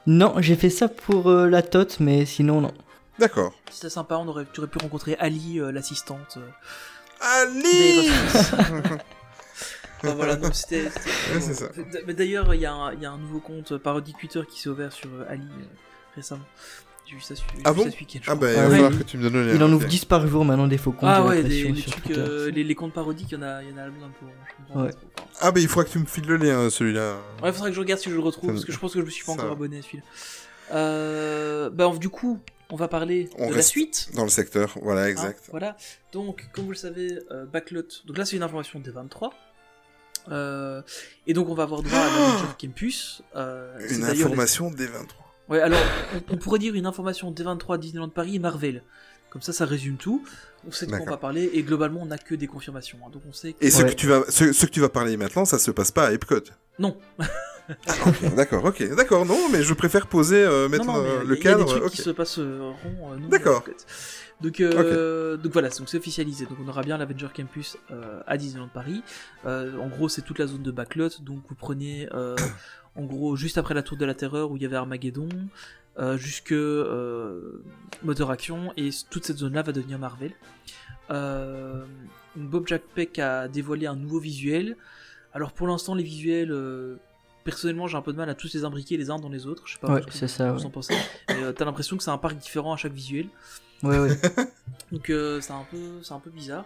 [0.07, 2.75] Non, j'ai fait ça pour euh, la tote, mais sinon, non.
[3.19, 3.55] D'accord.
[3.71, 6.37] C'était sympa, on aurait, tu aurais pu rencontrer Ali, euh, l'assistante.
[6.37, 6.49] euh,
[7.21, 8.65] Ali Enfin,
[10.17, 10.83] voilà, non, c'était.
[11.33, 11.67] Ouais, ça.
[12.07, 14.61] Mais d'ailleurs, il y, a un- il y a un nouveau compte parodie Twitter qui
[14.61, 15.65] s'est ouvert sur euh, Ali euh,
[16.17, 16.45] récemment.
[17.07, 18.21] J'ai vu ça, su- j'ai Ah bon ça ce week-end.
[18.27, 18.71] Ah, bah, il va oui.
[18.73, 19.55] falloir que tu me donnes le lien.
[19.57, 19.91] Il en ouvre ok.
[19.91, 21.11] 10 par jour maintenant des faux comptes.
[21.13, 23.71] Ah ouais, des, les, trucs, euh, les, les comptes parodiques, il y en a, il
[23.71, 24.27] y en a un peu.
[24.79, 24.91] Ouais.
[24.91, 25.07] trop.
[25.19, 27.17] Enfin, Ah, bah, il faudra que tu me files le lien, celui-là.
[27.43, 29.01] Ouais, faudrait que je regarde si je le retrouve, Ça parce que je pense que
[29.01, 30.05] je me suis pas ça encore abonné à celui-là.
[30.73, 32.41] Euh, bah, du coup,
[32.71, 34.09] on va parler On de la suite.
[34.15, 35.45] Dans le secteur, voilà, hein, exact.
[35.51, 35.77] voilà.
[36.13, 37.83] Donc, comme vous le savez, euh, Backlot.
[38.07, 39.35] Donc là, c'est une information des 23.
[40.31, 40.81] Euh,
[41.27, 43.23] et donc, on va avoir droit à l'Avenger Campus.
[43.37, 45.24] Euh, Une information des 23.
[45.49, 45.81] Ouais, alors,
[46.15, 48.83] on, on pourrait dire une information des 23 Disneyland Paris et Marvel.
[49.31, 50.25] Comme ça, ça résume tout.
[50.67, 52.99] On sait de quoi on va parler et globalement, on n'a que des confirmations.
[53.05, 53.11] hein.
[53.13, 53.65] Donc, on sait que...
[53.65, 53.91] Et ce, Ouais.
[53.91, 56.13] que tu vas, ce, ce que tu vas parler maintenant, ça se passe pas à
[56.13, 56.37] Epcot.
[56.79, 56.97] Non,
[58.07, 61.13] Ok, d'accord, ok, d'accord, non, mais je préfère poser, euh, mettre non, non, mais euh,
[61.13, 61.81] il y a- le il y a des cadre.
[61.81, 63.65] trucs qui se passeront euh, non, D'accord.
[63.67, 63.85] à Epcot.
[64.43, 66.45] Donc, euh, donc voilà, donc c'est officialisé.
[66.45, 69.03] Donc on aura bien l'Avenger Campus euh, à Disneyland Paris.
[69.47, 71.09] Euh, en gros, c'est toute la zone de backlot.
[71.23, 72.37] Donc vous prenez, euh,
[72.97, 75.29] en gros, juste après la Tour de la Terreur où il y avait Armageddon,
[75.99, 77.63] euh, jusque euh,
[78.03, 80.33] Moteur Action, et toute cette zone-là va devenir Marvel.
[81.11, 81.85] Euh,
[82.37, 84.77] Bob Jack Peck a dévoilé un nouveau visuel.
[85.33, 86.55] Alors pour l'instant, les visuels,
[87.45, 89.63] personnellement, j'ai un peu de mal à tous les imbriquer les uns dans les autres.
[89.67, 90.67] Je sais pas Ouais, ce que c'est ça, vous ouais.
[90.67, 90.95] en pensez.
[91.29, 93.27] Mais t'as l'impression que c'est un parc différent à chaque visuel.
[93.83, 94.17] Ouais, ouais.
[94.93, 96.65] Donc c'est un peu, c'est un peu bizarre.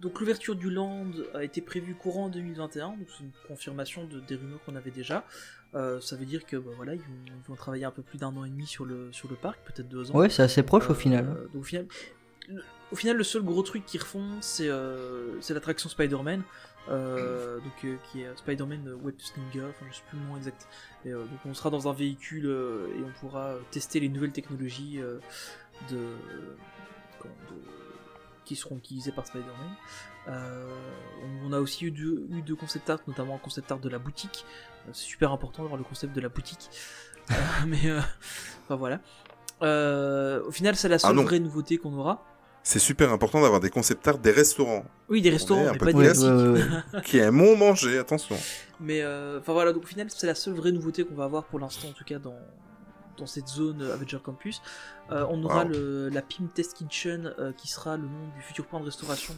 [0.00, 4.36] Donc l'ouverture du land a été prévue courant 2021, donc c'est une confirmation de, des
[4.36, 5.24] rumeurs qu'on avait déjà.
[5.74, 8.18] Euh, ça veut dire que bah, voilà, ils vont, ils vont travailler un peu plus
[8.18, 10.14] d'un an et demi sur le sur le parc, peut-être deux ans.
[10.14, 11.26] Ouais, c'est assez proche au Euh, final.
[11.26, 11.86] donc, au final,
[12.48, 12.62] le,
[12.92, 16.42] au final, le seul gros truc qu'ils refont, c'est euh, l'attraction Spider-Man.
[16.88, 20.66] euh, donc euh, qui est Spider-Man Web Slinger, enfin je sais plus le nom exact.
[21.04, 24.98] Et, euh, donc on sera dans un véhicule et on pourra tester les nouvelles technologies
[25.90, 25.96] de-
[28.50, 29.76] qui seront utilisées par Spider-Man.
[30.26, 30.74] Euh,
[31.44, 34.00] on, a aussi eu deux, eu deux concept art, notamment un concept art de la
[34.00, 34.44] boutique.
[34.88, 36.68] Euh, c'est super important d'avoir le concept de la boutique.
[37.30, 37.34] Euh,
[37.68, 38.00] mais euh,
[38.64, 38.98] enfin voilà.
[39.62, 41.22] Euh, au final, c'est la seule Ah non.
[41.22, 42.26] vraie nouveauté qu'on aura.
[42.64, 46.24] C'est super important d'avoir des concept art des restaurants, Oui, des restaurants, mais pas des
[46.24, 46.60] ouais.
[47.04, 48.36] qui aiment manger, attention.
[48.80, 51.44] Mais euh, enfin voilà, donc au final, c'est la seule vraie nouveauté qu'on va avoir
[51.44, 52.34] pour l'instant, en tout cas dans,
[53.20, 54.60] dans cette zone euh, Avenger Campus.
[55.12, 55.68] Euh, on aura Wow.
[55.70, 59.34] le, la Pim Test Kitchen euh, qui sera le nom du futur point de restauration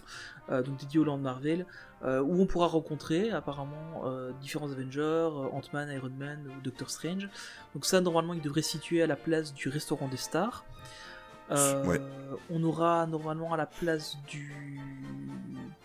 [0.49, 1.65] donc dédié au Land Marvel,
[2.05, 4.03] où on pourra rencontrer apparemment
[4.41, 7.29] différents Avengers, Ant-Man, Iron Man ou Doctor Strange.
[7.75, 10.65] Donc ça, normalement, il devrait se situer à la place du restaurant des stars.
[11.53, 12.01] Euh, Ouais.
[12.51, 14.53] On aura normalement à la place du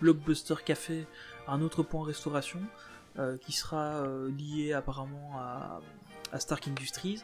[0.01, 1.05] Blockbuster Café
[1.47, 2.59] un autre point restauration
[3.19, 5.79] euh, qui sera euh, lié apparemment à,
[6.31, 7.23] à Stark Industries.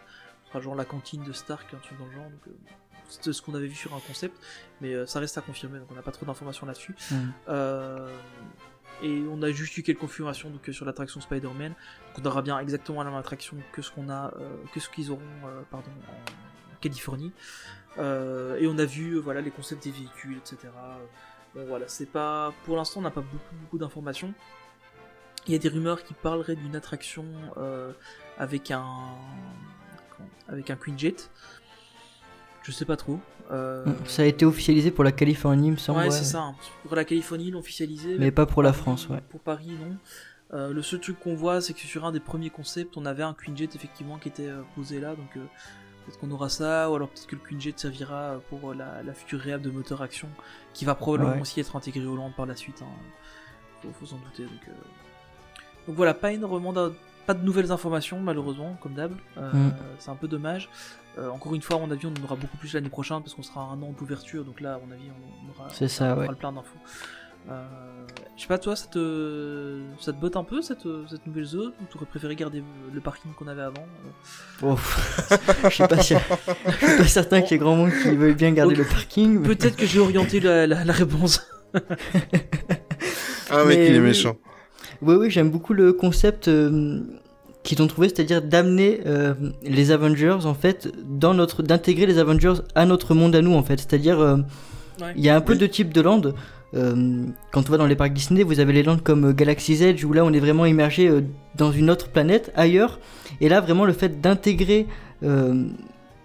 [0.62, 2.30] Genre la cantine de Stark, un truc dans le genre.
[2.30, 2.52] Donc, euh,
[3.14, 4.36] c'était ce qu'on avait vu sur un concept,
[4.82, 6.96] mais euh, ça reste à confirmer, donc on n'a pas trop d'informations là-dessus.
[7.12, 7.16] Mm.
[7.50, 8.10] Euh,
[9.02, 11.70] et on a juste eu quelques confirmations donc, sur l'attraction Spider-Man.
[11.70, 14.90] Donc on aura bien exactement la même attraction que ce qu'on a, euh, que ce
[14.90, 17.32] qu'ils auront, euh, pardon, en Californie.
[17.98, 20.58] Et on a vu, voilà, les concepts des véhicules, etc.
[21.54, 24.34] Bon voilà, c'est pas, pour l'instant, on n'a pas beaucoup beaucoup d'informations.
[25.46, 27.26] Il y a des rumeurs qui parleraient d'une attraction
[28.40, 29.16] avec un,
[30.48, 31.30] avec un Queen Jet.
[32.64, 33.20] Je sais pas trop.
[33.52, 36.00] Euh, Ça a été officialisé pour la Californie, il me semble.
[36.00, 36.12] ouais, ouais.
[36.12, 36.42] c'est ça.
[36.42, 36.56] hein.
[36.88, 38.16] Pour la Californie, ils l'ont officialisé.
[38.18, 39.22] Mais pas pour la Paris- France, ouais.
[39.30, 39.98] Pour Paris, non.
[40.54, 43.24] Euh, le seul truc qu'on voit, c'est que sur un des premiers concepts, on avait
[43.24, 45.40] un Queen Jet effectivement qui était euh, posé là, donc euh,
[46.06, 49.14] peut-être qu'on aura ça, ou alors peut-être que le Queen Jet servira pour la, la
[49.14, 50.30] future réhab de moteur action,
[50.74, 51.42] qui va probablement Ouais.
[51.42, 52.82] aussi être intégré au land par la suite.
[52.84, 52.88] Hein.
[53.82, 54.44] Faut, faut s'en douter.
[54.44, 54.62] Donc,
[55.88, 56.72] donc voilà, pas énormément
[57.26, 59.14] pas de nouvelles informations malheureusement, comme d'hab.
[59.38, 59.72] Euh, Mm.
[60.00, 60.70] C'est un peu dommage.
[61.18, 63.34] Euh, encore une fois, à mon avis, on en aura beaucoup plus l'année prochaine parce
[63.36, 65.86] qu'on sera à un an d'ouverture, donc là, à mon avis, on, on aura, ça,
[66.06, 66.28] on aura ouais.
[66.28, 66.78] le plein d'infos.
[67.50, 67.62] Euh,
[68.38, 71.74] je sais pas, toi, ça te, ça te botte un peu cette, cette nouvelle zone?
[71.82, 72.64] Ou t'aurais préféré garder
[72.94, 73.86] le parking qu'on avait avant?
[74.64, 74.78] Euh Oh,
[75.66, 76.20] je suis pas sûr.
[76.82, 79.40] Je suis pas certain qu'il y ait grand monde qui veuille bien garder le parking.
[79.40, 81.46] mais- Peut-être que j'ai orienté la, la- la réponse.
[83.50, 84.36] Ah mec, Mais il est méchant.
[85.06, 87.00] Oui, oui, j'aime beaucoup le concept euh,
[87.64, 92.56] qu'ils ont trouvé, c'est-à-dire d'amener euh, les Avengers, en fait, dans notre, d'intégrer les Avengers
[92.76, 93.80] à notre monde à nous, en fait.
[93.80, 94.38] C'est-à-dire, euh,
[95.02, 95.14] Ouais.
[95.18, 95.60] il y a un peu Oui.
[95.60, 96.22] de type de land.
[96.76, 100.04] Euh, quand on va dans les parcs Disney, vous avez les lands comme Galaxy's Edge,
[100.06, 101.22] où là, on est vraiment immergé euh,
[101.56, 103.00] dans une autre planète, ailleurs.
[103.42, 104.86] Et là, vraiment, le fait d'intégrer,
[105.24, 105.66] euh,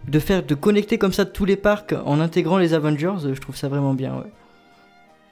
[0.07, 3.57] de faire, de connecter comme ça tous les parcs en intégrant les Avengers, je trouve
[3.57, 4.15] ça vraiment bien.
[4.17, 4.31] Ouais.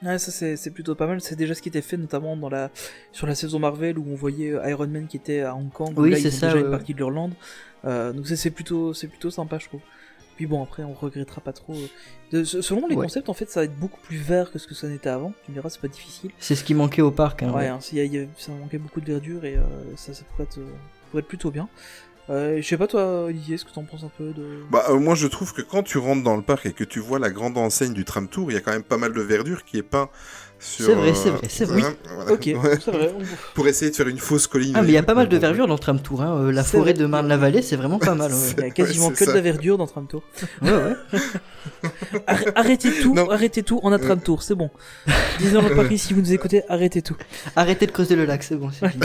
[0.03, 1.21] Ouais, ça c'est c'est plutôt pas mal.
[1.21, 2.69] C'est déjà ce qui était fait notamment dans la
[3.11, 5.93] sur la saison Marvel où on voyait euh, Iron Man qui était à Hong Kong.
[5.97, 7.31] Oui, c'est ça, déjà ouais, une partie de leur land.
[7.85, 9.81] Euh, donc c'est- c'est plutôt c'est plutôt sympa, je trouve.
[10.35, 11.73] Puis bon, après, on regrettera pas trop.
[11.73, 11.87] euh.
[12.31, 13.05] De- se- selon les Ouais.
[13.05, 15.33] concepts, en fait, ça va être beaucoup plus vert que ce que ça n'était avant.
[15.43, 16.29] Tu me diras, c'est pas difficile.
[16.37, 17.41] C'est ce qui manquait au parc.
[17.41, 17.67] hein, Ouais, ouais.
[17.67, 19.63] hein, s'il y a- il y a- ça manquait beaucoup de verdure et euh,
[19.95, 20.67] ça, ça pourrait être, euh,
[21.09, 21.67] pourrait être plutôt bien.
[22.29, 24.63] Euh, je sais pas toi, Olivier, est-ce que t'en penses un peu de...
[24.69, 26.99] Bah, euh, moi, je trouve que quand tu rentres dans le parc et que tu
[26.99, 29.21] vois la grande enseigne du tram tour, il y a quand même pas mal de
[29.21, 30.09] verdure qui est peint.
[30.59, 31.81] C'est vrai, euh, c'est vrai, c'est vrai.
[32.15, 32.31] voilà.
[32.31, 32.79] Ok, Ouais.
[32.83, 33.13] c'est vrai.
[33.53, 34.73] Pour essayer de faire une fausse colline.
[34.75, 36.21] Ah, mais il y a pas mal de verdure dans le tram tour.
[36.21, 36.35] Hein.
[36.45, 37.01] euh, La C'est forêt vrai.
[37.01, 38.31] de Marne-la-Vallée, c'est vraiment pas mal.
[38.37, 40.23] Ouais, Il y a quasiment Ouais, que de la verdure dans Tram Tour.
[40.61, 40.69] ouais.
[40.71, 41.19] ouais.
[42.27, 43.29] Arr- Arrêtez tout, Non.
[43.29, 44.69] arrêtez tout, on a Tram Tour, c'est bon.
[45.39, 47.15] Disneyland Paris, si vous nous écoutez, arrêtez tout.
[47.55, 48.69] Arrêtez de creuser le lac, c'est bon.
[48.71, 49.03] c'est fini.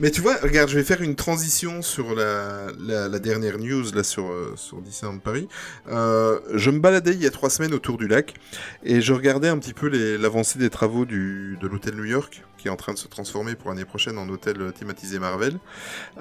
[0.00, 3.84] Mais tu vois, regarde, je vais faire une transition sur la, la, la dernière news
[3.94, 5.48] là sur euh, sur Disneyland Paris.
[5.90, 8.34] Euh, je me baladais il y a trois semaines autour du lac
[8.84, 10.18] et je regardais un petit peu les-
[10.58, 13.70] des travaux du, de l'hôtel New York qui est en train de se transformer pour
[13.70, 15.58] l'année prochaine en hôtel euh, thématisé Marvel.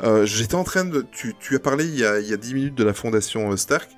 [0.03, 2.37] Euh, J'étais en train de, tu, tu as parlé il y a il y a
[2.37, 3.89] dix minutes de la fondation euh, Stark.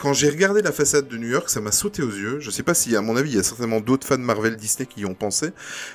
[0.00, 2.38] Quand j'ai regardé la façade de New York, ça m'a sauté aux yeux.
[2.38, 4.86] Je sais pas si, à mon avis, il y a certainement d'autres fans Marvel Disney
[4.86, 5.50] qui y ont pensé.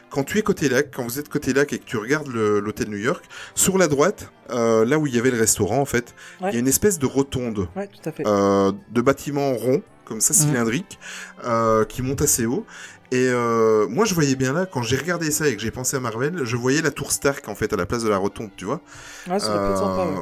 [0.09, 2.89] Quand tu es côté lac, quand vous êtes côté lac et que tu regardes l'hôtel
[2.89, 3.23] New York,
[3.55, 6.57] sur la droite, euh, là où il y avait le restaurant, en fait, il y
[6.57, 8.27] a une espèce de rotonde Ouais, tout à fait.
[8.27, 10.49] euh, de bâtiments ronds, comme ça, Mhm.
[10.49, 10.99] cylindriques,
[11.45, 12.65] euh, qui monte assez haut.
[13.14, 15.95] Et euh, moi, je voyais bien là, quand j'ai regardé ça et que j'ai pensé
[15.95, 18.49] à Marvel, je voyais la tour Stark, en fait, à la place de la rotonde,
[18.57, 18.81] tu vois.
[19.27, 19.45] Ouais, ça
[19.77, 20.06] sympa.
[20.06, 20.18] ouais.
[20.18, 20.22] Euh,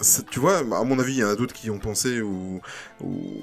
[0.00, 2.22] c'est- Tu vois, à mon avis, il y en a d'autres qui y ont pensé
[2.22, 2.60] ou-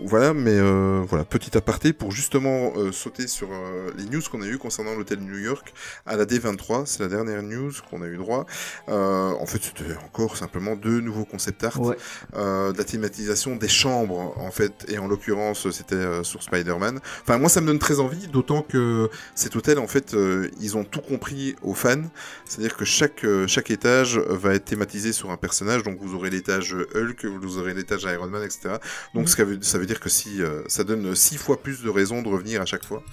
[0.05, 4.41] voilà, mais euh, voilà, petit aparté pour justement euh, sauter sur euh, les news qu'on
[4.41, 5.73] a eu concernant l'hôtel New York
[6.05, 8.45] à la D23, c'est la dernière news qu'on a eu droit.
[8.87, 11.95] En fait, c'était encore simplement deux nouveaux concept art, Ouais.
[12.33, 16.99] de la thématisation des chambres en fait, et en l'occurrence c'était sur Spider-Man.
[17.21, 20.15] Enfin, moi ça me donne très envie, d'autant que cet hôtel en fait,
[20.59, 22.01] ils ont tout compris aux fans.
[22.45, 25.83] C'est-à-dire que chaque, chaque étage va être thématisé sur un personnage.
[25.83, 28.75] Donc vous aurez l'étage Hulk, vous aurez l'étage Iron Man, etc.
[29.13, 31.89] Donc ce qui ça veut dire que si euh, ça donne six fois plus de
[31.89, 33.03] raisons de revenir à chaque fois.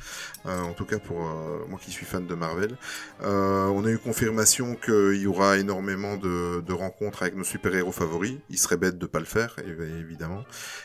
[0.47, 2.77] Euh, en tout cas pour euh, moi qui suis fan de Marvel.
[3.23, 7.93] Euh, on a eu confirmation qu'il y aura énormément de, de rencontres avec nos super-héros
[7.93, 8.35] favoris.
[8.51, 10.45] Il serait bête de pas le faire, évi- évidemment.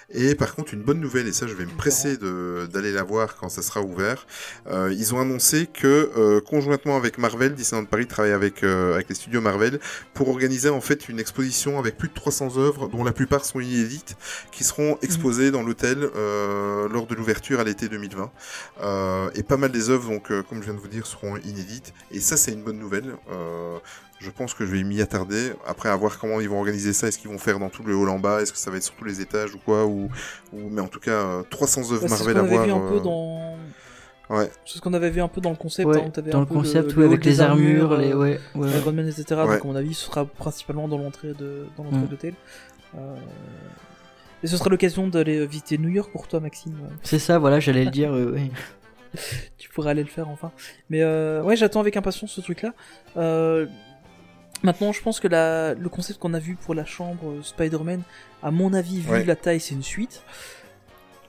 [0.09, 3.35] Et par contre, une bonne nouvelle, et ça je vais me presser d'aller la voir
[3.37, 4.25] quand ça sera ouvert.
[4.69, 9.79] Ils ont annoncé que conjointement avec Marvel, Disneyland Paris travaille avec, avec les studios Marvel
[10.13, 13.59] pour organiser en fait une exposition avec plus de 300 œuvres, dont la plupart sont
[13.59, 14.15] inédites,
[14.51, 18.31] qui seront exposées dans l'hôtel euh, lors de l'ouverture à l'été 2020.
[18.81, 21.35] Euh, et pas mal des œuvres, donc euh, comme je viens de vous dire, seront
[21.37, 21.93] inédites.
[22.11, 23.15] Et ça, c'est une bonne nouvelle.
[23.31, 23.77] Euh,
[24.19, 25.51] je pense que je vais m'y attarder.
[25.67, 27.07] Après, à voir comment ils vont organiser ça.
[27.07, 28.83] Est-ce qu'ils vont faire dans tout le hall en bas Est-ce que ça va être
[28.83, 30.09] sur tous les étages ou quoi ou,
[30.53, 30.69] ou...
[30.69, 32.65] Mais en tout cas, euh, 300 œuvres Ouais, Marvel à avait voir.
[32.65, 33.57] vu un peu euh, dans.
[34.29, 34.49] Ouais.
[34.65, 35.87] C'est ce qu'on avait vu un peu dans le concept.
[35.89, 38.13] Ouais, hein, dans un le peu concept, le avec des les armures, les...
[38.13, 38.69] ouais, ouais.
[38.77, 39.25] Iron Man, etc.
[39.41, 39.55] Ouais.
[39.57, 42.05] Donc, à mon avis, ce sera principalement dans l'entrée de, dans l'entrée Mm.
[42.05, 42.33] de l'hôtel.
[42.95, 43.15] Euh,
[44.43, 46.75] Et ce sera l'occasion d'aller visiter New York pour toi, Maxime.
[47.03, 48.13] C'est ça, voilà, j'allais le dire.
[48.13, 48.51] euh, ouais.
[49.57, 50.51] tu pourrais aller le faire enfin.
[50.89, 52.73] Mais euh, ouais, j'attends avec impatience ce truc-là.
[53.17, 53.67] Euh,
[54.63, 58.01] maintenant, je pense que la, le concept qu'on a vu pour la chambre euh, Spider-Man,
[58.43, 59.23] à mon avis, vu Ouais.
[59.25, 60.23] la taille, c'est une suite.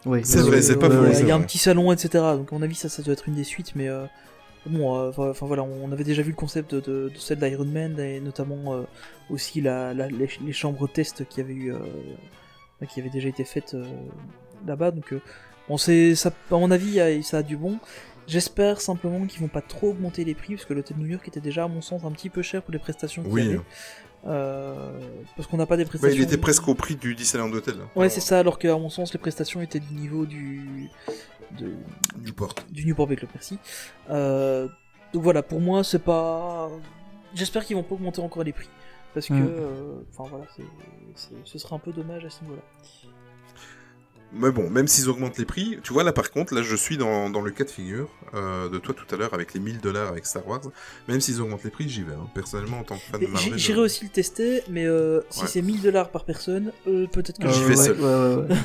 [0.04, 1.04] Ouais, C'est vrai, c'est pas faux.
[1.20, 2.08] Il y a un petit salon, etc.
[2.36, 3.76] Donc à mon avis, ça, ça doit être une des suites.
[3.76, 4.04] Mais euh,
[4.66, 7.98] bon, enfin voilà, on avait déjà vu le concept de, de, de celle d'Iron Man
[8.00, 8.82] et notamment euh,
[9.30, 11.78] aussi la, la- les, les chambres test qui avaient eu, euh,
[12.88, 13.84] qui avaient déjà été faites euh,
[14.66, 14.90] là-bas.
[14.90, 15.20] Donc euh,
[15.68, 17.78] bon, c'est ça, à mon avis, ça a du bon.
[18.28, 21.40] J'espère simplement qu'ils vont pas trop augmenter les prix parce que l'hôtel New York était
[21.40, 23.42] déjà à mon sens un petit peu cher pour les prestations qu'il y Oui.
[23.48, 23.60] avait.
[24.24, 25.00] Euh,
[25.36, 26.16] parce qu'on n'a pas des Bah, prestations.
[26.16, 27.74] il était presque au prix du Disneyland Hotel.
[27.96, 30.88] Ouais, c'est ça, alors qu'à mon sens, les prestations étaient du niveau du.
[31.58, 31.74] de-
[32.18, 32.54] Du port.
[32.70, 33.58] du Newport Bay Club, merci.
[34.08, 34.68] Euh,
[35.12, 36.70] donc voilà, pour moi, c'est pas.
[37.34, 38.68] J'espère qu'ils vont pas augmenter encore les prix.
[39.14, 39.32] Parce que.
[39.34, 39.46] Mm.
[39.50, 40.62] euh, Enfin voilà, c'est-
[41.16, 42.62] c'est- ce serait un peu dommage à ce niveau-là.
[44.34, 46.96] Mais bon, même s'ils augmentent les prix, tu vois, là par contre, là je suis
[46.96, 49.78] dans, dans le cas de figure euh, de toi tout à l'heure avec les 1000
[49.80, 50.62] dollars avec Star Wars.
[51.06, 52.14] Même s'ils augmentent les prix, j'y vais.
[52.14, 52.26] hein.
[52.34, 53.58] Personnellement, en tant que fan de Marvel.
[53.58, 55.46] J'irai euh, aussi le tester, mais euh, si Ouais.
[55.48, 58.00] c'est 1000 dollars par personne, euh, peut-être que Euh, J'y vais ouais, seul.
[58.00, 58.56] ouais, ouais, ouais.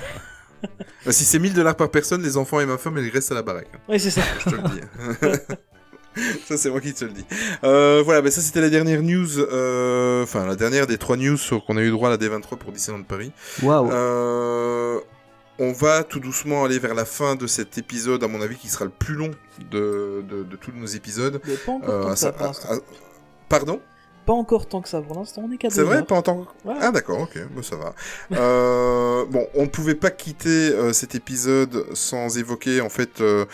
[1.06, 3.36] bah, si c'est 1000 dollars par personne, les enfants et ma femme, ils restent à
[3.36, 3.68] la baraque.
[3.74, 3.80] hein.
[3.90, 4.22] Ouais, c'est ça.
[4.46, 6.22] Je te le dis.
[6.48, 7.26] ça, c'est moi qui te le dis.
[7.66, 11.36] Euh, voilà, bah, ça c'était la dernière news, euh, enfin la dernière des trois news
[11.38, 13.34] sur- qu'on a eu droit à la D23 pour Disneyland Paris.
[13.62, 13.90] Waouh.
[15.60, 18.68] On va tout doucement aller vers la fin de cet épisode, à mon avis, qui
[18.70, 19.32] sera le plus long
[19.72, 21.42] de, de, de tous nos épisodes.
[21.46, 22.78] Mais pas encore Euh, ça à- à-
[23.50, 23.82] Pardon?
[24.28, 26.06] Pas encore tant que ça pour l'instant, on est qu'à C'est vrai heures.
[26.06, 26.46] Pas en tant.
[26.66, 26.76] Ouais.
[26.82, 27.96] Ah d'accord, ok, bon, ça va.
[28.34, 33.46] Euh, bon, on ne pouvait pas quitter euh, cet épisode sans évoquer en fait euh,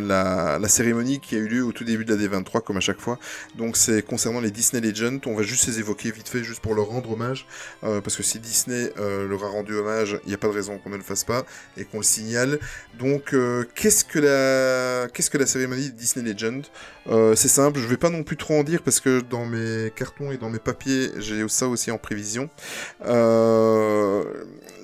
[0.00, 2.80] la, la cérémonie qui a eu lieu au tout début de la D23 comme à
[2.80, 3.20] chaque fois.
[3.54, 6.74] Donc c'est concernant les Disney Legends, on va juste les évoquer vite fait juste pour
[6.74, 7.46] leur rendre hommage
[7.80, 10.90] parce que si Disney leur a rendu hommage, il n'y a pas de raison qu'on
[10.90, 11.44] ne le fasse pas
[11.76, 12.58] et qu'on le signale.
[12.98, 13.36] Donc
[13.76, 16.62] qu'est-ce que la qu'est-ce que la cérémonie Disney Legends?
[17.36, 20.30] C'est simple, je vais pas non plus trop en dire parce que dans mes cartons
[20.30, 22.48] et dans mes papiers, j'ai ça aussi en prévision.
[23.06, 24.24] Euh,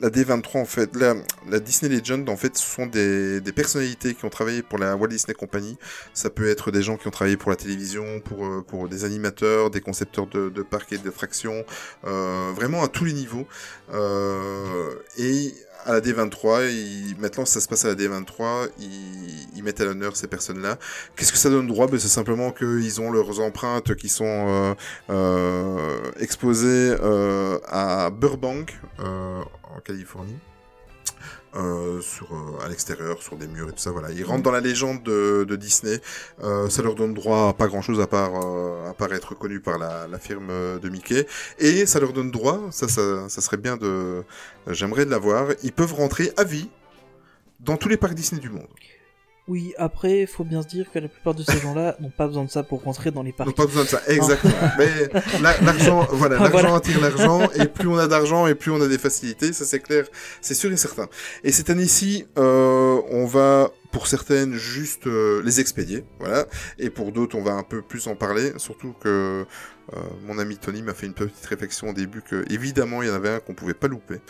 [0.01, 1.15] la D23, en fait, la,
[1.49, 4.97] la, Disney Legend, en fait, ce sont des, des, personnalités qui ont travaillé pour la
[4.97, 5.79] Walt Disney Company.
[6.13, 9.05] Ça peut être des gens qui ont travaillé pour la télévision, pour, euh, pour des
[9.05, 11.65] animateurs, des concepteurs de, de parcs et d'attractions,
[12.05, 13.47] euh, vraiment à tous les niveaux.
[13.93, 19.63] Euh, et à la D23, ils, maintenant ça se passe à la D23, ils, ils
[19.63, 20.79] mettent à l'honneur ces personnes-là.
[21.17, 21.87] Qu'est-ce que ça donne droit?
[21.87, 24.75] Ben, C'est simplement qu'ils ont leurs empreintes qui sont euh,
[25.11, 30.39] euh, exposées euh, à Burbank, en Californie.
[31.55, 33.91] Euh, sur euh, à l'extérieur, sur des murs et tout ça.
[33.91, 36.01] Voilà, ils rentrent dans la légende de, Disney.
[36.43, 38.35] Euh, ça leur donne droit à pas grand chose à part
[38.89, 40.49] à part être connu par la, la, firme
[40.81, 41.27] de Mickey.
[41.59, 44.25] Et ça leur donne droit, ça, ça, ça serait bien de,
[44.69, 45.49] j'aimerais de l'avoir.
[45.63, 46.71] Ils peuvent rentrer à vie
[47.61, 48.67] dans tous les parcs Disney du monde.
[49.49, 52.29] Oui, après, il faut bien se dire que la plupart de ces gens-là n'ont pas
[52.29, 53.49] besoin de ça pour rentrer dans les parcs.
[53.49, 54.55] N'ont pas besoin de ça, exactement.
[54.79, 54.89] Mais
[55.41, 56.75] l'argent, voilà, l'argent voilà.
[56.77, 59.81] attire l'argent, et plus on a d'argent, et plus on a des facilités, ça c'est
[59.81, 60.07] clair,
[60.41, 61.09] c'est sûr et certain.
[61.43, 66.47] Et cette année-ci, euh, on va, pour certaines, juste euh, les expédier, voilà,
[66.79, 69.45] et pour d'autres, on va un peu plus en parler, surtout que
[69.95, 73.11] euh, mon ami Tony m'a fait une petite réflexion au début que évidemment il y
[73.11, 74.21] en avait un qu'on pouvait pas louper.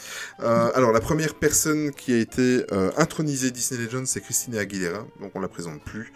[0.41, 5.07] Euh, alors la première personne qui a été euh, intronisée Disney Legends c'est Christine Aguilera,
[5.21, 6.13] donc on la présente plus.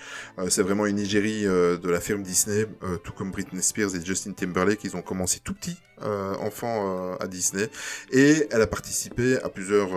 [0.48, 2.66] C'est vraiment une égérie de la firme Disney,
[3.04, 5.76] tout comme Britney Spears et Justin Timberlake, ils ont commencé tout petit.
[6.00, 7.70] enfant à Disney
[8.10, 9.90] et elle a participé à plusieurs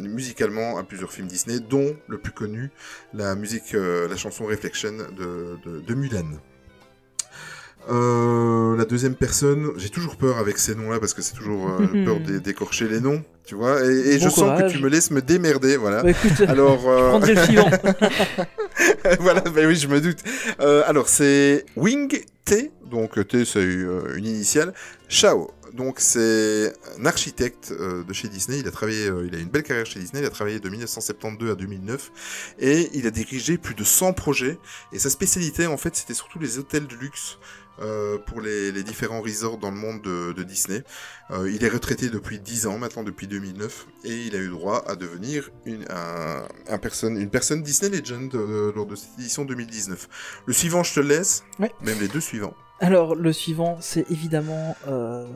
[0.00, 2.70] musicalement à plusieurs films Disney dont le plus connu
[3.14, 6.38] la musique la chanson Reflection de, de, de Mulan.
[7.88, 12.04] Euh, la deuxième personne, j'ai toujours peur avec ces noms-là parce que c'est toujours euh,
[12.04, 13.84] peur d'écorcher les noms, tu vois.
[13.84, 14.60] Et, et bon je courage.
[14.60, 16.02] sens que tu me laisses me démerder, voilà.
[16.02, 17.20] Bah, écoute, alors, euh...
[17.24, 17.70] je le suivant.
[19.20, 20.18] voilà, bah oui, je me doute.
[20.60, 24.72] Euh, alors c'est Wing T, donc T c'est une initiale.
[25.08, 28.58] Shao, donc c'est un architecte euh, de chez Disney.
[28.60, 30.22] Il a travaillé, euh, il a une belle carrière chez Disney.
[30.22, 34.58] Il a travaillé de 1972 à 2009 et il a dirigé plus de 100 projets.
[34.92, 37.38] Et sa spécialité en fait, c'était surtout les hôtels de luxe.
[37.80, 40.82] Euh, pour les, les, différents resorts dans le monde de, de Disney.
[41.30, 44.82] Euh, il est retraité depuis 10 ans, maintenant depuis 2009, et il a eu droit
[44.88, 49.44] à devenir une, un, un personne, une personne Disney Legend euh, lors de cette édition
[49.44, 50.08] 2019.
[50.46, 51.70] Le suivant, je te laisse, ouais.
[51.82, 52.54] même les deux suivants.
[52.80, 55.26] Alors, le suivant, c'est évidemment, euh,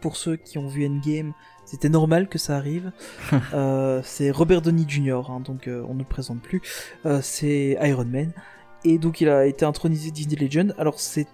[0.00, 1.32] pour ceux qui ont vu Endgame,
[1.64, 2.92] c'était normal que ça arrive.
[3.54, 6.60] euh, c'est Robert Downey Jr., hein, donc euh, on ne le présente plus.
[7.06, 8.32] Euh, c'est Iron Man.
[8.84, 10.74] Et donc il a été intronisé Disney Legend.
[10.76, 11.26] Alors c'est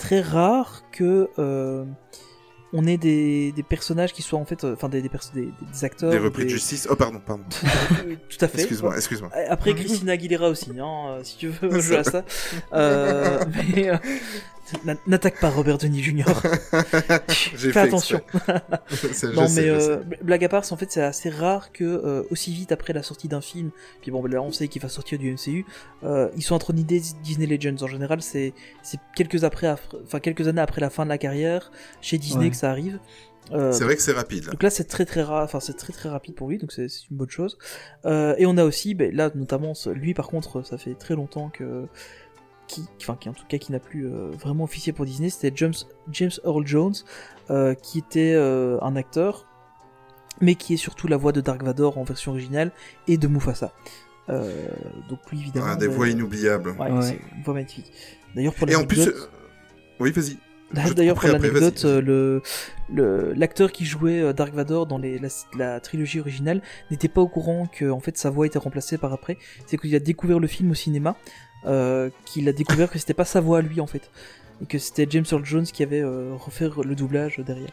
[0.00, 1.84] très rare que euh,
[2.72, 6.10] on ait des, des, personnages qui soient en fait, enfin des, des, des, des, acteurs.
[6.10, 6.88] Des repris de justice.
[6.90, 7.44] Oh pardon, pardon.
[8.28, 8.60] Tout à fait.
[8.60, 9.30] Excuse-moi, excuse-moi.
[9.48, 12.24] Après Christina Aguilera aussi, hein, si tu veux jouer à ça.
[12.72, 13.44] Euh,
[13.74, 13.90] mais
[15.06, 16.24] n'attaque pas Robert Denis Jr.
[17.28, 18.20] Fais fait attention.
[19.34, 22.72] non mais euh, blague à part, en fait c'est assez rare que euh, aussi vite
[22.72, 23.70] après la sortie d'un film,
[24.02, 25.64] puis bon là on sait qu'il va sortir du MCU,
[26.04, 27.82] euh, ils sont intronisés Disney Legends.
[27.82, 28.52] En général c'est
[28.82, 29.74] c'est quelques après,
[30.04, 31.70] enfin quelques années après la fin de la carrière
[32.00, 32.50] chez Disney ouais.
[32.50, 32.98] que ça arrive.
[33.52, 34.44] Euh, c'est vrai que c'est rapide.
[34.44, 34.52] Là.
[34.52, 36.86] Donc là, c'est très très rare, enfin c'est très très rapide pour lui, donc c'est
[37.10, 37.58] une bonne chose.
[38.04, 41.50] Euh, et on a aussi, ben, là notamment, lui par contre, ça fait très longtemps
[41.50, 41.86] que
[42.70, 45.52] qui, enfin qui en tout cas qui n'a plus euh, vraiment officié pour Disney, c'était
[45.56, 45.74] James
[46.12, 46.94] James Earl Jones,
[47.50, 49.46] euh, qui était euh, un acteur,
[50.40, 52.70] mais qui est surtout la voix de Dark Vador en version originale
[53.08, 53.72] et de Mufasa.
[54.28, 55.66] donc lui évidemment.
[55.70, 56.70] Ah, des voix inoubliables.
[56.78, 57.02] Ouais, ouais.
[57.02, 57.92] c'est une voix magnifique.
[58.34, 59.10] D'ailleurs pour Et en plus,
[59.98, 60.38] oui vas-y.
[60.94, 62.42] D'ailleurs, pour l'anecdote, le
[62.92, 65.28] l'acteur qui jouait Dark Vador dans les, la,
[65.58, 69.12] la trilogie originale n'était pas au courant que en fait sa voix était remplacée par
[69.12, 69.36] après.
[69.66, 71.16] C'est qu'il a découvert le film au cinéma,
[71.66, 74.10] euh, qu'il a découvert que c'était pas sa voix à lui en fait,
[74.62, 77.72] et que c'était James Earl Jones qui avait euh, refait le doublage derrière.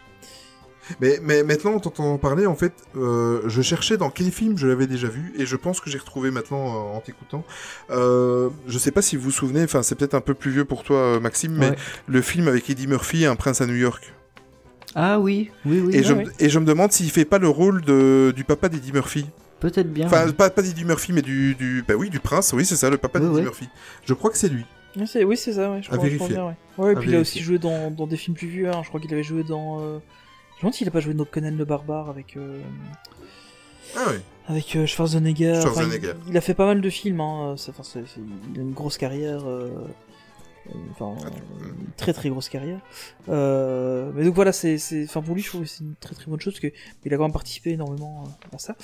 [1.01, 4.67] Mais, mais maintenant, en t'entendant parler, en fait, euh, je cherchais dans quel film je
[4.67, 7.43] l'avais déjà vu, et je pense que j'ai retrouvé maintenant euh, en t'écoutant.
[7.89, 10.65] Euh, je sais pas si vous vous souvenez, enfin, c'est peut-être un peu plus vieux
[10.65, 11.71] pour toi, Maxime, ouais.
[11.71, 11.75] mais
[12.07, 14.13] le film avec Eddie Murphy, Un prince à New York.
[14.95, 15.93] Ah oui, oui, oui.
[15.93, 16.25] Et, ouais, je, ouais.
[16.39, 19.25] et je me demande s'il fait pas le rôle de, du papa d'Eddie Murphy.
[19.59, 20.05] Peut-être bien.
[20.05, 21.83] Enfin, pas, pas d'Eddie Murphy, mais du, du.
[21.87, 23.43] Bah oui, du prince, oui, c'est ça, le papa Oui, d'Eddie oui.
[23.43, 23.69] Murphy.
[24.05, 24.65] Je crois que c'est lui.
[24.95, 26.27] Oui, c'est oui, c'est ça, ouais, je À crois, crois vérifier.
[26.35, 26.53] bien, ouais.
[26.77, 28.81] Ouais, et À puis il a aussi joué dans, dans des films plus vieux, hein.
[28.83, 29.79] je crois qu'il avait joué dans...
[29.79, 29.99] Euh...
[30.51, 32.35] Je me demande s'il a pas joué dans Conan le Barbare avec...
[32.37, 32.59] Euh...
[33.95, 34.17] Ah oui.
[34.47, 35.57] Avec euh, Schwarzenegger.
[35.57, 36.13] Enfin, Schwarzenegger.
[36.25, 37.53] il, il a fait pas mal de films, hein.
[37.53, 37.83] enfin,
[38.53, 39.41] il a une grosse carrière.
[40.75, 41.29] Euh, Enfin, Ah,
[41.63, 42.79] une très très grosse carrière.
[43.29, 46.15] Euh, mais donc voilà, c'est, c'est, enfin pour lui, je trouve que c'est une très
[46.15, 46.71] très bonne chose parce que
[47.05, 48.75] il a quand même participé énormément euh, à ça.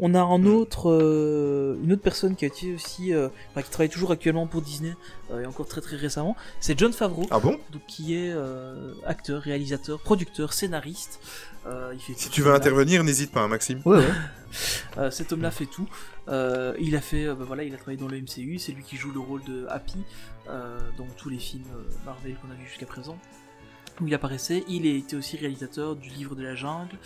[0.00, 3.70] On a un autre, euh, une autre personne qui a été aussi, euh, enfin, qui
[3.70, 4.92] travaille toujours actuellement pour Disney
[5.30, 7.58] euh, et encore très très récemment, c'est John Favreau, Ah bon?
[7.72, 11.20] Donc qui est euh, acteur, réalisateur, producteur, scénariste.
[11.66, 13.80] Euh, il fait Si tu veux intervenir, n'hésite pas, hein, Maxime.
[13.84, 14.04] Ouais, ouais.
[14.98, 15.88] Euh, cet homme-là fait tout.
[16.28, 18.60] Euh, il a fait, euh, bah voilà, il a travaillé dans le MCU.
[18.60, 19.98] C'est lui qui joue le rôle de Happy
[20.48, 23.16] euh, dans tous les films euh, Marvel qu'on a vu jusqu'à présent.
[24.00, 24.64] Où il apparaissait.
[24.68, 26.96] Il a été aussi réalisateur du Livre de la Jungle,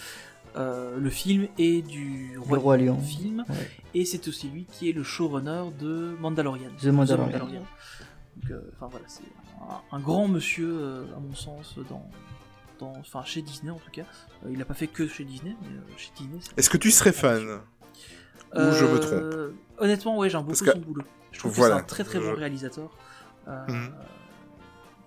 [0.56, 2.98] euh, le film et du Roi, Roi Lion.
[2.98, 3.44] film.
[3.48, 3.70] Ouais.
[3.94, 6.70] Et c'est aussi lui qui est le showrunner de Mandalorian.
[6.80, 7.38] The Mandalorian.
[7.50, 9.22] Donc, euh, enfin voilà, c'est
[9.60, 12.08] un, un grand monsieur euh, à mon sens dans,
[12.78, 14.04] dans, enfin chez Disney en tout cas.
[14.46, 16.38] Euh, il n'a pas fait que chez Disney, mais euh, chez Disney.
[16.40, 17.60] c'est- Est-ce que tu serais fan?
[18.54, 21.04] Ou je me trompe Honnêtement, ouais, j'aime beaucoup que- son boulot.
[21.32, 21.74] Je trouve Voilà.
[21.74, 22.96] que c'est un très très bon Je- réalisateur.
[23.48, 23.92] Euh, Mhm.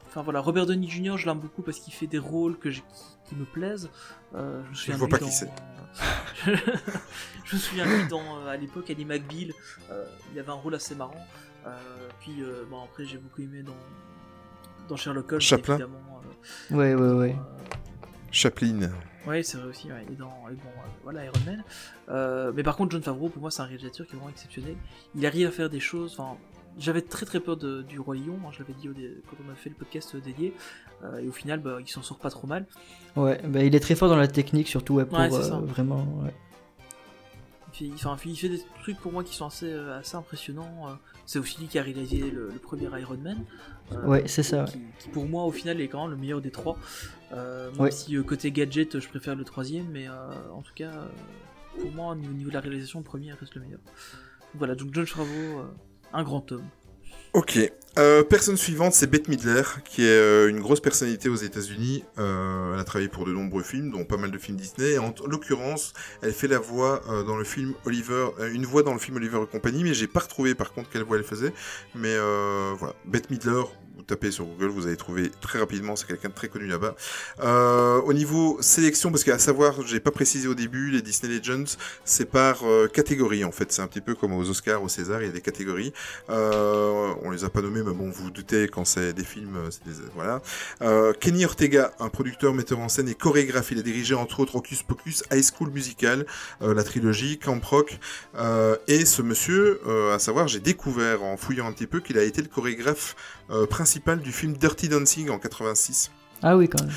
[0.07, 1.15] Enfin voilà, Robert Downey Jr.
[1.15, 2.81] je l'aime beaucoup parce qu'il fait des rôles que qui,
[3.29, 3.89] qui me plaisent.
[4.35, 5.51] Euh, je me souviens vois de pas lui qui dans-
[7.45, 9.53] je me souviens lui dans euh, à l'époque Annie McBeal.
[9.89, 11.25] Euh, il avait un rôle assez marrant.
[11.65, 11.77] Euh,
[12.19, 13.75] puis euh, bon après j'ai beaucoup aimé dans
[14.89, 15.75] dans Sherlock Holmes Chaplin.
[15.75, 16.21] évidemment.
[16.71, 17.35] euh, Ouais, ouais, ouais.
[17.37, 17.75] euh,
[18.31, 18.89] Chaplin.
[19.27, 20.03] Ouais, c'est vrai aussi, ouais.
[20.11, 21.63] et, dans, et bon, euh, voilà, Iron Man.
[22.09, 24.75] Euh, mais par contre, John Favreau, pour moi, c'est un réalisateur qui est vraiment exceptionnel.
[25.13, 26.37] Il arrive à faire des choses, enfin,
[26.77, 29.37] j'avais très très peur de- du Roi Lion, hein, je l'avais dit au dé- quand
[29.47, 30.53] on a fait le podcast dédié,
[31.03, 32.65] euh, et au final, bah, il s'en sort pas trop mal.
[33.15, 36.03] Ouais, bah, il est très fort dans la technique, surtout ouais, pour Ouais, euh, vraiment.
[36.23, 36.33] ouais.
[37.81, 40.89] Il fait, enfin, il fait des trucs pour moi qui sont assez, euh, assez impressionnants.
[40.89, 40.93] euh.
[41.25, 43.45] C'est aussi lui qui a réalisé le, le premier Iron Man.
[44.05, 46.51] Ouais, c'est ça, Qui, qui, pour moi, au final, est quand même le meilleur des
[46.51, 46.77] trois.
[47.31, 47.91] Même Ouais.
[47.91, 50.91] si côté gadget, je préfère le troisième, mais en tout cas,
[51.79, 53.79] pour moi, au niveau de la réalisation, le premier reste le meilleur.
[54.55, 55.61] Voilà, donc John Favreau,
[56.13, 56.67] un grand homme.
[57.33, 57.59] Ok.
[57.99, 62.05] Euh, personne suivante, c'est Bette Midler, qui est euh, une grosse personnalité aux États-Unis.
[62.17, 64.97] Euh, elle a travaillé pour de nombreux films, dont pas mal de films Disney.
[64.97, 69.17] En l'occurrence, elle fait la voix dans le film Oliver, une voix dans le film
[69.17, 71.53] Oliver et compagnie, mais j'ai pas retrouvé par contre quelle voix elle faisait.
[71.95, 72.15] Mais
[72.77, 73.63] voilà, Bette Midler.
[74.01, 76.95] Vous tapez sur Google, vous allez trouver très rapidement, c'est quelqu'un de très connu là-bas.
[77.41, 81.75] Euh, au niveau sélection, parce qu'à savoir, j'ai pas précisé au début, les Disney Legends,
[82.03, 83.71] c'est par euh, catégorie en fait.
[83.71, 85.93] C'est un petit peu comme aux Oscars, au César, il y a des catégories.
[86.31, 89.55] Euh, on les a pas nommés, mais bon, vous vous doutez, quand c'est des films,
[89.69, 90.01] c'est des...
[90.15, 90.41] Voilà.
[91.19, 93.69] Kenny Ortega, un producteur, metteur en scène et chorégraphe.
[93.69, 96.25] Il a dirigé entre autres Hocus Pocus, High School Musical,
[96.59, 97.99] la trilogie, Camp Rock.
[98.87, 99.79] Et ce monsieur,
[100.11, 103.15] à savoir, j'ai découvert en fouillant un petit peu qu'il a été le chorégraphe
[103.51, 103.65] euh,
[104.21, 106.11] du film Dirty Dancing en 86.
[106.43, 106.93] Ah oui, quand même.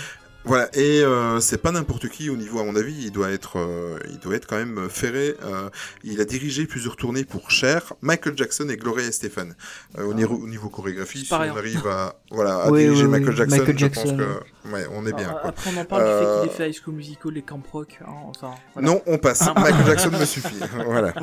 [0.46, 3.58] Voilà, et euh, c'est pas n'importe qui au niveau, à mon avis, il doit être,
[3.58, 5.34] euh, il doit être quand même ferré.
[5.42, 5.70] Euh,
[6.02, 9.52] il a dirigé plusieurs tournées pour Cher, Michael Jackson et Gloria Estefan.
[9.98, 11.56] Euh, au, niveau, au niveau chorégraphie, si on rien.
[11.56, 14.02] arrive à, voilà, à Oui, diriger oui, oui, Michael Jackson, Michael je Jackson.
[14.02, 15.28] pense que, ouais, on est bien.
[15.28, 15.48] Alors, quoi.
[15.50, 17.62] Après, on en parle du Euh, fait qu'il ait fait High School Musical et Camp
[17.72, 17.98] Rock.
[18.02, 18.86] hein, enfin, voilà.
[18.88, 19.44] Non, on passe.
[19.46, 19.54] Ah.
[19.58, 20.60] Michael Jackson me suffit.
[20.84, 21.14] voilà.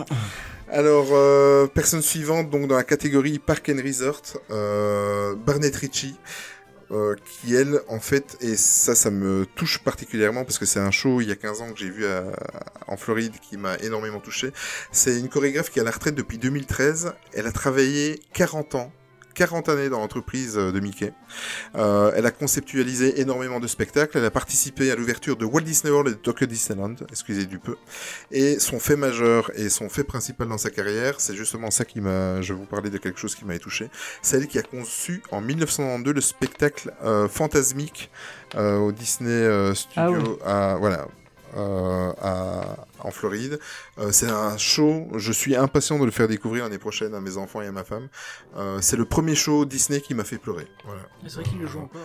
[0.71, 4.21] Alors, euh, personne suivante, donc dans la catégorie Park and Resort,
[4.51, 6.15] euh, Barnett Ritchie,
[6.91, 10.91] euh, qui elle, en fait, et ça, ça me touche particulièrement parce que c'est un
[10.91, 12.23] show il y a 15 ans que j'ai vu à-
[12.87, 14.51] en Floride qui m'a énormément touché.
[14.91, 17.13] C'est une chorégraphe qui est à la retraite depuis 2013.
[17.33, 18.91] Elle a travaillé 40 ans.
[19.33, 21.13] 40 années dans l'entreprise euh, de Mickey.
[21.75, 24.17] Euh, elle a conceptualisé énormément de spectacles.
[24.17, 27.59] Elle a participé à l'ouverture de Walt Disney World et de Tokyo Disneyland, excusez du
[27.59, 27.75] peu.
[28.31, 32.01] Et son fait majeur et son fait principal dans sa carrière, c'est justement ça qui
[32.01, 32.41] m'a.
[32.41, 33.89] Je vais vous parler de quelque chose qui m'avait touché.
[34.21, 38.09] C'est elle qui a conçu en 1992 le spectacle euh, fantasmique
[38.55, 41.07] euh, au Disney euh, Studio, à, voilà,
[42.21, 43.59] à- en Floride.
[43.99, 45.07] Euh, c'est un show.
[45.17, 47.83] Je suis impatient de le faire découvrir l'année prochaine à mes enfants et à ma
[47.83, 48.07] femme.
[48.57, 50.67] Euh, c'est le premier show Disney qui m'a fait pleurer.
[50.85, 51.01] Voilà.
[51.27, 52.01] C'est vrai qu'il le joue encore.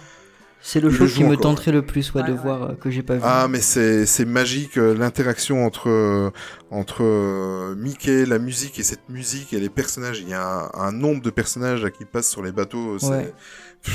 [0.62, 2.38] C'est le Il show le qui me encore, tenterait le plus ouais, Ouais, de ouais.
[2.42, 3.20] voir euh, que j'ai pas vu.
[3.22, 6.30] Ah, mais c'est c'est magique euh, l'interaction entre euh,
[6.70, 10.18] entre euh, Mickey, la musique et cette musique et les personnages.
[10.20, 12.98] Il y a un, un nombre de personnages là, qui passent sur les bateaux.
[12.98, 13.34] C'est Ouais.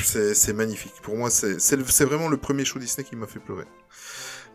[0.03, 0.93] c'est c'est magnifique.
[1.03, 3.65] Pour moi, c'est c'est le- c'est vraiment le premier show Disney qui m'a fait pleurer.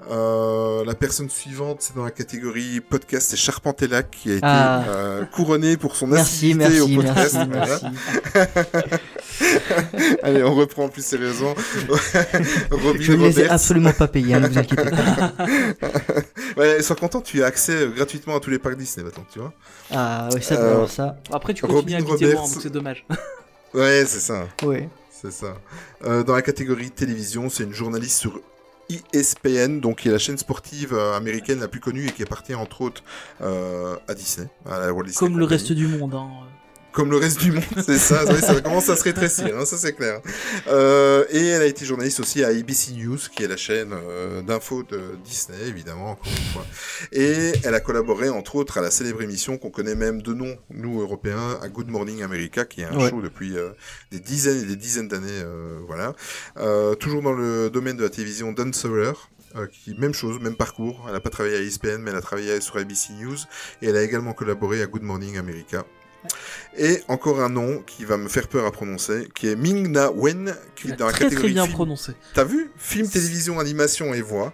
[0.09, 4.85] Euh, la personne suivante, c'est dans la catégorie podcast, c'est Charpentella qui a été Ah.
[4.89, 7.37] euh, couronné pour son merci, assiduité au podcast.
[7.49, 7.79] merci, Voilà.
[8.35, 8.97] merci.
[10.23, 11.55] Allez, on reprend plus sérieusement.
[12.71, 15.33] Robin Je ne les ai absolument pas payés, hein, ne vous inquiétez pas.
[16.57, 19.39] ouais, sois content, tu as accès euh, gratuitement à tous les parcs Disney maintenant, tu
[19.41, 19.53] vois.
[19.91, 21.17] Ah oui, ça, Euh, ça.
[21.33, 22.53] Après, tu Robin continues à Roberts.
[22.55, 23.05] donc c'est dommage.
[23.75, 24.89] Ouais, c'est ça, Ouais.
[25.11, 25.57] c'est ça.
[26.05, 28.41] Euh, dans la catégorie télévision, c'est une journaliste sur
[28.89, 32.55] ESPN, donc qui est la chaîne sportive euh, américaine la plus connue et qui appartient
[32.55, 33.03] entre autres
[33.41, 36.15] euh, à Disney, à la Walt Disney Comme le reste du monde.
[36.15, 36.29] Hein.
[36.97, 38.25] Comme le reste du monde, c'est ça.
[38.41, 40.21] Ça commence à se rétrécir, hein, ça c'est clair.
[40.67, 44.41] Euh, et elle a été journaliste aussi à ABC News, qui est la chaîne euh,
[44.41, 46.67] d'infos de Disney, évidemment, encore une fois.
[47.13, 50.57] Et elle a collaboré, entre autres, à la célèbre émission qu'on connaît même de nom,
[50.71, 53.11] nous Européens, à Good Morning America, qui est un Ouais.
[53.11, 53.69] show depuis euh,
[54.11, 56.15] des dizaines et des dizaines d'années, euh, voilà.
[56.99, 59.13] Toujours dans le domaine de la télévision, Dan Sawyer.
[59.55, 61.05] euh, qui même chose, même parcours.
[61.07, 63.37] Elle n'a pas travaillé à ESPN, mais elle a travaillé sur ABC News
[63.83, 65.85] et elle a également collaboré à Good Morning America.
[66.77, 70.11] Et encore un nom qui va me faire peur à prononcer, qui est Ming Na
[70.11, 71.75] Wen, qui est dans la très très catégorie bien film.
[71.75, 72.13] prononcé.
[72.35, 72.71] T'as vu?
[72.77, 74.53] Film, télévision, animation et voix.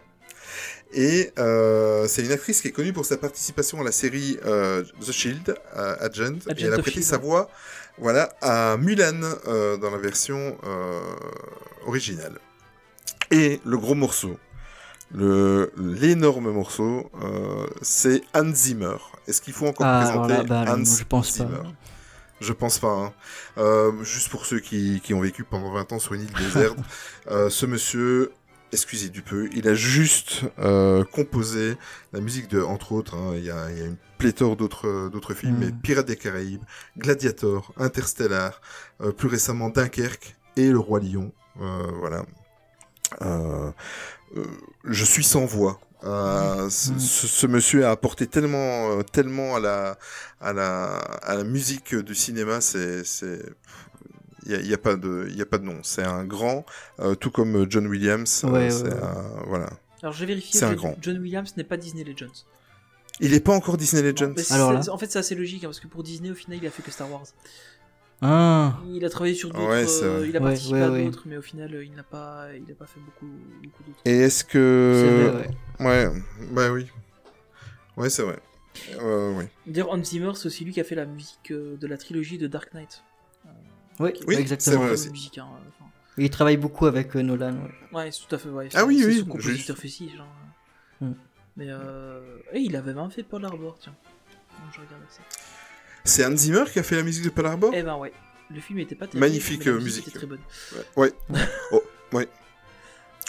[0.94, 4.84] Et euh, c'est une actrice qui est connue pour sa participation à la série euh,
[5.00, 7.22] The Shield, euh, Agent, et elle a prêté Shield, sa ouais.
[7.22, 7.50] voix
[7.98, 9.20] voilà, à Mulan
[9.80, 10.56] dans la version
[11.86, 12.38] originale.
[13.30, 14.38] Et le gros morceau,
[15.14, 18.97] l'énorme morceau, euh, c'est Hans Zimmer.
[19.28, 21.48] Est-ce qu'il faut encore Ah, présenter bah, non, Hans je pense pas.
[22.40, 22.89] Je pense pas.
[22.89, 23.12] hein.
[23.59, 26.76] Euh, juste pour ceux qui, qui ont vécu pendant 20 ans sur une île déserte,
[27.30, 28.32] euh, ce monsieur,
[28.72, 31.76] excusez du peu, il a juste euh, composé
[32.12, 35.09] la musique de, entre autres, hein, il y, a, il y a une pléthore d'autres
[35.12, 35.60] d'autres films, Mm.
[35.60, 36.62] mais Pirates des Caraïbes,
[36.98, 38.60] Gladiator, Interstellar,
[39.16, 41.32] plus récemment Dunkerque et Le Roi Lion.
[41.56, 42.24] Voilà.
[43.20, 43.70] Euh,
[44.84, 45.80] je suis sans voix.
[46.04, 46.98] Euh, ce, Mm.
[46.98, 49.98] ce- ce monsieur a apporté tellement, euh, tellement à la,
[50.40, 53.40] à la, à la musique du cinéma, c'est, c'est,
[54.44, 55.78] il y a, y a pas de, il y a pas de nom.
[55.84, 56.66] C'est un grand,
[56.98, 58.42] euh, tout comme John Williams.
[58.44, 58.92] euh, Ouais, ouais, c'est ouais.
[59.02, 59.70] un- voilà.
[60.02, 60.96] Alors j'ai vérifié, C'est un John- grand.
[61.00, 62.32] John Williams n'est pas Disney Legends.
[63.20, 64.34] Il est pas encore Disney Legends.
[64.50, 64.80] Alors là.
[64.90, 66.82] En fait, c'est assez logique hein, parce que pour Disney, au final, il a fait
[66.82, 67.22] que Star Wars.
[68.22, 70.28] Ah, Il a travaillé sur d'autres, Ouais, euh, vrai.
[70.28, 71.04] il a Ouais, participé ouais, à ouais.
[71.06, 73.26] d'autres, mais au final, euh, il n'a pas, il n'a pas fait beaucoup,
[73.62, 74.00] beaucoup d'autres.
[74.04, 75.48] Et est-ce c'est que, vrai,
[75.80, 76.06] ouais.
[76.08, 76.22] ouais,
[76.52, 76.86] bah oui,
[77.96, 78.38] ouais, c'est vrai.
[79.00, 79.44] Euh, oui.
[79.66, 82.38] D'ailleurs, Hans Zimmer, c'est aussi lui qui a fait la musique euh, de la trilogie
[82.38, 83.02] de Dark Knight.
[84.00, 84.82] Ouais, Oui, exactement.
[84.84, 85.06] vrai aussi.
[85.06, 85.90] bonne musique, hein, enfin.
[86.16, 87.52] Il travaille beaucoup avec euh, Nolan.
[87.52, 87.98] ouais.
[88.04, 88.48] Ouais, c'est tout à fait.
[88.48, 90.16] Ouais, Ah oui, oui, son compositeur fétiche.
[90.16, 90.26] Genre.
[91.00, 91.12] Hmm.
[91.56, 92.38] Mais euh...
[92.52, 93.94] et il avait même fait Pearl Harbor, tiens.
[94.60, 95.20] Non, je regarde ça.
[96.04, 97.70] C'est Hans Zimmer qui a fait la musique de Pearl Harbor?
[97.74, 98.12] Eh ben ouais,
[98.50, 99.20] le film était pas terrible.
[99.26, 100.08] Magnifique, mais la euh, musique musique.
[100.08, 100.40] était très bonne.
[100.96, 101.12] Ouais.
[101.72, 102.28] oh, ouais.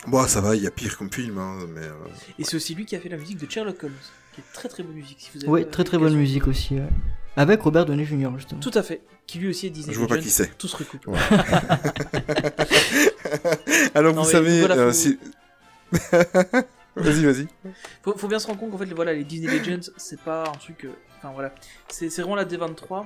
[0.08, 1.82] Bon, ça va, il y a pire comme film, hein, mais.
[1.82, 1.94] euh,
[2.40, 3.94] Et c'est aussi lui qui a fait la musique de Sherlock Holmes,
[4.34, 5.18] qui est très très bonne musique.
[5.20, 6.76] Si vous avez Ouais, euh, très très bonne musique aussi.
[6.76, 6.88] ouais.
[7.36, 8.30] Avec Robert Downey Jr.
[8.38, 8.62] justement.
[8.62, 9.02] Tout à fait.
[9.26, 10.56] Qui lui aussi est Disney Je vois pas qui c'est.
[10.58, 11.08] Tout se recoupe.
[11.08, 11.18] Ouais.
[13.96, 14.60] Alors, Non, vous savez.
[14.60, 15.20] voilà, euh, faut- si-
[16.96, 17.48] vas-y, vas-y.
[18.04, 20.52] Faut, faut bien se rendre compte qu'en fait, voilà, les Disney Legends, c'est pas un
[20.58, 20.88] truc.
[21.24, 21.54] Enfin voilà,
[21.88, 23.06] c'est vraiment la D23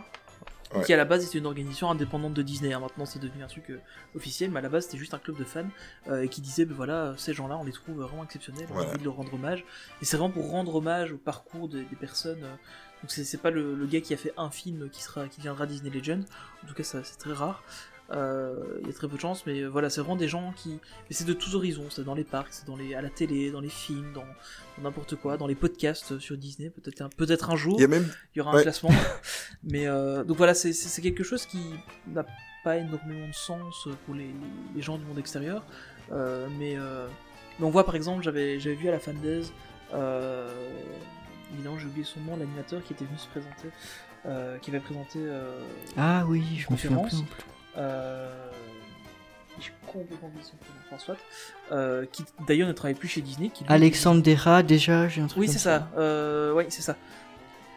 [0.75, 0.83] Ouais.
[0.83, 2.73] qui à la base était une organisation indépendante de Disney.
[2.73, 2.81] hein.
[2.81, 3.79] Maintenant, c'est devenu un truc euh,
[4.17, 5.63] officiel, mais à la base, c'était juste un club de fans
[6.09, 8.83] euh, et qui disait, ben voilà, ces gens-là, on les trouve vraiment exceptionnels, on a
[8.83, 9.63] envie de leur rendre hommage.
[10.01, 12.43] Et c'est vraiment pour rendre hommage au parcours des, des personnes.
[12.43, 12.53] euh,
[13.01, 15.67] donc c'est pas le, le gars qui a fait un film qui sera qui deviendra
[15.67, 16.25] Disney Legend.
[16.65, 17.63] En tout cas, c'est très rare.
[18.11, 20.53] Euh, Il y a très peu de chance, mais euh, voilà, c'est vraiment des gens
[20.55, 20.69] qui.
[20.71, 20.79] Mais
[21.11, 21.85] c'est de tous horizons.
[21.89, 24.23] C'est dans les parcs, c'est dans les à la télé, dans les films, dans
[24.77, 26.69] dans n'importe quoi, dans les podcasts sur Disney.
[26.69, 28.07] Peut-être un, peut-être un jour, Il y a même.
[28.33, 28.61] il y aura un ouais.
[28.63, 28.91] classement.
[29.63, 31.59] mais euh, donc voilà, c'est- c'est c'est quelque chose qui
[32.07, 32.25] n'a
[32.63, 34.29] pas énormément de sens pour les,
[34.75, 35.65] les gens du monde extérieur.
[36.11, 37.07] Euh, mais, euh,
[37.59, 39.51] mais on voit par exemple, j'avais j'avais vu à la Fandaise,
[39.93, 40.49] euh,
[41.53, 43.69] évidemment j'ai oublié son nom, l'animateur qui était venu se présenter,
[44.25, 45.19] euh, qui avait présenté.
[45.19, 45.59] euh,
[45.97, 47.23] Ah oui, je me souviens Conférence.
[47.29, 47.43] plus.
[47.77, 48.49] Euh,
[49.59, 51.17] j'ai complètement oublié son prénom, François,
[51.71, 53.49] euh, qui d'ailleurs ne travaille plus chez Disney.
[53.49, 55.89] Qui, lui, Alexandre Dera, déjà, j'ai un truc Oui, c'est ça.
[55.97, 56.95] Euh, oui, c'est ça.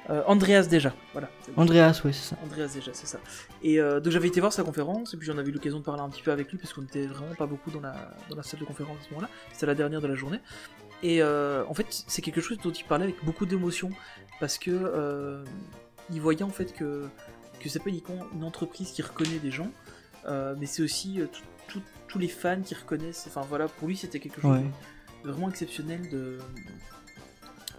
[0.09, 1.29] Euh, Andreas déjà, voilà.
[1.57, 2.37] Andreas, ouais, c'est ça.
[2.45, 3.19] Andreas déjà, c'est ça.
[3.63, 6.03] Et donc j'avais été voir sa conférence, et puis j'en avais eu l'occasion de parler
[6.03, 7.95] un petit peu avec lui, parce qu'on était vraiment pas beaucoup dans la,
[8.29, 9.29] dans la salle de conférence à ce moment-là.
[9.53, 10.41] C'était la dernière de la journée.
[11.03, 13.91] Et en fait, c'est quelque chose dont il parlait avec beaucoup d'émotion,
[14.41, 15.45] parce que
[16.13, 17.09] il voyait en fait que,
[17.61, 19.71] que c'est pas uniquement une entreprise qui reconnaît des gens,
[20.27, 21.27] euh, mais c'est aussi euh,
[22.09, 23.25] tous les fans qui reconnaissent.
[23.29, 24.65] Enfin voilà, pour lui c'était quelque chose Ouais.
[25.25, 26.39] de, vraiment exceptionnel de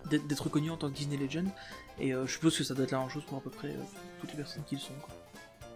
[0.09, 1.47] d'être reconnu en tant que Disney Legend.
[1.99, 3.69] Et euh, je suppose que ça doit être la même chose pour à peu près
[3.69, 3.81] euh,
[4.19, 4.93] toutes les personnes qui le sont.
[5.01, 5.13] Quoi.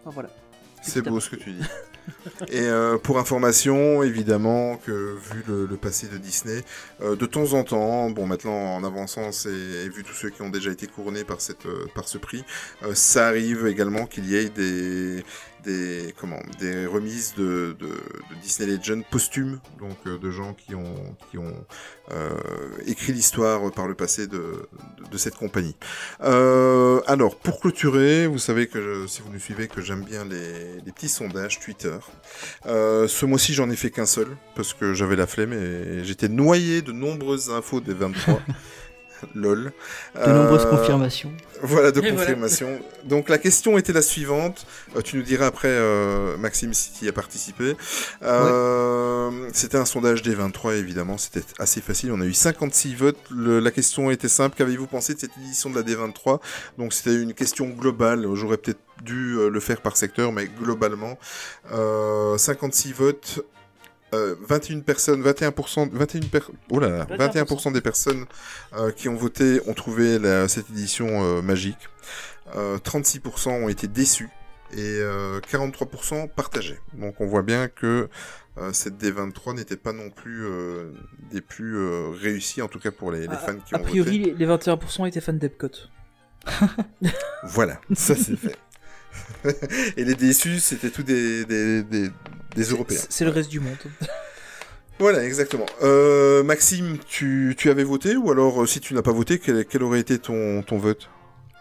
[0.02, 0.30] Enfin voilà.
[0.82, 1.64] C'est beau ce que tu dis.
[2.50, 6.64] Et euh, pour information, évidemment, que vu le, le passé de Disney,
[7.02, 10.44] euh, de temps en temps, bon maintenant en avançant, c'est et vu tous ceux qui
[10.44, 12.44] ont déjà été couronnés par cette euh, par ce prix,
[12.84, 15.24] euh, ça arrive également qu'il y ait des
[15.66, 17.76] des comment des remises de,
[18.42, 20.86] Disney Legend posthumes, donc euh, de gens qui ont
[22.12, 22.30] euh,
[22.86, 24.68] écrit l'histoire par le passé de,
[25.18, 25.76] cette compagnie.
[26.22, 30.82] Euh, alors, pour clôturer, vous savez que si vous nous suivez, que j'aime bien les,
[30.86, 31.98] les petits sondages Twitter.
[32.66, 36.82] Ce mois-ci, j'en ai fait qu'un seul parce que j'avais la flemme et j'étais noyé
[36.82, 38.42] de nombreuses infos des 23.
[39.36, 39.72] lol.
[40.16, 41.32] De nombreuses Euh, confirmations.
[41.62, 42.18] Voilà, de Et voilà.
[42.26, 42.80] confirmation.
[43.06, 44.66] Donc la question était la suivante.
[44.96, 47.76] Euh, tu nous diras après, euh, Maxime, si tu y as participé.
[48.24, 51.18] Euh, C'était un sondage des 23, évidemment.
[51.18, 52.12] C'était assez facile.
[52.12, 53.18] On a eu 56 votes.
[53.32, 54.56] Le- la question était simple.
[54.58, 56.40] Qu'avez-vous pensé de cette édition de la D23
[56.78, 58.26] Donc c'était une question globale.
[58.34, 61.18] J'aurais peut-être dû le faire par secteur, mais globalement,
[61.72, 63.42] euh, 56 votes.
[64.14, 68.26] Euh, 21 personnes, 21%, 21 per- oh là là, 21% des personnes
[68.78, 71.90] euh, qui ont voté ont trouvé la- cette édition euh, magique.
[72.56, 74.30] Euh, 36% ont été déçus
[74.72, 76.80] et euh, 43% partagés.
[76.94, 78.08] Donc on voit bien que
[78.58, 80.92] euh, cette D23 n'était pas non plus euh,
[81.32, 83.84] des plus euh, réussies, en tout cas pour les, les A- fans qui A ont
[83.84, 84.34] priori, voté.
[84.38, 85.68] les les 21% étaient fans d'Epcot.
[87.44, 88.56] Voilà, ça c'est fait.
[89.98, 92.10] et les déçus, c'était tous des, des, des,
[92.56, 93.02] des Européens.
[93.10, 93.78] C'est le reste du monde.
[94.98, 95.66] Voilà, exactement.
[95.84, 99.66] Euh, Maxime, tu, tu avais voté ou alors euh, si tu n'as pas voté, quel,
[99.66, 101.10] quel aurait été ton, ton vote?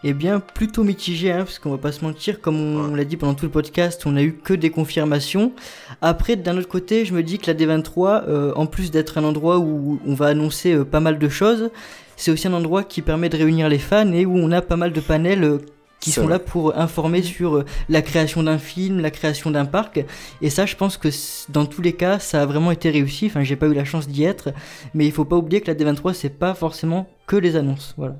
[0.07, 3.17] Eh bien, plutôt mitigé, hein, parce qu'on va pas se mentir, comme on l'a dit
[3.17, 5.51] pendant tout le podcast, on a eu que des confirmations.
[5.99, 9.23] Après, d'un autre côté, je me dis que la D23, euh, en plus d'être un
[9.23, 11.71] endroit où on va annoncer euh, pas mal de choses,
[12.17, 14.75] c'est aussi un endroit qui permet de réunir les fans et où on a pas
[14.75, 15.57] mal de panels euh,
[15.99, 16.31] qui sont vrai.
[16.33, 20.03] là pour informer sur euh, la création d'un film, la création d'un parc.
[20.41, 21.09] Et ça, je pense que
[21.51, 23.25] dans tous les cas, ça a vraiment été réussi.
[23.27, 24.53] Enfin, j'ai pas eu la chance d'y être,
[24.93, 27.93] mais il faut pas oublier que la D23, c'est pas forcément que les annonces.
[27.97, 28.17] Voilà.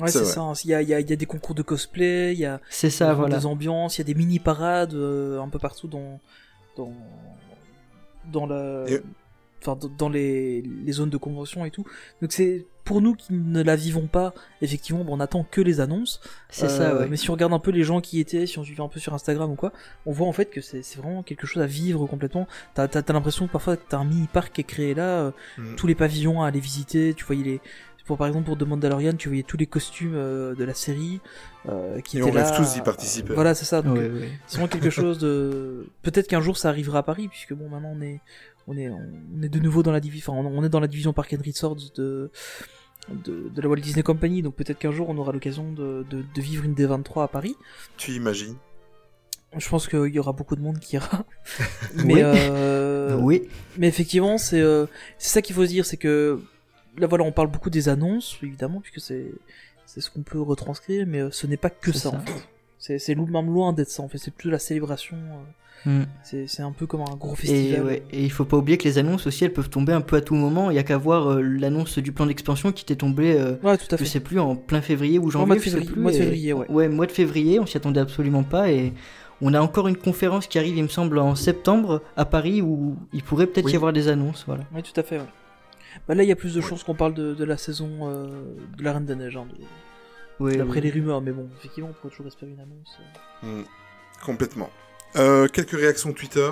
[0.00, 0.40] Ouais, C'est ça.
[0.40, 0.52] hein.
[0.64, 2.44] Il y a, il y, a, il y a des concours de cosplay, il y
[2.46, 3.38] a C'est ça, il y a voilà.
[3.38, 6.20] des ambiances, il y a des mini parades euh, un peu partout dans
[6.76, 6.92] dans
[8.32, 9.02] dans la Et-
[9.66, 11.84] enfin dans- les, les zones de convention et tout.
[12.22, 15.80] Donc c'est pour nous qui ne la vivons pas, effectivement, bon, on attend que les
[15.80, 16.20] annonces.
[16.50, 17.06] C'est Euh, ça, ouais.
[17.08, 19.00] Mais si on regarde un peu les gens qui étaient, si on suivait un peu
[19.00, 19.72] sur Instagram ou quoi,
[20.04, 22.46] on voit en fait que c'est vraiment quelque chose à vivre complètement.
[22.74, 25.76] T'as as, l'impression que parfois t'as un mini parc qui est créé là, euh, Mm.
[25.76, 27.14] tous les pavillons à aller visiter.
[27.14, 27.60] Tu voyais les,
[28.04, 31.20] pour par exemple pour The Mandalorian, tu voyais tous les costumes euh, de la série
[31.70, 32.44] euh, qui Et étaient on là.
[32.44, 33.32] rêve tous d'y participer.
[33.32, 33.80] Voilà, c'est ça.
[33.80, 34.28] Donc, Ouais, euh, ouais.
[34.46, 35.86] c'est vraiment quelque chose de.
[36.02, 38.20] Peut-être qu'un jour ça arrivera à Paris, puisque bon, maintenant on est,
[38.66, 41.12] on est, on est de nouveau dans la division, enfin, on est dans la division
[41.12, 42.30] Park and Resorts de,
[43.10, 46.22] de, de la Walt Disney Company, donc peut-être qu'un jour on aura l'occasion de, de,
[46.34, 47.56] de vivre une D23 à Paris.
[47.96, 48.56] Tu imagines?
[49.56, 51.24] Je pense qu'il y aura beaucoup de monde qui ira.
[51.94, 52.20] mais, Oui.
[52.22, 53.42] euh, oui,
[53.78, 54.86] mais effectivement, c'est euh,
[55.18, 56.40] c'est ça qu'il faut se dire, c'est que
[56.98, 59.26] là voilà, on parle beaucoup des annonces, évidemment, puisque c'est
[59.86, 62.16] c'est ce qu'on peut retranscrire, mais euh, ce n'est pas que ça, ça.
[62.16, 62.98] en fait.
[62.98, 65.16] C'est loin d'être ça en fait, c'est plutôt la célébration.
[65.16, 65.42] euh,
[65.86, 66.02] Mm.
[66.22, 67.84] c'est c'est un peu comme un gros Et, festival.
[67.84, 70.16] ouais, et il faut pas oublier que les annonces aussi, elles peuvent tomber un peu
[70.16, 70.70] à tout moment.
[70.70, 73.76] Il y a qu'à voir euh, l'annonce du plan d'expansion qui était tombée, euh, Ouais,
[73.76, 74.04] tout à je fait.
[74.06, 75.46] sais plus, en plein février ou janvier.
[75.46, 76.88] mois de je sais février- plus, mois de et- février, ouais.
[76.88, 78.70] mois de février, on s'y attendait absolument pas.
[78.72, 78.92] Et
[79.42, 82.96] on a encore une conférence qui arrive, il me semble, en septembre à Paris où
[83.12, 83.72] il pourrait peut-être Oui.
[83.72, 84.44] y avoir des annonces.
[84.46, 84.64] Voilà.
[84.74, 85.18] Ouais, tout à fait.
[85.18, 85.24] ouais.
[86.08, 86.66] Bah là, il y a plus de Ouais.
[86.66, 88.26] chances qu'on parle de, de la saison euh,
[88.78, 89.46] de la Reine des Neiges, hein,
[90.40, 92.98] de- d'après les rumeurs, mais bon, effectivement, on pourrait toujours espérer une annonce.
[93.44, 93.60] euh.
[93.60, 93.64] Mm,
[94.24, 94.70] Complètement.
[95.16, 96.50] Euh, quelques réactions Twitter.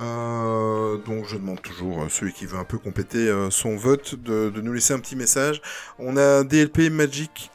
[0.00, 4.14] Euh, donc je demande toujours euh, celui qui veut un peu compléter euh, son vote
[4.14, 5.60] de, nous laisser un petit message.
[5.98, 7.50] On a DLP Magic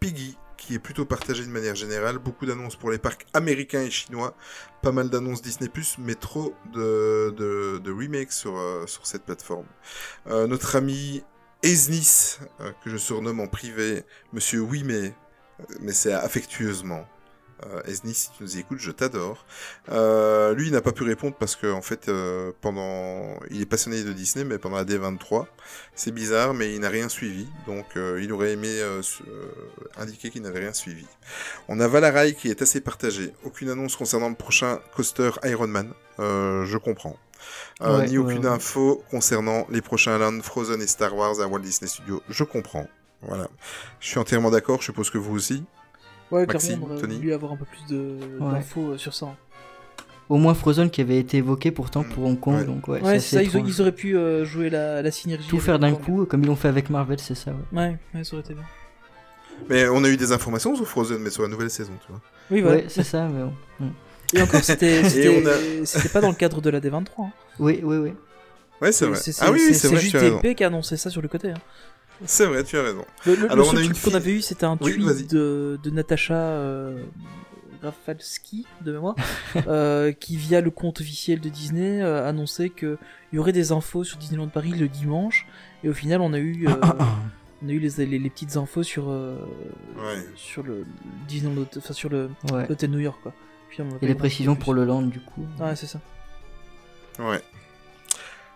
[0.00, 2.18] Piggy qui est plutôt partagé de manière générale.
[2.18, 4.34] Beaucoup d'annonces pour les parcs américains et chinois.
[4.82, 8.58] Pas mal d'annonces Disney+, mais trop de, remakes sur,
[9.04, 9.66] cette plateforme.
[10.26, 11.22] Notre ami
[11.62, 12.38] Esnis,
[12.82, 14.02] que je surnomme en privé
[14.32, 15.14] Monsieur Oui mais,
[15.80, 17.06] mais c'est affectueusement.
[17.64, 19.46] Euh, Esnis, si tu nous écoutes, je t'adore.
[19.90, 23.66] Euh, lui, il n'a pas pu répondre parce que en fait, euh, pendant, il est
[23.66, 25.46] passionné de Disney, mais pendant la D23,
[25.94, 27.48] c'est bizarre, mais il n'a rien suivi.
[27.66, 28.68] Donc, euh, il aurait aimé
[29.96, 31.06] indiquer qu'il n'avait rien suivi.
[31.68, 33.32] On a Valarai qui est assez partagé.
[33.44, 35.92] Aucune annonce concernant le prochain coaster Iron Man.
[36.18, 37.16] Je comprends.
[37.80, 38.52] Ouais, ni ouais, aucune ouais.
[38.52, 42.22] info concernant les prochains Land, Frozen et Star Wars à Walt Disney Studios.
[42.28, 42.88] Je comprends.
[43.22, 43.48] Voilà.
[44.00, 44.80] Je suis entièrement d'accord.
[44.80, 45.64] Je suppose que vous aussi.
[46.30, 48.52] Ouais, Maxime, clairement, on aurait Tony voulu avoir un peu plus de- Ouais.
[48.52, 49.26] d'infos euh, sur ça.
[49.26, 49.36] hein.
[50.28, 52.56] Au moins Frozen qui avait été évoqué pourtant pour Hong Kong.
[52.56, 52.64] Ouais.
[52.64, 55.46] Donc ouais, Ouais, c'est ça, ils, auraient pu euh, jouer la, la synergie.
[55.48, 56.04] Tout avec faire d'un Hong Kong.
[56.04, 57.52] coup, comme ils l'ont fait avec Marvel, c'est ça.
[57.72, 57.78] Ouais.
[57.78, 58.64] Ouais, ouais, ça aurait été bien.
[59.70, 62.20] Mais on a eu des informations sur Frozen, mais sur la nouvelle saison, tu vois.
[62.50, 62.78] Oui, voilà.
[62.78, 63.28] Ouais, c'est ça.
[63.28, 63.90] Mais bon.
[64.34, 67.04] Et encore, c'était c'était- on a- c'était pas dans le cadre de la D23.
[67.18, 67.30] hein.
[67.60, 68.12] Oui, oui, oui.
[68.82, 69.16] Ouais, c'est vrai.
[69.16, 70.40] C'est Ah oui, oui, c'est vrai, juste tu as raison.
[70.40, 71.52] DLP qui a annoncé ça sur le côté.
[71.52, 71.58] hein.
[72.24, 73.04] C'est vrai, tu as raison.
[73.26, 74.98] Le, le- le Alors, on seul a une truc qu'on avait eu, c'était un tweet
[75.28, 77.02] de, de Natacha euh,
[77.82, 79.14] Rafalski, de mémoire,
[79.66, 82.96] euh, qui, via le compte officiel de Disney, euh, annonçait qu'il
[83.32, 85.46] y aurait des infos sur Disneyland Paris le dimanche.
[85.84, 86.72] Et au final, on a eu, euh,
[87.62, 89.36] on a eu les, les, les petites infos sur, euh,
[89.96, 90.24] Ouais.
[90.36, 90.84] sur le
[91.28, 92.66] Disneyland, enfin, sur le Ouais.
[92.66, 93.32] l'hôtel New York, quoi.
[93.68, 95.44] Puis, Et les précisions pour le land du coup.
[95.60, 96.00] Ouais, c'est ça.
[97.18, 97.42] Ouais.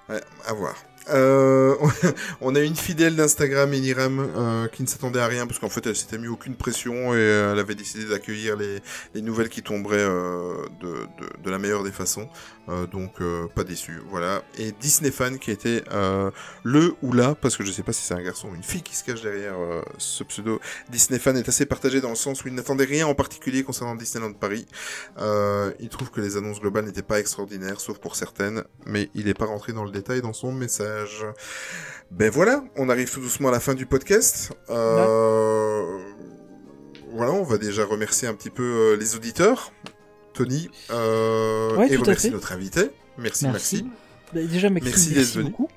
[0.09, 0.75] Ouais, à voir.
[1.09, 1.75] Euh,
[2.41, 5.87] on a une fidèle d'Instagram, Eniram, euh, qui ne s'attendait à rien parce qu'en fait
[5.87, 8.81] elle s'était mis aucune pression et elle avait décidé d'accueillir les,
[9.15, 12.29] les nouvelles qui tomberaient euh, de la meilleure des façons.
[12.71, 14.43] Euh, donc euh, pas déçu, voilà.
[14.59, 16.31] Et Disney Fan qui était euh,
[16.63, 18.83] le ou la, parce que je sais pas si c'est un garçon ou une fille
[18.83, 19.57] qui se cache derrière
[19.99, 20.61] ce pseudo.
[20.91, 23.95] Disney Fan est assez partagé dans le sens où il n'attendait rien en particulier concernant
[23.95, 24.67] Disneyland Paris.
[25.19, 29.35] Il trouve que les annonces globales n'étaient pas extraordinaires, sauf pour certaines, mais il n'est
[29.35, 31.25] pas rentré dans le détail dans son message.
[32.11, 34.53] Ben voilà, on arrive tout doucement à la fin du podcast.
[34.69, 35.99] Euh,
[37.13, 39.73] Voilà, on va déjà remercier un petit peu euh, les auditeurs,
[40.45, 42.35] Tony, euh, Ouais, et tout à remercier fait.
[42.35, 42.81] notre invité.
[43.19, 43.85] Merci, Merci.
[43.85, 43.89] Maxime.
[44.35, 45.51] Bah, déjà, Maxime, Merci merci, d'être venu.
[45.51, 45.69] beaucoup.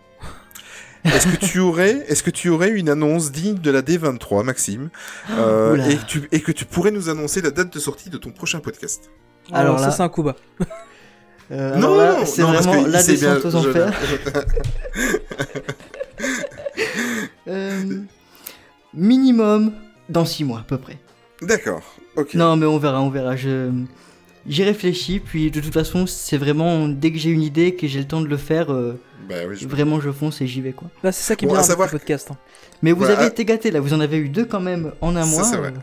[1.06, 4.90] Est-ce que tu aurais, est-ce que tu aurais une annonce digne de la D23, Maxime,
[5.32, 5.90] euh, Oula.
[5.90, 8.32] et, que tu, et que tu pourrais nous annoncer la date de sortie de ton
[8.32, 9.11] prochain podcast
[9.51, 10.38] Alors Alors, ça, c'est un coup bas.
[11.51, 13.93] Euh, là, c'est non, parce vraiment la c'est descente aux enfers.
[17.48, 17.83] Euh,
[18.93, 19.74] minimum
[20.09, 20.98] dans six mois à peu près.
[21.42, 21.82] D'accord.
[22.16, 22.33] Ok.
[22.35, 23.35] Non, mais on verra, on verra.
[23.35, 23.69] Je
[24.47, 27.99] j'y réfléchis, puis de toute façon, c'est vraiment dès que j'ai une idée, que j'ai
[27.99, 28.99] le temps de le faire, euh,
[29.30, 30.89] Bah oui, je- vraiment je fonce et j'y vais quoi.
[31.03, 32.30] Là, c'est ça qui est Bon, bien à savoir- le podcast.
[32.31, 32.38] hein.
[32.81, 33.17] Mais vous Voilà.
[33.19, 35.43] avez été gâtés là, vous en avez eu deux quand même en un Ça, mois.
[35.43, 35.69] c'est vrai.
[35.69, 35.80] euh,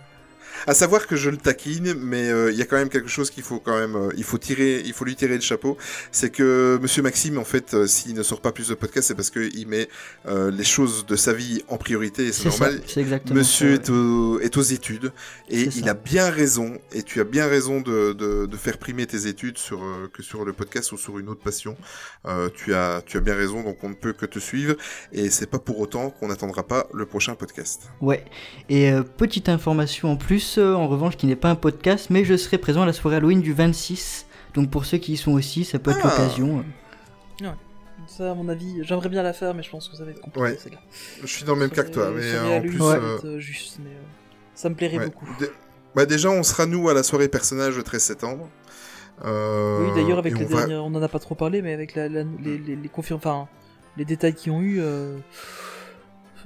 [0.66, 3.30] À savoir que je le taquine, mais euh, il y a quand même quelque chose
[3.30, 5.76] qu'il faut quand même, euh, il faut tirer, il faut lui tirer le chapeau.
[6.12, 9.14] C'est que Monsieur Maxime, en fait, euh, s'il ne sort pas plus de podcasts, c'est
[9.14, 9.89] parce qu'il met
[10.26, 12.80] euh, les choses de sa vie en priorité, et c'est ça, normal.
[12.86, 15.12] c'est exactement Monsieur ça, est, au- est aux études
[15.48, 15.90] et il ça.
[15.90, 19.58] a bien raison et tu as bien raison de, de, de faire primer tes études
[19.58, 21.76] sur euh, que sur le podcast ou sur une autre passion.
[22.26, 24.74] Euh, tu as tu as bien raison donc on ne peut que te suivre
[25.12, 27.82] et c'est pas pour autant qu'on n'attendra pas le prochain podcast.
[28.00, 28.24] Ouais.
[28.68, 32.36] Et euh, petite information en plus, en revanche, qui n'est pas un podcast, mais je
[32.36, 34.26] serai présent à la soirée Halloween du 26.
[34.54, 36.08] Donc pour ceux qui y sont aussi, ça peut être Ah.
[36.08, 36.64] l'occasion.
[38.06, 40.20] Ça, à mon avis, j'aimerais bien la faire, mais je pense que ça va être
[40.20, 40.40] compliqué.
[40.48, 40.56] Ouais.
[40.58, 40.78] celle-là.
[41.20, 42.98] Je suis dans le même cas que toi mais euh, en plus Ouais.
[42.98, 44.02] va euh, euh, juste, mais euh,
[44.54, 45.04] ça me plairait ouais.
[45.04, 45.26] beaucoup.
[45.94, 48.48] Bah déjà on sera nous à la soirée personnage le 13 septembre.
[49.24, 51.72] Euh, Oui, d'ailleurs, avec les on va- dernières, on en a pas trop parlé, mais
[51.74, 53.48] avec la, la- les, les, les confirm- enfin,
[53.98, 55.18] les détails qu'ils ont eu, euh,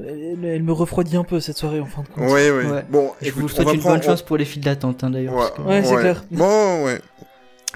[0.00, 2.30] elle, elle me refroidit un peu cette soirée en fin de compte.
[2.30, 2.64] Ouais, ouais.
[2.70, 2.84] Ouais.
[2.88, 5.04] Bon, Je écoute, vous on souhaite va une prendre- bonne chance pour les files d'attente
[5.04, 5.34] hein, d'ailleurs.
[5.34, 6.24] Ouais, parce que- Ouais, c'est clair.
[6.30, 7.00] Bon, ouais.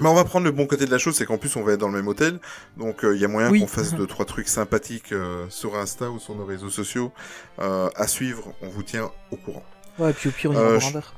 [0.00, 1.72] Mais on va prendre le bon côté de la chose, c'est qu'en plus on va
[1.72, 2.38] être dans le même hôtel,
[2.76, 3.60] donc il y a moyen Oui.
[3.60, 7.10] qu'on fasse deux trois trucs sympathiques euh, sur Insta ou sur nos réseaux sociaux
[7.58, 8.52] euh, à suivre.
[8.62, 9.64] On vous tient au courant.
[9.98, 11.14] Ouais, et puis au pire, on Euh, ira boire je- un verre.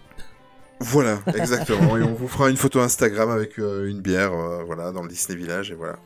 [0.81, 1.99] Voilà, exactement.
[1.99, 5.09] et on vous fera une photo Instagram avec euh, une bière, euh, voilà, dans le
[5.11, 5.97] Disney Village et voilà.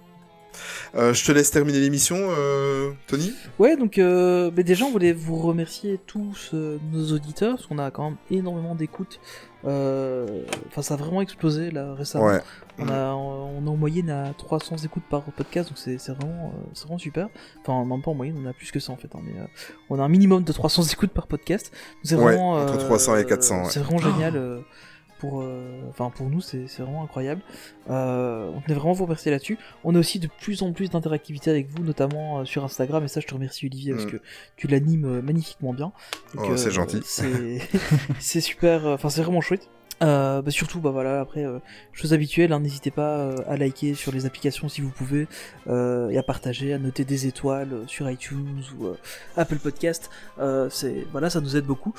[0.94, 3.33] Euh, je te laisse terminer l'émission, euh, Tony.
[3.58, 7.78] Ouais, donc euh, mais déjà, on voulait vous remercier tous euh, nos auditeurs, parce qu'on
[7.78, 9.20] a quand même énormément d'écoutes.
[9.65, 12.26] Enfin, ça a vraiment explosé là récemment.
[12.26, 12.41] Ouais.
[12.78, 16.84] On a, on est en moyenne à 300 écoutes par podcast, donc c'est vraiment, c'est
[16.84, 17.28] vraiment super.
[17.62, 19.33] Enfin, même pas en moyenne, on a plus que ça en fait, hein, mais
[19.91, 21.73] on a un minimum de 300 écoutes par podcast.
[22.02, 23.70] C'est Ouais, vraiment entre euh, 300 et 400, ouais.
[23.70, 24.36] C'est vraiment génial.
[24.36, 24.60] euh,
[25.18, 27.41] pour, euh, enfin pour nous, c'est vraiment incroyable.
[27.91, 29.59] Euh, on tenait vraiment vous remercier là-dessus.
[29.84, 33.05] On a aussi de plus en plus d'interactivité avec vous, notamment euh, sur Instagram.
[33.05, 34.10] Et ça, je te remercie Olivier parce Mm.
[34.10, 34.17] que
[34.57, 35.93] tu l'animes magnifiquement bien.
[36.36, 37.01] Oh, c'est gentil.
[38.18, 38.86] C'est super.
[38.86, 39.68] Enfin, c'est vraiment chouette.
[40.02, 41.60] Euh, bah surtout, bah voilà, après, euh,
[41.93, 45.28] chose habituelle, hein, n'hésitez pas euh, à liker sur les applications si vous pouvez,
[45.68, 48.89] et à partager, à noter des étoiles sur iTunes ou
[49.36, 50.10] Apple Podcast.
[50.70, 51.94] C'est voilà, ça nous aide beaucoup.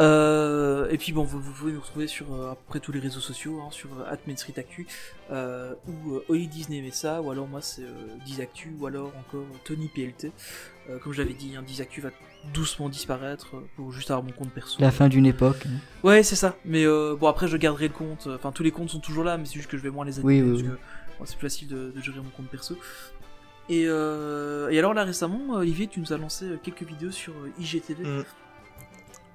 [0.00, 2.90] Euh, et puis bon, vous, vous pouvez nous retrouver sur euh, à peu près tous
[2.90, 4.86] les réseaux sociaux, hein, sur euh, Main Street Actu,
[5.30, 9.44] euh, ou euh, Oli Disney Messa, ou alors moi c'est euh, Dizactu, ou alors encore
[9.64, 10.32] Tony PLT.
[10.90, 12.10] Euh, comme je l'avais dit, hein, Dizactu va
[12.52, 14.80] doucement disparaître pour juste avoir mon compte perso.
[14.82, 15.64] La fin d'une époque.
[15.66, 15.78] hein.
[16.02, 16.56] Ouais, c'est ça.
[16.64, 18.26] Mais euh, bon, après, je garderai le compte.
[18.34, 20.18] Enfin, tous les comptes sont toujours là, mais c'est juste que je vais moins les
[20.20, 20.68] Oui, animer oui, parce oui.
[20.68, 22.76] que bon, c'est plus facile de, de gérer mon compte perso.
[23.70, 28.04] Et, euh, et alors là récemment, Olivier, tu nous as lancé quelques vidéos sur IGTV.
[28.04, 28.24] Mm.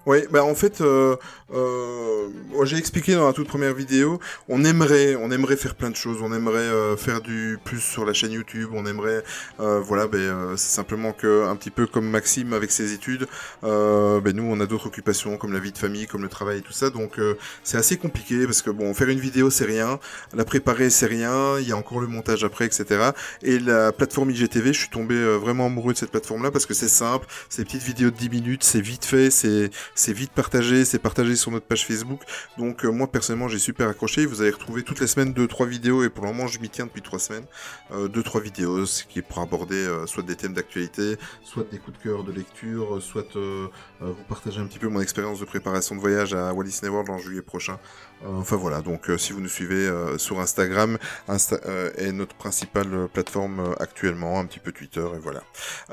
[0.06, 1.18] Oui, bah en fait, euh,
[1.54, 5.90] euh, moi, j'ai expliqué dans la toute première vidéo, on aimerait, on aimerait faire plein
[5.90, 9.24] de choses, on aimerait euh, faire du plus sur la chaîne YouTube, on aimerait,
[9.60, 13.28] euh, voilà, euh, c'est simplement que un petit peu comme Maxime avec ses études,
[13.62, 16.62] ben nous on a d'autres occupations comme la vie de famille, comme le travail et
[16.62, 17.20] tout ça, donc
[17.64, 20.00] c'est assez compliqué parce que bon, faire une vidéo c'est rien,
[20.34, 23.12] la préparer c'est rien, il y a encore le montage après, etc.
[23.44, 26.88] Et la plateforme IGTV, je suis tombé vraiment amoureux de cette plateforme-là parce que c'est
[26.90, 29.70] simple, c'est petites vidéos de 10 minutes, c'est vite fait, c'est
[30.00, 32.22] c'est vite partagé, c'est partagé sur notre page Facebook.
[32.58, 34.26] Donc euh, moi personnellement j'ai super accroché.
[34.26, 36.70] Vous allez retrouver toutes les semaines deux trois vidéos et pour le moment je m'y
[36.70, 37.46] tiens depuis trois semaines.
[37.92, 41.66] Euh, deux trois vidéos, ce qui est pour aborder euh, soit des thèmes d'actualité, soit
[41.70, 43.68] des coups de cœur de lecture, euh, soit euh, euh,
[44.08, 47.10] vous partager un petit peu mon expérience de préparation de voyage à Walt Disney World
[47.10, 47.78] en juillet prochain.
[48.24, 50.98] Euh, enfin voilà, donc euh, si vous nous suivez euh, sur Instagram,
[51.30, 55.42] Insta euh, est notre principale euh, plateforme euh, actuellement, un petit peu Twitter et voilà.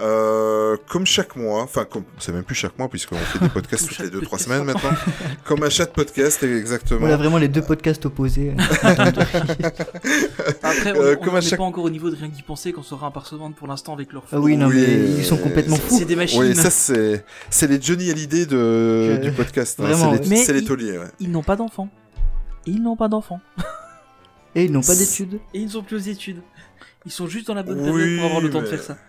[0.00, 3.86] Euh, comme chaque mois, enfin comme c'est même plus chaque mois puisqu'on fait des podcasts
[3.88, 4.44] toutes les deux trois podcast.
[4.44, 4.90] semaines maintenant,
[5.44, 7.00] comme à chaque podcast exactement.
[7.00, 8.54] Voilà vraiment les deux podcasts opposés.
[10.62, 12.72] Après, on Euh, on comme à chaque- pas encore au niveau de rien qu'y penser
[12.72, 15.76] qu'on sera impersonnante pour l'instant avec leur ah oui, non, Oui, mais ils sont complètement
[15.76, 15.98] fous.
[15.98, 16.40] C'est des machines.
[16.40, 19.80] Oui, ça c'est c'est les Johnny Hallyday de Je- du podcast.
[19.80, 20.18] hein.
[20.36, 21.06] C'est les, ouais.
[21.18, 21.88] Ils n'ont pas d'enfants.
[22.66, 23.40] Ils n'ont pas d'enfants.
[24.54, 25.34] Et ils n'ont pas d'études.
[25.54, 26.42] Et ils ne sont plus aux études.
[27.06, 28.96] Ils sont juste dans la bonne Oui, période pour avoir le temps de faire ça.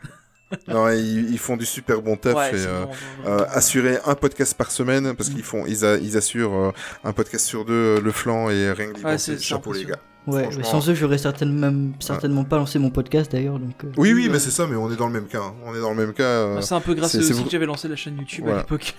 [0.70, 2.86] Non, ils, ils font du super bon taf Ouais, et euh,
[3.26, 6.72] euh, assurer un podcast par semaine parce qu'ils font ils, a- ils assurent euh,
[7.04, 10.00] un podcast sur deux euh, le flanc et rien que Ouais, chapeau les gars.
[10.28, 13.60] Ouais, sans eux, j'aurais certainement, même, certainement pas lancé mon podcast d'ailleurs.
[13.60, 14.34] Donc, euh, Oui oui Ouais.
[14.34, 15.40] mais c'est ça mais on est dans le même cas.
[15.42, 15.54] hein.
[15.66, 16.24] On est dans le même cas.
[16.24, 18.18] euh, Bah, C'est un peu grâce c'est- à aussi vous- que j'avais lancé la chaîne
[18.18, 18.60] YouTube Voilà.
[18.60, 18.96] à l'époque.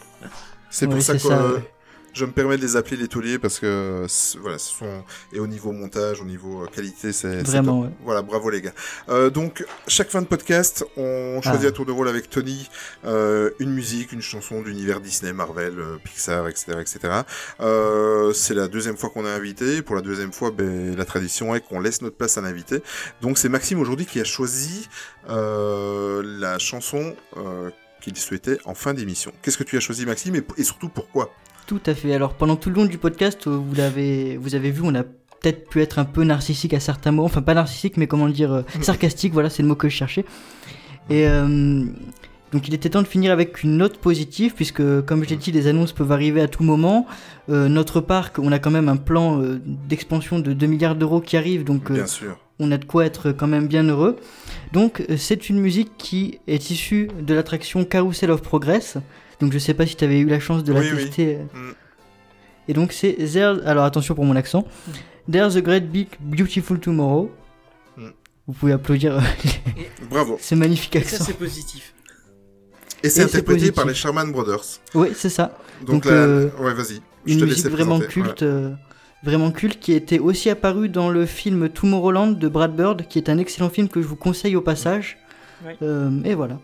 [0.70, 1.18] c'est pour ouais, ça que
[2.18, 4.06] je me permets de les appeler les tauliers parce que
[4.40, 7.90] voilà ce sont et au niveau montage au niveau euh, qualité c'est Vraiment, ouais.
[8.04, 8.72] Voilà, bravo les gars.
[9.08, 11.68] Euh, donc, chaque fin de podcast, on choisit Ah.
[11.68, 12.68] à tour de rôle avec Tony
[13.04, 15.74] euh, une musique, une chanson d'univers Disney, Marvel,
[16.04, 16.72] Pixar, etc.
[16.80, 16.98] etc.
[17.60, 19.82] Euh, c'est la deuxième fois qu'on est invité.
[19.82, 22.82] Pour la deuxième fois, ben, la tradition est qu'on laisse notre place à l'invité.
[23.20, 24.88] Donc, c'est Maxime aujourd'hui qui a choisi
[25.28, 27.14] la chanson
[28.00, 29.32] qu'il souhaitait en fin d'émission.
[29.42, 31.32] Qu'est-ce que tu as choisi, Maxime, et, et surtout pourquoi?
[31.68, 32.12] Tout à fait.
[32.12, 35.04] Alors pendant tout le long du podcast, euh, vous l'avez, vous avez vu, on a
[35.04, 37.24] peut-être pu être un peu narcissique à certains mots.
[37.24, 39.32] Enfin pas narcissique, mais comment dire, euh, sarcastique.
[39.32, 40.24] Voilà, c'est le mot que je cherchais.
[41.10, 41.84] Et euh,
[42.52, 45.52] donc il était temps de finir avec une note positive, puisque comme je l'ai dit,
[45.52, 47.06] les annonces peuvent arriver à tout moment.
[47.50, 51.20] Euh, notre parc, on a quand même un plan euh, d'expansion de 2 milliards d'euros
[51.20, 52.38] qui arrive, donc euh, Bien sûr.
[52.58, 54.16] on a de quoi être quand même bien heureux.
[54.72, 58.96] Donc c'est une musique qui est issue de l'attraction Carousel of Progress.
[59.40, 61.04] Donc je sais pas si tu avais eu la chance de la Oui, oui.
[61.06, 61.38] tester.
[61.54, 61.70] Mm.
[62.68, 63.60] Et donc c'est There...
[63.66, 64.64] Alors attention pour mon accent.
[65.30, 67.30] There's a great big beautiful tomorrow.
[67.96, 68.08] Mm.
[68.46, 69.20] Vous pouvez applaudir
[70.10, 70.38] Bravo.
[70.42, 71.24] ce magnifique Et ça, accent.
[71.26, 71.94] c'est positif.
[73.02, 74.80] Et c'est c'est interprété par les Sherman Brothers.
[74.94, 75.56] Oui, c'est ça.
[75.82, 77.00] Donc, Donc, là, euh, ouais, vas-y.
[77.26, 78.12] Une te musique vraiment présenter.
[78.22, 78.42] culte.
[78.42, 78.72] euh,
[79.24, 83.28] Vraiment culte, qui était aussi apparue dans le film Tomorrowland de Brad Bird, qui est
[83.28, 85.18] un excellent film que je vous conseille au passage.
[85.64, 85.76] Ouais.
[85.82, 86.58] Euh, et voilà.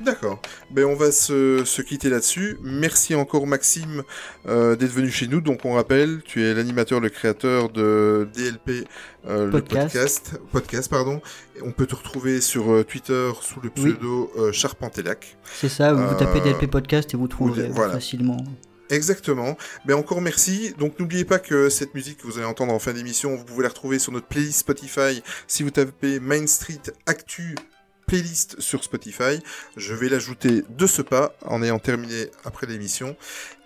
[0.00, 0.40] D'accord.
[0.70, 2.58] Ben on va se, se quitter là-dessus.
[2.62, 4.02] Merci encore Maxime
[4.46, 5.40] euh, d'être venu chez nous.
[5.40, 8.86] Donc on rappelle, tu es l'animateur, le créateur de DLP,
[9.26, 9.92] euh, le Podcast.
[9.94, 11.20] podcast, podcast pardon.
[11.56, 13.92] Et on peut te retrouver sur euh, Twitter sous le Oui.
[13.92, 15.36] pseudo euh, Charpentelac.
[15.54, 17.94] C'est ça, vous tapez DLP Podcast et vous trouverez voilà.
[17.94, 18.38] facilement.
[18.90, 19.56] Exactement.
[19.86, 20.74] Ben encore merci.
[20.78, 23.62] Donc n'oubliez pas que cette musique que vous allez entendre en fin d'émission, vous pouvez
[23.62, 25.22] la retrouver sur notre playlist Spotify.
[25.46, 27.54] Si vous tapez Main Street Actu
[28.06, 29.40] playlist sur Spotify,
[29.76, 33.16] je vais l'ajouter de ce pas en ayant terminé après l'émission.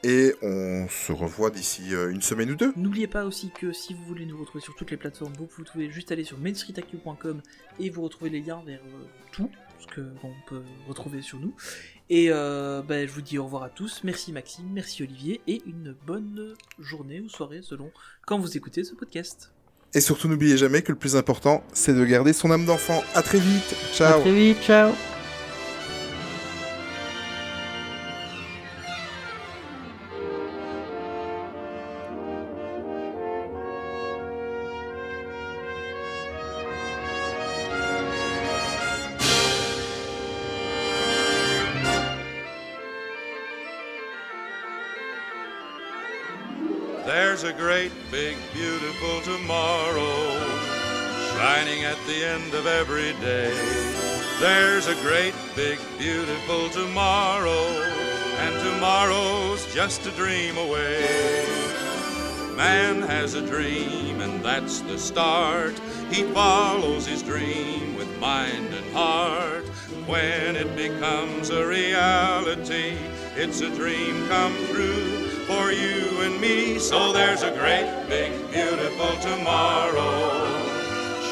[0.04, 2.72] Et on se revoit d'ici euh, une semaine ou deux.
[2.76, 5.90] N'oubliez pas aussi que si vous voulez nous retrouver sur toutes les plateformes, vous pouvez
[5.90, 7.42] juste aller sur mainstreetactu.com
[7.80, 9.50] et vous retrouvez les liens vers euh, tout
[9.80, 11.54] ce que on peut retrouver sur nous.
[12.10, 14.02] Et euh, ben, je vous dis au revoir à tous.
[14.04, 17.90] Merci Maxime, merci Olivier et une bonne journée ou soirée selon
[18.24, 19.52] quand vous écoutez ce podcast.
[19.94, 23.02] Et surtout n'oubliez jamais que le plus important, c'est de garder son âme d'enfant.
[23.14, 23.74] À très vite.
[23.74, 24.20] À Ciao.
[24.20, 24.92] très vite, ciao
[48.58, 50.36] beautiful tomorrow
[51.36, 53.54] shining at the end of every day.
[54.40, 57.66] There's a great, big, beautiful tomorrow,
[58.42, 61.46] and tomorrow's just a dream away.
[62.56, 65.78] Man has a dream, and that's the start.
[66.10, 69.68] He follows his dream with mind and heart.
[70.08, 72.98] When it becomes a reality,
[73.36, 76.78] it's a dream come true for you and me.
[76.78, 80.44] So there's a great, big, beautiful tomorrow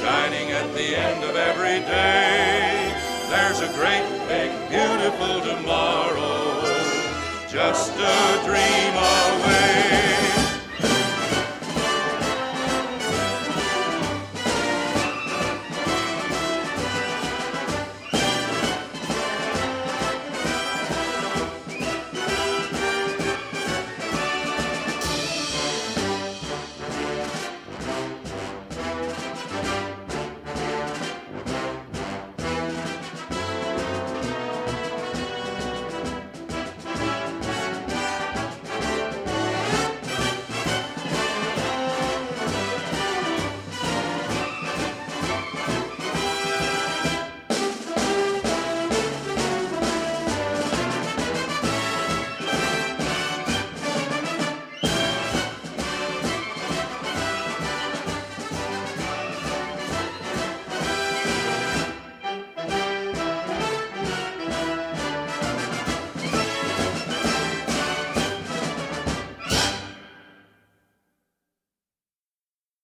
[0.00, 2.92] shining at the end of every day.
[3.30, 6.56] There's a great, big, beautiful tomorrow
[7.56, 10.05] just a dream away.